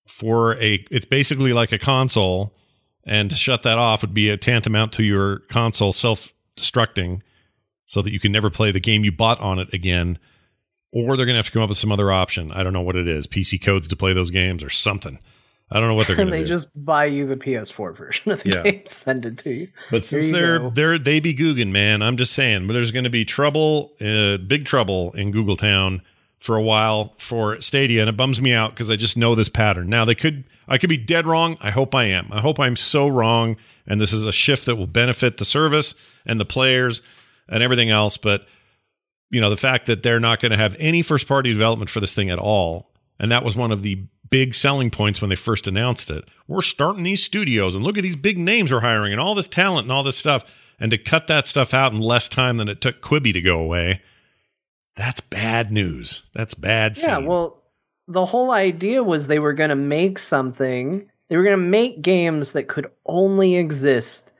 for 0.07 0.55
a, 0.55 0.87
it's 0.91 1.05
basically 1.05 1.53
like 1.53 1.73
a 1.73 1.79
console. 1.79 2.55
And 3.05 3.31
to 3.31 3.37
shut 3.37 3.63
that 3.65 3.79
off 3.79 4.03
would 4.03 4.15
be 4.15 4.29
a 4.31 4.37
tantamount 4.37 4.93
to 4.95 5.03
your 5.03 5.41
console 5.41 5.93
self 5.93 6.33
destructing 6.57 7.21
so 7.85 8.01
that 8.03 8.13
you 8.13 8.21
can 8.21 8.31
never 8.33 8.49
play 8.51 8.71
the 8.71 8.81
game 8.81 9.05
you 9.05 9.13
bought 9.13 9.41
on 9.41 9.59
it 9.59 9.73
again. 9.75 10.19
Or 10.93 11.17
they're 11.17 11.27
going 11.27 11.35
to 11.35 11.39
have 11.39 11.47
to 11.47 11.53
come 11.53 11.63
up 11.63 11.69
with 11.71 11.79
some 11.79 11.91
other 11.91 12.13
option. 12.13 12.53
I 12.53 12.63
don't 12.63 12.73
know 12.75 12.83
what 12.83 12.97
it 12.97 13.09
is 13.09 13.27
PC 13.27 13.63
codes 13.63 13.89
to 13.89 13.97
play 13.97 14.13
those 14.13 14.31
games 14.31 14.63
or 14.63 14.69
something. 14.71 15.19
I 15.71 15.81
don't 15.81 15.89
know 15.89 15.95
what 15.95 16.07
they're 16.07 16.17
going 16.17 16.29
to 16.31 16.37
do. 16.37 16.43
they 16.43 16.49
just 16.49 16.69
buy 16.77 17.07
you 17.07 17.27
the 17.27 17.37
PS4 17.37 17.97
version 17.97 18.31
of 18.33 18.43
the 18.43 18.49
Yeah. 18.51 18.63
game, 18.63 18.83
send 18.87 19.25
it 19.25 19.39
to 19.39 19.51
you. 19.51 19.67
But 19.91 20.05
since 20.05 20.27
you 20.27 20.33
they're 20.33 20.59
go. 20.59 20.71
they're 20.71 20.99
they 20.99 21.19
be 21.19 21.35
Googin, 21.35 21.71
man, 21.71 22.03
I'm 22.03 22.19
just 22.19 22.35
saying. 22.35 22.67
But 22.67 22.75
there's 22.75 22.91
going 22.93 23.05
to 23.05 23.11
be 23.11 23.25
trouble, 23.25 23.93
uh, 24.03 24.37
big 24.37 24.67
trouble 24.67 25.13
in 25.13 25.31
Google 25.31 25.57
Town 25.57 26.03
for 26.43 26.57
a 26.57 26.63
while 26.63 27.15
for 27.19 27.61
Stadia, 27.61 28.01
and 28.01 28.09
it 28.09 28.17
bums 28.17 28.43
me 28.43 28.53
out 28.53 28.73
because 28.73 28.91
I 28.91 28.97
just 28.97 29.17
know 29.17 29.37
this 29.37 29.49
pattern. 29.49 29.89
Now 29.89 30.05
they 30.05 30.17
could, 30.17 30.43
I 30.67 30.77
could 30.77 30.91
be 30.91 30.97
dead 30.97 31.25
wrong. 31.25 31.57
I 31.61 31.71
hope 31.71 31.95
I 31.95 32.07
am. 32.07 32.27
I 32.33 32.41
hope 32.41 32.59
I'm 32.59 32.75
so 32.75 33.07
wrong, 33.07 33.57
and 33.87 34.01
this 34.01 34.13
is 34.13 34.25
a 34.25 34.33
shift 34.33 34.67
that 34.67 34.75
will 34.75 34.89
benefit 34.89 35.37
the 35.37 35.45
service 35.45 35.95
and 36.27 36.41
the 36.41 36.45
players 36.45 37.01
and 37.49 37.63
everything 37.63 37.91
else. 37.91 38.17
But 38.17 38.49
you 39.31 39.41
know, 39.41 39.51
the 39.51 39.57
fact 39.57 39.87
that 39.87 40.03
they're 40.03 40.19
not 40.19 40.41
going 40.41 40.51
to 40.51 40.59
have 40.59 40.75
any 40.81 41.01
first 41.01 41.29
party 41.29 41.53
development 41.53 41.91
for 41.91 42.01
this 42.01 42.13
thing 42.13 42.29
at 42.29 42.41
all, 42.41 42.91
and 43.21 43.31
that 43.31 43.45
was 43.45 43.55
one 43.55 43.71
of 43.71 43.85
the 43.85 44.05
big 44.29 44.53
selling 44.53 44.91
points 44.91 45.21
when 45.21 45.31
they 45.31 45.37
first 45.37 45.69
announced 45.69 46.11
it. 46.11 46.29
We're 46.49 46.61
starting 46.61 47.05
these 47.05 47.23
studios 47.23 47.77
and 47.77 47.85
look 47.85 47.97
at 47.97 48.03
these 48.03 48.17
big 48.17 48.37
names 48.37 48.73
we're 48.73 48.81
hiring 48.81 49.13
and 49.13 49.21
all 49.21 49.37
this 49.37 49.47
talent 49.47 49.85
and 49.85 49.93
all 49.93 50.03
this 50.03 50.17
stuff. 50.17 50.43
And 50.81 50.91
to 50.91 50.99
cut 50.99 51.29
that 51.29 51.47
stuff 51.47 51.73
out 51.73 51.93
in 51.93 52.01
less 52.01 52.29
time 52.29 52.57
than 52.57 52.69
it 52.69 52.81
took 52.81 53.01
Quibi 53.01 53.33
to 53.33 53.41
go 53.41 53.61
away, 53.61 54.03
that's 54.95 55.21
bad 55.21 55.73
news. 55.73 56.23
That's 56.35 56.55
bad. 56.55 56.97
Yeah, 56.99 57.19
well, 57.19 57.63
the 58.09 58.27
whole 58.27 58.51
idea 58.51 59.03
was 59.03 59.27
they 59.27 59.39
were 59.39 59.53
going 59.53 59.71
to 59.71 59.77
make 59.77 60.19
something, 60.19 61.09
they 61.29 61.37
were 61.37 61.45
going 61.45 61.59
to 61.59 61.65
make 61.65 62.03
games 62.03 62.53
that 62.53 62.69
could 62.69 62.91
only 63.07 63.57
exist 63.57 64.33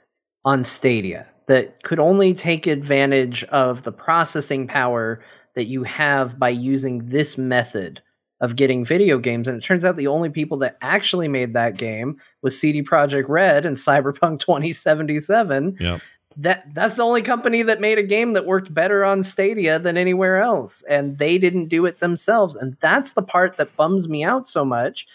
on 0.45 0.65
Stadia, 0.65 1.27
that 1.49 1.83
could 1.83 1.99
only 1.99 2.35
take 2.35 2.67
advantage 2.67 3.45
of 3.45 3.83
the 3.83 3.93
processing 3.93 4.67
power 4.67 5.23
that 5.55 5.67
you 5.67 5.83
have 5.85 6.39
by 6.39 6.49
using 6.49 7.09
this 7.09 7.39
method 7.39 8.03
of 8.41 8.57
getting 8.57 8.85
video 8.85 9.19
games. 9.19 9.47
And 9.47 9.57
it 9.63 9.65
turns 9.65 9.85
out 9.85 9.97
the 9.97 10.09
only 10.09 10.29
people 10.29 10.59
that 10.59 10.77
actually 10.83 11.29
made 11.29 11.55
that 11.55 11.79
game 11.79 12.17
was 12.43 12.59
CD 12.59 12.83
Projekt 12.83 13.29
Red 13.29 13.65
and 13.65 13.77
Cyberpunk 13.77 14.41
2077 14.41 15.77
Yep. 15.79 16.01
That 16.37 16.73
that's 16.75 16.95
the 16.95 17.03
only 17.03 17.23
company 17.23 17.63
that 17.63 17.81
made 17.81 17.99
a 17.99 18.03
game 18.03 18.33
that 18.33 18.47
worked 18.47 18.73
better 18.73 19.05
on 19.05 19.23
Stadia 19.23 19.79
than 19.79 19.97
anywhere 19.97 20.41
else 20.41 20.83
and 20.83 21.19
they 21.19 21.39
didn't 21.39 21.69
do 21.69 21.87
it 21.87 22.01
themselves. 22.01 22.55
And 22.55 22.77
that's 22.81 23.13
the 23.13 23.23
part 23.23 23.57
that 23.57 23.77
bums 23.77 24.09
me 24.09 24.25
out 24.25 24.47
so 24.49 24.65
much 24.65 25.07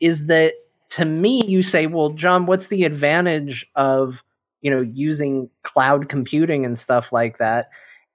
is 0.00 0.26
that 0.26 0.54
to 0.90 1.04
me 1.04 1.44
you 1.46 1.62
say 1.62 1.86
well 1.86 2.10
John 2.10 2.46
what's 2.46 2.68
the 2.68 2.84
advantage 2.84 3.66
of 3.74 4.22
you 4.60 4.70
know 4.70 4.82
using 4.82 5.48
cloud 5.62 6.08
computing 6.08 6.64
and 6.64 6.78
stuff 6.78 7.12
like 7.12 7.38
that? 7.38 7.70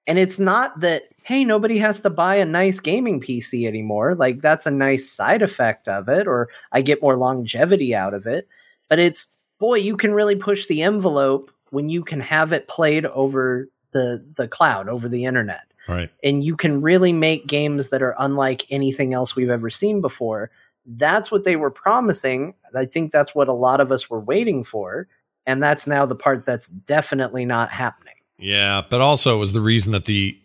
And 0.07 0.20
it's 0.20 0.39
not 0.39 0.80
that 0.82 1.03
hey 1.24 1.43
nobody 1.43 1.78
has 1.78 2.01
to 2.01 2.09
buy 2.09 2.36
a 2.36 2.45
nice 2.45 2.80
gaming 2.80 3.22
PC 3.22 3.68
anymore 3.68 4.16
like 4.16 4.41
that's 4.41 4.66
a 4.66 4.72
nice 4.72 5.09
side 5.09 5.41
effect 5.41 5.88
of 5.88 6.09
it 6.09 6.28
or 6.28 6.49
I 6.72 6.82
get 6.82 7.01
more 7.01 7.18
longevity 7.18 7.95
out 7.95 8.14
of 8.14 8.28
it. 8.28 8.47
But 8.89 8.99
it's 8.99 9.28
boy 9.59 9.76
you 9.76 9.95
can 9.95 10.14
really 10.14 10.36
push 10.36 10.68
the 10.68 10.82
envelope 10.82 11.51
when 11.72 11.89
you 11.89 12.03
can 12.03 12.19
have 12.19 12.53
it 12.53 12.67
played 12.67 13.05
over 13.07 13.67
the 13.91 14.24
the 14.38 14.47
cloud 14.47 14.88
over 14.88 15.09
the 15.09 15.26
internet. 15.26 15.63
Right. 15.89 16.11
and 16.24 16.43
you 16.43 16.55
can 16.55 16.84
really 16.84 17.11
make 17.11 17.47
games 17.47 17.89
that 17.89 18.03
are 18.03 18.13
unlike 18.19 18.67
anything 18.69 19.15
else 19.15 19.36
we've 19.36 19.49
ever 19.49 19.72
seen 19.72 19.99
before. 19.99 20.51
That's 20.86 21.32
what 21.32 21.43
they 21.43 21.55
were 21.55 21.72
promising. 21.72 22.53
I 22.76 22.86
think 22.86 23.11
that's 23.11 23.34
what 23.34 23.47
a 23.47 23.53
lot 23.53 23.82
of 23.82 23.91
us 23.91 24.07
were 24.07 24.19
waiting 24.19 24.63
for. 24.63 25.07
And 25.47 25.61
that's 25.61 25.88
now 25.88 26.05
the 26.05 26.15
part 26.15 26.45
that's 26.45 26.67
definitely 26.67 27.45
not 27.45 27.72
happening. 27.72 28.13
Yeah, 28.38 28.84
but 28.88 29.01
also 29.01 29.36
it 29.36 29.39
was 29.39 29.53
the 29.53 29.59
reason 29.59 29.91
that 29.93 30.05
the 30.05 30.39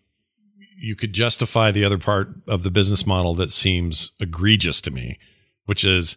you 0.79 0.97
could 0.97 1.13
justify 1.13 1.71
the 1.71 1.85
other 1.85 1.99
part 1.99 2.29
of 2.49 2.63
the 2.63 2.71
business 2.71 3.07
model 3.07 3.35
that 3.35 3.51
seems 3.51 4.13
egregious 4.21 4.81
to 4.83 4.91
me, 4.91 5.19
which 5.67 5.85
is 5.85 6.17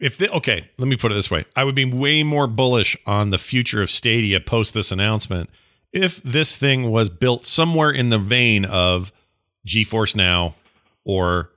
if 0.00 0.18
the, 0.18 0.30
okay, 0.30 0.70
let 0.78 0.88
me 0.88 0.96
put 0.96 1.12
it 1.12 1.14
this 1.14 1.30
way. 1.30 1.44
I 1.56 1.64
would 1.64 1.74
be 1.74 1.84
way 1.84 2.22
more 2.22 2.46
bullish 2.46 2.96
on 3.06 3.30
the 3.30 3.38
future 3.38 3.82
of 3.82 3.90
Stadia 3.90 4.40
post 4.40 4.74
this 4.74 4.92
announcement 4.92 5.50
if 5.92 6.22
this 6.22 6.56
thing 6.56 6.90
was 6.90 7.08
built 7.08 7.44
somewhere 7.44 7.90
in 7.90 8.10
the 8.10 8.18
vein 8.18 8.64
of 8.64 9.12
GeForce 9.66 10.14
Now 10.14 10.54
or 11.04 11.50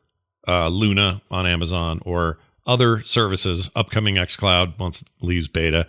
uh, 0.47 0.69
Luna 0.69 1.21
on 1.29 1.45
Amazon 1.45 1.99
or 2.05 2.39
other 2.65 3.01
services, 3.03 3.69
upcoming 3.75 4.15
xCloud 4.15 4.79
once 4.79 5.01
it 5.01 5.07
leaves 5.21 5.47
beta. 5.47 5.87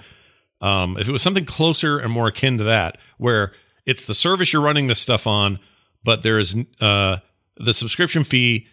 Um, 0.60 0.96
if 0.98 1.08
it 1.08 1.12
was 1.12 1.22
something 1.22 1.44
closer 1.44 1.98
and 1.98 2.12
more 2.12 2.28
akin 2.28 2.58
to 2.58 2.64
that, 2.64 2.98
where 3.18 3.52
it's 3.86 4.06
the 4.06 4.14
service 4.14 4.52
you're 4.52 4.62
running 4.62 4.86
this 4.86 5.00
stuff 5.00 5.26
on, 5.26 5.58
but 6.04 6.22
there 6.22 6.38
is 6.38 6.56
uh, 6.80 7.18
the 7.56 7.74
subscription 7.74 8.24
fee 8.24 8.66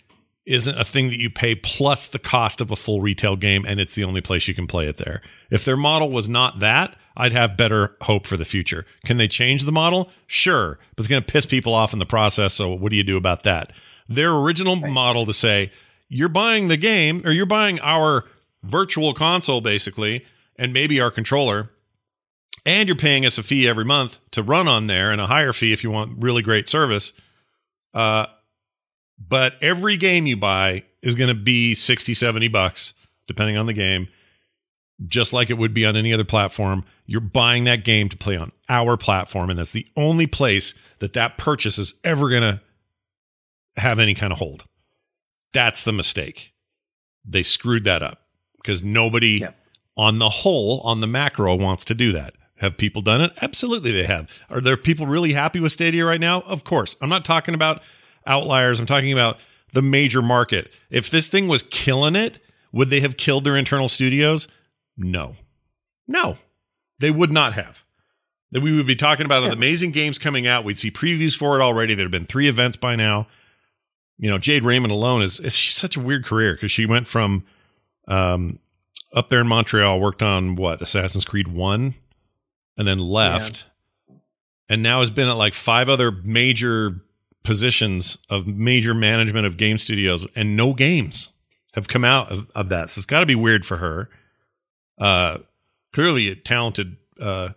isn't 0.50 0.80
a 0.80 0.84
thing 0.84 1.08
that 1.10 1.20
you 1.20 1.30
pay 1.30 1.54
plus 1.54 2.08
the 2.08 2.20
cost 2.20 2.60
of 2.60 2.72
a 2.72 2.76
full 2.76 3.02
retail 3.02 3.36
game, 3.36 3.66
and 3.68 3.80
it's 3.80 3.96
the 3.96 4.04
only 4.04 4.20
place 4.20 4.48
you 4.48 4.54
can 4.54 4.68
play 4.68 4.88
it 4.88 4.98
there. 4.98 5.22
If 5.52 5.64
their 5.64 5.78
model 5.78 6.10
was 6.10 6.28
not 6.28 6.60
that, 6.60 6.96
I'd 7.16 7.34
have 7.34 7.56
better 7.56 7.96
hope 8.02 8.26
for 8.26 8.36
the 8.36 8.46
future. 8.46 8.86
Can 9.06 9.18
they 9.18 9.28
change 9.28 9.66
the 9.66 9.72
model? 9.72 10.10
Sure, 10.26 10.80
but 10.96 11.02
it's 11.02 11.08
going 11.08 11.22
to 11.22 11.32
piss 11.32 11.46
people 11.46 11.74
off 11.74 11.94
in 11.94 12.00
the 12.00 12.06
process. 12.06 12.56
So 12.56 12.74
what 12.74 12.90
do 12.90 12.96
you 12.96 13.04
do 13.04 13.16
about 13.16 13.44
that? 13.44 13.72
Their 14.08 14.34
original 14.34 14.76
model 14.76 15.26
to 15.28 15.34
say 15.34 15.72
you're 16.08 16.30
buying 16.30 16.68
the 16.68 16.78
game 16.78 17.22
or 17.26 17.32
you're 17.32 17.46
buying 17.46 17.80
our 17.82 18.26
virtual 18.64 19.14
console 19.14 19.62
basically, 19.62 20.26
and 20.56 20.74
maybe 20.74 21.00
our 21.00 21.12
controller 21.12 21.70
and 22.66 22.90
you're 22.90 22.96
paying 22.96 23.26
us 23.26 23.38
a 23.38 23.44
fee 23.44 23.68
every 23.68 23.86
month 23.86 24.20
to 24.32 24.44
run 24.44 24.68
on 24.68 24.88
there 24.88 25.12
and 25.12 25.22
a 25.22 25.28
higher 25.28 25.54
fee 25.54 25.74
if 25.74 25.84
you 25.84 25.92
want 25.92 26.22
really 26.22 26.42
great 26.42 26.68
service. 26.68 27.14
Uh, 27.94 28.26
but 29.20 29.54
every 29.62 29.98
game 29.98 30.26
you 30.26 30.38
buy 30.38 30.84
is 31.02 31.16
going 31.16 31.28
to 31.30 31.40
be 31.42 31.76
60, 31.76 32.14
70 32.14 32.48
bucks, 32.48 32.94
depending 33.28 33.58
on 33.58 33.66
the 33.66 33.74
game, 33.74 34.08
just 35.08 35.34
like 35.34 35.50
it 35.50 35.58
would 35.58 35.74
be 35.74 35.86
on 35.86 35.96
any 35.96 36.14
other 36.14 36.24
platform. 36.26 36.84
You're 37.06 37.22
buying 37.22 37.64
that 37.66 37.84
game 37.84 38.10
to 38.10 38.18
play 38.18 38.36
on 38.38 38.52
our 38.68 38.98
platform, 38.98 39.50
and 39.50 39.58
that's 39.60 39.72
the 39.72 39.88
only 39.96 40.28
place 40.28 40.74
that 41.00 41.14
that 41.14 41.38
purchase 41.38 41.78
is 41.78 41.96
ever 42.04 42.30
going 42.30 42.42
to 42.42 42.62
have 43.78 44.00
any 44.00 44.14
kind 44.14 44.34
of 44.34 44.40
hold. 44.40 44.66
That's 45.54 45.84
the 45.84 45.94
mistake. 45.94 46.54
They 47.26 47.44
screwed 47.44 47.84
that 47.86 48.04
up 48.04 48.22
because 48.58 48.84
nobody 48.84 49.40
Yep. 49.40 49.56
on 49.98 50.20
the 50.20 50.30
whole, 50.30 50.82
on 50.82 51.00
the 51.02 51.08
macro, 51.08 51.56
wants 51.56 51.86
to 51.86 51.96
do 51.96 52.12
that. 52.12 52.34
Have 52.58 52.78
people 52.78 53.02
done 53.02 53.22
it? 53.22 53.32
Absolutely, 53.42 53.92
they 53.92 54.04
have. 54.04 54.38
Are 54.50 54.60
there 54.60 54.76
people 54.78 55.08
really 55.08 55.32
happy 55.32 55.60
with 55.62 55.72
Stadia 55.72 56.06
right 56.06 56.20
now? 56.20 56.42
Of 56.42 56.66
course. 56.66 56.98
I'm 57.02 57.10
not 57.10 57.24
talking 57.24 57.54
about 57.54 57.82
outliers. 58.26 58.80
I'm 58.80 58.86
talking 58.86 59.14
about 59.14 59.40
the 59.74 59.82
major 59.82 60.22
market. 60.22 60.72
If 60.90 61.10
this 61.10 61.28
thing 61.28 61.48
was 61.48 61.64
killing 61.64 62.16
it, 62.16 62.40
would 62.72 62.90
they 62.90 63.00
have 63.00 63.18
killed 63.18 63.44
their 63.44 63.58
internal 63.58 63.88
studios? 63.88 64.48
No. 64.98 65.36
No, 66.08 66.38
they 67.00 67.12
would 67.12 67.32
not 67.32 67.54
have. 67.54 67.84
that 68.52 68.62
we 68.62 68.76
would 68.76 68.88
be 68.88 68.96
talking 68.96 69.26
about 69.26 69.52
amazing 69.52 69.92
games 69.92 70.18
coming 70.18 70.48
out. 70.48 70.64
We'd 70.64 70.78
see 70.78 70.92
previews 70.92 71.38
for 71.38 71.60
it 71.60 71.62
already. 71.62 71.94
There 71.94 72.06
have 72.06 72.12
been 72.12 72.26
three 72.26 72.48
events 72.48 72.78
by 72.78 72.96
now. 72.96 73.28
You 74.18 74.30
know, 74.30 74.38
Jade 74.38 74.64
Raymond 74.64 74.92
alone 74.92 75.22
is, 75.22 75.40
is 75.40 75.56
she's 75.56 75.76
such 75.76 75.96
a 75.96 76.00
weird 76.00 76.26
career 76.26 76.54
because 76.54 76.72
she 76.72 76.86
went 76.86 77.08
from 77.08 77.46
um, 78.08 78.60
up 79.14 79.30
there 79.30 79.42
in 79.42 79.48
Montreal, 79.48 80.00
worked 80.00 80.24
on 80.24 80.56
what 80.56 80.82
Assassin's 80.82 81.26
Creed 81.26 81.48
One, 81.48 81.94
and 82.76 82.88
then 82.88 82.98
left, 82.98 83.66
yeah. 84.10 84.16
and 84.70 84.84
now 84.84 85.00
has 85.00 85.12
been 85.12 85.30
at 85.30 85.38
like 85.38 85.54
five 85.54 85.88
other 85.88 86.12
major 86.12 87.02
positions 87.50 88.20
of 88.30 88.46
major 88.46 88.94
management 88.94 89.48
of 89.48 89.58
game 89.58 89.80
studios, 89.80 90.28
and 90.36 90.56
no 90.56 90.72
games 90.72 91.34
have 91.74 91.88
come 91.88 92.06
out 92.06 92.32
of, 92.32 92.48
of 92.54 92.70
that. 92.70 92.92
So 92.92 93.00
it's 93.00 93.08
got 93.08 93.22
to 93.22 93.26
be 93.26 93.34
weird 93.34 93.66
for 93.66 93.78
her. 93.78 94.08
Uh, 95.00 95.40
clearly 95.92 96.28
a 96.28 96.36
talented 96.36 96.98
uh, 97.20 97.50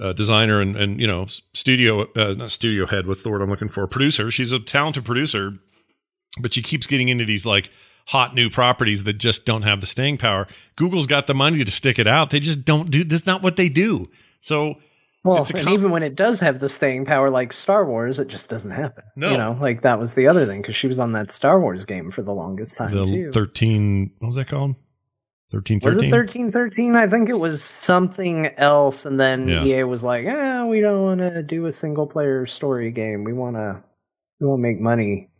uh, 0.00 0.14
designer 0.14 0.62
and 0.62 0.74
and 0.74 0.98
you 0.98 1.06
know 1.06 1.26
studio 1.52 2.10
uh, 2.16 2.34
not 2.38 2.50
studio 2.50 2.86
head. 2.86 3.06
What's 3.06 3.22
the 3.22 3.28
word 3.28 3.42
I'm 3.42 3.50
looking 3.50 3.68
for? 3.68 3.86
Producer. 3.86 4.30
She's 4.30 4.52
a 4.52 4.58
talented 4.58 5.04
producer, 5.04 5.52
but 6.40 6.54
she 6.54 6.62
keeps 6.62 6.86
getting 6.86 7.10
into 7.10 7.26
these 7.26 7.44
like 7.44 7.70
hot 8.06 8.34
new 8.34 8.48
properties 8.48 9.04
that 9.04 9.18
just 9.18 9.44
don't 9.44 9.62
have 9.62 9.82
the 9.82 9.86
staying 9.86 10.16
power. 10.16 10.46
Google's 10.76 11.06
got 11.06 11.26
the 11.26 11.34
money 11.34 11.62
to 11.62 11.70
stick 11.70 11.98
it 11.98 12.06
out. 12.06 12.30
They 12.30 12.40
just 12.40 12.64
don't 12.64 12.90
do. 12.90 13.04
That's 13.04 13.26
not 13.26 13.42
what 13.42 13.56
they 13.56 13.68
do. 13.68 14.08
So. 14.40 14.78
Well, 15.28 15.38
and 15.38 15.64
com- 15.64 15.72
even 15.72 15.90
when 15.90 16.02
it 16.02 16.14
does 16.14 16.40
have 16.40 16.60
the 16.60 16.68
staying 16.68 17.04
power, 17.04 17.30
like 17.30 17.52
Star 17.52 17.84
Wars, 17.84 18.18
it 18.18 18.28
just 18.28 18.48
doesn't 18.48 18.70
happen. 18.70 19.04
No, 19.16 19.30
you 19.30 19.36
know, 19.36 19.58
like 19.60 19.82
that 19.82 19.98
was 19.98 20.14
the 20.14 20.26
other 20.26 20.46
thing 20.46 20.62
because 20.62 20.76
she 20.76 20.86
was 20.86 20.98
on 20.98 21.12
that 21.12 21.30
Star 21.30 21.60
Wars 21.60 21.84
game 21.84 22.10
for 22.10 22.22
the 22.22 22.34
longest 22.34 22.76
time. 22.76 22.94
The 22.94 23.06
too. 23.06 23.32
thirteen, 23.32 24.12
what 24.18 24.28
was 24.28 24.36
that 24.36 24.48
called? 24.48 24.76
Thirteen 25.50 25.80
thirteen. 25.80 25.96
Was 25.96 26.04
it 26.04 26.10
thirteen 26.10 26.52
thirteen? 26.52 26.96
I 26.96 27.06
think 27.06 27.28
it 27.28 27.38
was 27.38 27.62
something 27.62 28.46
else, 28.58 29.06
and 29.06 29.18
then 29.18 29.48
yeah. 29.48 29.64
EA 29.64 29.84
was 29.84 30.02
like, 30.02 30.26
"Ah, 30.28 30.66
we 30.66 30.80
don't 30.80 31.02
want 31.02 31.20
to 31.20 31.42
do 31.42 31.66
a 31.66 31.72
single 31.72 32.06
player 32.06 32.44
story 32.46 32.90
game. 32.90 33.24
We 33.24 33.32
want 33.32 33.56
to, 33.56 33.82
we 34.40 34.46
want 34.46 34.58
to 34.58 34.62
make 34.62 34.80
money, 34.80 35.30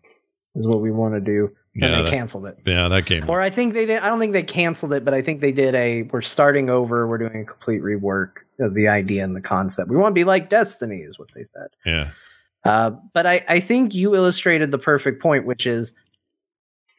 is 0.55 0.67
what 0.67 0.81
we 0.81 0.91
want 0.91 1.15
to 1.15 1.21
do." 1.21 1.51
And 1.75 1.83
yeah, 1.83 1.97
they 1.97 2.03
that, 2.03 2.11
canceled 2.11 2.47
it. 2.47 2.59
Yeah, 2.67 2.89
that 2.89 3.07
game. 3.07 3.29
Or 3.29 3.41
I 3.41 3.51
think 3.51 3.75
they 3.75 3.87
did. 3.87 4.01
I 4.01 4.09
don't 4.09 4.19
think 4.19 4.33
they 4.33 4.43
canceled 4.43 4.93
it, 4.95 5.05
but 5.05 5.15
I 5.15 5.23
think 5.23 5.41
they 5.41 5.53
did 5.53 5.75
a. 5.75 6.03
We're 6.05 6.23
starting 6.23 6.71
over. 6.71 7.07
We're 7.07 7.19
doing 7.19 7.43
a 7.43 7.45
complete 7.45 7.83
rework 7.83 8.39
of 8.59 8.75
the 8.75 8.89
idea 8.89 9.23
and 9.23 9.37
the 9.37 9.41
concept. 9.41 9.91
We 9.91 9.97
want 9.97 10.13
to 10.13 10.19
be 10.19 10.25
like 10.25 10.51
Destiny, 10.51 10.99
is 10.99 11.19
what 11.19 11.29
they 11.35 11.45
said. 11.45 11.69
Yeah. 11.87 12.11
Uh, 12.65 12.91
but 13.15 13.27
I, 13.27 13.45
I 13.49 13.61
think 13.61 13.95
you 13.95 14.15
illustrated 14.15 14.71
the 14.71 14.79
perfect 14.79 15.23
point, 15.23 15.47
which 15.47 15.67
is 15.67 15.95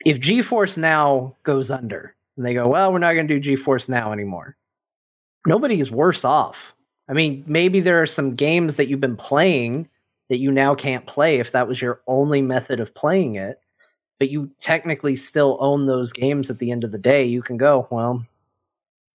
if 0.06 0.20
GeForce 0.20 0.78
Now 0.78 1.36
goes 1.44 1.70
under, 1.70 2.16
and 2.38 2.46
they 2.46 2.54
go, 2.54 2.70
well, 2.70 2.94
we're 2.94 3.00
not 3.00 3.14
going 3.14 3.28
to 3.28 3.40
do 3.40 3.58
GeForce 3.58 3.90
Now 3.90 4.14
anymore. 4.14 4.56
Nobody's 5.46 5.92
worse 5.92 6.24
off. 6.24 6.74
I 7.10 7.14
mean, 7.14 7.44
maybe 7.48 7.80
there 7.82 8.02
are 8.02 8.08
some 8.08 8.36
games 8.36 8.76
that 8.76 8.88
you've 8.88 9.02
been 9.02 9.18
playing 9.18 9.90
that 10.30 10.38
you 10.38 10.52
now 10.52 10.76
can't 10.76 11.06
play 11.06 11.40
if 11.40 11.52
that 11.52 11.68
was 11.68 11.82
your 11.82 12.02
only 12.08 12.42
method 12.42 12.80
of 12.80 12.94
playing 12.94 13.36
it, 13.36 13.60
but 14.20 14.30
you 14.30 14.52
technically 14.60 15.16
still 15.16 15.58
own 15.60 15.86
those 15.86 16.14
games 16.14 16.50
at 16.50 16.60
the 16.60 16.72
end 16.72 16.84
of 16.84 16.92
the 16.92 16.98
day. 16.98 17.24
You 17.24 17.42
can 17.42 17.58
go, 17.58 17.88
well, 17.90 18.24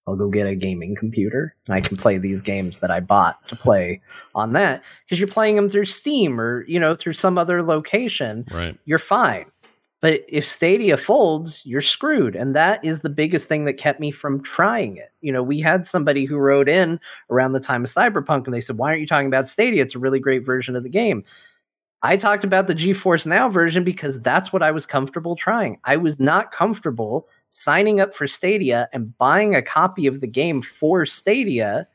I'll 0.06 0.16
go 0.16 0.28
get 0.28 0.46
a 0.46 0.54
gaming 0.54 0.94
computer 0.94 1.54
and 1.66 1.74
I 1.74 1.80
can 1.80 1.96
play 1.96 2.18
these 2.18 2.42
games 2.42 2.80
that 2.80 2.90
I 2.90 3.00
bought 3.00 3.46
to 3.48 3.56
play 3.56 4.00
on 4.34 4.52
that 4.54 4.82
because 5.04 5.18
you're 5.18 5.28
playing 5.28 5.56
them 5.56 5.70
through 5.70 5.86
Steam 5.86 6.40
or, 6.40 6.64
you 6.66 6.80
know, 6.80 6.94
through 6.94 7.14
some 7.14 7.38
other 7.38 7.62
location. 7.62 8.44
Right. 8.50 8.76
You're 8.84 8.98
fine. 8.98 9.46
But 10.00 10.22
if 10.28 10.46
Stadia 10.46 10.98
folds, 10.98 11.64
you're 11.64 11.80
screwed. 11.80 12.36
And 12.36 12.54
that 12.54 12.84
is 12.84 13.00
the 13.00 13.08
biggest 13.08 13.48
thing 13.48 13.64
that 13.64 13.78
kept 13.78 14.00
me 14.00 14.10
from 14.10 14.42
trying 14.42 14.98
it. 14.98 15.10
You 15.22 15.32
know, 15.32 15.42
we 15.42 15.60
had 15.60 15.86
somebody 15.86 16.26
who 16.26 16.36
wrote 16.36 16.68
in 16.68 17.00
around 17.30 17.52
the 17.52 17.60
time 17.60 17.84
of 17.84 17.90
Cyberpunk 17.90 18.44
and 18.44 18.52
they 18.52 18.60
said, 18.60 18.76
Why 18.76 18.90
aren't 18.90 19.00
you 19.00 19.06
talking 19.06 19.28
about 19.28 19.48
Stadia? 19.48 19.80
It's 19.80 19.94
a 19.94 19.98
really 19.98 20.20
great 20.20 20.44
version 20.44 20.76
of 20.76 20.82
the 20.82 20.90
game. 20.90 21.24
I 22.04 22.18
talked 22.18 22.44
about 22.44 22.66
the 22.66 22.74
GeForce 22.74 23.26
Now 23.26 23.48
version 23.48 23.82
because 23.82 24.20
that's 24.20 24.52
what 24.52 24.62
I 24.62 24.70
was 24.72 24.84
comfortable 24.84 25.36
trying. 25.36 25.78
I 25.84 25.96
was 25.96 26.20
not 26.20 26.52
comfortable 26.52 27.26
signing 27.48 27.98
up 27.98 28.14
for 28.14 28.26
Stadia 28.26 28.90
and 28.92 29.16
buying 29.16 29.54
a 29.54 29.62
copy 29.62 30.06
of 30.06 30.20
the 30.20 30.26
game 30.26 30.60
for 30.60 31.06
Stadia 31.06 31.88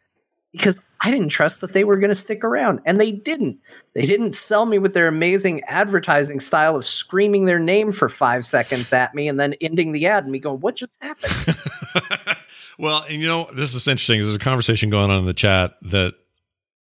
because 0.52 0.80
I 1.02 1.12
didn't 1.12 1.30
trust 1.30 1.62
that 1.62 1.74
they 1.74 1.84
were 1.84 1.98
going 1.98 2.10
to 2.10 2.16
stick 2.16 2.44
around. 2.44 2.80
And 2.86 3.00
they 3.00 3.12
didn't. 3.12 3.60
They 3.94 4.08
didn't 4.08 4.36
sell 4.36 4.66
me 4.66 4.80
with 4.80 4.96
their 4.96 5.08
amazing 5.08 5.62
advertising 5.66 6.40
style 6.40 6.76
of 6.76 6.88
screaming 6.88 7.46
their 7.46 7.60
name 7.60 7.92
for 7.92 8.10
five 8.10 8.48
seconds 8.48 8.92
at 8.92 9.14
me 9.14 9.28
and 9.28 9.40
then 9.40 9.54
ending 9.62 9.92
the 9.92 10.08
ad 10.08 10.24
and 10.24 10.32
me 10.32 10.40
going, 10.40 10.60
What 10.60 10.76
just 10.76 10.98
happened? 11.02 11.56
well, 12.80 13.06
and 13.08 13.22
you 13.22 13.28
know, 13.28 13.48
this 13.54 13.76
is 13.76 13.88
interesting. 13.88 14.20
There's 14.22 14.34
a 14.34 14.40
conversation 14.40 14.90
going 14.90 15.12
on 15.12 15.20
in 15.20 15.26
the 15.28 15.34
chat 15.34 15.76
that 15.84 16.16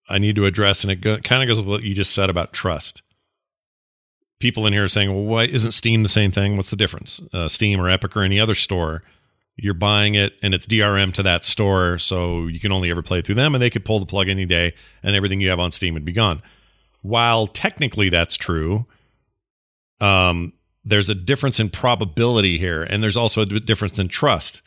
I 0.06 0.18
need 0.18 0.36
to 0.36 0.44
address, 0.44 0.84
and 0.84 0.90
it 0.92 1.00
go- 1.00 1.18
kind 1.18 1.42
of 1.42 1.48
goes 1.48 1.58
with 1.58 1.68
what 1.68 1.82
you 1.82 1.94
just 1.94 2.14
said 2.14 2.28
about 2.28 2.52
trust. 2.52 3.02
People 4.38 4.66
in 4.66 4.72
here 4.72 4.84
are 4.84 4.88
saying, 4.88 5.14
Well, 5.14 5.24
why 5.24 5.44
isn't 5.44 5.72
Steam 5.72 6.02
the 6.02 6.08
same 6.08 6.30
thing? 6.30 6.56
What's 6.56 6.70
the 6.70 6.76
difference? 6.76 7.22
Uh, 7.32 7.48
Steam 7.48 7.80
or 7.80 7.88
Epic 7.88 8.16
or 8.16 8.22
any 8.22 8.38
other 8.38 8.54
store 8.54 9.02
you're 9.56 9.74
buying 9.74 10.14
it 10.14 10.34
and 10.42 10.54
it's 10.54 10.66
DRM 10.66 11.12
to 11.14 11.22
that 11.22 11.44
store, 11.44 11.98
so 11.98 12.46
you 12.46 12.60
can 12.60 12.72
only 12.72 12.90
ever 12.90 13.02
play 13.02 13.22
through 13.22 13.36
them, 13.36 13.54
and 13.54 13.62
they 13.62 13.70
could 13.70 13.84
pull 13.84 13.98
the 13.98 14.06
plug 14.06 14.28
any 14.28 14.44
day, 14.44 14.74
and 15.02 15.16
everything 15.16 15.40
you 15.40 15.48
have 15.48 15.58
on 15.60 15.72
Steam 15.72 15.94
would 15.94 16.04
be 16.04 16.12
gone. 16.12 16.42
While 17.02 17.46
technically 17.46 18.10
that's 18.10 18.36
true, 18.36 18.86
um, 20.00 20.52
there's 20.84 21.08
a 21.08 21.14
difference 21.14 21.58
in 21.58 21.70
probability 21.70 22.58
here, 22.58 22.82
and 22.82 23.02
there's 23.02 23.16
also 23.16 23.42
a 23.42 23.46
difference 23.46 23.98
in 23.98 24.08
trust. 24.08 24.62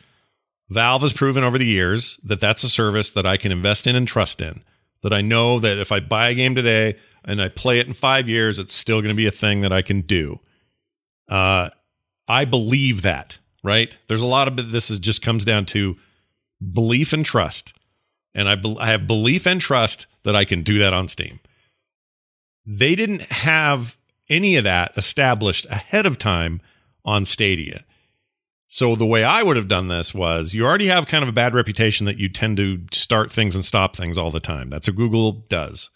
Valve 0.68 1.02
has 1.02 1.12
proven 1.12 1.44
over 1.44 1.58
the 1.58 1.66
years 1.66 2.18
that 2.24 2.40
that's 2.40 2.64
a 2.64 2.68
service 2.68 3.10
that 3.12 3.26
I 3.26 3.36
can 3.36 3.52
invest 3.52 3.86
in 3.86 3.94
and 3.96 4.06
trust 4.06 4.40
in. 4.40 4.62
That 5.02 5.12
I 5.12 5.22
know 5.22 5.58
that 5.60 5.78
if 5.78 5.92
I 5.92 6.00
buy 6.00 6.28
a 6.28 6.34
game 6.34 6.54
today 6.54 6.96
and 7.24 7.40
I 7.40 7.48
play 7.48 7.78
it 7.78 7.86
in 7.86 7.94
five 7.94 8.28
years, 8.28 8.58
it's 8.58 8.74
still 8.74 9.00
going 9.00 9.10
to 9.10 9.16
be 9.16 9.26
a 9.26 9.30
thing 9.30 9.60
that 9.60 9.72
I 9.72 9.82
can 9.82 10.02
do. 10.02 10.40
Uh, 11.28 11.70
I 12.28 12.44
believe 12.44 13.02
that 13.02 13.38
right? 13.62 13.96
There's 14.06 14.22
a 14.22 14.26
lot 14.26 14.48
of 14.48 14.72
this 14.72 14.90
is 14.90 14.98
just 14.98 15.22
comes 15.22 15.44
down 15.44 15.66
to 15.66 15.96
belief 16.72 17.12
and 17.12 17.24
trust. 17.24 17.76
And 18.34 18.48
I, 18.48 18.54
be, 18.54 18.76
I 18.78 18.86
have 18.86 19.06
belief 19.06 19.46
and 19.46 19.60
trust 19.60 20.06
that 20.22 20.36
I 20.36 20.44
can 20.44 20.62
do 20.62 20.78
that 20.78 20.92
on 20.92 21.08
Steam. 21.08 21.40
They 22.64 22.94
didn't 22.94 23.22
have 23.22 23.96
any 24.28 24.56
of 24.56 24.64
that 24.64 24.92
established 24.96 25.66
ahead 25.66 26.06
of 26.06 26.18
time 26.18 26.60
on 27.04 27.24
Stadia. 27.24 27.84
So 28.72 28.94
the 28.94 29.04
way 29.04 29.24
I 29.24 29.42
would 29.42 29.56
have 29.56 29.66
done 29.66 29.88
this 29.88 30.14
was 30.14 30.54
you 30.54 30.64
already 30.64 30.86
have 30.86 31.08
kind 31.08 31.24
of 31.24 31.28
a 31.28 31.32
bad 31.32 31.54
reputation 31.54 32.06
that 32.06 32.18
you 32.18 32.28
tend 32.28 32.56
to 32.58 32.80
start 32.92 33.28
things 33.28 33.56
and 33.56 33.64
stop 33.64 33.96
things 33.96 34.16
all 34.16 34.30
the 34.30 34.38
time. 34.38 34.70
That's 34.70 34.88
what 34.88 34.96
Google 34.96 35.44
does. 35.48 35.90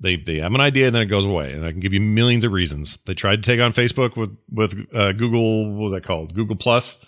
They 0.00 0.16
they 0.16 0.38
have 0.40 0.52
an 0.52 0.60
idea 0.60 0.86
and 0.86 0.94
then 0.94 1.02
it 1.02 1.06
goes 1.06 1.24
away, 1.24 1.52
and 1.52 1.64
I 1.64 1.70
can 1.70 1.78
give 1.78 1.94
you 1.94 2.00
millions 2.00 2.44
of 2.44 2.50
reasons. 2.50 2.98
They 3.06 3.14
tried 3.14 3.44
to 3.44 3.48
take 3.48 3.60
on 3.60 3.72
Facebook 3.72 4.16
with 4.16 4.36
with 4.50 4.92
uh, 4.92 5.12
Google. 5.12 5.72
What 5.72 5.84
was 5.84 5.92
that 5.92 6.02
called? 6.02 6.34
Google 6.34 6.56
Plus, 6.56 6.98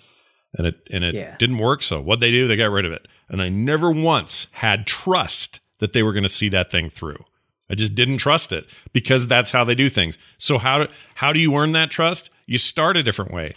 and 0.54 0.68
it 0.68 0.76
and 0.92 1.02
it 1.02 1.16
yeah. 1.16 1.36
didn't 1.36 1.58
work. 1.58 1.82
So 1.82 2.00
what 2.00 2.20
they 2.20 2.30
do, 2.30 2.46
they 2.46 2.54
got 2.54 2.70
rid 2.70 2.84
of 2.84 2.92
it. 2.92 3.08
And 3.28 3.42
I 3.42 3.48
never 3.48 3.90
once 3.90 4.46
had 4.52 4.86
trust 4.86 5.58
that 5.80 5.94
they 5.94 6.04
were 6.04 6.12
going 6.12 6.22
to 6.22 6.28
see 6.28 6.48
that 6.50 6.70
thing 6.70 6.90
through. 6.90 7.24
I 7.68 7.74
just 7.74 7.96
didn't 7.96 8.18
trust 8.18 8.52
it 8.52 8.66
because 8.92 9.26
that's 9.26 9.50
how 9.50 9.64
they 9.64 9.74
do 9.74 9.88
things. 9.88 10.16
So 10.38 10.58
how 10.58 10.84
do, 10.84 10.92
how 11.16 11.32
do 11.32 11.40
you 11.40 11.56
earn 11.56 11.72
that 11.72 11.90
trust? 11.90 12.30
You 12.46 12.58
start 12.58 12.96
a 12.96 13.02
different 13.02 13.32
way. 13.32 13.56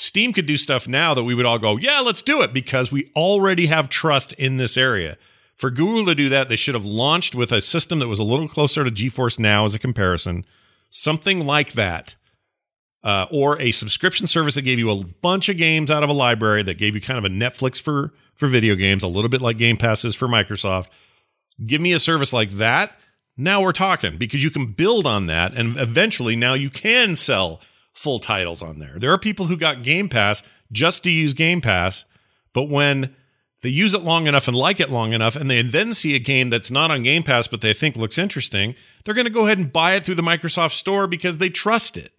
Steam 0.00 0.32
could 0.32 0.46
do 0.46 0.56
stuff 0.56 0.88
now 0.88 1.14
that 1.14 1.24
we 1.24 1.34
would 1.34 1.46
all 1.46 1.58
go, 1.58 1.76
yeah, 1.76 2.00
let's 2.00 2.22
do 2.22 2.42
it 2.42 2.52
because 2.52 2.90
we 2.90 3.10
already 3.16 3.66
have 3.66 3.88
trust 3.88 4.32
in 4.34 4.56
this 4.56 4.76
area. 4.76 5.16
For 5.56 5.70
Google 5.70 6.06
to 6.06 6.14
do 6.14 6.28
that, 6.28 6.48
they 6.48 6.56
should 6.56 6.74
have 6.74 6.86
launched 6.86 7.34
with 7.34 7.50
a 7.50 7.60
system 7.60 7.98
that 7.98 8.08
was 8.08 8.20
a 8.20 8.24
little 8.24 8.48
closer 8.48 8.84
to 8.84 8.90
GeForce 8.90 9.38
Now 9.38 9.64
as 9.64 9.74
a 9.74 9.78
comparison, 9.78 10.44
something 10.88 11.44
like 11.46 11.72
that. 11.72 12.14
Uh, 13.04 13.26
or 13.30 13.60
a 13.60 13.70
subscription 13.70 14.26
service 14.26 14.56
that 14.56 14.62
gave 14.62 14.78
you 14.78 14.90
a 14.90 15.04
bunch 15.22 15.48
of 15.48 15.56
games 15.56 15.88
out 15.88 16.02
of 16.02 16.10
a 16.10 16.12
library 16.12 16.64
that 16.64 16.78
gave 16.78 16.96
you 16.96 17.00
kind 17.00 17.16
of 17.16 17.24
a 17.24 17.28
Netflix 17.28 17.80
for 17.80 18.12
for 18.34 18.48
video 18.48 18.74
games, 18.74 19.04
a 19.04 19.08
little 19.08 19.28
bit 19.28 19.40
like 19.40 19.56
Game 19.56 19.76
Passes 19.76 20.16
for 20.16 20.26
Microsoft. 20.26 20.88
Give 21.64 21.80
me 21.80 21.92
a 21.92 22.00
service 22.00 22.32
like 22.32 22.50
that. 22.50 22.98
Now 23.36 23.62
we're 23.62 23.72
talking 23.72 24.16
because 24.16 24.42
you 24.42 24.50
can 24.50 24.66
build 24.66 25.06
on 25.06 25.26
that, 25.26 25.54
and 25.54 25.76
eventually 25.76 26.34
now 26.34 26.54
you 26.54 26.70
can 26.70 27.14
sell 27.14 27.60
full 27.98 28.20
titles 28.20 28.62
on 28.62 28.78
there. 28.78 28.96
There 28.98 29.12
are 29.12 29.18
people 29.18 29.46
who 29.46 29.56
got 29.56 29.82
Game 29.82 30.08
Pass 30.08 30.44
just 30.70 31.02
to 31.02 31.10
use 31.10 31.34
Game 31.34 31.60
Pass, 31.60 32.04
but 32.52 32.68
when 32.68 33.14
they 33.62 33.70
use 33.70 33.92
it 33.92 34.02
long 34.02 34.28
enough 34.28 34.46
and 34.46 34.56
like 34.56 34.78
it 34.78 34.88
long 34.88 35.12
enough, 35.12 35.34
and 35.34 35.50
they 35.50 35.62
then 35.62 35.92
see 35.92 36.14
a 36.14 36.20
game 36.20 36.48
that's 36.48 36.70
not 36.70 36.92
on 36.92 37.02
Game 37.02 37.24
Pass 37.24 37.48
but 37.48 37.60
they 37.60 37.74
think 37.74 37.96
looks 37.96 38.16
interesting, 38.16 38.76
they're 39.04 39.14
going 39.14 39.26
to 39.26 39.32
go 39.32 39.46
ahead 39.46 39.58
and 39.58 39.72
buy 39.72 39.96
it 39.96 40.04
through 40.04 40.14
the 40.14 40.22
Microsoft 40.22 40.72
Store 40.72 41.08
because 41.08 41.38
they 41.38 41.48
trust 41.48 41.96
it. 41.96 42.12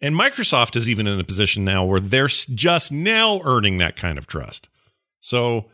And 0.00 0.16
Microsoft 0.16 0.74
is 0.74 0.90
even 0.90 1.06
in 1.06 1.20
a 1.20 1.24
position 1.24 1.64
now 1.64 1.84
where 1.84 2.00
they're 2.00 2.26
just 2.26 2.90
now 2.90 3.40
earning 3.44 3.78
that 3.78 3.94
kind 3.94 4.18
of 4.18 4.26
trust. 4.26 4.70
So 5.20 5.66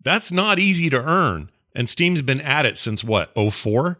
that's 0.00 0.30
not 0.30 0.60
easy 0.60 0.88
to 0.90 1.02
earn. 1.02 1.50
And 1.74 1.88
Steam's 1.88 2.22
been 2.22 2.40
at 2.42 2.66
it 2.66 2.76
since 2.76 3.02
what, 3.02 3.32
04? 3.34 3.98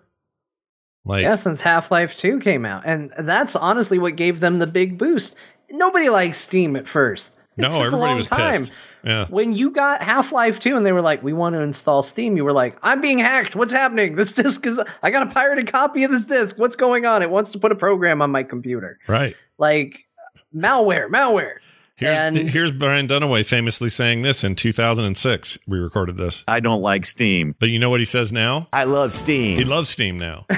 Like 1.05 1.23
Yeah, 1.23 1.37
since 1.37 1.61
Half-Life 1.61 2.15
2 2.15 2.41
came 2.41 2.65
out. 2.65 2.83
And 2.85 3.13
that's 3.19 3.57
honestly 3.57 3.99
what 3.99 4.17
gave 4.17 4.41
them 4.41 4.59
the 4.59 4.67
big 4.67 4.99
boost. 4.99 5.35
Nobody 5.71 6.09
likes 6.09 6.39
Steam 6.39 6.77
at 6.77 6.87
first 6.87 7.39
No, 7.57 7.69
took 7.71 7.79
a 7.79 7.83
everybody 7.85 8.15
was 8.15 8.27
time. 8.27 8.53
pissed. 8.53 8.73
Yeah. 9.05 9.27
When 9.29 9.53
you 9.53 9.71
got 9.71 10.01
Half 10.03 10.31
Life 10.31 10.61
2 10.61 10.77
and 10.77 10.87
they 10.87 10.93
were 10.93 11.03
like, 11.03 11.23
we 11.25 11.33
want 11.33 11.55
to 11.55 11.61
install 11.61 12.03
Steam, 12.03 12.37
you 12.37 12.45
were 12.45 12.53
like, 12.53 12.77
I'm 12.83 13.01
being 13.01 13.19
hacked. 13.19 13.57
What's 13.57 13.73
happening? 13.73 14.15
This 14.15 14.33
disc 14.35 14.65
is, 14.65 14.81
I 15.03 15.11
got 15.11 15.27
a 15.27 15.31
pirated 15.31 15.73
copy 15.73 16.05
of 16.05 16.13
this 16.13 16.25
disc. 16.25 16.57
What's 16.59 16.77
going 16.77 17.05
on? 17.05 17.21
It 17.23 17.31
wants 17.31 17.51
to 17.51 17.59
put 17.59 17.73
a 17.73 17.75
program 17.75 18.23
on 18.23 18.31
my 18.31 18.45
computer. 18.45 18.99
Right. 19.09 19.35
Like, 19.59 20.07
malware, 20.55 21.09
malware. 21.09 21.57
Here's 21.97 22.25
And- 22.25 22.51
here's 22.51 22.73
Brian 22.73 23.07
Dunaway 23.07 23.47
famously 23.47 23.89
saying 23.89 24.23
this 24.23 24.45
in 24.45 24.55
2006. 24.55 25.59
We 25.67 25.79
recorded 25.79 26.17
this. 26.17 26.45
I 26.49 26.61
don't 26.61 26.83
like 26.83 27.07
Steam. 27.07 27.55
But 27.59 27.69
you 27.69 27.79
know 27.79 27.91
what 27.91 28.01
he 28.01 28.07
says 28.07 28.33
now? 28.33 28.69
I 28.73 28.85
love 28.85 29.13
Steam. 29.13 29.59
He 29.59 29.65
loves 29.65 29.89
Steam 29.89 30.19
now. 30.19 30.47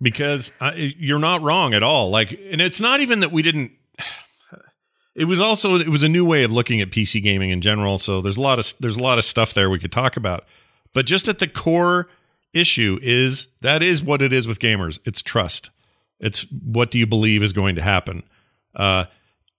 because 0.00 0.52
I, 0.60 0.94
you're 0.98 1.18
not 1.18 1.42
wrong 1.42 1.74
at 1.74 1.82
all. 1.82 2.10
Like, 2.10 2.32
and 2.50 2.60
it's 2.60 2.80
not 2.80 3.00
even 3.00 3.20
that 3.20 3.32
we 3.32 3.42
didn't. 3.42 3.72
It 5.14 5.26
was 5.26 5.40
also 5.40 5.76
it 5.76 5.88
was 5.88 6.02
a 6.02 6.08
new 6.08 6.24
way 6.24 6.42
of 6.42 6.52
looking 6.52 6.80
at 6.80 6.90
PC 6.90 7.22
gaming 7.22 7.50
in 7.50 7.60
general. 7.60 7.98
So 7.98 8.22
there's 8.22 8.38
a 8.38 8.40
lot 8.40 8.58
of 8.58 8.72
there's 8.80 8.96
a 8.96 9.02
lot 9.02 9.18
of 9.18 9.24
stuff 9.24 9.52
there 9.52 9.68
we 9.68 9.78
could 9.78 9.92
talk 9.92 10.16
about. 10.16 10.46
But 10.94 11.04
just 11.04 11.28
at 11.28 11.38
the 11.38 11.46
core 11.46 12.08
issue 12.54 12.98
is 13.02 13.48
that 13.60 13.82
is 13.82 14.02
what 14.02 14.22
it 14.22 14.32
is 14.32 14.48
with 14.48 14.58
gamers. 14.58 15.00
It's 15.04 15.20
trust. 15.20 15.68
It's 16.18 16.46
what 16.50 16.90
do 16.90 16.98
you 16.98 17.06
believe 17.06 17.42
is 17.42 17.52
going 17.52 17.74
to 17.74 17.82
happen. 17.82 18.22
Uh, 18.74 19.04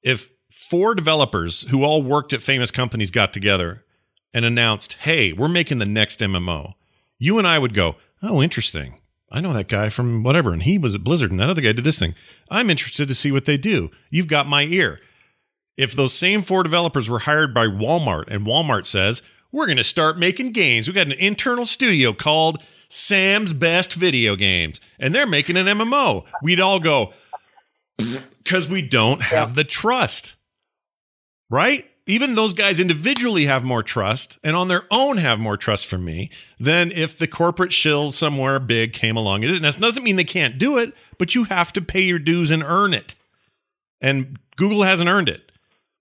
if 0.03 0.29
four 0.49 0.95
developers 0.95 1.63
who 1.69 1.83
all 1.83 2.01
worked 2.01 2.33
at 2.33 2.41
famous 2.41 2.71
companies 2.71 3.11
got 3.11 3.33
together 3.33 3.83
and 4.33 4.45
announced, 4.45 4.93
"Hey, 5.01 5.33
we're 5.33 5.47
making 5.47 5.79
the 5.79 5.85
next 5.85 6.21
MMO," 6.21 6.73
you 7.19 7.37
and 7.37 7.47
I 7.47 7.59
would 7.59 7.73
go, 7.73 7.97
"Oh, 8.21 8.41
interesting. 8.41 8.99
I 9.31 9.41
know 9.41 9.53
that 9.53 9.67
guy 9.67 9.89
from 9.89 10.21
whatever, 10.21 10.53
and 10.53 10.63
he 10.63 10.77
was 10.77 10.93
at 10.93 11.03
Blizzard, 11.03 11.31
and 11.31 11.39
that 11.39 11.49
other 11.49 11.61
guy 11.61 11.71
did 11.71 11.83
this 11.83 11.99
thing. 11.99 12.13
I'm 12.51 12.69
interested 12.69 13.07
to 13.07 13.15
see 13.15 13.31
what 13.31 13.45
they 13.45 13.57
do. 13.57 13.89
You've 14.09 14.27
got 14.27 14.47
my 14.47 14.63
ear." 14.63 14.99
If 15.75 15.93
those 15.93 16.13
same 16.13 16.43
four 16.43 16.61
developers 16.61 17.09
were 17.09 17.19
hired 17.19 17.53
by 17.53 17.65
Walmart 17.65 18.25
and 18.27 18.45
Walmart 18.45 18.85
says, 18.85 19.23
we're 19.53 19.65
going 19.67 19.77
to 19.77 19.83
start 19.83 20.19
making 20.19 20.51
games, 20.51 20.87
we 20.87 20.93
got 20.93 21.07
an 21.07 21.13
internal 21.13 21.65
studio 21.65 22.11
called 22.11 22.61
Sam's 22.89 23.53
Best 23.53 23.93
Video 23.93 24.35
Games, 24.35 24.81
and 24.99 25.13
they're 25.15 25.27
making 25.27 25.57
an 25.57 25.67
MMO, 25.67 26.25
we'd 26.41 26.59
all 26.59 26.79
go, 26.79 27.13
because 27.97 28.67
we 28.69 28.81
don't 28.81 29.21
have 29.21 29.55
the 29.55 29.63
trust. 29.63 30.35
Right? 31.49 31.85
Even 32.05 32.35
those 32.35 32.53
guys 32.53 32.79
individually 32.79 33.45
have 33.45 33.63
more 33.63 33.83
trust 33.83 34.37
and 34.43 34.55
on 34.55 34.67
their 34.67 34.83
own 34.91 35.17
have 35.17 35.39
more 35.39 35.55
trust 35.55 35.87
from 35.87 36.03
me 36.03 36.29
than 36.59 36.91
if 36.91 37.17
the 37.17 37.27
corporate 37.27 37.71
shills 37.71 38.11
somewhere 38.11 38.59
big 38.59 38.91
came 38.91 39.15
along 39.15 39.43
and 39.43 39.43
did 39.43 39.51
it. 39.51 39.63
And 39.63 39.65
that 39.65 39.79
doesn't 39.79 40.03
mean 40.03 40.17
they 40.17 40.23
can't 40.23 40.57
do 40.57 40.77
it, 40.77 40.93
but 41.17 41.35
you 41.35 41.45
have 41.45 41.71
to 41.73 41.81
pay 41.81 42.01
your 42.01 42.19
dues 42.19 42.51
and 42.51 42.63
earn 42.63 42.93
it. 42.93 43.15
And 44.01 44.37
Google 44.57 44.83
hasn't 44.83 45.09
earned 45.09 45.29
it 45.29 45.51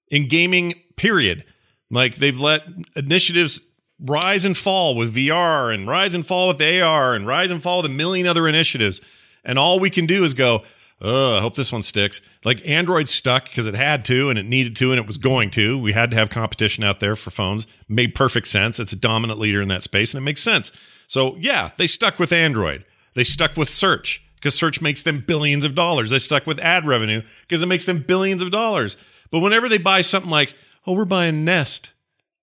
in 0.09 0.27
gaming, 0.29 0.75
period. 0.97 1.45
Like 1.91 2.17
they've 2.17 2.39
let 2.39 2.63
initiatives 2.97 3.61
rise 4.01 4.45
and 4.45 4.57
fall 4.57 4.97
with 4.97 5.15
VR 5.15 5.73
and 5.73 5.87
rise 5.87 6.15
and 6.15 6.27
fall 6.27 6.49
with 6.49 6.61
AR 6.61 7.15
and 7.15 7.27
rise 7.27 7.51
and 7.51 7.63
fall 7.63 7.79
with 7.79 7.91
a 7.91 7.95
million 7.95 8.27
other 8.27 8.49
initiatives. 8.49 9.01
And 9.45 9.59
all 9.59 9.79
we 9.79 9.91
can 9.91 10.07
do 10.07 10.25
is 10.25 10.35
go, 10.35 10.65
oh, 11.03 11.37
I 11.37 11.41
hope 11.41 11.55
this 11.55 11.73
one 11.73 11.83
sticks. 11.83 12.21
Like 12.45 12.67
Android 12.67 13.09
stuck 13.09 13.45
because 13.45 13.67
it 13.67 13.75
had 13.75 14.05
to 14.07 14.31
and 14.31 14.39
it 14.39 14.47
needed 14.47 14.77
to 14.77 14.93
and 14.93 15.01
it 15.01 15.07
was 15.07 15.19
going 15.19 15.51
to. 15.51 15.79
We 15.79 15.93
had 15.93 16.11
to 16.13 16.17
have 16.17 16.31
competition 16.31 16.85
out 16.85 17.01
there 17.01 17.17
for 17.17 17.31
phones. 17.31 17.67
Made 17.89 18.15
perfect 18.15 18.47
sense. 18.47 18.81
It's 18.81 18.93
a 18.93 18.99
dominant 18.99 19.39
leader 19.39 19.61
in 19.61 19.69
that 19.69 19.83
space 19.83 20.15
and 20.15 20.23
it 20.23 20.25
makes 20.25 20.41
sense. 20.41 20.71
So, 21.07 21.37
yeah, 21.39 21.73
they 21.77 21.87
stuck 21.87 22.19
with 22.19 22.33
Android. 22.33 22.85
They 23.15 23.25
stuck 23.25 23.57
with 23.57 23.69
search 23.69 24.25
because 24.37 24.55
search 24.55 24.81
makes 24.81 25.03
them 25.03 25.25
billions 25.27 25.65
of 25.65 25.75
dollars. 25.75 26.11
They 26.11 26.19
stuck 26.19 26.47
with 26.47 26.59
ad 26.61 26.87
revenue 26.87 27.23
because 27.43 27.63
it 27.63 27.67
makes 27.67 27.85
them 27.85 27.99
billions 27.99 28.41
of 28.41 28.51
dollars. 28.51 28.97
But 29.31 29.41
whenever 29.41 29.69
they 29.69 29.79
buy 29.79 30.01
something 30.03 30.31
like, 30.31 30.55
oh, 30.87 30.95
we're 30.95 31.05
buying 31.05 31.45
Nest, 31.45 31.93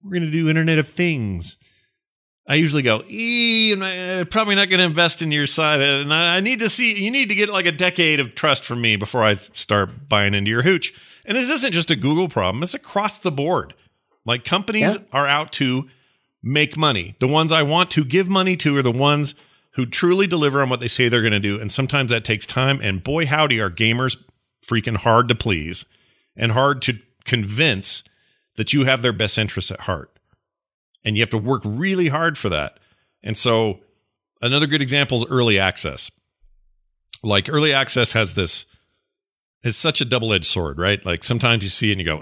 we're 0.04 0.12
going 0.12 0.24
to 0.24 0.32
do 0.32 0.50
Internet 0.50 0.78
of 0.78 0.88
Things. 0.88 1.58
I 2.52 2.56
usually 2.56 2.82
go, 2.82 3.04
e, 3.08 3.76
uh, 3.80 4.26
probably 4.26 4.56
not 4.56 4.70
going 4.70 4.80
to 4.80 4.86
invest 4.86 5.22
in 5.22 5.32
your 5.32 5.46
side. 5.46 5.82
uh, 5.82 6.02
And 6.02 6.12
I 6.12 6.38
I 6.38 6.40
need 6.40 6.60
to 6.60 6.68
see, 6.70 7.02
you 7.02 7.12
need 7.12 7.30
to 7.30 7.36
get 7.36 7.50
like 7.50 7.68
a 7.68 7.72
decade 7.72 8.20
of 8.20 8.34
trust 8.34 8.66
from 8.66 8.82
me 8.82 8.96
before 8.96 9.24
I 9.24 9.36
start 9.36 10.10
buying 10.10 10.34
into 10.34 10.50
your 10.50 10.64
hooch. 10.64 10.92
And 11.26 11.38
this 11.38 11.50
isn't 11.52 11.74
just 11.74 11.92
a 11.92 11.96
Google 11.96 12.28
problem, 12.28 12.64
it's 12.64 12.74
across 12.74 13.20
the 13.20 13.32
board. 13.32 13.76
Like 14.26 14.44
companies 14.46 14.96
Yeah. 14.96 15.04
are 15.14 15.28
out 15.28 15.52
to 15.54 15.88
make 16.42 16.76
money. 16.76 17.16
The 17.20 17.28
ones 17.28 17.52
I 17.52 17.62
want 17.62 17.92
to 17.92 18.04
give 18.04 18.30
money 18.30 18.56
to 18.58 18.76
are 18.78 18.82
the 18.82 18.92
ones 18.92 19.36
who 19.76 19.86
truly 19.86 20.26
deliver 20.26 20.62
on 20.62 20.70
what 20.70 20.80
they 20.80 20.88
say 20.88 21.08
they're 21.08 21.22
going 21.22 21.32
to 21.34 21.40
do. 21.40 21.60
And 21.60 21.72
sometimes 21.72 22.10
that 22.12 22.24
takes 22.24 22.48
time. 22.48 22.80
And 22.82 23.04
boy, 23.04 23.28
howdy, 23.28 23.60
are 23.60 23.70
gamers 23.70 24.18
freaking 24.66 24.98
hard 24.98 25.28
to 25.28 25.36
please 25.36 25.86
and 26.36 26.52
hard 26.54 26.82
to 26.84 26.98
convince 27.26 28.04
that 28.56 28.74
you 28.74 28.86
have 28.86 29.02
their 29.04 29.14
best 29.14 29.38
interests 29.38 29.72
at 29.72 29.82
heart. 29.82 30.10
And 31.04 31.16
you 31.16 31.22
have 31.22 31.30
to 31.30 31.38
work 31.38 31.62
really 31.66 32.10
hard 32.10 32.38
for 32.38 32.50
that. 32.50 32.80
And 33.24 33.38
so, 33.38 33.80
another 34.42 34.68
good 34.68 34.82
example 34.82 35.18
is 35.18 35.26
early 35.30 35.58
access. 35.58 36.12
Like, 37.24 37.50
early 37.50 37.74
access 37.74 38.14
has 38.14 38.34
this, 38.34 38.66
it's 39.64 39.78
such 39.78 40.02
a 40.02 40.06
double 40.06 40.34
edged 40.34 40.46
sword, 40.46 40.78
right? 40.78 41.06
Like, 41.06 41.24
sometimes 41.24 41.64
you 41.64 41.70
see 41.70 41.92
and 41.92 42.00
you 42.00 42.06
go, 42.06 42.20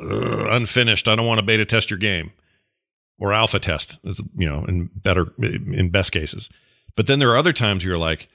unfinished. 0.51 1.07
I 1.07 1.15
don't 1.15 1.27
want 1.27 1.39
to 1.39 1.45
beta 1.45 1.65
test 1.65 1.89
your 1.89 1.99
game 1.99 2.33
or 3.19 3.33
alpha 3.33 3.59
test, 3.59 3.99
is, 4.03 4.21
you 4.35 4.47
know, 4.47 4.63
in 4.65 4.91
better, 4.93 5.33
in 5.39 5.89
best 5.89 6.11
cases. 6.11 6.49
But 6.95 7.07
then 7.07 7.19
there 7.19 7.29
are 7.29 7.37
other 7.37 7.53
times 7.53 7.83
you're 7.83 7.97
like, 7.97 8.27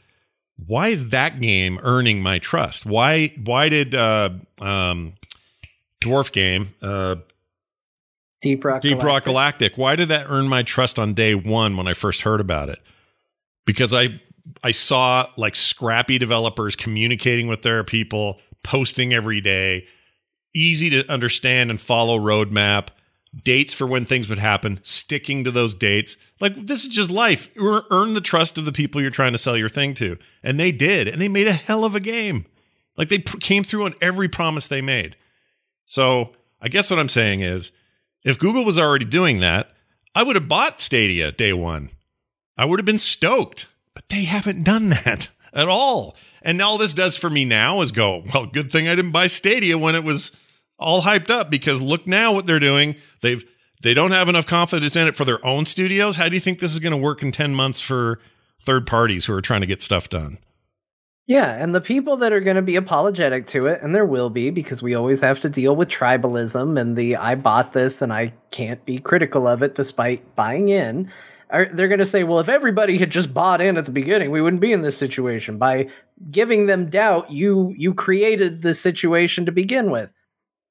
why 0.66 0.88
is 0.88 1.10
that 1.10 1.40
game 1.40 1.78
earning 1.82 2.20
my 2.20 2.38
trust? 2.38 2.84
Why, 2.84 3.32
why 3.44 3.68
did, 3.68 3.94
uh, 3.94 4.30
um, 4.60 5.14
dwarf 6.00 6.32
game, 6.32 6.68
uh, 6.82 7.16
Deep 8.42 8.64
Rock. 8.64 8.82
Deep 8.82 9.02
Rock 9.02 9.24
Galactic. 9.24 9.72
Galactic. 9.72 9.78
Why 9.78 9.96
did 9.96 10.08
that 10.08 10.26
earn 10.28 10.48
my 10.48 10.62
trust 10.62 10.98
on 10.98 11.14
day 11.14 11.34
one 11.34 11.76
when 11.76 11.86
I 11.86 11.94
first 11.94 12.22
heard 12.22 12.40
about 12.40 12.68
it? 12.68 12.80
Because 13.64 13.94
I 13.94 14.20
I 14.62 14.72
saw 14.72 15.28
like 15.36 15.54
scrappy 15.56 16.18
developers 16.18 16.76
communicating 16.76 17.46
with 17.46 17.62
their 17.62 17.84
people, 17.84 18.40
posting 18.62 19.14
every 19.14 19.40
day, 19.40 19.86
easy 20.54 20.90
to 20.90 21.10
understand 21.10 21.70
and 21.70 21.80
follow 21.80 22.18
roadmap, 22.18 22.88
dates 23.44 23.72
for 23.72 23.86
when 23.86 24.04
things 24.04 24.28
would 24.28 24.40
happen, 24.40 24.80
sticking 24.82 25.44
to 25.44 25.52
those 25.52 25.76
dates. 25.76 26.16
Like 26.40 26.56
this 26.56 26.82
is 26.82 26.88
just 26.88 27.10
life. 27.10 27.48
Earn 27.90 28.12
the 28.12 28.20
trust 28.20 28.58
of 28.58 28.64
the 28.64 28.72
people 28.72 29.00
you're 29.00 29.10
trying 29.10 29.32
to 29.32 29.38
sell 29.38 29.56
your 29.56 29.68
thing 29.68 29.94
to, 29.94 30.18
and 30.42 30.58
they 30.58 30.72
did, 30.72 31.06
and 31.06 31.22
they 31.22 31.28
made 31.28 31.46
a 31.46 31.52
hell 31.52 31.84
of 31.84 31.94
a 31.94 32.00
game. 32.00 32.46
Like 32.96 33.08
they 33.08 33.18
pr- 33.18 33.38
came 33.38 33.62
through 33.62 33.84
on 33.84 33.94
every 34.02 34.28
promise 34.28 34.66
they 34.66 34.82
made. 34.82 35.16
So 35.84 36.32
I 36.60 36.68
guess 36.68 36.90
what 36.90 36.98
I'm 36.98 37.08
saying 37.08 37.40
is, 37.40 37.70
if 38.24 38.38
Google 38.38 38.64
was 38.64 38.78
already 38.78 39.04
doing 39.04 39.40
that, 39.40 39.72
I 40.14 40.22
would 40.22 40.36
have 40.36 40.48
bought 40.48 40.80
Stadia 40.80 41.32
day 41.32 41.52
one. 41.52 41.90
I 42.56 42.64
would 42.64 42.78
have 42.78 42.86
been 42.86 42.98
stoked, 42.98 43.68
but 43.94 44.08
they 44.08 44.24
haven't 44.24 44.64
done 44.64 44.90
that 44.90 45.30
at 45.52 45.68
all. 45.68 46.16
And 46.42 46.60
all 46.60 46.78
this 46.78 46.94
does 46.94 47.16
for 47.16 47.30
me 47.30 47.44
now 47.44 47.80
is 47.80 47.92
go, 47.92 48.24
well, 48.32 48.46
good 48.46 48.70
thing 48.70 48.88
I 48.88 48.94
didn't 48.94 49.12
buy 49.12 49.26
Stadia 49.26 49.78
when 49.78 49.94
it 49.94 50.04
was 50.04 50.32
all 50.78 51.02
hyped 51.02 51.30
up 51.30 51.50
because 51.50 51.80
look 51.80 52.06
now 52.06 52.32
what 52.32 52.46
they're 52.46 52.60
doing. 52.60 52.96
They've 53.20 53.44
they 53.82 53.94
don't 53.94 54.12
have 54.12 54.28
enough 54.28 54.46
confidence 54.46 54.94
in 54.94 55.08
it 55.08 55.16
for 55.16 55.24
their 55.24 55.44
own 55.44 55.66
studios. 55.66 56.14
How 56.16 56.28
do 56.28 56.34
you 56.34 56.40
think 56.40 56.60
this 56.60 56.72
is 56.72 56.78
going 56.78 56.92
to 56.92 56.96
work 56.96 57.22
in 57.22 57.32
10 57.32 57.52
months 57.52 57.80
for 57.80 58.20
third 58.60 58.86
parties 58.86 59.26
who 59.26 59.34
are 59.34 59.40
trying 59.40 59.60
to 59.60 59.66
get 59.66 59.82
stuff 59.82 60.08
done? 60.08 60.38
Yeah, 61.26 61.52
and 61.54 61.74
the 61.74 61.80
people 61.80 62.16
that 62.18 62.32
are 62.32 62.40
going 62.40 62.56
to 62.56 62.62
be 62.62 62.76
apologetic 62.76 63.46
to 63.48 63.66
it, 63.66 63.80
and 63.80 63.94
there 63.94 64.04
will 64.04 64.28
be 64.28 64.50
because 64.50 64.82
we 64.82 64.94
always 64.94 65.20
have 65.20 65.40
to 65.40 65.48
deal 65.48 65.76
with 65.76 65.88
tribalism 65.88 66.78
and 66.80 66.96
the 66.96 67.16
I 67.16 67.36
bought 67.36 67.72
this 67.72 68.02
and 68.02 68.12
I 68.12 68.32
can't 68.50 68.84
be 68.84 68.98
critical 68.98 69.46
of 69.46 69.62
it 69.62 69.74
despite 69.76 70.34
buying 70.34 70.68
in. 70.68 71.10
Are, 71.50 71.66
they're 71.72 71.86
going 71.88 71.98
to 72.00 72.06
say, 72.06 72.24
well, 72.24 72.40
if 72.40 72.48
everybody 72.48 72.96
had 72.98 73.10
just 73.10 73.32
bought 73.32 73.60
in 73.60 73.76
at 73.76 73.84
the 73.86 73.92
beginning, 73.92 74.30
we 74.30 74.40
wouldn't 74.40 74.62
be 74.62 74.72
in 74.72 74.82
this 74.82 74.96
situation. 74.96 75.58
By 75.58 75.88
giving 76.30 76.66
them 76.66 76.88
doubt, 76.90 77.30
you 77.30 77.72
you 77.76 77.94
created 77.94 78.62
the 78.62 78.74
situation 78.74 79.46
to 79.46 79.52
begin 79.52 79.90
with. 79.90 80.10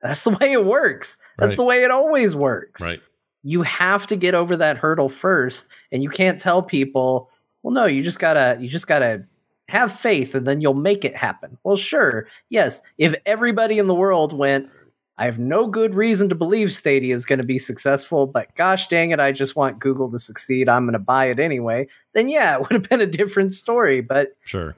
That's 0.01 0.23
the 0.25 0.31
way 0.31 0.51
it 0.51 0.65
works. 0.65 1.17
That's 1.37 1.51
Right. 1.51 1.57
the 1.57 1.63
way 1.63 1.83
it 1.83 1.91
always 1.91 2.35
works 2.35 2.81
Right. 2.81 2.99
you 3.43 3.61
have 3.61 4.05
to 4.07 4.15
get 4.17 4.33
over 4.35 4.57
that 4.57 4.77
hurdle 4.77 5.07
first 5.09 5.67
and 5.91 6.03
you 6.03 6.09
can't 6.09 6.39
tell 6.41 6.61
people 6.61 7.29
well 7.63 7.73
no 7.73 7.85
you 7.85 8.03
just 8.03 8.19
gotta 8.19 8.57
you 8.59 8.67
just 8.69 8.85
gotta 8.87 9.23
have 9.71 9.97
faith 9.97 10.35
and 10.35 10.45
then 10.47 10.61
you'll 10.61 10.73
make 10.73 11.03
it 11.05 11.15
happen 11.15 11.57
well 11.63 11.77
sure 11.77 12.27
yes 12.49 12.81
if 12.97 13.15
everybody 13.25 13.79
in 13.79 13.87
the 13.87 13.95
world 13.95 14.33
went 14.33 14.69
i 15.17 15.25
have 15.25 15.39
no 15.39 15.65
good 15.67 15.95
reason 15.95 16.27
to 16.29 16.35
believe 16.35 16.73
stadia 16.73 17.15
is 17.15 17.25
going 17.25 17.39
to 17.39 17.45
be 17.45 17.57
successful 17.59 18.27
but 18.27 18.53
gosh 18.55 18.87
dang 18.87 19.11
it 19.11 19.19
i 19.19 19.31
just 19.31 19.55
want 19.55 19.79
google 19.79 20.09
to 20.11 20.19
succeed 20.19 20.67
i'm 20.69 20.83
going 20.85 20.93
to 20.93 20.99
buy 20.99 21.25
it 21.25 21.39
anyway 21.39 21.87
then 22.13 22.27
yeah 22.29 22.55
it 22.55 22.61
would 22.69 22.71
have 22.71 22.89
been 22.89 23.01
a 23.01 23.05
different 23.07 23.53
story 23.53 24.01
but 24.01 24.35
Sure. 24.45 24.75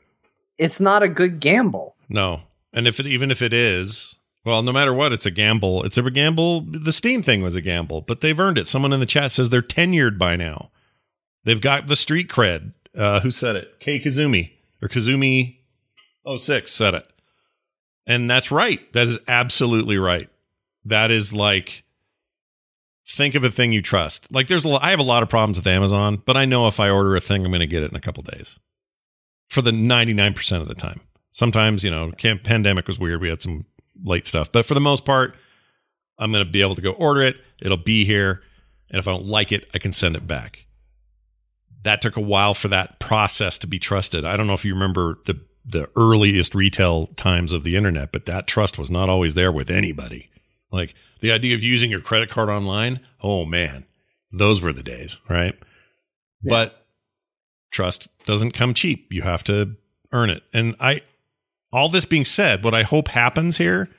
it's 0.58 0.80
not 0.80 1.04
a 1.04 1.10
good 1.10 1.40
gamble 1.40 1.96
No. 2.10 2.42
And 2.76 2.88
if 2.88 3.00
it 3.00 3.06
even 3.06 3.30
if 3.30 3.42
it 3.44 3.54
is, 3.54 4.16
well, 4.46 4.64
no 4.64 4.72
matter 4.72 4.94
what, 4.96 5.14
it's 5.14 5.28
a 5.28 5.32
gamble. 5.32 5.84
It's 5.84 5.98
a 5.98 6.10
gamble. 6.10 6.62
The 6.62 6.92
Steam 6.92 7.22
thing 7.22 7.44
was 7.44 7.56
a 7.56 7.62
gamble, 7.62 8.02
but 8.02 8.22
they've 8.22 8.40
earned 8.40 8.58
it. 8.58 8.66
Someone 8.66 8.92
in 8.92 9.00
the 9.00 9.06
chat 9.06 9.32
says 9.32 9.50
they're 9.52 9.62
tenured 9.62 10.18
by 10.18 10.36
now. 10.36 10.72
They've 11.44 11.62
got 11.62 11.86
the 11.86 11.96
street 11.96 12.30
cred. 12.30 12.74
Uh, 12.98 13.20
who 13.20 13.30
said 13.30 13.56
it? 13.56 13.80
K 13.80 14.00
Kazumi 14.00 14.54
or 14.84 14.90
Kazumi 14.90 15.60
06 16.38 16.70
said 16.70 16.94
it. 16.94 17.08
And 18.06 18.30
that's 18.30 18.52
right. 18.52 18.92
That 18.94 19.04
is 19.04 19.20
absolutely 19.28 19.98
right. 19.98 20.30
that 20.86 21.10
is 21.12 21.34
like 21.34 21.84
think 23.08 23.36
of 23.36 23.44
a 23.44 23.50
thing 23.50 23.72
you 23.72 23.82
trust. 23.82 24.32
Like 24.32 24.48
there's 24.48 24.66
a 24.66 24.68
lot, 24.68 24.84
I 24.84 24.90
have 24.90 25.00
a 25.00 25.04
lot 25.04 25.24
of 25.24 25.30
problems 25.30 25.58
with 25.58 25.68
Amazon, 25.68 26.22
but 26.26 26.38
I 26.38 26.46
know 26.46 26.68
if 26.68 26.80
I 26.80 26.90
order 26.90 27.16
a 27.16 27.22
thing, 27.22 27.46
I'm 27.46 27.52
going 27.52 27.62
to 27.62 27.68
get 27.68 27.84
it 27.84 27.92
in 27.92 27.96
a 27.96 28.02
couple 28.02 28.24
days. 28.24 28.60
For 29.50 29.62
the 29.62 29.72
99% 29.72 30.62
of 30.62 30.68
the 30.68 30.76
time. 30.76 31.02
Sometimes, 31.32 31.84
you 31.84 31.92
know, 31.92 32.12
camp, 32.12 32.44
pandemic 32.44 32.88
was 32.88 33.00
weird. 33.00 33.22
We 33.22 33.30
had 33.30 33.42
some 33.42 33.66
late 34.04 34.28
stuff, 34.28 34.52
but 34.52 34.66
for 34.66 34.74
the 34.74 34.82
most 34.82 35.06
part, 35.06 35.36
I'm 36.18 36.32
going 36.32 36.46
to 36.46 36.52
be 36.52 36.62
able 36.62 36.76
to 36.76 36.82
go 36.82 36.92
order 36.92 37.22
it. 37.22 37.38
It'll 37.62 37.78
be 37.78 38.06
here, 38.06 38.42
and 38.90 39.00
if 39.00 39.08
I 39.08 39.12
don't 39.12 39.26
like 39.26 39.52
it, 39.52 39.68
I 39.74 39.80
can 39.80 39.92
send 39.92 40.16
it 40.16 40.28
back. 40.28 40.63
That 41.84 42.02
took 42.02 42.18
a 42.18 42.22
while 42.22 42.54
for 42.54 42.70
that 42.70 43.00
process 43.00 43.58
to 43.60 43.68
be 43.68 43.80
trusted. 43.80 44.26
I 44.26 44.38
don't 44.38 44.48
know 44.48 44.54
if 44.54 44.66
you 44.66 44.74
remember 44.74 45.20
the 45.26 45.40
the 45.66 45.90
earliest 45.96 46.56
retail 46.56 47.08
times 47.08 47.54
of 47.54 47.64
the 47.64 47.76
internet, 47.76 48.12
but 48.12 48.26
that 48.26 48.48
trust 48.48 48.78
was 48.78 48.92
not 48.92 49.10
always 49.10 49.34
there 49.34 49.52
with 49.52 49.70
anybody. 49.70 50.30
Like 50.72 50.94
the 51.22 51.32
idea 51.32 51.56
of 51.56 51.64
using 51.64 51.90
your 51.90 52.02
credit 52.02 52.30
card 52.30 52.50
online, 52.50 53.00
oh 53.22 53.46
man, 53.46 53.86
those 54.32 54.62
were 54.62 54.74
the 54.74 54.84
days, 54.84 55.18
right? 55.30 55.54
Yeah. 56.42 56.50
But 56.50 56.86
trust 57.72 58.10
doesn't 58.26 58.52
come 58.52 58.74
cheap. 58.74 59.12
You 59.12 59.22
have 59.22 59.44
to 59.46 59.78
earn 60.12 60.30
it. 60.30 60.44
And 60.54 60.76
I 60.80 61.02
all 61.72 61.90
this 61.90 62.06
being 62.06 62.26
said, 62.26 62.64
what 62.64 62.76
I 62.76 62.84
hope 62.84 63.08
happens 63.10 63.58
here 63.58 63.90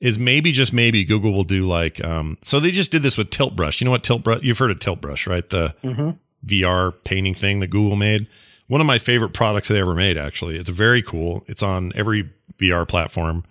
is 0.00 0.18
maybe 0.18 0.50
just 0.50 0.72
maybe 0.72 1.04
Google 1.04 1.32
will 1.32 1.44
do 1.44 1.66
like 1.66 2.02
um 2.04 2.38
so 2.42 2.58
they 2.58 2.70
just 2.70 2.92
did 2.92 3.02
this 3.02 3.18
with 3.18 3.30
Tilt 3.30 3.56
Brush. 3.56 3.80
You 3.80 3.84
know 3.84 3.90
what 3.90 4.04
Tilt 4.04 4.22
Brush 4.22 4.42
you've 4.42 4.58
heard 4.58 4.70
of 4.70 4.80
Tilt 4.80 5.00
Brush, 5.00 5.26
right? 5.26 5.48
The 5.48 5.74
mm-hmm. 5.82 6.10
VR 6.46 6.92
painting 7.04 7.34
thing 7.34 7.60
that 7.60 7.68
Google 7.68 7.96
made. 7.96 8.26
One 8.68 8.80
of 8.80 8.86
my 8.86 8.98
favorite 8.98 9.32
products 9.32 9.68
they 9.68 9.80
ever 9.80 9.94
made 9.94 10.16
actually. 10.16 10.56
It's 10.56 10.68
very 10.68 11.02
cool. 11.02 11.44
It's 11.46 11.62
on 11.62 11.92
every 11.94 12.30
VR 12.58 12.86
platform. 12.86 13.44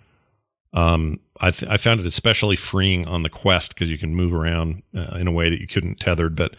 Um 0.72 1.20
I 1.40 1.50
th- 1.50 1.70
I 1.70 1.76
found 1.76 2.00
it 2.00 2.06
especially 2.06 2.56
freeing 2.56 3.06
on 3.08 3.22
the 3.22 3.30
Quest 3.30 3.74
because 3.74 3.90
you 3.90 3.98
can 3.98 4.14
move 4.14 4.32
around 4.32 4.82
uh, 4.94 5.16
in 5.18 5.26
a 5.26 5.32
way 5.32 5.50
that 5.50 5.60
you 5.60 5.66
couldn't 5.66 5.98
tethered, 5.98 6.36
but 6.36 6.54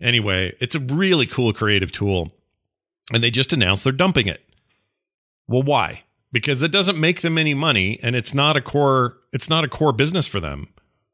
anyway, 0.00 0.54
it's 0.60 0.74
a 0.74 0.80
really 0.80 1.24
cool 1.24 1.52
creative 1.54 1.90
tool. 1.90 2.32
And 3.14 3.22
they 3.24 3.30
just 3.30 3.52
announced 3.52 3.82
they're 3.82 3.92
dumping 3.94 4.26
it. 4.28 4.44
Well, 5.48 5.62
why? 5.62 6.04
because 6.32 6.62
it 6.62 6.72
doesn't 6.72 6.98
make 6.98 7.20
them 7.20 7.38
any 7.38 7.54
money 7.54 7.98
and 8.02 8.14
it's 8.14 8.34
not 8.34 8.56
a 8.56 8.60
core 8.60 9.18
it's 9.32 9.50
not 9.50 9.64
a 9.64 9.68
core 9.68 9.92
business 9.92 10.26
for 10.26 10.40
them 10.40 10.68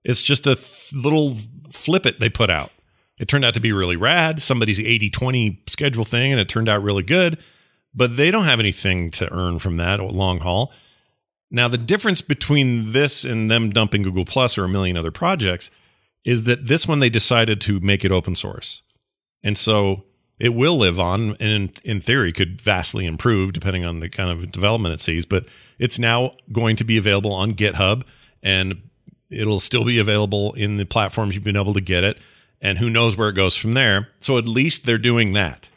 it's 0.05 0.23
just 0.23 0.47
a 0.47 0.55
th- 0.55 0.93
little 0.95 1.37
flip 1.71 2.07
it 2.07 2.21
they 2.21 2.29
put 2.29 2.51
out 2.51 2.71
it 3.19 3.29
turned 3.29 3.45
out 3.45 3.55
to 3.55 3.61
be 3.61 3.73
really 3.73 3.97
rad 3.97 4.41
somebody's 4.41 4.79
80-20 4.79 5.69
schedule 5.69 6.05
thing 6.05 6.33
and 6.33 6.41
it 6.41 6.49
turned 6.49 6.69
out 6.69 6.83
really 6.83 7.03
good 7.03 7.39
but 7.97 8.17
they 8.17 8.31
don't 8.31 8.45
have 8.45 8.61
anything 8.61 9.11
to 9.13 9.33
earn 9.33 9.59
from 9.59 9.79
that 9.79 9.99
long 10.01 10.41
haul. 10.41 10.73
Now 11.51 11.67
the 11.67 11.79
difference 11.79 12.21
between 12.21 12.93
this 12.93 13.25
and 13.25 13.51
them 13.51 13.71
dumping 13.71 14.03
google 14.03 14.27
plus 14.27 14.59
or 14.59 14.65
a 14.65 14.69
million 14.69 14.97
other 14.97 15.11
projects 15.11 15.71
is 16.25 16.45
that 16.45 16.67
this 16.67 16.87
one 16.87 16.99
they 16.99 17.09
decided 17.09 17.61
to 17.63 17.81
make 17.81 18.05
it 18.05 18.13
open 18.13 18.35
source. 18.35 18.83
And 19.43 19.57
so 19.57 20.05
it 20.39 20.51
will 20.51 20.77
live 20.77 21.01
on 21.01 21.37
and 21.41 21.81
in, 21.85 22.01
theory 22.01 22.33
could 22.33 22.61
vastly 22.61 23.07
improve 23.07 23.53
depending 23.53 23.85
on 23.85 24.01
the 24.01 24.09
kind 24.09 24.31
of 24.31 24.53
development 24.53 24.93
it 24.93 25.01
sees 25.01 25.25
but 25.25 25.47
it's 25.79 25.99
now 25.99 26.33
going 26.53 26.77
to 26.77 26.85
be 26.85 26.99
available 26.99 27.33
on 27.33 27.55
github 27.55 28.03
and 28.43 28.83
it'll 29.31 29.61
still 29.61 29.85
be 29.85 29.99
available 29.99 30.53
in 30.53 30.77
the 30.77 30.85
platforms 30.85 31.35
you've 31.35 31.45
been 31.45 31.57
able 31.57 31.73
to 31.73 31.81
get 31.81 32.05
it 32.05 32.19
and 32.61 32.79
who 32.79 32.91
knows 32.91 33.17
where 33.17 33.29
it 33.29 33.35
goes 33.35 33.57
from 33.57 33.73
there 33.73 34.09
so 34.19 34.39
at 34.39 34.49
least 34.49 34.87
they're 34.87 34.99
doing 34.99 35.33
that 35.33 35.69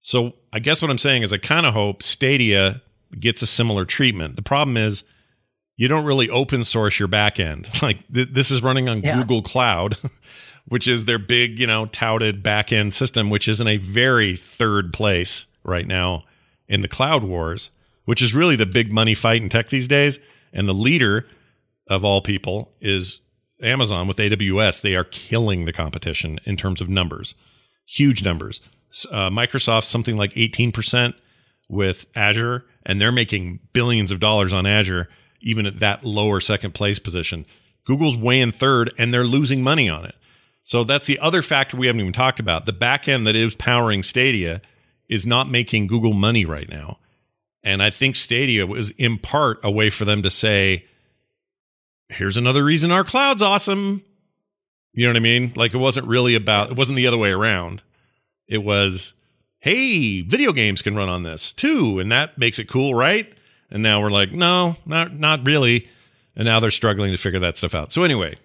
so 0.00 0.34
i 0.52 0.58
guess 0.58 0.82
what 0.82 0.90
i'm 0.90 0.98
saying 0.98 1.22
is 1.22 1.32
i 1.32 1.38
kind 1.38 1.66
of 1.66 1.74
hope 1.74 2.02
stadia 2.02 2.82
gets 3.18 3.42
a 3.42 3.46
similar 3.46 3.84
treatment 3.84 4.36
the 4.36 4.42
problem 4.42 4.76
is 4.76 5.04
you 5.76 5.88
don't 5.88 6.04
really 6.04 6.30
open 6.30 6.64
source 6.64 6.98
your 6.98 7.08
backend 7.08 7.82
like 7.82 7.98
th- 8.12 8.28
this 8.30 8.50
is 8.50 8.62
running 8.62 8.88
on 8.88 9.00
yeah. 9.00 9.16
google 9.18 9.42
cloud 9.42 9.96
which 10.68 10.88
is 10.88 11.04
their 11.04 11.18
big, 11.18 11.58
you 11.58 11.66
know, 11.66 11.86
touted 11.86 12.42
back 12.42 12.72
end 12.72 12.94
system, 12.94 13.30
which 13.30 13.48
is 13.48 13.60
in 13.60 13.68
a 13.68 13.76
very 13.76 14.34
third 14.34 14.92
place 14.92 15.46
right 15.64 15.86
now 15.86 16.24
in 16.68 16.80
the 16.80 16.88
cloud 16.88 17.24
wars, 17.24 17.70
which 18.04 18.22
is 18.22 18.34
really 18.34 18.56
the 18.56 18.66
big 18.66 18.92
money 18.92 19.14
fight 19.14 19.42
in 19.42 19.48
tech 19.48 19.68
these 19.68 19.88
days. 19.88 20.18
And 20.52 20.68
the 20.68 20.74
leader 20.74 21.26
of 21.88 22.04
all 22.04 22.20
people 22.20 22.72
is 22.80 23.20
Amazon 23.62 24.06
with 24.06 24.18
AWS. 24.18 24.82
They 24.82 24.94
are 24.94 25.04
killing 25.04 25.64
the 25.64 25.72
competition 25.72 26.38
in 26.44 26.56
terms 26.56 26.80
of 26.80 26.88
numbers, 26.88 27.34
huge 27.86 28.24
numbers. 28.24 28.60
Uh, 29.10 29.30
Microsoft 29.30 29.84
something 29.84 30.16
like 30.16 30.32
18% 30.34 31.14
with 31.68 32.06
Azure, 32.14 32.64
and 32.84 33.00
they're 33.00 33.12
making 33.12 33.60
billions 33.72 34.12
of 34.12 34.20
dollars 34.20 34.52
on 34.52 34.66
Azure, 34.66 35.08
even 35.40 35.66
at 35.66 35.78
that 35.78 36.04
lower 36.04 36.40
second 36.40 36.74
place 36.74 36.98
position. 36.98 37.46
Google's 37.84 38.16
way 38.16 38.40
in 38.40 38.52
third, 38.52 38.92
and 38.98 39.12
they're 39.12 39.24
losing 39.24 39.62
money 39.62 39.88
on 39.88 40.04
it. 40.04 40.14
So 40.62 40.84
that's 40.84 41.06
the 41.06 41.18
other 41.18 41.42
factor 41.42 41.76
we 41.76 41.86
haven't 41.86 42.00
even 42.00 42.12
talked 42.12 42.38
about. 42.38 42.66
The 42.66 42.72
back 42.72 43.08
end 43.08 43.26
that 43.26 43.34
is 43.34 43.54
powering 43.54 44.02
Stadia 44.02 44.60
is 45.08 45.26
not 45.26 45.50
making 45.50 45.88
Google 45.88 46.12
money 46.12 46.44
right 46.44 46.68
now. 46.68 46.98
And 47.64 47.82
I 47.82 47.90
think 47.90 48.16
Stadia 48.16 48.66
was 48.66 48.90
in 48.92 49.18
part 49.18 49.58
a 49.62 49.70
way 49.70 49.90
for 49.90 50.04
them 50.04 50.22
to 50.22 50.30
say, 50.30 50.86
here's 52.12 52.36
another 52.36 52.64
reason 52.64 52.92
our 52.92 53.04
cloud's 53.04 53.42
awesome. 53.42 54.02
You 54.92 55.06
know 55.06 55.10
what 55.10 55.16
I 55.16 55.20
mean? 55.20 55.52
Like 55.56 55.74
it 55.74 55.78
wasn't 55.78 56.06
really 56.06 56.34
about, 56.34 56.70
it 56.70 56.76
wasn't 56.76 56.96
the 56.96 57.06
other 57.06 57.18
way 57.18 57.30
around. 57.30 57.82
It 58.46 58.58
was, 58.58 59.14
hey, 59.60 60.20
video 60.20 60.52
games 60.52 60.82
can 60.82 60.94
run 60.94 61.08
on 61.08 61.22
this 61.22 61.52
too. 61.52 61.98
And 61.98 62.12
that 62.12 62.36
makes 62.36 62.58
it 62.58 62.68
cool, 62.68 62.94
right? 62.94 63.32
And 63.70 63.82
now 63.82 64.02
we're 64.02 64.10
like, 64.10 64.32
no, 64.32 64.76
not, 64.84 65.14
not 65.14 65.46
really. 65.46 65.88
And 66.36 66.44
now 66.44 66.60
they're 66.60 66.70
struggling 66.70 67.10
to 67.10 67.16
figure 67.16 67.40
that 67.40 67.56
stuff 67.56 67.74
out. 67.74 67.90
So 67.90 68.02
anyway, 68.02 68.36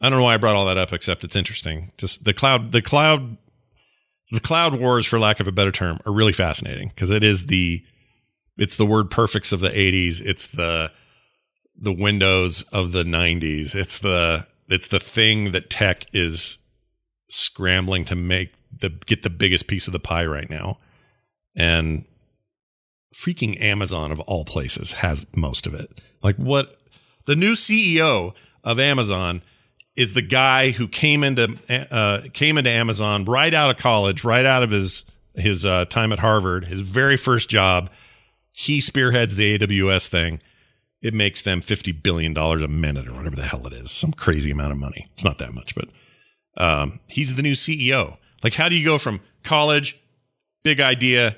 I 0.00 0.10
don't 0.10 0.18
know 0.18 0.24
why 0.24 0.34
I 0.34 0.38
brought 0.38 0.56
all 0.56 0.66
that 0.66 0.78
up, 0.78 0.92
except 0.92 1.24
it's 1.24 1.36
interesting. 1.36 1.92
Just 1.96 2.24
the 2.24 2.34
cloud, 2.34 2.72
the 2.72 2.82
cloud, 2.82 3.36
the 4.30 4.40
cloud 4.40 4.74
wars, 4.78 5.06
for 5.06 5.18
lack 5.18 5.40
of 5.40 5.46
a 5.46 5.52
better 5.52 5.70
term, 5.70 6.00
are 6.06 6.12
really 6.12 6.32
fascinating 6.32 6.88
because 6.88 7.10
it 7.10 7.22
is 7.22 7.46
the, 7.46 7.84
it's 8.56 8.76
the 8.76 8.86
WordPerfects 8.86 9.52
of 9.52 9.60
the 9.60 9.68
'80s. 9.68 10.20
It's 10.24 10.48
the, 10.48 10.90
the 11.82 11.92
Windows 11.92 12.62
of 12.72 12.92
the 12.92 13.02
'90s. 13.02 13.74
It's 13.74 13.98
the, 13.98 14.46
it's 14.68 14.88
the 14.88 15.00
thing 15.00 15.52
that 15.52 15.68
tech 15.68 16.06
is 16.14 16.58
scrambling 17.28 18.04
to 18.06 18.14
make 18.14 18.54
the 18.80 18.88
get 18.88 19.22
the 19.22 19.30
biggest 19.30 19.66
piece 19.66 19.86
of 19.86 19.92
the 19.92 20.00
pie 20.00 20.24
right 20.24 20.48
now, 20.48 20.78
and 21.54 22.04
freaking 23.14 23.60
Amazon 23.60 24.10
of 24.10 24.20
all 24.20 24.44
places 24.44 24.94
has 24.94 25.26
most 25.36 25.66
of 25.66 25.74
it. 25.74 26.00
Like 26.22 26.36
what 26.36 26.78
the 27.26 27.36
new 27.36 27.52
CEO 27.52 28.34
of 28.64 28.78
Amazon 28.78 29.42
is 29.96 30.14
the 30.14 30.22
guy 30.22 30.70
who 30.70 30.88
came 30.88 31.22
into 31.22 31.58
uh, 31.68 32.22
came 32.32 32.58
into 32.58 32.70
Amazon 32.70 33.24
right 33.24 33.52
out 33.52 33.70
of 33.70 33.76
college, 33.76 34.24
right 34.24 34.46
out 34.46 34.62
of 34.62 34.70
his 34.70 35.04
his 35.34 35.64
uh, 35.64 35.84
time 35.86 36.12
at 36.12 36.18
Harvard, 36.18 36.66
his 36.66 36.80
very 36.80 37.16
first 37.16 37.48
job. 37.48 37.90
He 38.52 38.80
spearheads 38.80 39.36
the 39.36 39.58
AWS 39.58 40.08
thing. 40.08 40.40
It 41.02 41.14
makes 41.14 41.42
them 41.42 41.60
fifty 41.60 41.92
billion 41.92 42.32
dollars 42.32 42.62
a 42.62 42.68
minute 42.68 43.08
or 43.08 43.14
whatever 43.14 43.36
the 43.36 43.42
hell 43.42 43.66
it 43.66 43.72
is, 43.72 43.90
some 43.90 44.12
crazy 44.12 44.50
amount 44.50 44.72
of 44.72 44.78
money. 44.78 45.08
It's 45.12 45.24
not 45.24 45.38
that 45.38 45.52
much, 45.52 45.74
but 45.74 45.88
um, 46.56 47.00
he's 47.08 47.34
the 47.34 47.42
new 47.42 47.54
CEO. 47.54 48.16
Like, 48.42 48.54
how 48.54 48.68
do 48.68 48.76
you 48.76 48.84
go 48.84 48.98
from 48.98 49.20
college, 49.42 50.00
big 50.62 50.80
idea, 50.80 51.36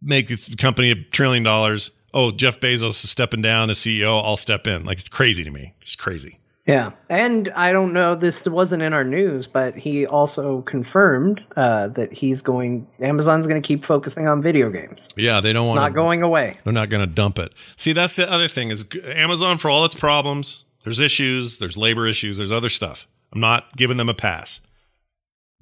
make 0.00 0.28
the 0.28 0.56
company 0.56 0.90
a 0.90 0.94
trillion 0.94 1.42
dollars? 1.42 1.92
Oh, 2.14 2.30
Jeff 2.30 2.60
Bezos 2.60 3.04
is 3.04 3.10
stepping 3.10 3.42
down 3.42 3.68
as 3.70 3.78
CEO. 3.78 4.22
I'll 4.24 4.38
step 4.38 4.66
in. 4.66 4.84
Like, 4.84 4.98
it's 4.98 5.08
crazy 5.08 5.44
to 5.44 5.50
me. 5.50 5.74
It's 5.80 5.94
crazy. 5.96 6.38
Yeah, 6.68 6.90
and 7.08 7.48
I 7.56 7.72
don't 7.72 7.94
know. 7.94 8.14
This 8.14 8.46
wasn't 8.46 8.82
in 8.82 8.92
our 8.92 9.02
news, 9.02 9.46
but 9.46 9.74
he 9.74 10.04
also 10.04 10.60
confirmed 10.62 11.42
uh, 11.56 11.88
that 11.88 12.12
he's 12.12 12.42
going. 12.42 12.86
Amazon's 13.00 13.46
going 13.46 13.60
to 13.60 13.66
keep 13.66 13.86
focusing 13.86 14.28
on 14.28 14.42
video 14.42 14.68
games. 14.68 15.08
Yeah, 15.16 15.40
they 15.40 15.54
don't 15.54 15.66
want 15.66 15.80
not 15.80 15.94
going 15.94 16.22
away. 16.22 16.58
They're 16.64 16.74
not 16.74 16.90
going 16.90 17.00
to 17.00 17.12
dump 17.12 17.38
it. 17.38 17.54
See, 17.76 17.94
that's 17.94 18.16
the 18.16 18.30
other 18.30 18.48
thing 18.48 18.70
is 18.70 18.84
Amazon 19.06 19.56
for 19.56 19.70
all 19.70 19.86
its 19.86 19.94
problems. 19.94 20.66
There's 20.84 21.00
issues. 21.00 21.56
There's 21.56 21.78
labor 21.78 22.06
issues. 22.06 22.36
There's 22.36 22.52
other 22.52 22.68
stuff. 22.68 23.06
I'm 23.32 23.40
not 23.40 23.74
giving 23.74 23.96
them 23.96 24.10
a 24.10 24.14
pass, 24.14 24.60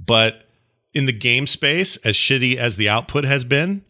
but 0.05 0.49
in 0.93 1.07
the 1.07 1.13
game 1.13 1.47
space, 1.47 1.99
as 1.99 2.17
shitty 2.17 2.57
as 2.57 2.79
the 2.79 2.89
output 2.89 3.25
has 3.25 3.45
been, 3.45 3.85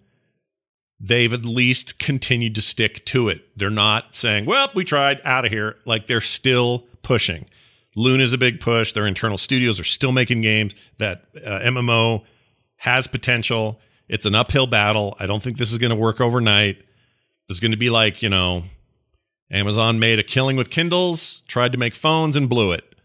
they've 1.00 1.32
at 1.32 1.46
least 1.46 1.98
continued 1.98 2.54
to 2.56 2.60
stick 2.60 3.06
to 3.06 3.30
it. 3.30 3.56
They're 3.56 3.70
not 3.70 4.14
saying, 4.14 4.44
"Well, 4.44 4.70
we 4.74 4.84
tried, 4.84 5.22
out 5.24 5.46
of 5.46 5.50
here." 5.50 5.76
Like 5.86 6.08
they're 6.08 6.20
still 6.20 6.86
pushing. 7.06 7.46
Luna 7.94 8.22
is 8.24 8.32
a 8.32 8.38
big 8.38 8.58
push. 8.60 8.92
Their 8.92 9.06
internal 9.06 9.38
studios 9.38 9.78
are 9.78 9.84
still 9.84 10.12
making 10.12 10.40
games. 10.40 10.74
That 10.98 11.24
uh, 11.36 11.60
MMO 11.60 12.24
has 12.78 13.06
potential. 13.06 13.80
It's 14.08 14.26
an 14.26 14.34
uphill 14.34 14.66
battle. 14.66 15.16
I 15.20 15.26
don't 15.26 15.42
think 15.42 15.56
this 15.56 15.70
is 15.70 15.78
going 15.78 15.90
to 15.90 15.96
work 15.96 16.20
overnight. 16.20 16.84
It's 17.48 17.60
going 17.60 17.70
to 17.70 17.78
be 17.78 17.90
like, 17.90 18.22
you 18.22 18.28
know, 18.28 18.64
Amazon 19.52 20.00
made 20.00 20.18
a 20.18 20.24
killing 20.24 20.56
with 20.56 20.68
Kindles, 20.68 21.42
tried 21.46 21.72
to 21.72 21.78
make 21.78 21.94
phones 21.94 22.36
and 22.36 22.48
blew 22.48 22.72
it. 22.72 22.96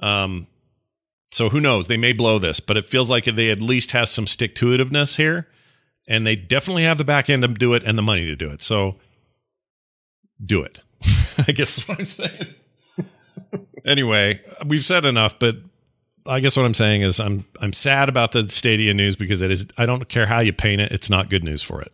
Um, 0.00 0.46
so 1.30 1.50
who 1.50 1.60
knows? 1.60 1.86
They 1.86 1.98
may 1.98 2.14
blow 2.14 2.38
this, 2.38 2.60
but 2.60 2.78
it 2.78 2.86
feels 2.86 3.10
like 3.10 3.24
they 3.24 3.50
at 3.50 3.60
least 3.60 3.90
have 3.90 4.08
some 4.08 4.26
stick 4.26 4.54
to 4.56 4.66
itiveness 4.66 5.18
here. 5.18 5.48
And 6.08 6.26
they 6.26 6.34
definitely 6.34 6.84
have 6.84 6.96
the 6.96 7.04
back 7.04 7.28
end 7.28 7.42
to 7.42 7.48
do 7.48 7.74
it 7.74 7.84
and 7.84 7.98
the 7.98 8.02
money 8.02 8.24
to 8.24 8.36
do 8.36 8.50
it. 8.50 8.62
So 8.62 8.96
do 10.42 10.62
it. 10.62 10.80
I 11.46 11.52
guess 11.52 11.76
is 11.76 11.86
what 11.86 11.98
I'm 11.98 12.06
saying. 12.06 12.54
Anyway, 13.88 14.40
we've 14.66 14.84
said 14.84 15.04
enough, 15.04 15.38
but 15.38 15.56
I 16.26 16.40
guess 16.40 16.56
what 16.56 16.66
I'm 16.66 16.74
saying 16.74 17.02
is 17.02 17.18
I'm 17.18 17.46
I'm 17.60 17.72
sad 17.72 18.08
about 18.08 18.32
the 18.32 18.48
Stadia 18.48 18.92
news 18.92 19.16
because 19.16 19.40
it 19.40 19.50
is 19.50 19.66
I 19.78 19.86
don't 19.86 20.08
care 20.08 20.26
how 20.26 20.40
you 20.40 20.52
paint 20.52 20.80
it, 20.80 20.92
it's 20.92 21.08
not 21.08 21.30
good 21.30 21.42
news 21.42 21.62
for 21.62 21.80
it. 21.80 21.92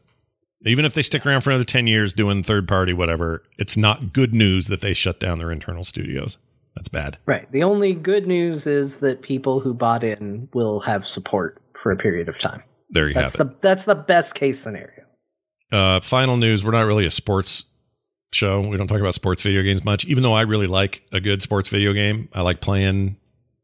Even 0.67 0.85
if 0.85 0.95
they 0.95 1.03
stick 1.03 1.25
around 1.27 1.43
for 1.43 1.51
another 1.51 1.65
10 1.65 1.87
years 1.87 2.15
doing 2.15 2.43
third 2.43 2.67
party 2.67 2.93
whatever, 2.93 3.43
it's 3.59 3.77
not 3.77 4.13
good 4.13 4.35
news 4.35 4.69
that 4.69 4.81
they 4.81 4.95
shut 4.95 5.21
down 5.21 5.39
their 5.39 5.53
internal 5.53 5.85
studios. 5.85 6.39
That's 6.75 6.89
bad. 6.89 7.19
Right. 7.27 7.51
The 7.53 7.63
only 7.63 7.93
good 7.93 8.27
news 8.27 8.67
is 8.67 8.97
that 8.97 9.23
people 9.23 9.61
who 9.61 9.75
bought 9.75 10.03
in 10.03 10.49
will 10.53 10.81
have 10.81 11.07
support 11.07 11.61
for 11.81 11.93
a 11.93 11.97
period 11.97 12.29
of 12.29 12.39
time. 12.39 12.63
There 12.91 13.09
you 13.09 13.15
That's 13.15 13.37
have 13.37 13.49
the 13.49 13.57
that's 13.61 13.85
the 13.85 13.95
best 13.95 14.35
case 14.35 14.59
scenario. 14.59 15.05
Uh, 15.73 16.01
final 16.01 16.37
news, 16.37 16.65
we're 16.65 16.73
not 16.73 16.87
really 16.87 17.07
a 17.07 17.11
sports 17.11 17.65
show. 18.35 18.61
We 18.61 18.77
don't 18.77 18.87
talk 18.87 19.01
about 19.01 19.15
sports 19.15 19.43
video 19.43 19.63
games 19.63 19.85
much, 19.85 20.05
even 20.07 20.23
though 20.23 20.35
I 20.35 20.43
really 20.43 20.67
like 20.67 21.03
a 21.13 21.21
good 21.21 21.43
sports 21.43 21.69
video 21.69 21.93
game. 21.93 22.29
I 22.33 22.43
like 22.43 22.61
playing 22.61 23.17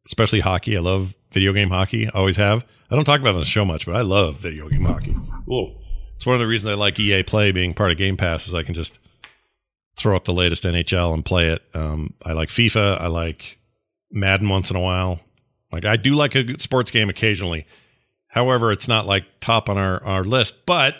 especially 0.06 0.40
hockey. 0.40 0.76
I 0.76 0.80
love 0.80 1.14
video 1.32 1.52
game 1.52 1.68
hockey. 1.68 2.06
I 2.06 2.10
always 2.18 2.36
have. 2.36 2.64
I 2.90 2.96
don't 2.96 3.04
talk 3.04 3.20
about 3.20 3.30
it 3.30 3.34
on 3.34 3.40
the 3.40 3.46
show 3.46 3.64
much, 3.64 3.86
but 3.86 3.94
I 3.94 4.02
love 4.02 4.36
video 4.36 4.68
game 4.68 4.84
hockey. 4.84 5.12
Whoa. 5.12 5.76
It's 6.14 6.26
one 6.26 6.34
of 6.34 6.40
the 6.40 6.46
reasons 6.46 6.72
I 6.72 6.76
like 6.76 6.98
EA 6.98 7.22
Play 7.22 7.52
being 7.52 7.72
part 7.72 7.90
of 7.90 7.96
Game 7.96 8.16
Pass 8.16 8.46
is 8.46 8.54
I 8.54 8.62
can 8.62 8.74
just 8.74 8.98
throw 9.96 10.16
up 10.16 10.24
the 10.24 10.34
latest 10.34 10.64
NHL 10.64 11.14
and 11.14 11.24
play 11.24 11.48
it. 11.48 11.62
Um, 11.74 12.14
I 12.24 12.32
like 12.32 12.48
FIFA. 12.48 13.00
I 13.00 13.06
like 13.06 13.58
Madden 14.10 14.48
once 14.48 14.70
in 14.70 14.76
a 14.76 14.80
while. 14.80 15.20
Like 15.72 15.84
I 15.84 15.96
do 15.96 16.14
like 16.14 16.34
a 16.34 16.42
good 16.42 16.60
sports 16.60 16.90
game 16.90 17.08
occasionally. 17.08 17.66
However, 18.26 18.70
it's 18.70 18.88
not 18.88 19.06
like 19.06 19.24
top 19.40 19.68
on 19.68 19.78
our, 19.78 20.02
our 20.04 20.24
list, 20.24 20.66
but 20.66 20.96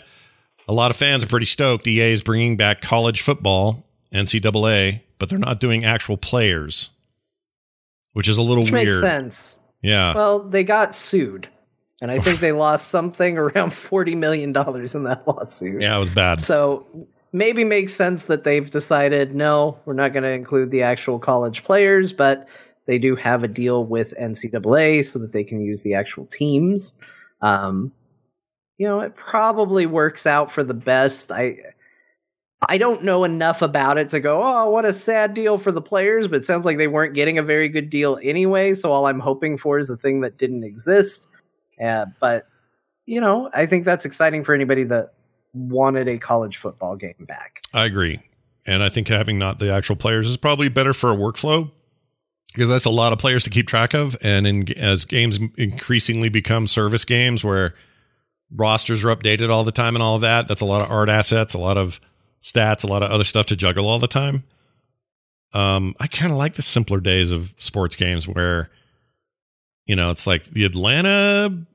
a 0.67 0.73
lot 0.73 0.91
of 0.91 0.97
fans 0.97 1.23
are 1.23 1.27
pretty 1.27 1.45
stoked. 1.45 1.87
EA 1.87 2.11
is 2.11 2.23
bringing 2.23 2.57
back 2.57 2.81
college 2.81 3.21
football, 3.21 3.85
NCAA, 4.13 5.01
but 5.19 5.29
they're 5.29 5.39
not 5.39 5.59
doing 5.59 5.85
actual 5.85 6.17
players, 6.17 6.89
which 8.13 8.27
is 8.27 8.37
a 8.37 8.41
little 8.41 8.63
Which 8.63 8.73
weird. 8.73 9.01
makes 9.01 9.01
sense. 9.01 9.59
Yeah. 9.81 10.13
Well, 10.15 10.39
they 10.39 10.63
got 10.63 10.93
sued. 10.95 11.47
And 12.01 12.09
I 12.11 12.19
think 12.19 12.39
they 12.39 12.51
lost 12.53 12.89
something 12.89 13.37
around 13.37 13.71
$40 13.71 14.17
million 14.17 14.49
in 14.49 15.03
that 15.03 15.23
lawsuit. 15.27 15.81
yeah, 15.81 15.95
it 15.95 15.99
was 15.99 16.09
bad. 16.09 16.41
So 16.41 16.85
maybe 17.31 17.63
makes 17.63 17.93
sense 17.93 18.23
that 18.23 18.43
they've 18.43 18.69
decided 18.69 19.35
no, 19.35 19.77
we're 19.85 19.93
not 19.93 20.13
going 20.13 20.23
to 20.23 20.31
include 20.31 20.71
the 20.71 20.81
actual 20.83 21.19
college 21.19 21.63
players, 21.63 22.11
but 22.11 22.47
they 22.87 22.97
do 22.97 23.15
have 23.15 23.43
a 23.43 23.47
deal 23.47 23.85
with 23.85 24.13
NCAA 24.19 25.05
so 25.05 25.19
that 25.19 25.31
they 25.31 25.43
can 25.43 25.61
use 25.61 25.83
the 25.83 25.93
actual 25.93 26.25
teams. 26.25 26.93
Um, 27.41 27.91
you 28.77 28.87
know, 28.87 28.99
it 29.01 29.15
probably 29.15 29.85
works 29.85 30.25
out 30.25 30.51
for 30.51 30.63
the 30.63 30.73
best. 30.73 31.31
I 31.31 31.57
I 32.69 32.77
don't 32.77 33.03
know 33.03 33.23
enough 33.23 33.61
about 33.61 33.97
it 33.97 34.09
to 34.11 34.19
go, 34.19 34.41
oh, 34.43 34.69
what 34.69 34.85
a 34.85 34.93
sad 34.93 35.33
deal 35.33 35.57
for 35.57 35.71
the 35.71 35.81
players, 35.81 36.27
but 36.27 36.37
it 36.37 36.45
sounds 36.45 36.63
like 36.63 36.77
they 36.77 36.87
weren't 36.87 37.15
getting 37.15 37.37
a 37.37 37.43
very 37.43 37.67
good 37.67 37.89
deal 37.89 38.19
anyway. 38.21 38.75
So 38.75 38.91
all 38.91 39.07
I'm 39.07 39.19
hoping 39.19 39.57
for 39.57 39.79
is 39.79 39.87
the 39.87 39.97
thing 39.97 40.21
that 40.21 40.37
didn't 40.37 40.63
exist. 40.63 41.27
Uh, 41.81 42.05
but 42.19 42.47
you 43.05 43.19
know, 43.19 43.49
I 43.53 43.65
think 43.65 43.85
that's 43.85 44.05
exciting 44.05 44.43
for 44.43 44.53
anybody 44.53 44.83
that 44.85 45.13
wanted 45.53 46.07
a 46.07 46.17
college 46.17 46.57
football 46.57 46.95
game 46.95 47.25
back. 47.27 47.61
I 47.73 47.85
agree. 47.85 48.21
And 48.65 48.83
I 48.83 48.89
think 48.89 49.07
having 49.07 49.39
not 49.39 49.57
the 49.57 49.73
actual 49.73 49.95
players 49.95 50.29
is 50.29 50.37
probably 50.37 50.69
better 50.69 50.93
for 50.93 51.11
a 51.11 51.15
workflow 51.15 51.71
because 52.53 52.69
that's 52.69 52.85
a 52.85 52.91
lot 52.91 53.11
of 53.11 53.19
players 53.19 53.43
to 53.45 53.49
keep 53.49 53.67
track 53.67 53.93
of. 53.93 54.15
And 54.21 54.45
in, 54.45 54.77
as 54.77 55.05
games 55.05 55.39
increasingly 55.57 56.29
become 56.29 56.67
service 56.67 57.05
games 57.05 57.43
where 57.43 57.73
rosters 58.55 59.03
are 59.03 59.15
updated 59.15 59.49
all 59.49 59.63
the 59.63 59.71
time 59.71 59.95
and 59.95 60.03
all 60.03 60.15
of 60.15 60.21
that, 60.21 60.47
that's 60.47 60.61
a 60.61 60.65
lot 60.65 60.81
of 60.81 60.89
art 60.89 61.09
assets, 61.09 61.53
a 61.53 61.59
lot 61.59 61.77
of 61.77 61.99
stats, 62.41 62.83
a 62.83 62.87
lot 62.87 63.03
of 63.03 63.11
other 63.11 63.23
stuff 63.23 63.45
to 63.47 63.55
juggle 63.55 63.87
all 63.87 63.99
the 63.99 64.07
time. 64.07 64.43
Um, 65.53 65.95
I 65.99 66.07
kind 66.07 66.31
of 66.31 66.37
like 66.37 66.55
the 66.55 66.61
simpler 66.61 66.99
days 66.99 67.31
of 67.31 67.53
sports 67.57 67.95
games 67.95 68.27
where, 68.27 68.69
you 69.85 69.95
know, 69.95 70.09
it's 70.09 70.25
like 70.25 70.45
the 70.45 70.63
Atlanta 70.63 71.65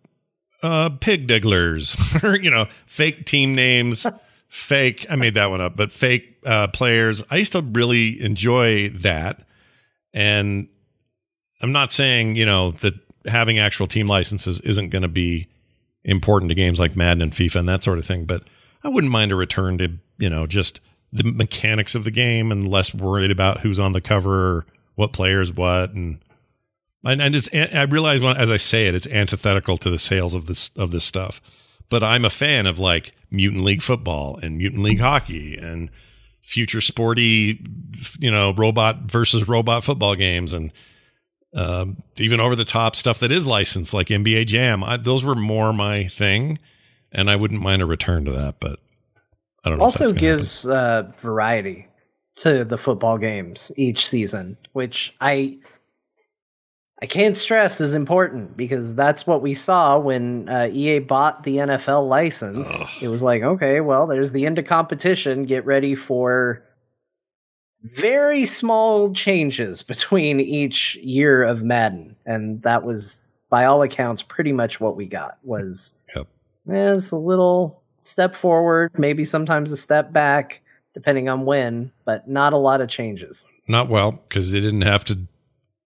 uh, 0.62 0.90
pig 1.00 1.28
digglers, 1.28 2.24
or, 2.24 2.36
you 2.36 2.50
know, 2.50 2.66
fake 2.86 3.26
team 3.26 3.54
names, 3.54 4.06
fake, 4.48 5.06
I 5.10 5.16
made 5.16 5.34
that 5.34 5.50
one 5.50 5.60
up, 5.60 5.76
but 5.76 5.92
fake 5.92 6.38
uh, 6.44 6.68
players. 6.68 7.22
I 7.30 7.36
used 7.36 7.52
to 7.52 7.60
really 7.62 8.20
enjoy 8.20 8.88
that. 8.90 9.42
And 10.14 10.68
I'm 11.60 11.72
not 11.72 11.92
saying, 11.92 12.36
you 12.36 12.46
know, 12.46 12.70
that 12.72 12.94
having 13.26 13.58
actual 13.58 13.86
team 13.86 14.06
licenses 14.06 14.60
isn't 14.60 14.88
going 14.88 15.02
to 15.02 15.08
be 15.08 15.48
important 16.06 16.48
to 16.48 16.54
games 16.54 16.80
like 16.80 16.96
Madden 16.96 17.20
and 17.20 17.32
FIFA 17.32 17.56
and 17.56 17.68
that 17.68 17.82
sort 17.82 17.98
of 17.98 18.04
thing, 18.04 18.24
but 18.24 18.44
I 18.82 18.88
wouldn't 18.88 19.12
mind 19.12 19.32
a 19.32 19.36
return 19.36 19.76
to, 19.78 19.92
you 20.18 20.30
know, 20.30 20.46
just 20.46 20.80
the 21.12 21.24
mechanics 21.24 21.94
of 21.94 22.04
the 22.04 22.10
game 22.10 22.50
and 22.50 22.66
less 22.66 22.94
worried 22.94 23.30
about 23.30 23.60
who's 23.60 23.80
on 23.80 23.92
the 23.92 24.00
cover 24.00 24.56
or 24.56 24.66
what 24.94 25.12
players 25.12 25.52
what 25.52 25.90
and 25.90 26.20
and, 27.04 27.22
and 27.22 27.36
it's, 27.36 27.48
I 27.54 27.84
realize 27.84 28.20
when, 28.20 28.36
as 28.36 28.50
I 28.50 28.56
say 28.56 28.86
it, 28.86 28.94
it's 28.96 29.06
antithetical 29.06 29.76
to 29.76 29.90
the 29.90 29.98
sales 29.98 30.34
of 30.34 30.46
this 30.46 30.70
of 30.76 30.90
this 30.90 31.04
stuff. 31.04 31.40
But 31.88 32.02
I'm 32.02 32.24
a 32.24 32.30
fan 32.30 32.66
of 32.66 32.80
like 32.80 33.12
Mutant 33.30 33.62
League 33.62 33.82
football 33.82 34.38
and 34.42 34.58
Mutant 34.58 34.82
League 34.82 34.98
hockey 34.98 35.56
and 35.56 35.90
future 36.42 36.80
sporty, 36.80 37.64
you 38.18 38.30
know, 38.30 38.52
robot 38.54 39.02
versus 39.02 39.46
robot 39.46 39.84
football 39.84 40.16
games 40.16 40.52
and 40.52 40.72
um, 41.56 42.02
even 42.18 42.38
over 42.38 42.54
the 42.54 42.66
top 42.66 42.94
stuff 42.94 43.18
that 43.20 43.32
is 43.32 43.46
licensed 43.46 43.94
like 43.94 44.08
NBA 44.08 44.46
Jam. 44.46 44.84
I, 44.84 44.98
those 44.98 45.24
were 45.24 45.34
more 45.34 45.72
my 45.72 46.04
thing, 46.04 46.58
and 47.10 47.30
I 47.30 47.36
wouldn't 47.36 47.62
mind 47.62 47.80
a 47.80 47.86
return 47.86 48.26
to 48.26 48.32
that. 48.32 48.60
But 48.60 48.78
I 49.64 49.70
don't 49.70 49.78
know. 49.78 49.86
if 49.86 50.00
Also 50.00 50.14
gives 50.14 50.66
uh, 50.66 51.10
variety 51.18 51.88
to 52.36 52.62
the 52.64 52.76
football 52.76 53.16
games 53.16 53.72
each 53.76 54.06
season, 54.06 54.58
which 54.74 55.14
I 55.22 55.58
I 57.00 57.06
can't 57.06 57.36
stress 57.36 57.80
is 57.80 57.94
important 57.94 58.54
because 58.54 58.94
that's 58.94 59.26
what 59.26 59.40
we 59.40 59.54
saw 59.54 59.98
when 59.98 60.50
uh, 60.50 60.68
EA 60.70 60.98
bought 60.98 61.44
the 61.44 61.56
NFL 61.56 62.06
license. 62.06 62.70
Ugh. 62.70 62.88
It 63.00 63.08
was 63.08 63.22
like, 63.22 63.42
okay, 63.42 63.80
well, 63.80 64.06
there's 64.06 64.32
the 64.32 64.44
end 64.44 64.58
of 64.58 64.66
competition. 64.66 65.44
Get 65.44 65.64
ready 65.64 65.94
for 65.94 66.65
very 67.94 68.44
small 68.44 69.12
changes 69.12 69.82
between 69.82 70.40
each 70.40 70.96
year 70.96 71.42
of 71.42 71.62
Madden, 71.62 72.16
and 72.26 72.62
that 72.62 72.84
was, 72.84 73.22
by 73.50 73.64
all 73.64 73.82
accounts, 73.82 74.22
pretty 74.22 74.52
much 74.52 74.80
what 74.80 74.96
we 74.96 75.06
got. 75.06 75.38
Was 75.42 75.94
Yep. 76.14 76.26
eh, 76.70 76.94
it's 76.94 77.10
a 77.10 77.16
little 77.16 77.82
step 78.00 78.34
forward, 78.34 78.90
maybe 78.98 79.24
sometimes 79.24 79.72
a 79.72 79.76
step 79.76 80.12
back, 80.12 80.60
depending 80.94 81.28
on 81.28 81.44
when, 81.44 81.92
but 82.04 82.28
not 82.28 82.52
a 82.52 82.56
lot 82.56 82.80
of 82.80 82.88
changes. 82.88 83.46
Not 83.68 83.88
well, 83.88 84.12
because 84.12 84.52
they 84.52 84.60
didn't 84.60 84.82
have 84.82 85.04
to 85.04 85.18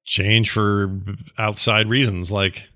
change 0.04 0.50
for 0.50 1.00
outside 1.38 1.88
reasons 1.88 2.30
like, 2.30 2.68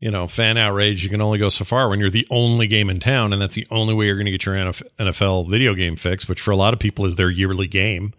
you 0.00 0.10
know, 0.10 0.26
fan 0.26 0.56
outrage. 0.56 1.04
You 1.04 1.10
can 1.10 1.20
only 1.20 1.38
go 1.38 1.48
so 1.48 1.64
far 1.64 1.88
when 1.88 2.00
you're 2.00 2.10
the 2.10 2.26
only 2.30 2.66
game 2.66 2.90
in 2.90 2.98
town, 2.98 3.32
and 3.32 3.40
that's 3.40 3.54
the 3.54 3.66
only 3.70 3.94
way 3.94 4.06
you're 4.06 4.16
going 4.16 4.26
to 4.26 4.32
get 4.32 4.44
your 4.44 4.54
NFL 4.54 5.48
video 5.48 5.74
game 5.74 5.96
fix, 5.96 6.28
which 6.28 6.40
for 6.40 6.50
a 6.50 6.56
lot 6.56 6.74
of 6.74 6.80
people 6.80 7.04
is 7.04 7.16
their 7.16 7.30
yearly 7.30 7.68
game, 7.68 8.12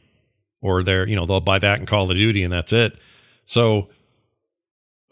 or 0.64 0.82
they're 0.82 1.08
you 1.08 1.16
know, 1.16 1.28
they'll 1.28 1.42
buy 1.42 1.60
that 1.60 1.78
and 1.78 1.88
Call 1.88 2.10
of 2.10 2.18
Duty, 2.18 2.42
and 2.44 2.52
that's 2.52 2.74
it. 2.74 2.98
So, 3.46 3.90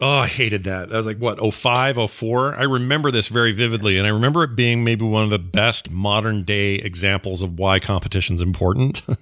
oh, 0.00 0.18
I 0.18 0.26
hated 0.26 0.64
that. 0.64 0.88
That 0.88 0.96
was 0.96 1.06
like, 1.06 1.18
what, 1.18 1.38
05, 1.54 2.10
04? 2.10 2.56
I 2.56 2.62
remember 2.64 3.12
this 3.12 3.28
very 3.28 3.52
vividly, 3.52 3.98
and 3.98 4.06
I 4.06 4.10
remember 4.10 4.42
it 4.42 4.56
being 4.56 4.82
maybe 4.82 5.04
one 5.04 5.22
of 5.22 5.30
the 5.30 5.38
best 5.38 5.90
modern 5.90 6.42
day 6.42 6.76
examples 6.76 7.42
of 7.42 7.58
why 7.58 7.78
competition's 7.78 8.42
important. 8.42 9.02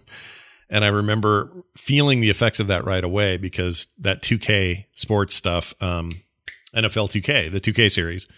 And 0.71 0.85
I 0.85 0.89
remember 0.89 1.51
feeling 1.77 2.21
the 2.21 2.31
effects 2.31 2.61
of 2.61 2.69
that 2.69 2.85
right 2.85 3.03
away 3.03 3.37
because 3.37 3.89
that 3.99 4.23
2K 4.23 4.87
sports 4.95 5.35
stuff, 5.35 5.75
um, 5.83 6.13
NFL 6.75 7.11
2K, 7.11 7.51
the 7.51 7.61
2K 7.61 7.91
series, 7.91 8.29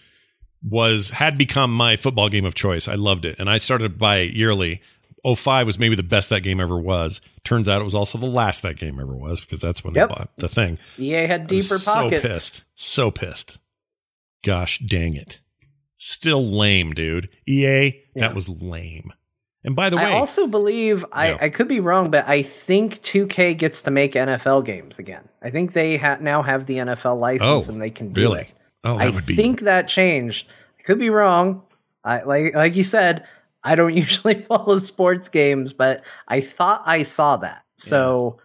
was 0.67 1.11
had 1.11 1.37
become 1.37 1.71
my 1.71 1.95
football 1.95 2.29
game 2.29 2.45
of 2.45 2.55
choice. 2.55 2.87
I 2.87 2.95
loved 2.95 3.25
it, 3.25 3.35
and 3.37 3.49
I 3.49 3.57
started 3.57 3.83
to 3.83 3.97
buy 3.97 4.17
it 4.17 4.33
yearly. 4.33 4.81
05 5.25 5.65
was 5.67 5.79
maybe 5.79 5.95
the 5.95 6.03
best 6.03 6.29
that 6.29 6.41
game 6.41 6.59
ever 6.59 6.77
was. 6.77 7.21
Turns 7.43 7.69
out 7.69 7.81
it 7.81 7.85
was 7.85 7.95
also 7.95 8.17
the 8.17 8.25
last 8.25 8.61
that 8.63 8.75
game 8.77 8.99
ever 8.99 9.15
was 9.15 9.39
because 9.41 9.61
that's 9.61 9.83
when 9.83 9.93
Yep. 9.95 10.09
they 10.09 10.15
bought 10.15 10.37
the 10.37 10.49
thing. 10.49 10.77
EA 10.99 11.27
had 11.27 11.47
deeper 11.47 11.77
pockets. 11.83 12.21
So 12.21 12.27
pissed. 12.29 12.63
So 12.75 13.11
pissed. 13.11 13.59
Gosh 14.43 14.79
dang 14.79 15.13
it. 15.15 15.39
Still 15.95 16.43
lame, 16.43 16.93
dude. 16.93 17.29
EA, 17.47 17.85
Yeah. 18.15 18.27
that 18.27 18.35
was 18.35 18.49
lame. 18.61 19.11
And 19.63 19.77
by 19.77 19.89
the 19.89 19.95
way, 19.95 20.03
I 20.03 20.11
also 20.13 20.45
believe 20.45 21.05
I, 21.13 21.29
Yeah. 21.29 21.37
I 21.39 21.47
could 21.49 21.69
be 21.69 21.79
wrong, 21.79 22.11
but 22.11 22.27
I 22.27 22.43
think 22.43 23.01
2K 23.01 23.53
gets 23.57 23.81
to 23.83 23.91
make 23.91 24.13
NFL 24.15 24.61
games 24.65 24.99
again. 24.99 25.29
I 25.41 25.51
think 25.51 25.71
they 25.71 25.95
ha- 25.95 26.17
now 26.19 26.41
have 26.41 26.65
the 26.65 26.79
NFL 26.79 27.15
license 27.17 27.69
Oh, 27.69 27.71
and 27.71 27.81
they 27.81 27.89
can 27.89 28.09
do 28.11 28.19
really? 28.21 28.41
it. 28.41 28.53
oh, 28.83 28.97
that 28.97 29.07
I 29.07 29.09
would 29.09 29.25
be 29.25 29.35
I 29.35 29.37
think 29.37 29.61
that 29.61 29.87
changed. 29.87 30.47
I 30.77 30.83
could 30.83 30.99
be 30.99 31.09
wrong. 31.09 31.61
I 32.03 32.23
like 32.23 32.53
like 32.53 32.75
you 32.75 32.83
said, 32.83 33.23
I 33.63 33.75
don't 33.75 33.93
usually 33.97 34.43
follow 34.43 34.77
sports 34.77 35.29
games, 35.29 35.73
but 35.73 36.03
I 36.27 36.41
thought 36.41 36.83
I 36.85 37.03
saw 37.03 37.37
that. 37.37 37.63
So 37.77 38.39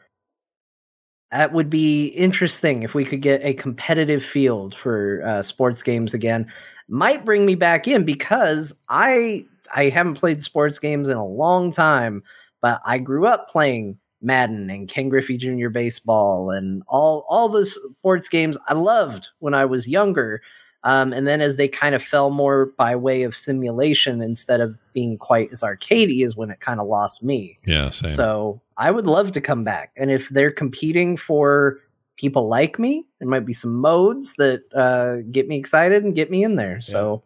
that 1.31 1.53
would 1.53 1.69
be 1.69 2.07
interesting 2.09 2.82
if 2.82 2.95
we 2.95 3.05
could 3.05 3.20
get 3.20 3.45
a 3.45 3.53
competitive 3.55 4.24
field 4.24 4.74
for 4.74 5.23
uh, 5.27 5.43
sports 5.43 5.82
games 5.82 6.15
again. 6.15 6.51
Might 6.89 7.24
bring 7.24 7.45
me 7.45 7.55
back 7.55 7.86
in 7.86 8.05
because 8.05 8.74
I 8.89 9.45
I 9.74 9.90
haven't 9.90 10.15
played 10.15 10.43
sports 10.43 10.78
games 10.78 11.09
in 11.09 11.19
a 11.19 11.27
long 11.27 11.70
time, 11.70 12.23
but 12.62 12.81
I 12.86 12.99
grew 12.99 13.27
up 13.27 13.51
playing 13.51 13.99
Madden 14.23 14.70
and 14.70 14.89
Ken 14.89 15.11
Griffey 15.11 15.36
Jr. 15.36 15.69
Baseball 15.69 16.51
and 16.51 16.82
all 16.89 17.27
all 17.28 17.49
the 17.49 17.66
sports 17.66 18.28
games 18.28 18.57
I 18.66 18.74
loved 18.74 19.28
when 19.40 19.53
I 19.53 19.66
was 19.66 19.86
younger. 19.86 20.40
Um, 20.84 21.12
and 21.12 21.26
then 21.26 21.40
as 21.40 21.56
they 21.56 21.68
kind 21.68 21.94
of 21.94 22.02
fell 22.02 22.30
more 22.30 22.66
by 22.76 22.94
way 22.94 23.24
of 23.24 23.36
simulation 23.36 24.22
instead 24.22 24.60
of 24.60 24.76
being 24.92 25.18
quite 25.18 25.50
as 25.52 25.62
arcadey 25.62 26.24
is 26.24 26.36
when 26.36 26.50
it 26.50 26.60
kind 26.60 26.80
of 26.80 26.86
lost 26.86 27.22
me. 27.22 27.59
Yeah, 27.66 27.90
same. 27.90 28.10
So 28.10 28.60
I 28.76 28.90
would 28.90 29.06
love 29.06 29.32
to 29.32 29.40
come 29.40 29.64
back. 29.64 29.92
And 29.96 30.10
if 30.10 30.28
they're 30.28 30.52
competing 30.52 31.16
for 31.16 31.80
people 32.16 32.48
like 32.48 32.78
me, 32.78 33.05
there 33.18 33.28
might 33.28 33.44
be 33.46 33.55
some 33.55 33.74
modes 33.74 34.34
that 34.34 34.62
uh, 34.74 35.28
get 35.32 35.48
me 35.48 35.56
excited 35.56 36.05
and 36.05 36.14
get 36.14 36.30
me 36.30 36.44
in 36.44 36.56
there. 36.56 36.80
So 36.80 37.22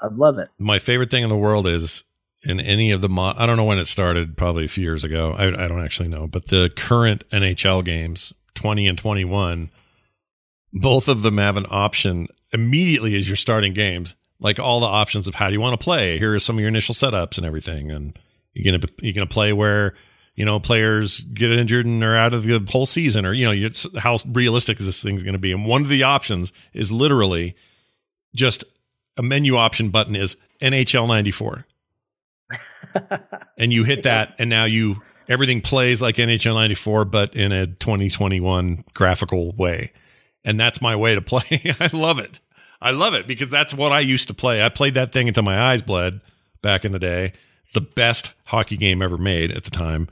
I'd 0.00 0.12
love 0.12 0.38
it. 0.38 0.48
My 0.58 0.78
favorite 0.78 1.10
thing 1.10 1.22
in 1.22 1.28
the 1.28 1.36
world 1.36 1.66
is 1.66 2.04
in 2.44 2.60
any 2.60 2.92
of 2.92 3.00
the 3.00 3.08
mo- 3.08 3.34
I 3.36 3.46
don't 3.46 3.56
know 3.56 3.64
when 3.64 3.78
it 3.78 3.86
started, 3.86 4.36
probably 4.36 4.64
a 4.64 4.68
few 4.68 4.84
years 4.84 5.04
ago. 5.04 5.34
I, 5.36 5.48
I 5.48 5.68
don't 5.68 5.82
actually 5.82 6.08
know, 6.08 6.26
but 6.26 6.48
the 6.48 6.70
current 6.76 7.28
NHL 7.30 7.84
games, 7.84 8.32
20 8.54 8.86
and 8.86 8.98
21, 8.98 9.70
both 10.72 11.08
of 11.08 11.22
them 11.22 11.38
have 11.38 11.56
an 11.56 11.66
option 11.70 12.28
immediately 12.52 13.16
as 13.16 13.28
you're 13.28 13.36
starting 13.36 13.72
games, 13.72 14.14
like 14.40 14.58
all 14.58 14.80
the 14.80 14.86
options 14.86 15.28
of 15.28 15.34
how 15.34 15.48
do 15.48 15.54
you 15.54 15.60
want 15.60 15.78
to 15.78 15.84
play. 15.84 16.18
Here 16.18 16.34
are 16.34 16.38
some 16.38 16.56
of 16.56 16.60
your 16.60 16.68
initial 16.68 16.94
setups 16.94 17.38
and 17.38 17.46
everything, 17.46 17.90
and 17.90 18.18
you're 18.54 18.72
gonna 18.72 18.92
you're 19.00 19.14
gonna 19.14 19.26
play 19.26 19.52
where 19.52 19.94
you 20.34 20.44
know 20.44 20.60
players 20.60 21.20
get 21.20 21.50
injured 21.50 21.86
and 21.86 22.02
are 22.04 22.16
out 22.16 22.34
of 22.34 22.44
the 22.44 22.58
whole 22.70 22.86
season, 22.86 23.26
or 23.26 23.32
you 23.32 23.50
know 23.50 23.70
how 23.98 24.18
realistic 24.26 24.80
is 24.80 24.86
this 24.86 25.02
thing's 25.02 25.22
to 25.22 25.38
be. 25.38 25.52
And 25.52 25.66
one 25.66 25.82
of 25.82 25.88
the 25.88 26.02
options 26.02 26.52
is 26.72 26.92
literally 26.92 27.56
just 28.34 28.64
a 29.16 29.22
menu 29.22 29.56
option 29.56 29.90
button 29.90 30.14
is 30.14 30.36
NHL 30.60 31.08
94 31.08 31.66
and 33.58 33.72
you 33.72 33.84
hit 33.84 34.04
that 34.04 34.34
and 34.38 34.48
now 34.48 34.64
you 34.64 35.02
everything 35.28 35.60
plays 35.60 36.00
like 36.00 36.16
NHL 36.16 36.54
94 36.54 37.04
but 37.06 37.34
in 37.34 37.52
a 37.52 37.66
2021 37.66 38.84
graphical 38.94 39.52
way. 39.52 39.92
And 40.46 40.58
that's 40.58 40.80
my 40.80 40.96
way 40.96 41.14
to 41.14 41.20
play. 41.20 41.42
I 41.80 41.90
love 41.92 42.18
it. 42.18 42.40
I 42.80 42.92
love 42.92 43.14
it 43.14 43.26
because 43.26 43.50
that's 43.50 43.74
what 43.74 43.92
I 43.92 44.00
used 44.00 44.28
to 44.28 44.34
play. 44.34 44.62
I 44.62 44.70
played 44.70 44.94
that 44.94 45.12
thing 45.12 45.28
until 45.28 45.42
my 45.42 45.60
eyes 45.60 45.82
bled 45.82 46.20
back 46.62 46.84
in 46.84 46.92
the 46.92 46.98
day. 46.98 47.32
It's 47.60 47.72
the 47.72 47.80
best 47.80 48.32
hockey 48.44 48.76
game 48.76 49.02
ever 49.02 49.18
made 49.18 49.50
at 49.50 49.64
the 49.64 49.70
time. 49.70 50.08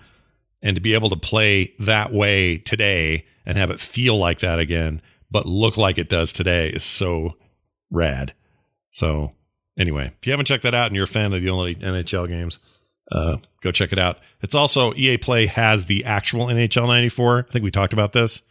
And 0.61 0.75
to 0.75 0.83
be 0.83 0.95
able 0.95 1.11
to 1.11 1.17
play 1.17 1.75
that 1.79 2.11
way 2.11 2.59
today 2.59 3.27
and 3.47 3.57
have 3.57 3.71
it 3.71 3.81
feel 3.81 4.17
like 4.17 4.41
that 4.41 4.59
again, 4.59 5.03
but 5.31 5.47
look 5.47 5.77
like 5.77 5.99
it 5.99 6.09
does 6.09 6.33
today 6.33 6.69
is 6.69 6.83
so 6.83 7.37
rad. 7.91 8.35
So 8.91 9.33
anyway, 9.79 10.11
if 10.19 10.27
you 10.27 10.33
haven't 10.33 10.47
checked 10.47 10.63
that 10.65 10.75
out 10.75 10.87
and 10.87 10.97
you're 10.97 11.05
a 11.05 11.09
fan 11.09 11.33
of 11.33 11.43
the 11.43 11.51
only 11.51 11.77
NHL 11.77 12.27
games, 12.27 12.59
uh, 13.13 13.37
go 13.61 13.71
check 13.71 13.93
it 13.93 13.99
out. 13.99 14.19
It's 14.41 14.55
also 14.55 14.95
EA 14.95 15.19
Play 15.19 15.47
has 15.47 15.85
the 15.85 16.05
actual 16.07 16.47
NHL 16.47 16.87
94. 16.87 17.47
I 17.49 17.53
think 17.53 17.63
we 17.63 17.71
talked 17.71 17.93
about 17.93 18.13
this, 18.13 18.43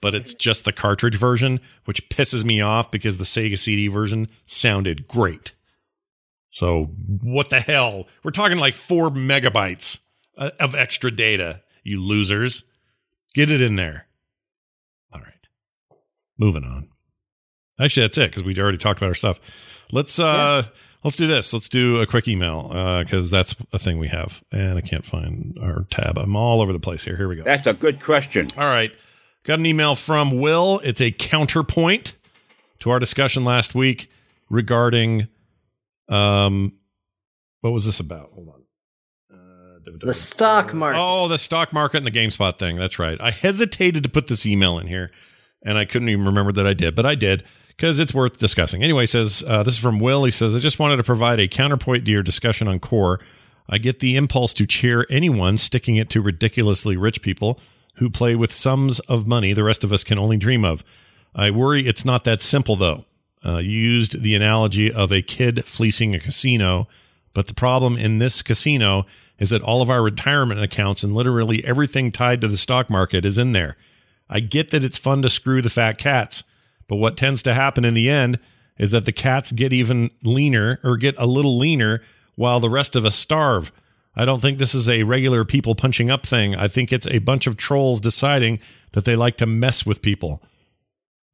but 0.00 0.14
it's 0.14 0.34
just 0.34 0.64
the 0.64 0.72
cartridge 0.72 1.16
version, 1.16 1.60
which 1.84 2.08
pisses 2.08 2.44
me 2.44 2.60
off 2.60 2.90
because 2.90 3.16
the 3.16 3.24
Sega 3.24 3.58
CD 3.58 3.88
version 3.88 4.28
sounded 4.44 5.08
great. 5.08 5.52
So 6.50 6.84
what 7.22 7.50
the 7.50 7.60
hell? 7.60 8.06
We're 8.22 8.30
talking 8.30 8.58
like 8.58 8.74
four 8.74 9.10
megabytes 9.10 10.00
uh, 10.36 10.50
of 10.58 10.74
extra 10.74 11.10
data, 11.10 11.62
you 11.82 12.00
losers. 12.00 12.64
Get 13.34 13.50
it 13.50 13.60
in 13.60 13.76
there. 13.76 14.06
All 15.12 15.20
right. 15.20 15.48
Moving 16.38 16.64
on. 16.64 16.88
Actually, 17.80 18.04
that's 18.04 18.18
it 18.18 18.30
because 18.30 18.42
we 18.42 18.56
already 18.58 18.78
talked 18.78 18.98
about 18.98 19.08
our 19.08 19.14
stuff. 19.14 19.40
Let's 19.92 20.18
uh 20.18 20.62
yeah. 20.64 20.70
let's 21.04 21.16
do 21.16 21.26
this. 21.26 21.52
Let's 21.52 21.68
do 21.68 22.00
a 22.00 22.06
quick 22.06 22.26
email 22.26 22.68
because 23.02 23.32
uh, 23.32 23.36
that's 23.36 23.54
a 23.72 23.78
thing 23.78 23.98
we 23.98 24.08
have, 24.08 24.42
and 24.50 24.76
I 24.76 24.80
can't 24.80 25.04
find 25.04 25.56
our 25.62 25.86
tab. 25.90 26.18
I'm 26.18 26.34
all 26.34 26.60
over 26.60 26.72
the 26.72 26.80
place 26.80 27.04
here. 27.04 27.16
Here 27.16 27.28
we 27.28 27.36
go. 27.36 27.44
That's 27.44 27.66
a 27.66 27.74
good 27.74 28.02
question. 28.02 28.48
All 28.56 28.66
right, 28.66 28.90
got 29.48 29.58
an 29.58 29.66
email 29.66 29.94
from 29.94 30.38
Will. 30.38 30.78
It's 30.84 31.00
a 31.00 31.10
counterpoint 31.10 32.12
to 32.80 32.90
our 32.90 32.98
discussion 32.98 33.44
last 33.44 33.74
week 33.74 34.10
regarding 34.50 35.26
um 36.08 36.72
what 37.62 37.72
was 37.72 37.86
this 37.86 37.98
about? 37.98 38.30
Hold 38.34 38.48
on. 38.50 38.62
Uh, 39.36 39.78
the 40.04 40.14
stock 40.14 40.72
market. 40.72 41.00
Oh, 41.00 41.26
the 41.26 41.38
stock 41.38 41.72
market 41.72 41.96
and 41.96 42.06
the 42.06 42.10
GameStop 42.12 42.56
thing. 42.56 42.76
That's 42.76 43.00
right. 43.00 43.20
I 43.20 43.32
hesitated 43.32 44.04
to 44.04 44.08
put 44.08 44.28
this 44.28 44.46
email 44.46 44.78
in 44.78 44.86
here, 44.86 45.10
and 45.64 45.76
I 45.76 45.84
couldn't 45.84 46.08
even 46.08 46.24
remember 46.24 46.52
that 46.52 46.68
I 46.68 46.74
did, 46.74 46.94
but 46.94 47.04
I 47.04 47.16
did 47.16 47.42
because 47.68 47.98
it's 47.98 48.14
worth 48.14 48.38
discussing. 48.38 48.84
Anyway, 48.84 49.06
says 49.06 49.42
uh, 49.48 49.64
this 49.64 49.74
is 49.74 49.80
from 49.80 49.98
Will. 49.98 50.22
He 50.24 50.30
says, 50.30 50.54
I 50.54 50.60
just 50.60 50.78
wanted 50.78 50.98
to 50.98 51.04
provide 51.04 51.40
a 51.40 51.48
counterpoint 51.48 52.04
to 52.04 52.12
your 52.12 52.22
discussion 52.22 52.68
on 52.68 52.78
core. 52.78 53.18
I 53.68 53.78
get 53.78 53.98
the 53.98 54.14
impulse 54.14 54.54
to 54.54 54.66
cheer 54.66 55.04
anyone 55.10 55.56
sticking 55.56 55.96
it 55.96 56.08
to 56.10 56.22
ridiculously 56.22 56.96
rich 56.96 57.22
people 57.22 57.58
who 57.98 58.10
play 58.10 58.34
with 58.34 58.52
sums 58.52 59.00
of 59.00 59.26
money 59.26 59.52
the 59.52 59.64
rest 59.64 59.84
of 59.84 59.92
us 59.92 60.04
can 60.04 60.18
only 60.18 60.36
dream 60.36 60.64
of. 60.64 60.82
I 61.34 61.50
worry 61.50 61.86
it's 61.86 62.04
not 62.04 62.24
that 62.24 62.40
simple, 62.40 62.76
though. 62.76 63.04
Uh, 63.44 63.58
you 63.58 63.70
used 63.70 64.22
the 64.22 64.34
analogy 64.34 64.92
of 64.92 65.12
a 65.12 65.22
kid 65.22 65.64
fleecing 65.64 66.14
a 66.14 66.18
casino, 66.18 66.88
but 67.34 67.46
the 67.46 67.54
problem 67.54 67.96
in 67.96 68.18
this 68.18 68.42
casino 68.42 69.06
is 69.38 69.50
that 69.50 69.62
all 69.62 69.80
of 69.80 69.90
our 69.90 70.02
retirement 70.02 70.60
accounts 70.60 71.04
and 71.04 71.14
literally 71.14 71.64
everything 71.64 72.10
tied 72.10 72.40
to 72.40 72.48
the 72.48 72.56
stock 72.56 72.90
market 72.90 73.24
is 73.24 73.38
in 73.38 73.52
there. 73.52 73.76
I 74.28 74.40
get 74.40 74.70
that 74.70 74.84
it's 74.84 74.98
fun 74.98 75.22
to 75.22 75.28
screw 75.28 75.62
the 75.62 75.70
fat 75.70 75.98
cats. 75.98 76.42
But 76.88 76.96
what 76.96 77.16
tends 77.16 77.42
to 77.44 77.54
happen 77.54 77.84
in 77.84 77.94
the 77.94 78.10
end 78.10 78.38
is 78.78 78.90
that 78.92 79.04
the 79.04 79.12
cats 79.12 79.52
get 79.52 79.72
even 79.72 80.10
leaner 80.22 80.80
or 80.82 80.96
get 80.96 81.14
a 81.18 81.26
little 81.26 81.56
leaner 81.56 82.02
while 82.34 82.60
the 82.60 82.70
rest 82.70 82.96
of 82.96 83.04
us 83.04 83.14
starve. 83.14 83.70
I 84.16 84.24
don't 84.24 84.40
think 84.40 84.58
this 84.58 84.74
is 84.74 84.88
a 84.88 85.04
regular 85.04 85.44
people 85.44 85.74
punching 85.74 86.10
up 86.10 86.26
thing. 86.26 86.54
I 86.54 86.68
think 86.68 86.92
it's 86.92 87.06
a 87.08 87.18
bunch 87.18 87.46
of 87.46 87.56
trolls 87.56 88.00
deciding 88.00 88.58
that 88.92 89.04
they 89.04 89.16
like 89.16 89.36
to 89.36 89.46
mess 89.46 89.86
with 89.86 90.02
people. 90.02 90.42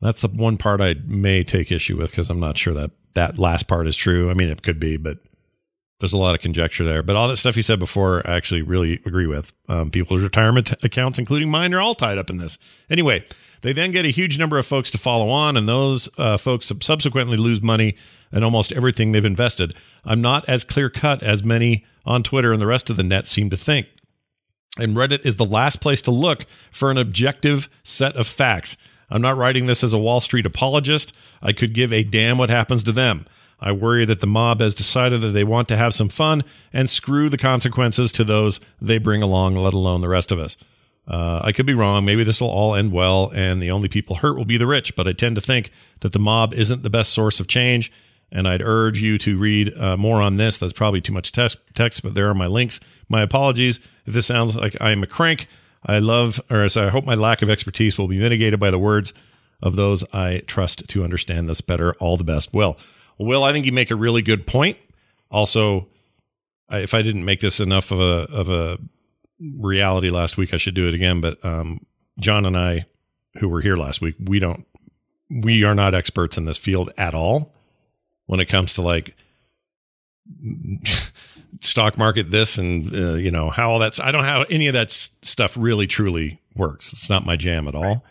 That's 0.01 0.21
the 0.21 0.29
one 0.29 0.59
part 0.59 0.81
I 0.81 0.97
may 1.07 1.45
take 1.45 1.73
issue 1.73 1.97
with 1.97 2.11
because 2.11 2.29
I'm 2.29 2.41
not 2.41 2.59
sure 2.59 2.75
that 2.75 2.91
that 3.15 3.39
last 3.39 3.69
part 3.69 3.87
is 3.87 3.97
true. 3.97 4.31
I 4.31 4.35
mean, 4.35 4.51
it 4.51 4.63
could 4.63 4.79
be, 4.79 4.97
but 4.97 5.19
there's 6.05 6.13
a 6.13 6.19
lot 6.19 6.35
of 6.35 6.43
conjecture 6.43 6.85
there. 6.85 7.03
But 7.03 7.17
all 7.17 7.29
that 7.29 7.39
stuff 7.39 7.57
you 7.57 7.63
said 7.63 7.79
before, 7.79 8.23
I 8.29 8.37
actually 8.37 8.61
really 8.61 9.01
agree 9.07 9.27
with. 9.27 9.55
Um, 9.71 9.91
people's 9.91 10.21
retirement 10.23 10.73
accounts, 10.85 11.19
including 11.19 11.51
mine, 11.51 11.73
are 11.73 11.81
all 11.81 11.95
tied 11.95 12.19
up 12.19 12.29
in 12.29 12.37
this. 12.37 12.59
Anyway, 12.91 13.25
they 13.63 13.73
then 13.73 13.91
get 13.91 14.05
a 14.05 14.11
huge 14.11 14.39
number 14.39 14.59
of 14.59 14.67
folks 14.67 14.91
to 14.91 14.99
follow 14.99 15.31
on, 15.31 15.57
and 15.57 15.67
those 15.67 16.11
uh, 16.19 16.37
folks 16.37 16.71
subsequently 16.83 17.39
lose 17.39 17.63
money 17.63 17.97
and 18.31 18.45
almost 18.45 18.71
everything 18.73 19.13
they've 19.13 19.25
invested. 19.25 19.75
I'm 20.05 20.21
not 20.21 20.47
as 20.47 20.63
clear 20.63 20.91
cut 20.91 21.23
as 21.23 21.43
many 21.43 21.83
on 22.05 22.23
Twitter 22.23 22.53
and 22.53 22.61
the 22.61 22.67
rest 22.67 22.91
of 22.91 22.99
the 22.99 23.03
net 23.03 23.27
seem 23.27 23.49
to 23.49 23.57
think. 23.57 23.87
And 24.79 24.95
Reddit 24.95 25.25
is 25.25 25.37
the 25.37 25.47
last 25.47 25.81
place 25.81 26.03
to 26.03 26.11
look 26.11 26.45
for 26.71 26.91
an 26.91 26.99
objective 26.99 27.71
set 27.83 28.15
of 28.17 28.27
facts. 28.27 28.77
I'm 29.09 29.23
not 29.23 29.39
writing 29.39 29.65
this 29.65 29.83
as 29.83 29.95
a 29.95 29.99
Wall 29.99 30.21
Street 30.21 30.45
apologist. 30.45 31.15
I 31.41 31.53
could 31.53 31.73
give 31.73 31.95
a 31.95 32.05
damn 32.05 32.37
what 32.37 32.51
happens 32.51 32.83
to 32.85 32.93
them. 32.93 33.25
I 33.61 33.73
worry 33.73 34.05
that 34.05 34.21
the 34.21 34.27
mob 34.27 34.61
has 34.61 34.75
decided 34.75 35.21
that 35.23 35.29
they 35.29 35.45
want 35.45 35.69
to 35.69 35.77
have 35.77 35.95
some 35.95 36.09
fun 36.09 36.43
and 36.73 36.91
screw 36.91 37.29
the 37.29 37.39
consequences 37.39 38.13
to 38.13 38.25
those 38.25 38.61
they 38.81 38.99
bring 38.99 39.23
along, 39.23 39.57
let 39.57 39.75
alone 39.75 40.01
the 40.01 40.09
rest 40.09 40.33
of 40.33 40.39
us. 40.39 40.57
Uh, 41.07 41.41
I 41.45 41.53
could 41.53 41.67
be 41.67 41.75
wrong. 41.75 42.05
Maybe 42.05 42.25
this 42.25 42.41
will 42.41 42.49
all 42.49 42.75
end 42.75 42.93
well, 42.93 43.31
and 43.35 43.61
the 43.61 43.71
only 43.71 43.89
people 43.89 44.17
hurt 44.17 44.37
will 44.37 44.45
be 44.45 44.57
the 44.57 44.67
rich. 44.67 44.97
But 44.97 45.07
I 45.07 45.13
tend 45.13 45.37
to 45.37 45.43
think 45.43 45.71
that 46.01 46.13
the 46.13 46.19
mob 46.19 46.55
isn't 46.55 46.83
the 46.83 46.91
best 46.91 47.13
source 47.13 47.41
of 47.41 47.47
change. 47.47 47.93
And 48.33 48.49
I'd 48.49 48.63
urge 48.63 49.01
you 49.01 49.17
to 49.19 49.39
read 49.39 49.73
uh, 49.77 49.97
more 49.97 50.21
on 50.21 50.39
this. 50.39 50.59
That's 50.59 50.73
probably 50.73 51.01
too 51.01 51.13
much 51.13 51.31
text, 51.31 51.59
text, 51.75 52.03
but 52.03 52.15
there 52.15 52.29
are 52.29 52.35
my 52.35 52.49
links. 52.49 52.81
My 53.09 53.23
apologies 53.23 53.79
if 54.07 54.15
this 54.15 54.27
sounds 54.27 54.57
like 54.57 54.77
I 54.81 54.91
am 54.91 55.03
a 55.03 55.07
crank. 55.07 55.47
I 55.87 55.99
love, 55.99 56.41
or 56.51 56.69
so 56.69 56.87
I 56.87 56.89
hope 56.89 57.05
my 57.05 57.15
lack 57.15 57.43
of 57.43 57.51
expertise 57.51 57.97
will 57.97 58.09
be 58.09 58.19
mitigated 58.19 58.59
by 58.59 58.71
the 58.71 58.79
words 58.79 59.13
of 59.63 59.77
those 59.77 60.05
I 60.13 60.43
trust 60.47 60.89
to 60.89 61.05
understand 61.05 61.49
this 61.49 61.61
better. 61.61 61.95
All 61.95 62.17
the 62.17 62.25
best, 62.25 62.53
Will. 62.53 62.77
Will, 63.19 63.45
I 63.45 63.53
think 63.53 63.67
you 63.67 63.73
make 63.73 63.91
a 63.91 63.97
really 63.97 64.23
good 64.23 64.47
point. 64.47 64.79
Also, 65.31 65.89
if 66.71 66.95
I 66.95 67.03
didn't 67.03 67.25
make 67.25 67.41
this 67.41 67.61
enough 67.61 67.91
of 67.91 68.01
a 68.01 68.33
of 68.33 68.49
a 68.49 68.79
reality 69.41 70.11
last 70.11 70.37
week. 70.37 70.55
I 70.55 70.57
should 70.57 70.75
do 70.75 70.89
it 70.89 70.95
again. 70.95 71.21
But 71.21 71.45
um, 71.45 71.85
John 72.19 72.47
and 72.47 72.57
I, 72.57 72.87
who 73.39 73.49
were 73.49 73.61
here 73.61 73.77
last 73.77 74.01
week, 74.01 74.17
we 74.19 74.39
don't, 74.39 74.67
we 75.31 75.65
are 75.65 75.75
not 75.75 75.95
experts 75.95 76.37
in 76.37 76.45
this 76.45 76.59
field 76.59 76.91
at 76.97 77.15
all 77.15 77.55
when 78.27 78.41
it 78.41 78.47
comes 78.47 78.75
to 78.75 78.83
like 78.83 79.17
stock 81.61 81.99
market 81.99 82.31
this 82.31 82.59
and 82.59 82.93
uh, 82.95 83.15
you 83.15 83.31
know 83.31 83.51
how 83.51 83.73
all 83.73 83.79
that's 83.79 84.01
i 84.01 84.11
don't 84.11 84.23
know 84.23 84.29
how 84.29 84.43
any 84.51 84.67
of 84.69 84.75
that 84.75 84.91
stuff 84.91 85.57
really 85.57 85.87
truly 85.87 86.41
works 86.57 86.93
it's 86.93 87.11
not 87.11 87.27
my 87.27 87.37
jam 87.37 87.69
at 87.69 87.75
all 87.75 88.05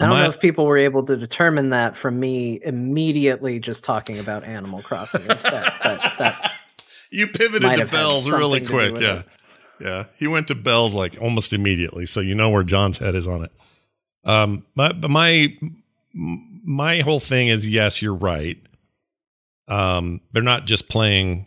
I 0.00 0.06
don't 0.06 0.18
know 0.18 0.28
if 0.28 0.38
people 0.38 0.64
were 0.64 0.78
able 0.78 1.04
to 1.06 1.16
determine 1.16 1.70
that 1.70 1.96
from 1.96 2.20
me 2.20 2.60
immediately 2.62 3.58
just 3.58 3.82
talking 3.82 4.18
about 4.18 4.44
Animal 4.44 4.80
Crossing 4.80 5.22
instead. 5.22 5.64
but 5.82 6.00
that 6.18 6.52
you 7.10 7.26
pivoted 7.26 7.76
to 7.76 7.86
bells 7.86 8.30
really 8.30 8.60
quick, 8.60 9.00
yeah. 9.00 9.20
It. 9.20 9.26
Yeah, 9.80 10.04
he 10.16 10.26
went 10.26 10.48
to 10.48 10.54
Bell's 10.56 10.94
like 10.94 11.20
almost 11.20 11.52
immediately, 11.52 12.04
so 12.06 12.20
you 12.20 12.34
know 12.34 12.50
where 12.50 12.64
John's 12.64 12.98
head 12.98 13.14
is 13.14 13.26
on 13.26 13.44
it. 13.44 13.52
Um, 14.24 14.66
my 14.74 14.92
my 14.92 15.56
my 16.12 16.98
whole 17.00 17.20
thing 17.20 17.48
is 17.48 17.68
yes, 17.68 18.02
you're 18.02 18.14
right. 18.14 18.58
Um, 19.68 20.20
they're 20.32 20.42
not 20.42 20.66
just 20.66 20.88
playing 20.88 21.46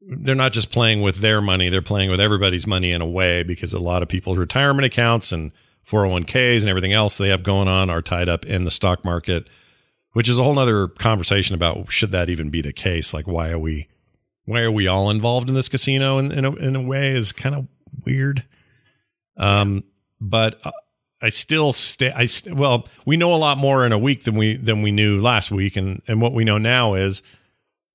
they're 0.00 0.34
not 0.34 0.52
just 0.52 0.70
playing 0.70 1.02
with 1.02 1.16
their 1.16 1.40
money, 1.40 1.68
they're 1.68 1.82
playing 1.82 2.10
with 2.10 2.20
everybody's 2.20 2.66
money 2.66 2.92
in 2.92 3.02
a 3.02 3.08
way 3.08 3.42
because 3.42 3.72
a 3.72 3.78
lot 3.78 4.02
of 4.02 4.08
people's 4.08 4.38
retirement 4.38 4.84
accounts 4.86 5.30
and 5.30 5.52
401ks 5.86 6.60
and 6.60 6.68
everything 6.68 6.92
else 6.92 7.18
they 7.18 7.28
have 7.28 7.42
going 7.42 7.68
on 7.68 7.90
are 7.90 8.02
tied 8.02 8.28
up 8.28 8.44
in 8.44 8.64
the 8.64 8.70
stock 8.70 9.04
market, 9.04 9.48
which 10.12 10.28
is 10.28 10.38
a 10.38 10.44
whole 10.44 10.54
nother 10.54 10.88
conversation 10.88 11.54
about 11.54 11.90
should 11.90 12.12
that 12.12 12.28
even 12.28 12.50
be 12.50 12.60
the 12.60 12.72
case? 12.72 13.12
Like, 13.12 13.26
why 13.26 13.50
are 13.50 13.58
we, 13.58 13.88
why 14.44 14.60
are 14.62 14.72
we 14.72 14.86
all 14.86 15.10
involved 15.10 15.48
in 15.48 15.54
this 15.54 15.68
casino 15.68 16.18
in, 16.18 16.32
in, 16.32 16.44
a, 16.44 16.54
in 16.56 16.76
a 16.76 16.82
way 16.82 17.10
is 17.10 17.32
kind 17.32 17.54
of 17.54 17.66
weird. 18.04 18.44
Um, 19.36 19.84
but 20.20 20.60
uh, 20.64 20.72
I 21.22 21.28
still 21.28 21.72
stay. 21.72 22.12
I 22.12 22.26
st- 22.26 22.56
well, 22.56 22.86
we 23.06 23.16
know 23.16 23.34
a 23.34 23.36
lot 23.36 23.58
more 23.58 23.84
in 23.84 23.92
a 23.92 23.98
week 23.98 24.24
than 24.24 24.34
we 24.36 24.56
than 24.56 24.82
we 24.82 24.92
knew 24.92 25.20
last 25.20 25.50
week, 25.50 25.76
and 25.76 26.02
and 26.06 26.20
what 26.20 26.32
we 26.32 26.44
know 26.44 26.58
now 26.58 26.94
is 26.94 27.22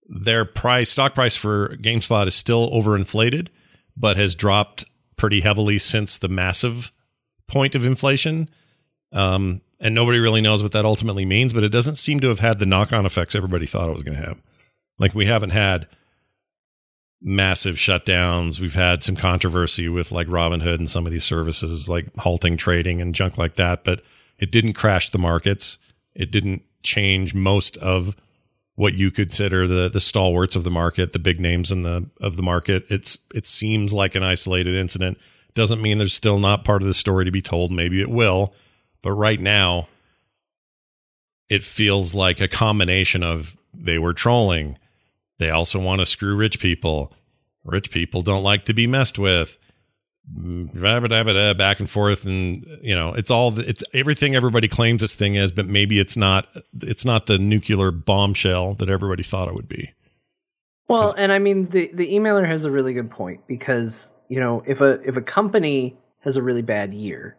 their 0.08 0.46
price 0.46 0.90
stock 0.90 1.16
price 1.16 1.36
for 1.36 1.76
GameStop 1.78 2.28
is 2.28 2.36
still 2.36 2.70
overinflated, 2.72 3.50
but 3.98 4.18
has 4.18 4.36
dropped 4.36 4.86
pretty 5.16 5.42
heavily 5.42 5.78
since 5.78 6.18
the 6.18 6.28
massive 6.28 6.92
point 7.48 7.76
of 7.76 7.86
inflation. 7.86 8.50
Um, 9.12 9.62
and 9.80 9.94
nobody 9.94 10.20
really 10.20 10.42
knows 10.42 10.64
what 10.64 10.72
that 10.72 10.86
ultimately 10.86 11.26
means, 11.26 11.54
but 11.54 11.64
it 11.64 11.72
doesn't 11.72 11.96
seem 11.96 12.20
to 12.22 12.30
have 12.30 12.40
had 12.40 12.60
the 12.60 12.66
knock 12.66 12.94
on 12.94 13.06
effects 13.06 13.36
everybody 13.36 13.66
thought 13.66 13.90
it 13.90 13.94
was 13.94 14.04
going 14.04 14.18
to 14.18 14.26
have. 14.26 14.42
Like 15.00 15.14
we 15.14 15.26
haven't 15.26 15.50
had 15.50 15.88
massive 17.22 17.76
shutdowns. 17.76 18.60
We've 18.60 18.76
had 18.76 19.04
some 19.04 19.16
controversy 19.16 19.90
with 19.90 20.12
like 20.12 20.28
Robinhood 20.28 20.76
and 20.76 20.90
some 20.90 21.06
of 21.06 21.12
these 21.12 21.24
services, 21.24 21.90
like 21.90 22.16
halting 22.18 22.58
trading 22.58 23.02
and 23.02 23.16
junk 23.16 23.38
like 23.38 23.56
that, 23.56 23.84
but 23.84 24.02
it 24.38 24.52
didn't 24.52 24.74
crash 24.74 25.10
the 25.10 25.18
markets. 25.18 25.78
It 26.14 26.32
didn't 26.32 26.64
change 26.84 27.34
most 27.34 27.78
of 27.78 28.16
what 28.76 28.94
you 28.94 29.10
consider 29.10 29.68
the 29.68 29.90
the 29.90 30.00
stalwarts 30.00 30.56
of 30.56 30.64
the 30.64 30.72
market, 30.72 31.14
the 31.14 31.20
big 31.20 31.40
names 31.40 31.72
in 31.72 31.82
the 31.82 32.10
of 32.22 32.38
the 32.38 32.44
market. 32.44 32.86
It's 32.90 33.20
it 33.34 33.46
seems 33.46 33.94
like 33.94 34.16
an 34.16 34.24
isolated 34.24 34.76
incident. 34.76 35.18
Doesn't 35.56 35.82
mean 35.82 35.98
there's 35.98 36.14
still 36.14 36.38
not 36.38 36.64
part 36.64 36.82
of 36.82 36.88
the 36.88 36.94
story 36.94 37.26
to 37.26 37.32
be 37.32 37.42
told. 37.42 37.72
Maybe 37.72 38.02
it 38.02 38.10
will, 38.10 38.54
but 39.02 39.14
right 39.14 39.40
now, 39.40 39.88
it 41.50 41.64
feels 41.64 42.14
like 42.14 42.42
a 42.42 42.48
combination 42.48 43.24
of 43.24 43.58
they 43.74 43.98
were 43.98 44.14
trolling. 44.14 44.78
They 45.40 45.50
also 45.50 45.80
want 45.80 46.00
to 46.00 46.06
screw 46.06 46.36
rich 46.36 46.60
people. 46.60 47.14
Rich 47.64 47.92
people 47.92 48.22
don't 48.22 48.44
like 48.44 48.64
to 48.64 48.74
be 48.74 48.86
messed 48.86 49.18
with. 49.18 49.58
Mm, 50.34 51.58
back 51.58 51.80
and 51.80 51.90
forth, 51.90 52.26
and 52.26 52.66
you 52.82 52.96
know, 52.96 53.14
it's 53.14 53.30
all 53.30 53.58
it's 53.60 53.84
everything 53.94 54.36
everybody 54.36 54.68
claims 54.68 55.02
this 55.02 55.14
thing 55.14 55.36
is, 55.36 55.52
but 55.52 55.68
maybe 55.68 56.00
it's 56.00 56.18
not. 56.18 56.48
It's 56.82 57.06
not 57.06 57.28
the 57.28 57.38
nuclear 57.38 57.92
bombshell 57.92 58.74
that 58.76 58.90
everybody 58.90 59.22
thought 59.22 59.48
it 59.48 59.54
would 59.54 59.70
be. 59.70 59.94
Well, 60.88 61.14
and 61.16 61.32
I 61.32 61.38
mean, 61.38 61.70
the 61.70 61.92
the 61.94 62.08
emailer 62.14 62.48
has 62.48 62.64
a 62.64 62.72
really 62.72 62.94
good 62.94 63.12
point 63.12 63.46
because 63.46 64.15
you 64.30 64.40
know, 64.40 64.64
if 64.66 64.82
a 64.82 65.00
if 65.08 65.18
a 65.18 65.22
company 65.22 65.96
has 66.22 66.36
a 66.36 66.42
really 66.44 66.62
bad 66.62 66.94
year, 66.94 67.36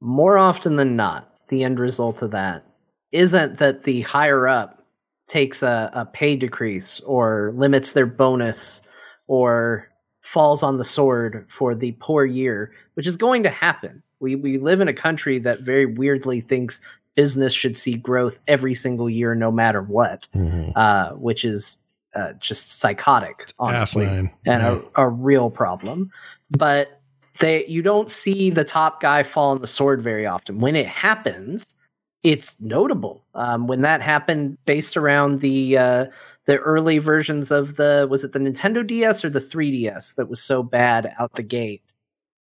more 0.00 0.38
often 0.38 0.76
than 0.76 0.96
not, 0.96 1.32
the 1.48 1.64
end 1.64 1.78
result 1.80 2.22
of 2.22 2.30
that 2.30 2.64
isn't 3.12 3.58
that 3.58 3.84
the 3.84 4.02
higher 4.02 4.46
up 4.46 4.84
takes 5.26 5.62
a, 5.62 5.90
a 5.92 6.06
pay 6.06 6.36
decrease 6.36 7.00
or 7.00 7.52
limits 7.54 7.92
their 7.92 8.06
bonus 8.06 8.82
or 9.26 9.88
falls 10.22 10.62
on 10.62 10.76
the 10.76 10.84
sword 10.84 11.44
for 11.48 11.74
the 11.74 11.92
poor 12.00 12.24
year, 12.24 12.72
which 12.94 13.06
is 13.06 13.16
going 13.16 13.42
to 13.42 13.50
happen. 13.50 14.02
We 14.20 14.36
we 14.36 14.58
live 14.58 14.80
in 14.80 14.88
a 14.88 14.92
country 14.92 15.38
that 15.40 15.60
very 15.62 15.86
weirdly 15.86 16.40
thinks 16.40 16.80
business 17.16 17.52
should 17.52 17.76
see 17.76 17.94
growth 17.94 18.38
every 18.46 18.74
single 18.74 19.10
year, 19.10 19.34
no 19.34 19.50
matter 19.50 19.82
what, 19.82 20.28
Mm-hmm. 20.34 20.70
uh, 20.76 21.10
which 21.16 21.44
is 21.44 21.78
uh, 22.14 22.32
just 22.34 22.80
psychotic, 22.80 23.52
honestly, 23.58 24.06
asinine. 24.06 24.30
and 24.46 24.62
Yeah. 24.62 24.80
a, 24.96 25.06
a 25.06 25.08
real 25.08 25.50
problem. 25.50 26.10
But 26.50 27.00
they 27.38 27.66
you 27.66 27.82
don't 27.82 28.10
see 28.10 28.50
the 28.50 28.64
top 28.64 29.00
guy 29.00 29.22
fall 29.22 29.50
on 29.50 29.60
the 29.60 29.66
sword 29.66 30.02
very 30.02 30.26
often. 30.26 30.58
When 30.58 30.76
it 30.76 30.86
happens, 30.86 31.74
it's 32.22 32.60
notable. 32.60 33.24
Um, 33.34 33.66
when 33.66 33.82
that 33.82 34.02
happened, 34.02 34.58
based 34.66 34.96
around 34.96 35.40
the 35.40 35.78
uh, 35.78 36.06
the 36.46 36.58
early 36.58 36.98
versions 36.98 37.50
of 37.50 37.76
the 37.76 38.06
was 38.10 38.24
it 38.24 38.32
the 38.32 38.38
Nintendo 38.38 38.86
DS 38.86 39.24
or 39.24 39.30
the 39.30 39.40
3DS 39.40 40.16
that 40.16 40.28
was 40.28 40.42
so 40.42 40.62
bad 40.62 41.14
out 41.18 41.32
the 41.34 41.42
gate, 41.42 41.82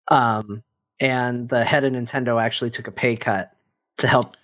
um, 0.10 0.62
and 1.00 1.50
the 1.50 1.64
head 1.64 1.84
of 1.84 1.94
Nintendo 1.94 2.42
actually 2.42 2.70
took 2.70 2.88
a 2.88 2.92
pay 2.92 3.16
cut 3.16 3.52
to 3.98 4.08
help 4.08 4.36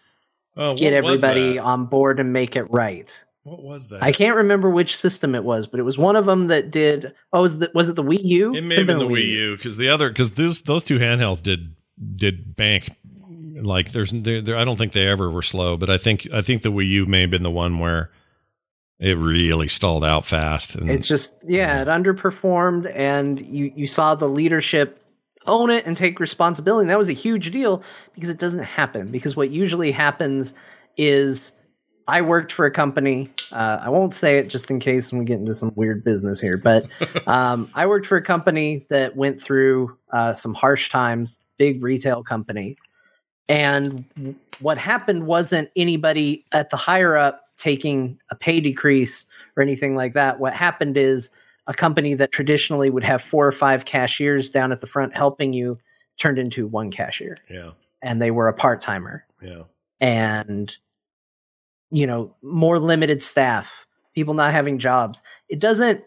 Oh, 0.58 0.76
get 0.76 0.92
everybody 0.94 1.58
on 1.58 1.86
board 1.86 2.20
and 2.20 2.34
make 2.34 2.56
it 2.58 2.64
right. 2.72 3.24
What 3.44 3.64
was 3.64 3.88
that? 3.88 4.04
I 4.04 4.12
can't 4.12 4.36
remember 4.36 4.70
which 4.70 4.96
system 4.96 5.34
it 5.34 5.44
was, 5.44 5.66
but 5.66 5.80
it 5.80 5.84
was 5.84 5.98
one 5.98 6.16
of 6.16 6.28
them 6.28 6.48
that 6.48 6.70
did. 6.70 7.14
Oh, 7.34 7.42
was, 7.42 7.58
the, 7.58 7.72
was 7.74 7.90
it 7.90 7.96
the 7.96 8.04
Wii 8.04 8.24
U? 8.24 8.56
It 8.56 8.62
may 8.64 8.76
Could've 8.76 8.88
been 8.88 9.00
the 9.00 9.08
Wii 9.08 9.28
U 9.28 9.58
because 9.58 9.78
the 9.78 9.90
other 9.90 10.10
because 10.10 10.32
those 10.32 10.62
those 10.62 10.84
two 10.84 11.00
handhelds 11.00 11.42
did 11.42 11.76
did 12.16 12.56
bank 12.56 12.90
like 13.56 13.92
there's 13.92 14.12
there, 14.12 14.42
there, 14.42 14.58
I 14.58 14.64
don't 14.64 14.78
think 14.78 14.94
they 14.94 15.08
ever 15.08 15.30
were 15.30 15.42
slow, 15.42 15.78
but 15.78 15.90
I 15.90 15.98
think 15.98 16.32
I 16.32 16.42
think 16.42 16.62
the 16.62 16.72
Wii 16.72 16.88
U 16.88 17.06
may 17.06 17.22
have 17.22 17.32
been 17.32 17.44
the 17.44 17.52
one 17.52 17.80
where 17.80 18.12
it 19.00 19.18
really 19.18 19.68
stalled 19.68 20.06
out 20.06 20.26
fast. 20.26 20.76
And 20.76 20.90
It's 20.90 21.08
just 21.08 21.34
yeah, 21.48 21.82
it 21.82 21.88
underperformed, 21.88 22.92
and 22.96 23.40
you 23.46 23.72
you 23.76 23.88
saw 23.88 24.14
the 24.16 24.30
leadership 24.30 25.04
own 25.48 25.72
it 25.72 25.86
and 25.88 25.98
take 25.98 26.20
responsibility. 26.20 26.84
And 26.84 26.90
that 26.92 27.00
was 27.00 27.10
a 27.10 27.14
huge 27.14 27.50
deal 27.50 27.82
because 28.14 28.30
it 28.30 28.38
doesn't 28.38 28.64
happen. 28.64 29.08
Because 29.08 29.36
what 29.36 29.50
usually 29.50 29.92
happens 29.92 30.54
is 30.98 31.54
I 32.08 32.22
worked 32.22 32.52
for 32.52 32.66
a 32.66 32.72
company. 32.72 33.30
Uh, 33.52 33.80
I 33.82 33.90
won't 33.90 34.14
say 34.14 34.38
it 34.38 34.48
just 34.48 34.70
in 34.70 34.80
case 34.80 35.12
we 35.12 35.26
get 35.26 35.40
into 35.40 35.54
some 35.54 35.72
weird 35.76 36.04
business 36.04 36.40
here, 36.40 36.58
but 36.58 36.86
um, 37.28 37.70
I 37.76 37.86
worked 37.86 38.08
for 38.08 38.18
a 38.18 38.22
company 38.22 38.86
that 38.90 39.16
went 39.16 39.42
through 39.42 39.98
uh, 40.12 40.34
some 40.34 40.54
harsh 40.54 40.90
times, 40.90 41.40
big 41.58 41.84
retail 41.84 42.24
company. 42.24 42.78
And 43.48 44.06
what 44.60 44.78
happened 44.78 45.28
wasn't 45.28 45.70
anybody 45.76 46.46
at 46.52 46.70
the 46.70 46.78
higher 46.78 47.18
up 47.18 47.44
taking 47.58 48.18
a 48.30 48.36
pay 48.36 48.60
decrease 48.60 49.26
or 49.56 49.64
anything 49.64 49.96
like 49.96 50.14
that. 50.14 50.40
What 50.40 50.54
happened 50.54 50.98
is 50.98 51.30
a 51.68 51.74
company 51.74 52.14
that 52.16 52.32
traditionally 52.32 52.90
would 52.90 53.04
have 53.04 53.22
four 53.22 53.48
or 53.48 53.52
five 53.52 53.86
cashiers 53.86 54.50
down 54.50 54.72
at 54.72 54.82
the 54.82 54.88
front 54.88 55.16
helping 55.16 55.54
you 55.54 55.80
turned 56.18 56.38
into 56.38 56.68
one 56.68 56.92
cashier 56.92 57.38
yeah, 57.50 57.72
and 58.02 58.22
they 58.22 58.32
were 58.32 58.48
a 58.48 58.54
part 58.54 58.82
timer 58.82 59.26
yeah, 59.42 59.64
and 60.00 60.76
you 61.92 62.08
know 62.08 62.34
more 62.42 62.80
limited 62.80 63.22
staff 63.22 63.86
people 64.16 64.34
not 64.34 64.52
having 64.52 64.80
jobs 64.80 65.22
it 65.50 65.60
doesn't 65.60 66.02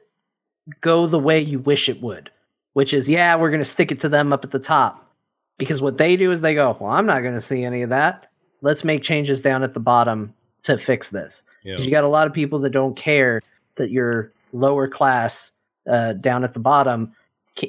go 0.81 1.06
the 1.06 1.19
way 1.19 1.39
you 1.40 1.59
wish 1.59 1.89
it 1.89 2.01
would 2.01 2.31
which 2.73 2.94
is 2.94 3.09
yeah 3.09 3.36
we're 3.36 3.51
going 3.51 3.61
to 3.61 3.65
stick 3.65 3.93
it 3.93 4.01
to 4.01 4.09
them 4.09 4.32
up 4.32 4.44
at 4.44 4.51
the 4.51 4.59
top 4.59 5.11
because 5.59 5.81
what 5.82 5.98
they 5.98 6.16
do 6.16 6.31
is 6.32 6.40
they 6.40 6.55
go 6.55 6.77
well 6.81 6.90
i'm 6.90 7.06
not 7.06 7.23
going 7.23 7.35
to 7.35 7.40
see 7.40 7.65
any 7.65 7.82
of 7.82 7.90
that 7.90 8.31
let's 8.62 8.82
make 8.85 9.02
changes 9.02 9.40
down 9.43 9.62
at 9.62 9.74
the 9.74 9.81
bottom 9.81 10.32
to 10.62 10.78
fix 10.78 11.11
this 11.11 11.43
yeah. 11.65 11.77
'Cause 11.77 11.85
you 11.85 11.90
got 11.90 12.05
a 12.05 12.09
lot 12.09 12.27
of 12.27 12.32
people 12.32 12.59
that 12.61 12.70
don't 12.70 12.97
care 12.97 13.43
that 13.77 13.90
your 13.90 14.32
lower 14.52 14.89
class 14.89 15.52
uh, 15.90 16.15
down 16.15 16.44
at 16.44 16.55
the 16.55 16.61
bottom 16.61 17.12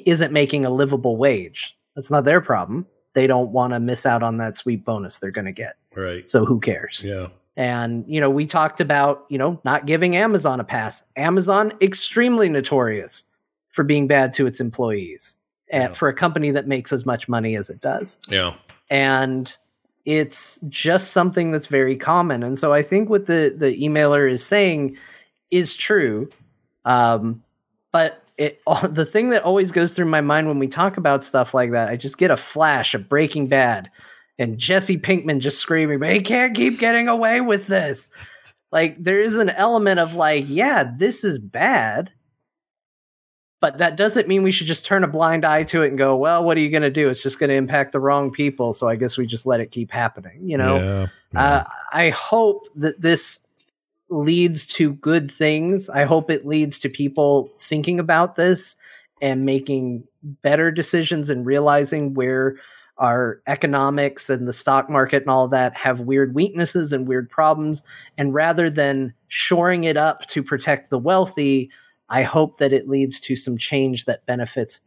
isn't 0.06 0.32
making 0.32 0.64
a 0.64 0.70
livable 0.70 1.16
wage 1.18 1.76
that's 1.94 2.10
not 2.10 2.24
their 2.24 2.40
problem 2.40 2.86
they 3.12 3.26
don't 3.26 3.50
want 3.50 3.72
to 3.74 3.80
miss 3.80 4.06
out 4.06 4.22
on 4.22 4.38
that 4.38 4.56
sweet 4.56 4.84
bonus 4.86 5.18
they're 5.18 5.30
going 5.30 5.44
to 5.44 5.52
get 5.52 5.76
Right. 5.94 6.28
so 6.28 6.44
who 6.44 6.60
cares? 6.60 7.02
Yeah. 7.04 7.28
And 7.56 8.04
you 8.06 8.20
know, 8.20 8.28
we 8.28 8.46
talked 8.46 8.80
about, 8.80 9.24
you 9.28 9.38
know, 9.38 9.60
not 9.64 9.86
giving 9.86 10.14
Amazon 10.16 10.60
a 10.60 10.64
pass. 10.64 11.02
Amazon 11.16 11.72
extremely 11.80 12.48
notorious 12.48 13.24
for 13.70 13.82
being 13.82 14.06
bad 14.06 14.32
to 14.34 14.46
its 14.46 14.60
employees. 14.60 15.36
Yeah. 15.68 15.86
And 15.86 15.96
for 15.96 16.08
a 16.08 16.14
company 16.14 16.50
that 16.52 16.66
makes 16.66 16.92
as 16.92 17.04
much 17.06 17.28
money 17.28 17.56
as 17.56 17.70
it 17.70 17.80
does. 17.80 18.18
Yeah. 18.28 18.54
And 18.88 19.52
it's 20.04 20.60
just 20.68 21.10
something 21.10 21.50
that's 21.50 21.66
very 21.66 21.96
common. 21.96 22.42
And 22.42 22.58
so 22.58 22.72
I 22.72 22.82
think 22.82 23.10
what 23.10 23.26
the 23.26 23.54
the 23.56 23.76
emailer 23.82 24.30
is 24.30 24.44
saying 24.44 24.96
is 25.50 25.74
true. 25.74 26.28
Um, 26.84 27.42
but 27.90 28.22
it 28.36 28.60
the 28.88 29.06
thing 29.06 29.30
that 29.30 29.42
always 29.42 29.72
goes 29.72 29.92
through 29.92 30.06
my 30.06 30.20
mind 30.20 30.48
when 30.48 30.58
we 30.58 30.68
talk 30.68 30.96
about 30.96 31.24
stuff 31.24 31.54
like 31.54 31.72
that, 31.72 31.88
I 31.88 31.96
just 31.96 32.18
get 32.18 32.30
a 32.30 32.36
flash 32.36 32.94
of 32.94 33.08
Breaking 33.08 33.48
Bad 33.48 33.90
and 34.38 34.58
Jesse 34.58 34.98
Pinkman 34.98 35.40
just 35.40 35.58
screaming, 35.58 35.98
"But 35.98 36.12
he 36.12 36.20
can't 36.20 36.54
keep 36.54 36.78
getting 36.78 37.08
away 37.08 37.40
with 37.40 37.66
this." 37.66 38.10
Like 38.72 39.02
there 39.02 39.20
is 39.20 39.36
an 39.36 39.50
element 39.50 40.00
of 40.00 40.14
like, 40.14 40.44
yeah, 40.48 40.90
this 40.96 41.24
is 41.24 41.38
bad, 41.38 42.10
but 43.60 43.78
that 43.78 43.96
doesn't 43.96 44.28
mean 44.28 44.42
we 44.42 44.50
should 44.52 44.66
just 44.66 44.84
turn 44.84 45.02
a 45.04 45.08
blind 45.08 45.44
eye 45.44 45.64
to 45.64 45.82
it 45.82 45.88
and 45.88 45.98
go, 45.98 46.16
"Well, 46.16 46.44
what 46.44 46.56
are 46.56 46.60
you 46.60 46.68
going 46.70 46.82
to 46.82 46.90
do? 46.90 47.08
It's 47.08 47.22
just 47.22 47.38
going 47.38 47.48
to 47.50 47.56
impact 47.56 47.92
the 47.92 48.00
wrong 48.00 48.30
people, 48.30 48.72
so 48.72 48.88
I 48.88 48.96
guess 48.96 49.16
we 49.16 49.26
just 49.26 49.46
let 49.46 49.60
it 49.60 49.70
keep 49.70 49.90
happening." 49.90 50.40
You 50.48 50.58
know, 50.58 50.76
Yeah. 50.76 51.06
uh, 51.40 51.64
I 51.92 52.10
hope 52.10 52.66
that 52.76 53.00
this 53.00 53.40
leads 54.08 54.66
to 54.66 54.92
good 54.94 55.30
things. 55.30 55.88
I 55.90 56.04
hope 56.04 56.30
it 56.30 56.46
leads 56.46 56.78
to 56.80 56.88
people 56.88 57.50
thinking 57.60 57.98
about 57.98 58.36
this 58.36 58.76
and 59.20 59.44
making 59.44 60.04
better 60.42 60.70
decisions 60.70 61.30
and 61.30 61.46
realizing 61.46 62.14
where 62.14 62.56
our 62.98 63.40
economics 63.46 64.30
and 64.30 64.48
the 64.48 64.52
stock 64.52 64.88
market 64.88 65.22
and 65.22 65.30
all 65.30 65.48
that 65.48 65.76
have 65.76 66.00
weird 66.00 66.34
weaknesses 66.34 66.92
and 66.92 67.06
weird 67.06 67.28
problems. 67.28 67.82
And 68.16 68.32
rather 68.32 68.70
than 68.70 69.12
shoring 69.28 69.84
it 69.84 69.96
up 69.96 70.26
to 70.28 70.42
protect 70.42 70.90
the 70.90 70.98
wealthy, 70.98 71.70
I 72.08 72.22
hope 72.22 72.58
that 72.58 72.72
it 72.72 72.88
leads 72.88 73.20
to 73.20 73.36
some 73.36 73.58
change 73.58 74.04
that 74.06 74.24
benefits 74.26 74.80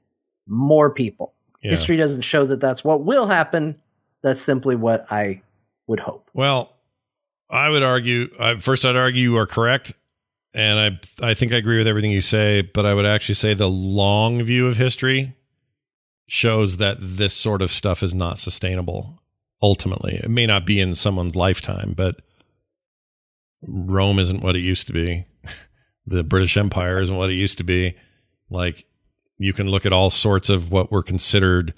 more 0.47 0.89
people. 0.89 1.33
Yeah. 1.61 1.71
History 1.71 1.97
doesn't 1.97 2.21
show 2.21 2.45
that 2.45 2.61
that's 2.61 2.83
what 2.83 3.03
will 3.03 3.27
happen. 3.27 3.79
That's 4.21 4.39
simply 4.39 4.75
what 4.75 5.11
I 5.11 5.41
would 5.87 5.99
hope. 5.99 6.29
Well, 6.33 6.73
I 7.49 7.69
would 7.69 7.83
argue. 7.83 8.29
I, 8.39 8.55
first, 8.55 8.85
I'd 8.85 8.95
argue 8.95 9.21
you 9.21 9.37
are 9.37 9.47
correct, 9.47 9.93
and 10.53 10.99
I 11.21 11.29
I 11.29 11.33
think 11.33 11.53
I 11.53 11.57
agree 11.57 11.77
with 11.77 11.87
everything 11.87 12.11
you 12.11 12.21
say. 12.21 12.61
But 12.61 12.85
I 12.85 12.93
would 12.93 13.05
actually 13.05 13.35
say 13.35 13.53
the 13.53 13.69
long 13.69 14.43
view 14.43 14.67
of 14.67 14.77
history 14.77 15.35
shows 16.29 16.77
that 16.77 16.97
this 16.99 17.33
sort 17.33 17.61
of 17.61 17.71
stuff 17.71 18.03
is 18.03 18.13
not 18.13 18.37
sustainable. 18.37 19.19
Ultimately, 19.63 20.15
it 20.23 20.29
may 20.29 20.45
not 20.45 20.63
be 20.63 20.79
in 20.79 20.95
someone's 20.95 21.35
lifetime, 21.35 21.93
but 21.97 22.21
Rome 23.67 24.19
isn't 24.19 24.43
what 24.43 24.55
it 24.55 24.61
used 24.61 24.85
to 24.87 24.93
be. 24.93 25.25
the 26.05 26.23
British 26.23 26.55
Empire 26.55 27.01
isn't 27.01 27.17
what 27.17 27.31
it 27.31 27.33
used 27.33 27.57
to 27.57 27.63
be. 27.63 27.95
Like 28.49 28.85
you 29.37 29.53
can 29.53 29.69
look 29.69 29.87
at 29.87 29.91
all 29.91 30.11
sorts 30.11 30.51
of 30.51 30.71
what 30.71 30.91
were 30.91 31.01
considered 31.01 31.73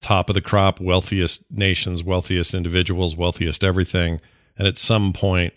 top 0.00 0.30
of 0.30 0.34
the 0.34 0.40
crop, 0.40 0.78
wealthiest 0.78 1.50
nations, 1.50 2.04
wealthiest 2.04 2.54
individuals, 2.54 3.16
wealthiest 3.16 3.64
everything. 3.64 4.20
And 4.56 4.68
at 4.68 4.76
some 4.76 5.12
point, 5.12 5.52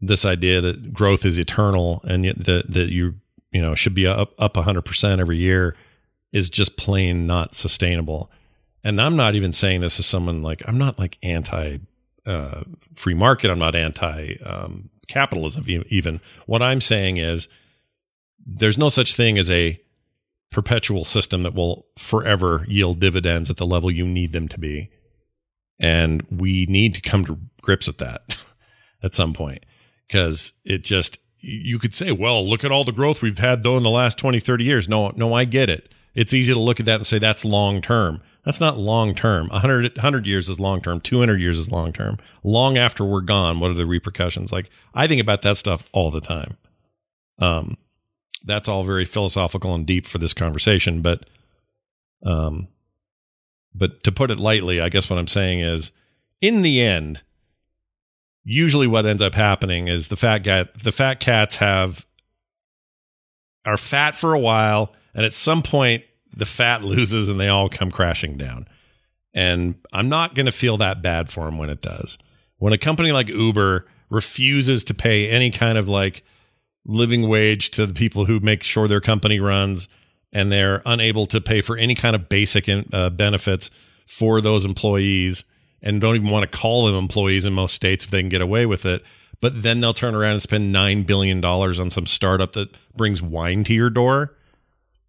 this 0.00 0.24
idea 0.24 0.60
that 0.60 0.92
growth 0.92 1.24
is 1.24 1.38
eternal 1.38 2.00
and 2.02 2.24
that 2.24 2.64
that 2.68 2.88
you 2.90 3.14
you 3.52 3.62
know 3.62 3.76
should 3.76 3.94
be 3.94 4.08
up 4.08 4.32
up 4.40 4.56
hundred 4.56 4.82
percent 4.82 5.20
every 5.20 5.36
year 5.36 5.76
is 6.32 6.50
just 6.50 6.76
plain 6.76 7.26
not 7.26 7.54
sustainable. 7.54 8.30
And 8.84 9.00
I'm 9.00 9.16
not 9.16 9.34
even 9.34 9.52
saying 9.52 9.80
this 9.80 9.98
as 9.98 10.06
someone 10.06 10.42
like 10.42 10.62
I'm 10.66 10.78
not 10.78 10.98
like 10.98 11.18
anti 11.22 11.78
uh, 12.26 12.62
free 12.94 13.14
market. 13.14 13.50
I'm 13.50 13.58
not 13.58 13.74
anti 13.74 14.36
um, 14.44 14.90
capitalism. 15.08 15.64
Even 15.88 16.20
what 16.46 16.62
I'm 16.62 16.80
saying 16.80 17.16
is 17.16 17.48
there's 18.46 18.78
no 18.78 18.88
such 18.88 19.14
thing 19.14 19.38
as 19.38 19.50
a 19.50 19.80
perpetual 20.50 21.04
system 21.04 21.42
that 21.42 21.54
will 21.54 21.86
forever 21.98 22.64
yield 22.68 23.00
dividends 23.00 23.50
at 23.50 23.56
the 23.56 23.66
level 23.66 23.90
you 23.90 24.06
need 24.06 24.32
them 24.32 24.48
to 24.48 24.58
be. 24.58 24.90
And 25.78 26.26
we 26.30 26.66
need 26.66 26.94
to 26.94 27.00
come 27.00 27.24
to 27.26 27.38
grips 27.60 27.86
with 27.86 27.98
that 27.98 28.36
at 29.02 29.14
some 29.14 29.32
point 29.32 29.64
because 30.06 30.54
it 30.64 30.82
just, 30.82 31.18
you 31.38 31.78
could 31.78 31.94
say, 31.94 32.10
well, 32.10 32.48
look 32.48 32.64
at 32.64 32.72
all 32.72 32.84
the 32.84 32.92
growth 32.92 33.22
we've 33.22 33.38
had 33.38 33.62
though 33.62 33.76
in 33.76 33.82
the 33.82 33.90
last 33.90 34.18
20, 34.18 34.40
30 34.40 34.64
years. 34.64 34.88
No, 34.88 35.12
no, 35.16 35.34
I 35.34 35.44
get 35.44 35.68
it. 35.68 35.92
It's 36.18 36.34
easy 36.34 36.52
to 36.52 36.58
look 36.58 36.80
at 36.80 36.86
that 36.86 36.96
and 36.96 37.06
say 37.06 37.20
that's 37.20 37.44
long 37.44 37.80
term. 37.80 38.22
That's 38.44 38.60
not 38.60 38.76
long 38.76 39.14
term. 39.14 39.46
100, 39.50 39.98
100 39.98 40.26
years 40.26 40.48
is 40.48 40.58
long 40.58 40.80
term. 40.80 40.98
200 40.98 41.40
years 41.40 41.60
is 41.60 41.70
long 41.70 41.92
term. 41.92 42.18
Long 42.42 42.76
after 42.76 43.04
we're 43.04 43.20
gone, 43.20 43.60
what 43.60 43.70
are 43.70 43.74
the 43.74 43.86
repercussions? 43.86 44.52
Like, 44.52 44.68
I 44.92 45.06
think 45.06 45.20
about 45.20 45.42
that 45.42 45.56
stuff 45.56 45.88
all 45.92 46.10
the 46.10 46.20
time. 46.20 46.56
Um, 47.38 47.76
that's 48.44 48.66
all 48.66 48.82
very 48.82 49.04
philosophical 49.04 49.76
and 49.76 49.86
deep 49.86 50.06
for 50.06 50.18
this 50.18 50.34
conversation, 50.34 51.02
but 51.02 51.24
um 52.24 52.66
but 53.72 54.02
to 54.02 54.10
put 54.10 54.32
it 54.32 54.40
lightly, 54.40 54.80
I 54.80 54.88
guess 54.88 55.08
what 55.08 55.20
I'm 55.20 55.28
saying 55.28 55.60
is 55.60 55.92
in 56.40 56.62
the 56.62 56.80
end 56.80 57.22
usually 58.42 58.88
what 58.88 59.06
ends 59.06 59.22
up 59.22 59.36
happening 59.36 59.86
is 59.86 60.08
the 60.08 60.16
fat 60.16 60.38
guy 60.38 60.64
the 60.82 60.90
fat 60.90 61.20
cats 61.20 61.56
have 61.56 62.06
are 63.64 63.76
fat 63.76 64.16
for 64.16 64.34
a 64.34 64.38
while 64.40 64.92
and 65.18 65.24
at 65.24 65.32
some 65.32 65.62
point 65.62 66.04
the 66.32 66.46
fat 66.46 66.84
loses 66.84 67.28
and 67.28 67.40
they 67.40 67.48
all 67.48 67.68
come 67.68 67.90
crashing 67.90 68.36
down. 68.36 68.68
And 69.34 69.74
I'm 69.92 70.08
not 70.08 70.36
going 70.36 70.46
to 70.46 70.52
feel 70.52 70.76
that 70.76 71.02
bad 71.02 71.28
for 71.28 71.44
them 71.44 71.58
when 71.58 71.70
it 71.70 71.82
does. 71.82 72.18
When 72.58 72.72
a 72.72 72.78
company 72.78 73.10
like 73.10 73.28
Uber 73.28 73.84
refuses 74.10 74.84
to 74.84 74.94
pay 74.94 75.28
any 75.28 75.50
kind 75.50 75.76
of 75.76 75.88
like 75.88 76.22
living 76.86 77.28
wage 77.28 77.70
to 77.72 77.84
the 77.84 77.92
people 77.92 78.26
who 78.26 78.38
make 78.38 78.62
sure 78.62 78.86
their 78.86 79.00
company 79.00 79.40
runs 79.40 79.88
and 80.32 80.52
they're 80.52 80.82
unable 80.86 81.26
to 81.26 81.40
pay 81.40 81.62
for 81.62 81.76
any 81.76 81.96
kind 81.96 82.14
of 82.14 82.28
basic 82.28 82.68
uh, 82.68 83.10
benefits 83.10 83.70
for 84.06 84.40
those 84.40 84.64
employees 84.64 85.44
and 85.82 86.00
don't 86.00 86.14
even 86.14 86.30
want 86.30 86.48
to 86.48 86.58
call 86.58 86.86
them 86.86 86.94
employees 86.94 87.44
in 87.44 87.52
most 87.52 87.74
states 87.74 88.04
if 88.04 88.12
they 88.12 88.20
can 88.20 88.28
get 88.28 88.40
away 88.40 88.64
with 88.66 88.86
it 88.86 89.02
but 89.40 89.62
then 89.62 89.80
they'll 89.80 89.92
turn 89.92 90.14
around 90.14 90.32
and 90.32 90.42
spend 90.42 90.72
9 90.72 91.02
billion 91.02 91.40
dollars 91.40 91.78
on 91.78 91.90
some 91.90 92.06
startup 92.06 92.52
that 92.52 92.76
brings 92.96 93.20
wine 93.20 93.64
to 93.64 93.74
your 93.74 93.90
door 93.90 94.37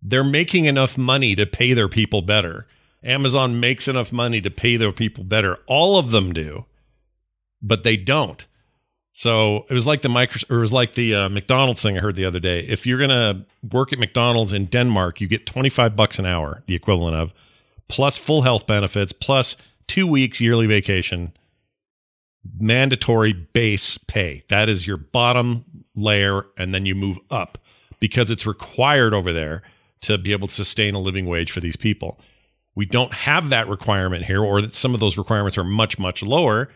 they're 0.02 0.24
making 0.24 0.66
enough 0.66 0.98
money 0.98 1.36
to 1.36 1.46
pay 1.46 1.74
their 1.74 1.90
people 1.90 2.22
better 2.22 2.68
amazon 3.04 3.60
makes 3.60 3.88
enough 3.88 4.12
money 4.12 4.42
to 4.42 4.50
pay 4.50 4.78
their 4.78 4.92
people 4.92 5.24
better 5.24 5.58
all 5.68 5.98
of 5.98 6.12
them 6.12 6.34
do 6.34 6.66
but 7.62 7.84
they 7.84 7.98
don't 7.98 8.48
so 9.12 9.66
it 9.70 9.74
was 9.74 9.88
like 9.88 10.02
the 10.02 10.10
micro, 10.10 10.40
it 10.50 10.60
was 10.60 10.72
like 10.72 10.94
the 10.94 11.16
uh, 11.16 11.30
McDonald's 11.30 11.82
thing 11.82 11.98
I 11.98 12.02
heard 12.02 12.16
the 12.16 12.26
other 12.26 12.40
day. 12.40 12.62
If 12.62 12.86
you're 12.86 13.00
gonna 13.00 13.46
work 13.70 13.92
at 13.92 14.00
McDonald's 14.00 14.54
in 14.54 14.66
Denmark, 14.66 15.20
you 15.20 15.28
get 15.28 15.46
25 15.46 15.96
bucks 15.96 16.20
an 16.20 16.26
hour, 16.26 16.64
the 16.68 16.76
equivalent 16.76 17.18
of, 17.18 17.34
plus 17.90 18.18
full 18.18 18.44
health 18.44 18.68
benefits, 18.68 19.12
plus 19.12 19.58
two 19.88 20.08
weeks 20.08 20.40
yearly 20.40 20.68
vacation, 20.68 21.34
mandatory 22.60 23.34
base 23.34 23.98
pay. 23.98 24.44
That 24.48 24.70
is 24.70 24.88
your 24.88 24.98
bottom 24.98 25.66
layer, 25.96 26.44
and 26.58 26.74
then 26.74 26.86
you 26.86 26.96
move 26.96 27.18
up 27.30 27.58
because 28.00 28.32
it's 28.32 28.48
required 28.48 29.14
over 29.14 29.34
there 29.34 29.64
to 30.02 30.18
be 30.18 30.32
able 30.32 30.48
to 30.48 30.54
sustain 30.54 30.96
a 30.96 31.00
living 31.00 31.26
wage 31.26 31.52
for 31.52 31.60
these 31.60 31.76
people. 31.76 32.20
We 32.76 32.86
don't 32.86 33.14
have 33.14 33.50
that 33.50 33.68
requirement 33.68 34.26
here, 34.26 34.42
or 34.44 34.62
that 34.62 34.74
some 34.74 34.94
of 34.94 35.00
those 35.00 35.18
requirements 35.18 35.58
are 35.58 35.64
much, 35.64 36.00
much 36.00 36.24
lower 36.24 36.70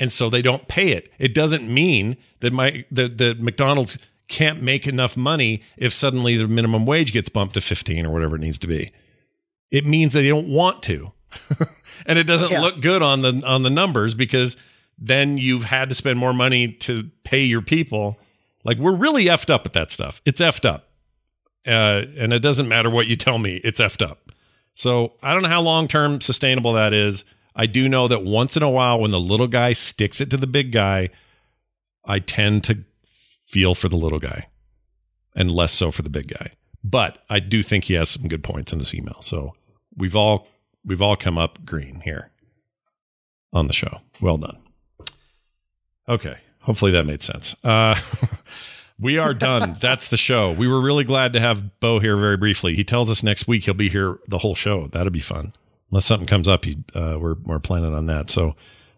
and 0.00 0.10
so 0.10 0.30
they 0.30 0.40
don't 0.40 0.66
pay 0.66 0.92
it. 0.92 1.12
It 1.18 1.34
doesn't 1.34 1.68
mean 1.72 2.16
that 2.40 2.52
my 2.54 2.86
that 2.90 3.18
the 3.18 3.36
McDonald's 3.38 3.98
can't 4.28 4.62
make 4.62 4.86
enough 4.86 5.14
money 5.16 5.62
if 5.76 5.92
suddenly 5.92 6.36
the 6.38 6.48
minimum 6.48 6.86
wage 6.86 7.12
gets 7.12 7.28
bumped 7.28 7.52
to 7.54 7.60
15 7.60 8.06
or 8.06 8.10
whatever 8.10 8.36
it 8.36 8.40
needs 8.40 8.58
to 8.60 8.66
be. 8.66 8.92
It 9.70 9.84
means 9.86 10.14
that 10.14 10.20
they 10.22 10.28
don't 10.28 10.48
want 10.48 10.82
to. 10.84 11.12
and 12.06 12.18
it 12.18 12.26
doesn't 12.26 12.50
Yeah. 12.50 12.60
look 12.60 12.80
good 12.80 13.02
on 13.02 13.20
the 13.20 13.42
on 13.46 13.62
the 13.62 13.68
numbers 13.70 14.14
because 14.14 14.56
then 14.98 15.36
you've 15.36 15.64
had 15.66 15.90
to 15.90 15.94
spend 15.94 16.18
more 16.18 16.32
money 16.32 16.72
to 16.72 17.10
pay 17.24 17.42
your 17.44 17.60
people. 17.62 18.18
Like 18.64 18.78
we're 18.78 18.96
really 18.96 19.26
effed 19.26 19.50
up 19.50 19.66
at 19.66 19.74
that 19.74 19.90
stuff. 19.90 20.22
It's 20.24 20.40
effed 20.40 20.64
up. 20.64 20.88
Uh, 21.66 22.02
and 22.18 22.32
it 22.32 22.40
doesn't 22.40 22.68
matter 22.68 22.88
what 22.88 23.06
you 23.06 23.16
tell 23.16 23.38
me, 23.38 23.60
it's 23.62 23.80
effed 23.80 24.04
up. 24.08 24.32
So 24.74 25.14
I 25.22 25.34
don't 25.34 25.42
know 25.42 25.48
how 25.48 25.60
long 25.60 25.88
term 25.88 26.20
sustainable 26.20 26.72
that 26.74 26.92
is. 26.92 27.24
I 27.54 27.66
do 27.66 27.88
know 27.88 28.08
that 28.08 28.24
once 28.24 28.56
in 28.56 28.62
a 28.62 28.70
while, 28.70 29.00
when 29.00 29.10
the 29.10 29.20
little 29.20 29.48
guy 29.48 29.72
sticks 29.72 30.20
it 30.20 30.30
to 30.30 30.36
the 30.36 30.46
big 30.46 30.72
guy, 30.72 31.10
I 32.04 32.20
tend 32.20 32.64
to 32.64 32.84
feel 33.04 33.74
for 33.74 33.88
the 33.88 33.96
little 33.96 34.20
guy 34.20 34.48
and 35.34 35.50
less 35.50 35.72
so 35.72 35.90
for 35.90 36.02
the 36.02 36.10
big 36.10 36.28
guy. 36.28 36.52
But 36.82 37.22
I 37.28 37.40
do 37.40 37.62
think 37.62 37.84
he 37.84 37.94
has 37.94 38.08
some 38.08 38.28
good 38.28 38.42
points 38.42 38.72
in 38.72 38.78
this 38.78 38.94
email. 38.94 39.20
So 39.20 39.52
we've 39.96 40.16
all 40.16 40.48
we've 40.84 41.02
all 41.02 41.16
come 41.16 41.36
up 41.36 41.64
green 41.66 42.00
here 42.00 42.30
on 43.52 43.66
the 43.66 43.72
show. 43.72 44.00
Well 44.20 44.38
done. 44.38 44.58
Okay. 46.08 46.38
Hopefully 46.60 46.92
that 46.92 47.06
made 47.06 47.22
sense. 47.22 47.56
Uh, 47.64 47.94
we 49.00 49.18
are 49.18 49.34
done. 49.34 49.76
That's 49.80 50.08
the 50.08 50.16
show. 50.16 50.52
We 50.52 50.68
were 50.68 50.80
really 50.80 51.04
glad 51.04 51.32
to 51.32 51.40
have 51.40 51.80
Bo 51.80 51.98
here 51.98 52.16
very 52.16 52.36
briefly. 52.36 52.74
He 52.74 52.84
tells 52.84 53.10
us 53.10 53.22
next 53.22 53.48
week 53.48 53.64
he'll 53.64 53.74
be 53.74 53.88
here 53.88 54.18
the 54.28 54.38
whole 54.38 54.54
show. 54.54 54.86
That'll 54.88 55.10
be 55.10 55.20
fun. 55.20 55.52
Unless 55.90 56.04
something 56.04 56.26
comes 56.28 56.46
up, 56.46 56.64
he, 56.64 56.78
uh, 56.94 57.18
we're, 57.20 57.36
we're 57.44 57.58
planning 57.58 57.94
on 57.94 58.06
that. 58.06 58.30
So 58.30 58.54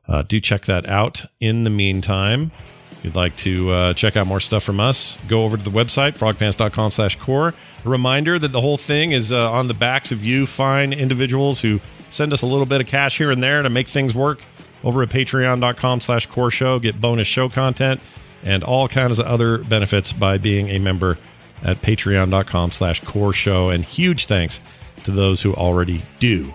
uh, 0.08 0.22
do 0.22 0.40
check 0.40 0.66
that 0.66 0.86
out. 0.88 1.24
In 1.40 1.64
the 1.64 1.70
meantime, 1.70 2.50
if 2.90 3.04
you'd 3.04 3.14
like 3.14 3.34
to 3.36 3.70
uh, 3.70 3.94
check 3.94 4.16
out 4.16 4.26
more 4.26 4.40
stuff 4.40 4.62
from 4.62 4.78
us, 4.78 5.18
go 5.26 5.44
over 5.44 5.56
to 5.56 5.62
the 5.62 5.70
website, 5.70 6.18
frogpants.com 6.18 6.90
slash 6.90 7.16
core. 7.16 7.54
A 7.84 7.88
reminder 7.88 8.38
that 8.38 8.52
the 8.52 8.60
whole 8.60 8.76
thing 8.76 9.12
is 9.12 9.32
uh, 9.32 9.50
on 9.50 9.68
the 9.68 9.74
backs 9.74 10.12
of 10.12 10.22
you 10.22 10.44
fine 10.46 10.92
individuals 10.92 11.62
who 11.62 11.80
send 12.10 12.32
us 12.32 12.42
a 12.42 12.46
little 12.46 12.66
bit 12.66 12.80
of 12.80 12.86
cash 12.86 13.18
here 13.18 13.30
and 13.30 13.42
there 13.42 13.62
to 13.62 13.70
make 13.70 13.88
things 13.88 14.14
work 14.14 14.44
over 14.84 15.02
at 15.02 15.08
patreon.com 15.08 16.00
slash 16.00 16.26
core 16.26 16.50
show. 16.50 16.78
Get 16.78 17.00
bonus 17.00 17.26
show 17.26 17.48
content 17.48 18.00
and 18.42 18.64
all 18.64 18.88
kinds 18.88 19.18
of 19.18 19.26
other 19.26 19.58
benefits 19.58 20.12
by 20.12 20.38
being 20.38 20.68
a 20.68 20.78
member 20.78 21.18
at 21.62 21.76
patreon.com 21.78 22.70
slash 22.70 23.00
core 23.00 23.32
show. 23.32 23.68
And 23.68 23.84
huge 23.84 24.26
thanks 24.26 24.60
to 25.04 25.10
those 25.10 25.42
who 25.42 25.54
already 25.54 26.02
do. 26.18 26.54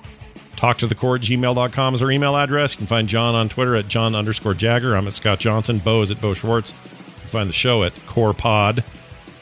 Talk 0.55 0.77
to 0.79 0.87
the 0.87 0.95
core 0.95 1.15
at 1.15 1.21
gmail.com 1.21 1.93
is 1.93 2.01
our 2.01 2.11
email 2.11 2.35
address. 2.35 2.73
You 2.73 2.79
can 2.79 2.87
find 2.87 3.07
John 3.07 3.35
on 3.35 3.47
Twitter 3.47 3.75
at 3.75 3.87
John 3.87 4.15
underscore 4.15 4.55
Jagger. 4.55 4.95
I'm 4.95 5.05
at 5.05 5.13
Scott 5.13 5.39
Johnson. 5.39 5.77
Bo 5.77 6.01
is 6.01 6.09
at 6.09 6.19
Bo 6.19 6.33
Schwartz. 6.33 6.71
You 6.71 7.21
can 7.21 7.29
find 7.29 7.49
the 7.49 7.53
show 7.53 7.83
at 7.83 7.93
Core 8.07 8.33
Pod. 8.33 8.83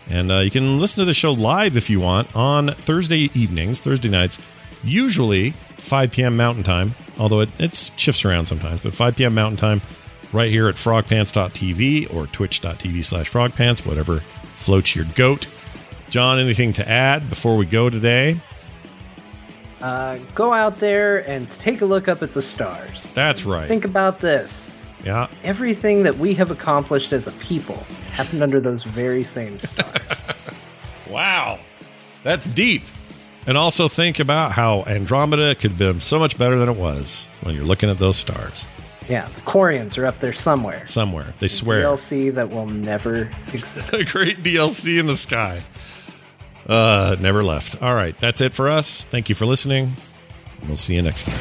And 0.09 0.31
uh, 0.31 0.39
you 0.39 0.51
can 0.51 0.79
listen 0.79 1.01
to 1.01 1.05
the 1.05 1.13
show 1.13 1.31
live 1.31 1.77
if 1.77 1.89
you 1.89 1.99
want 1.99 2.35
on 2.35 2.67
Thursday 2.67 3.31
evenings, 3.33 3.79
Thursday 3.79 4.09
nights, 4.09 4.37
usually 4.83 5.51
5 5.51 6.11
p.m. 6.11 6.37
Mountain 6.37 6.63
Time, 6.63 6.93
although 7.17 7.39
it, 7.39 7.49
it 7.59 7.73
shifts 7.95 8.25
around 8.25 8.47
sometimes, 8.47 8.81
but 8.81 8.93
5 8.93 9.15
p.m. 9.15 9.33
Mountain 9.33 9.57
Time 9.57 9.81
right 10.35 10.51
here 10.51 10.67
at 10.67 10.75
frogpants.tv 10.75 12.13
or 12.13 12.27
twitch.tv 12.27 13.03
slash 13.03 13.31
frogpants, 13.31 13.85
whatever 13.85 14.19
floats 14.19 14.95
your 14.95 15.05
goat. 15.15 15.47
John, 16.09 16.37
anything 16.39 16.73
to 16.73 16.87
add 16.87 17.29
before 17.29 17.57
we 17.57 17.65
go 17.65 17.89
today? 17.89 18.37
Uh, 19.81 20.17
go 20.33 20.53
out 20.53 20.77
there 20.77 21.27
and 21.29 21.49
take 21.51 21.81
a 21.81 21.85
look 21.85 22.07
up 22.07 22.21
at 22.23 22.33
the 22.33 22.41
stars. 22.41 23.03
That's 23.13 23.45
right. 23.45 23.67
Think 23.67 23.85
about 23.85 24.19
this. 24.19 24.71
yeah. 25.03 25.27
Everything 25.43 26.03
that 26.03 26.17
we 26.17 26.33
have 26.35 26.51
accomplished 26.51 27.13
as 27.13 27.27
a 27.27 27.31
people 27.33 27.77
happened 28.11 28.41
under 28.41 28.59
those 28.59 28.83
very 28.83 29.23
same 29.23 29.57
stars. 29.59 29.93
Wow. 31.09 31.59
That's 32.23 32.47
deep. 32.47 32.81
And 33.45 33.57
also 33.57 33.87
think 33.87 34.19
about 34.19 34.53
how 34.53 34.83
Andromeda 34.87 35.53
could 35.53 35.71
have 35.71 35.77
been 35.77 35.99
so 35.99 36.17
much 36.17 36.35
better 36.37 36.57
than 36.57 36.67
it 36.67 36.75
was 36.75 37.29
when 37.41 37.53
you're 37.53 37.63
looking 37.63 37.91
at 37.91 37.99
those 37.99 38.17
stars. 38.17 38.65
Yeah, 39.09 39.27
the 39.29 39.41
Quarians 39.41 39.97
are 39.97 40.05
up 40.05 40.19
there 40.19 40.33
somewhere. 40.33 40.83
Somewhere. 40.85 41.33
They 41.39 41.47
swear. 41.47 41.83
DLC 41.83 42.33
that 42.33 42.49
will 42.49 42.67
never 42.67 43.29
exist. 43.53 43.77
a 43.93 44.03
great 44.03 44.43
DLC 44.43 44.99
in 44.99 45.05
the 45.05 45.15
sky. 45.15 45.63
Uh, 46.67 47.15
never 47.19 47.43
left. 47.43 47.81
All 47.81 47.93
right, 47.93 48.17
that's 48.19 48.41
it 48.41 48.53
for 48.53 48.69
us. 48.69 49.05
Thank 49.05 49.29
you 49.29 49.35
for 49.35 49.45
listening. 49.45 49.93
We'll 50.67 50.77
see 50.77 50.95
you 50.95 51.01
next 51.01 51.25
time. 51.25 51.39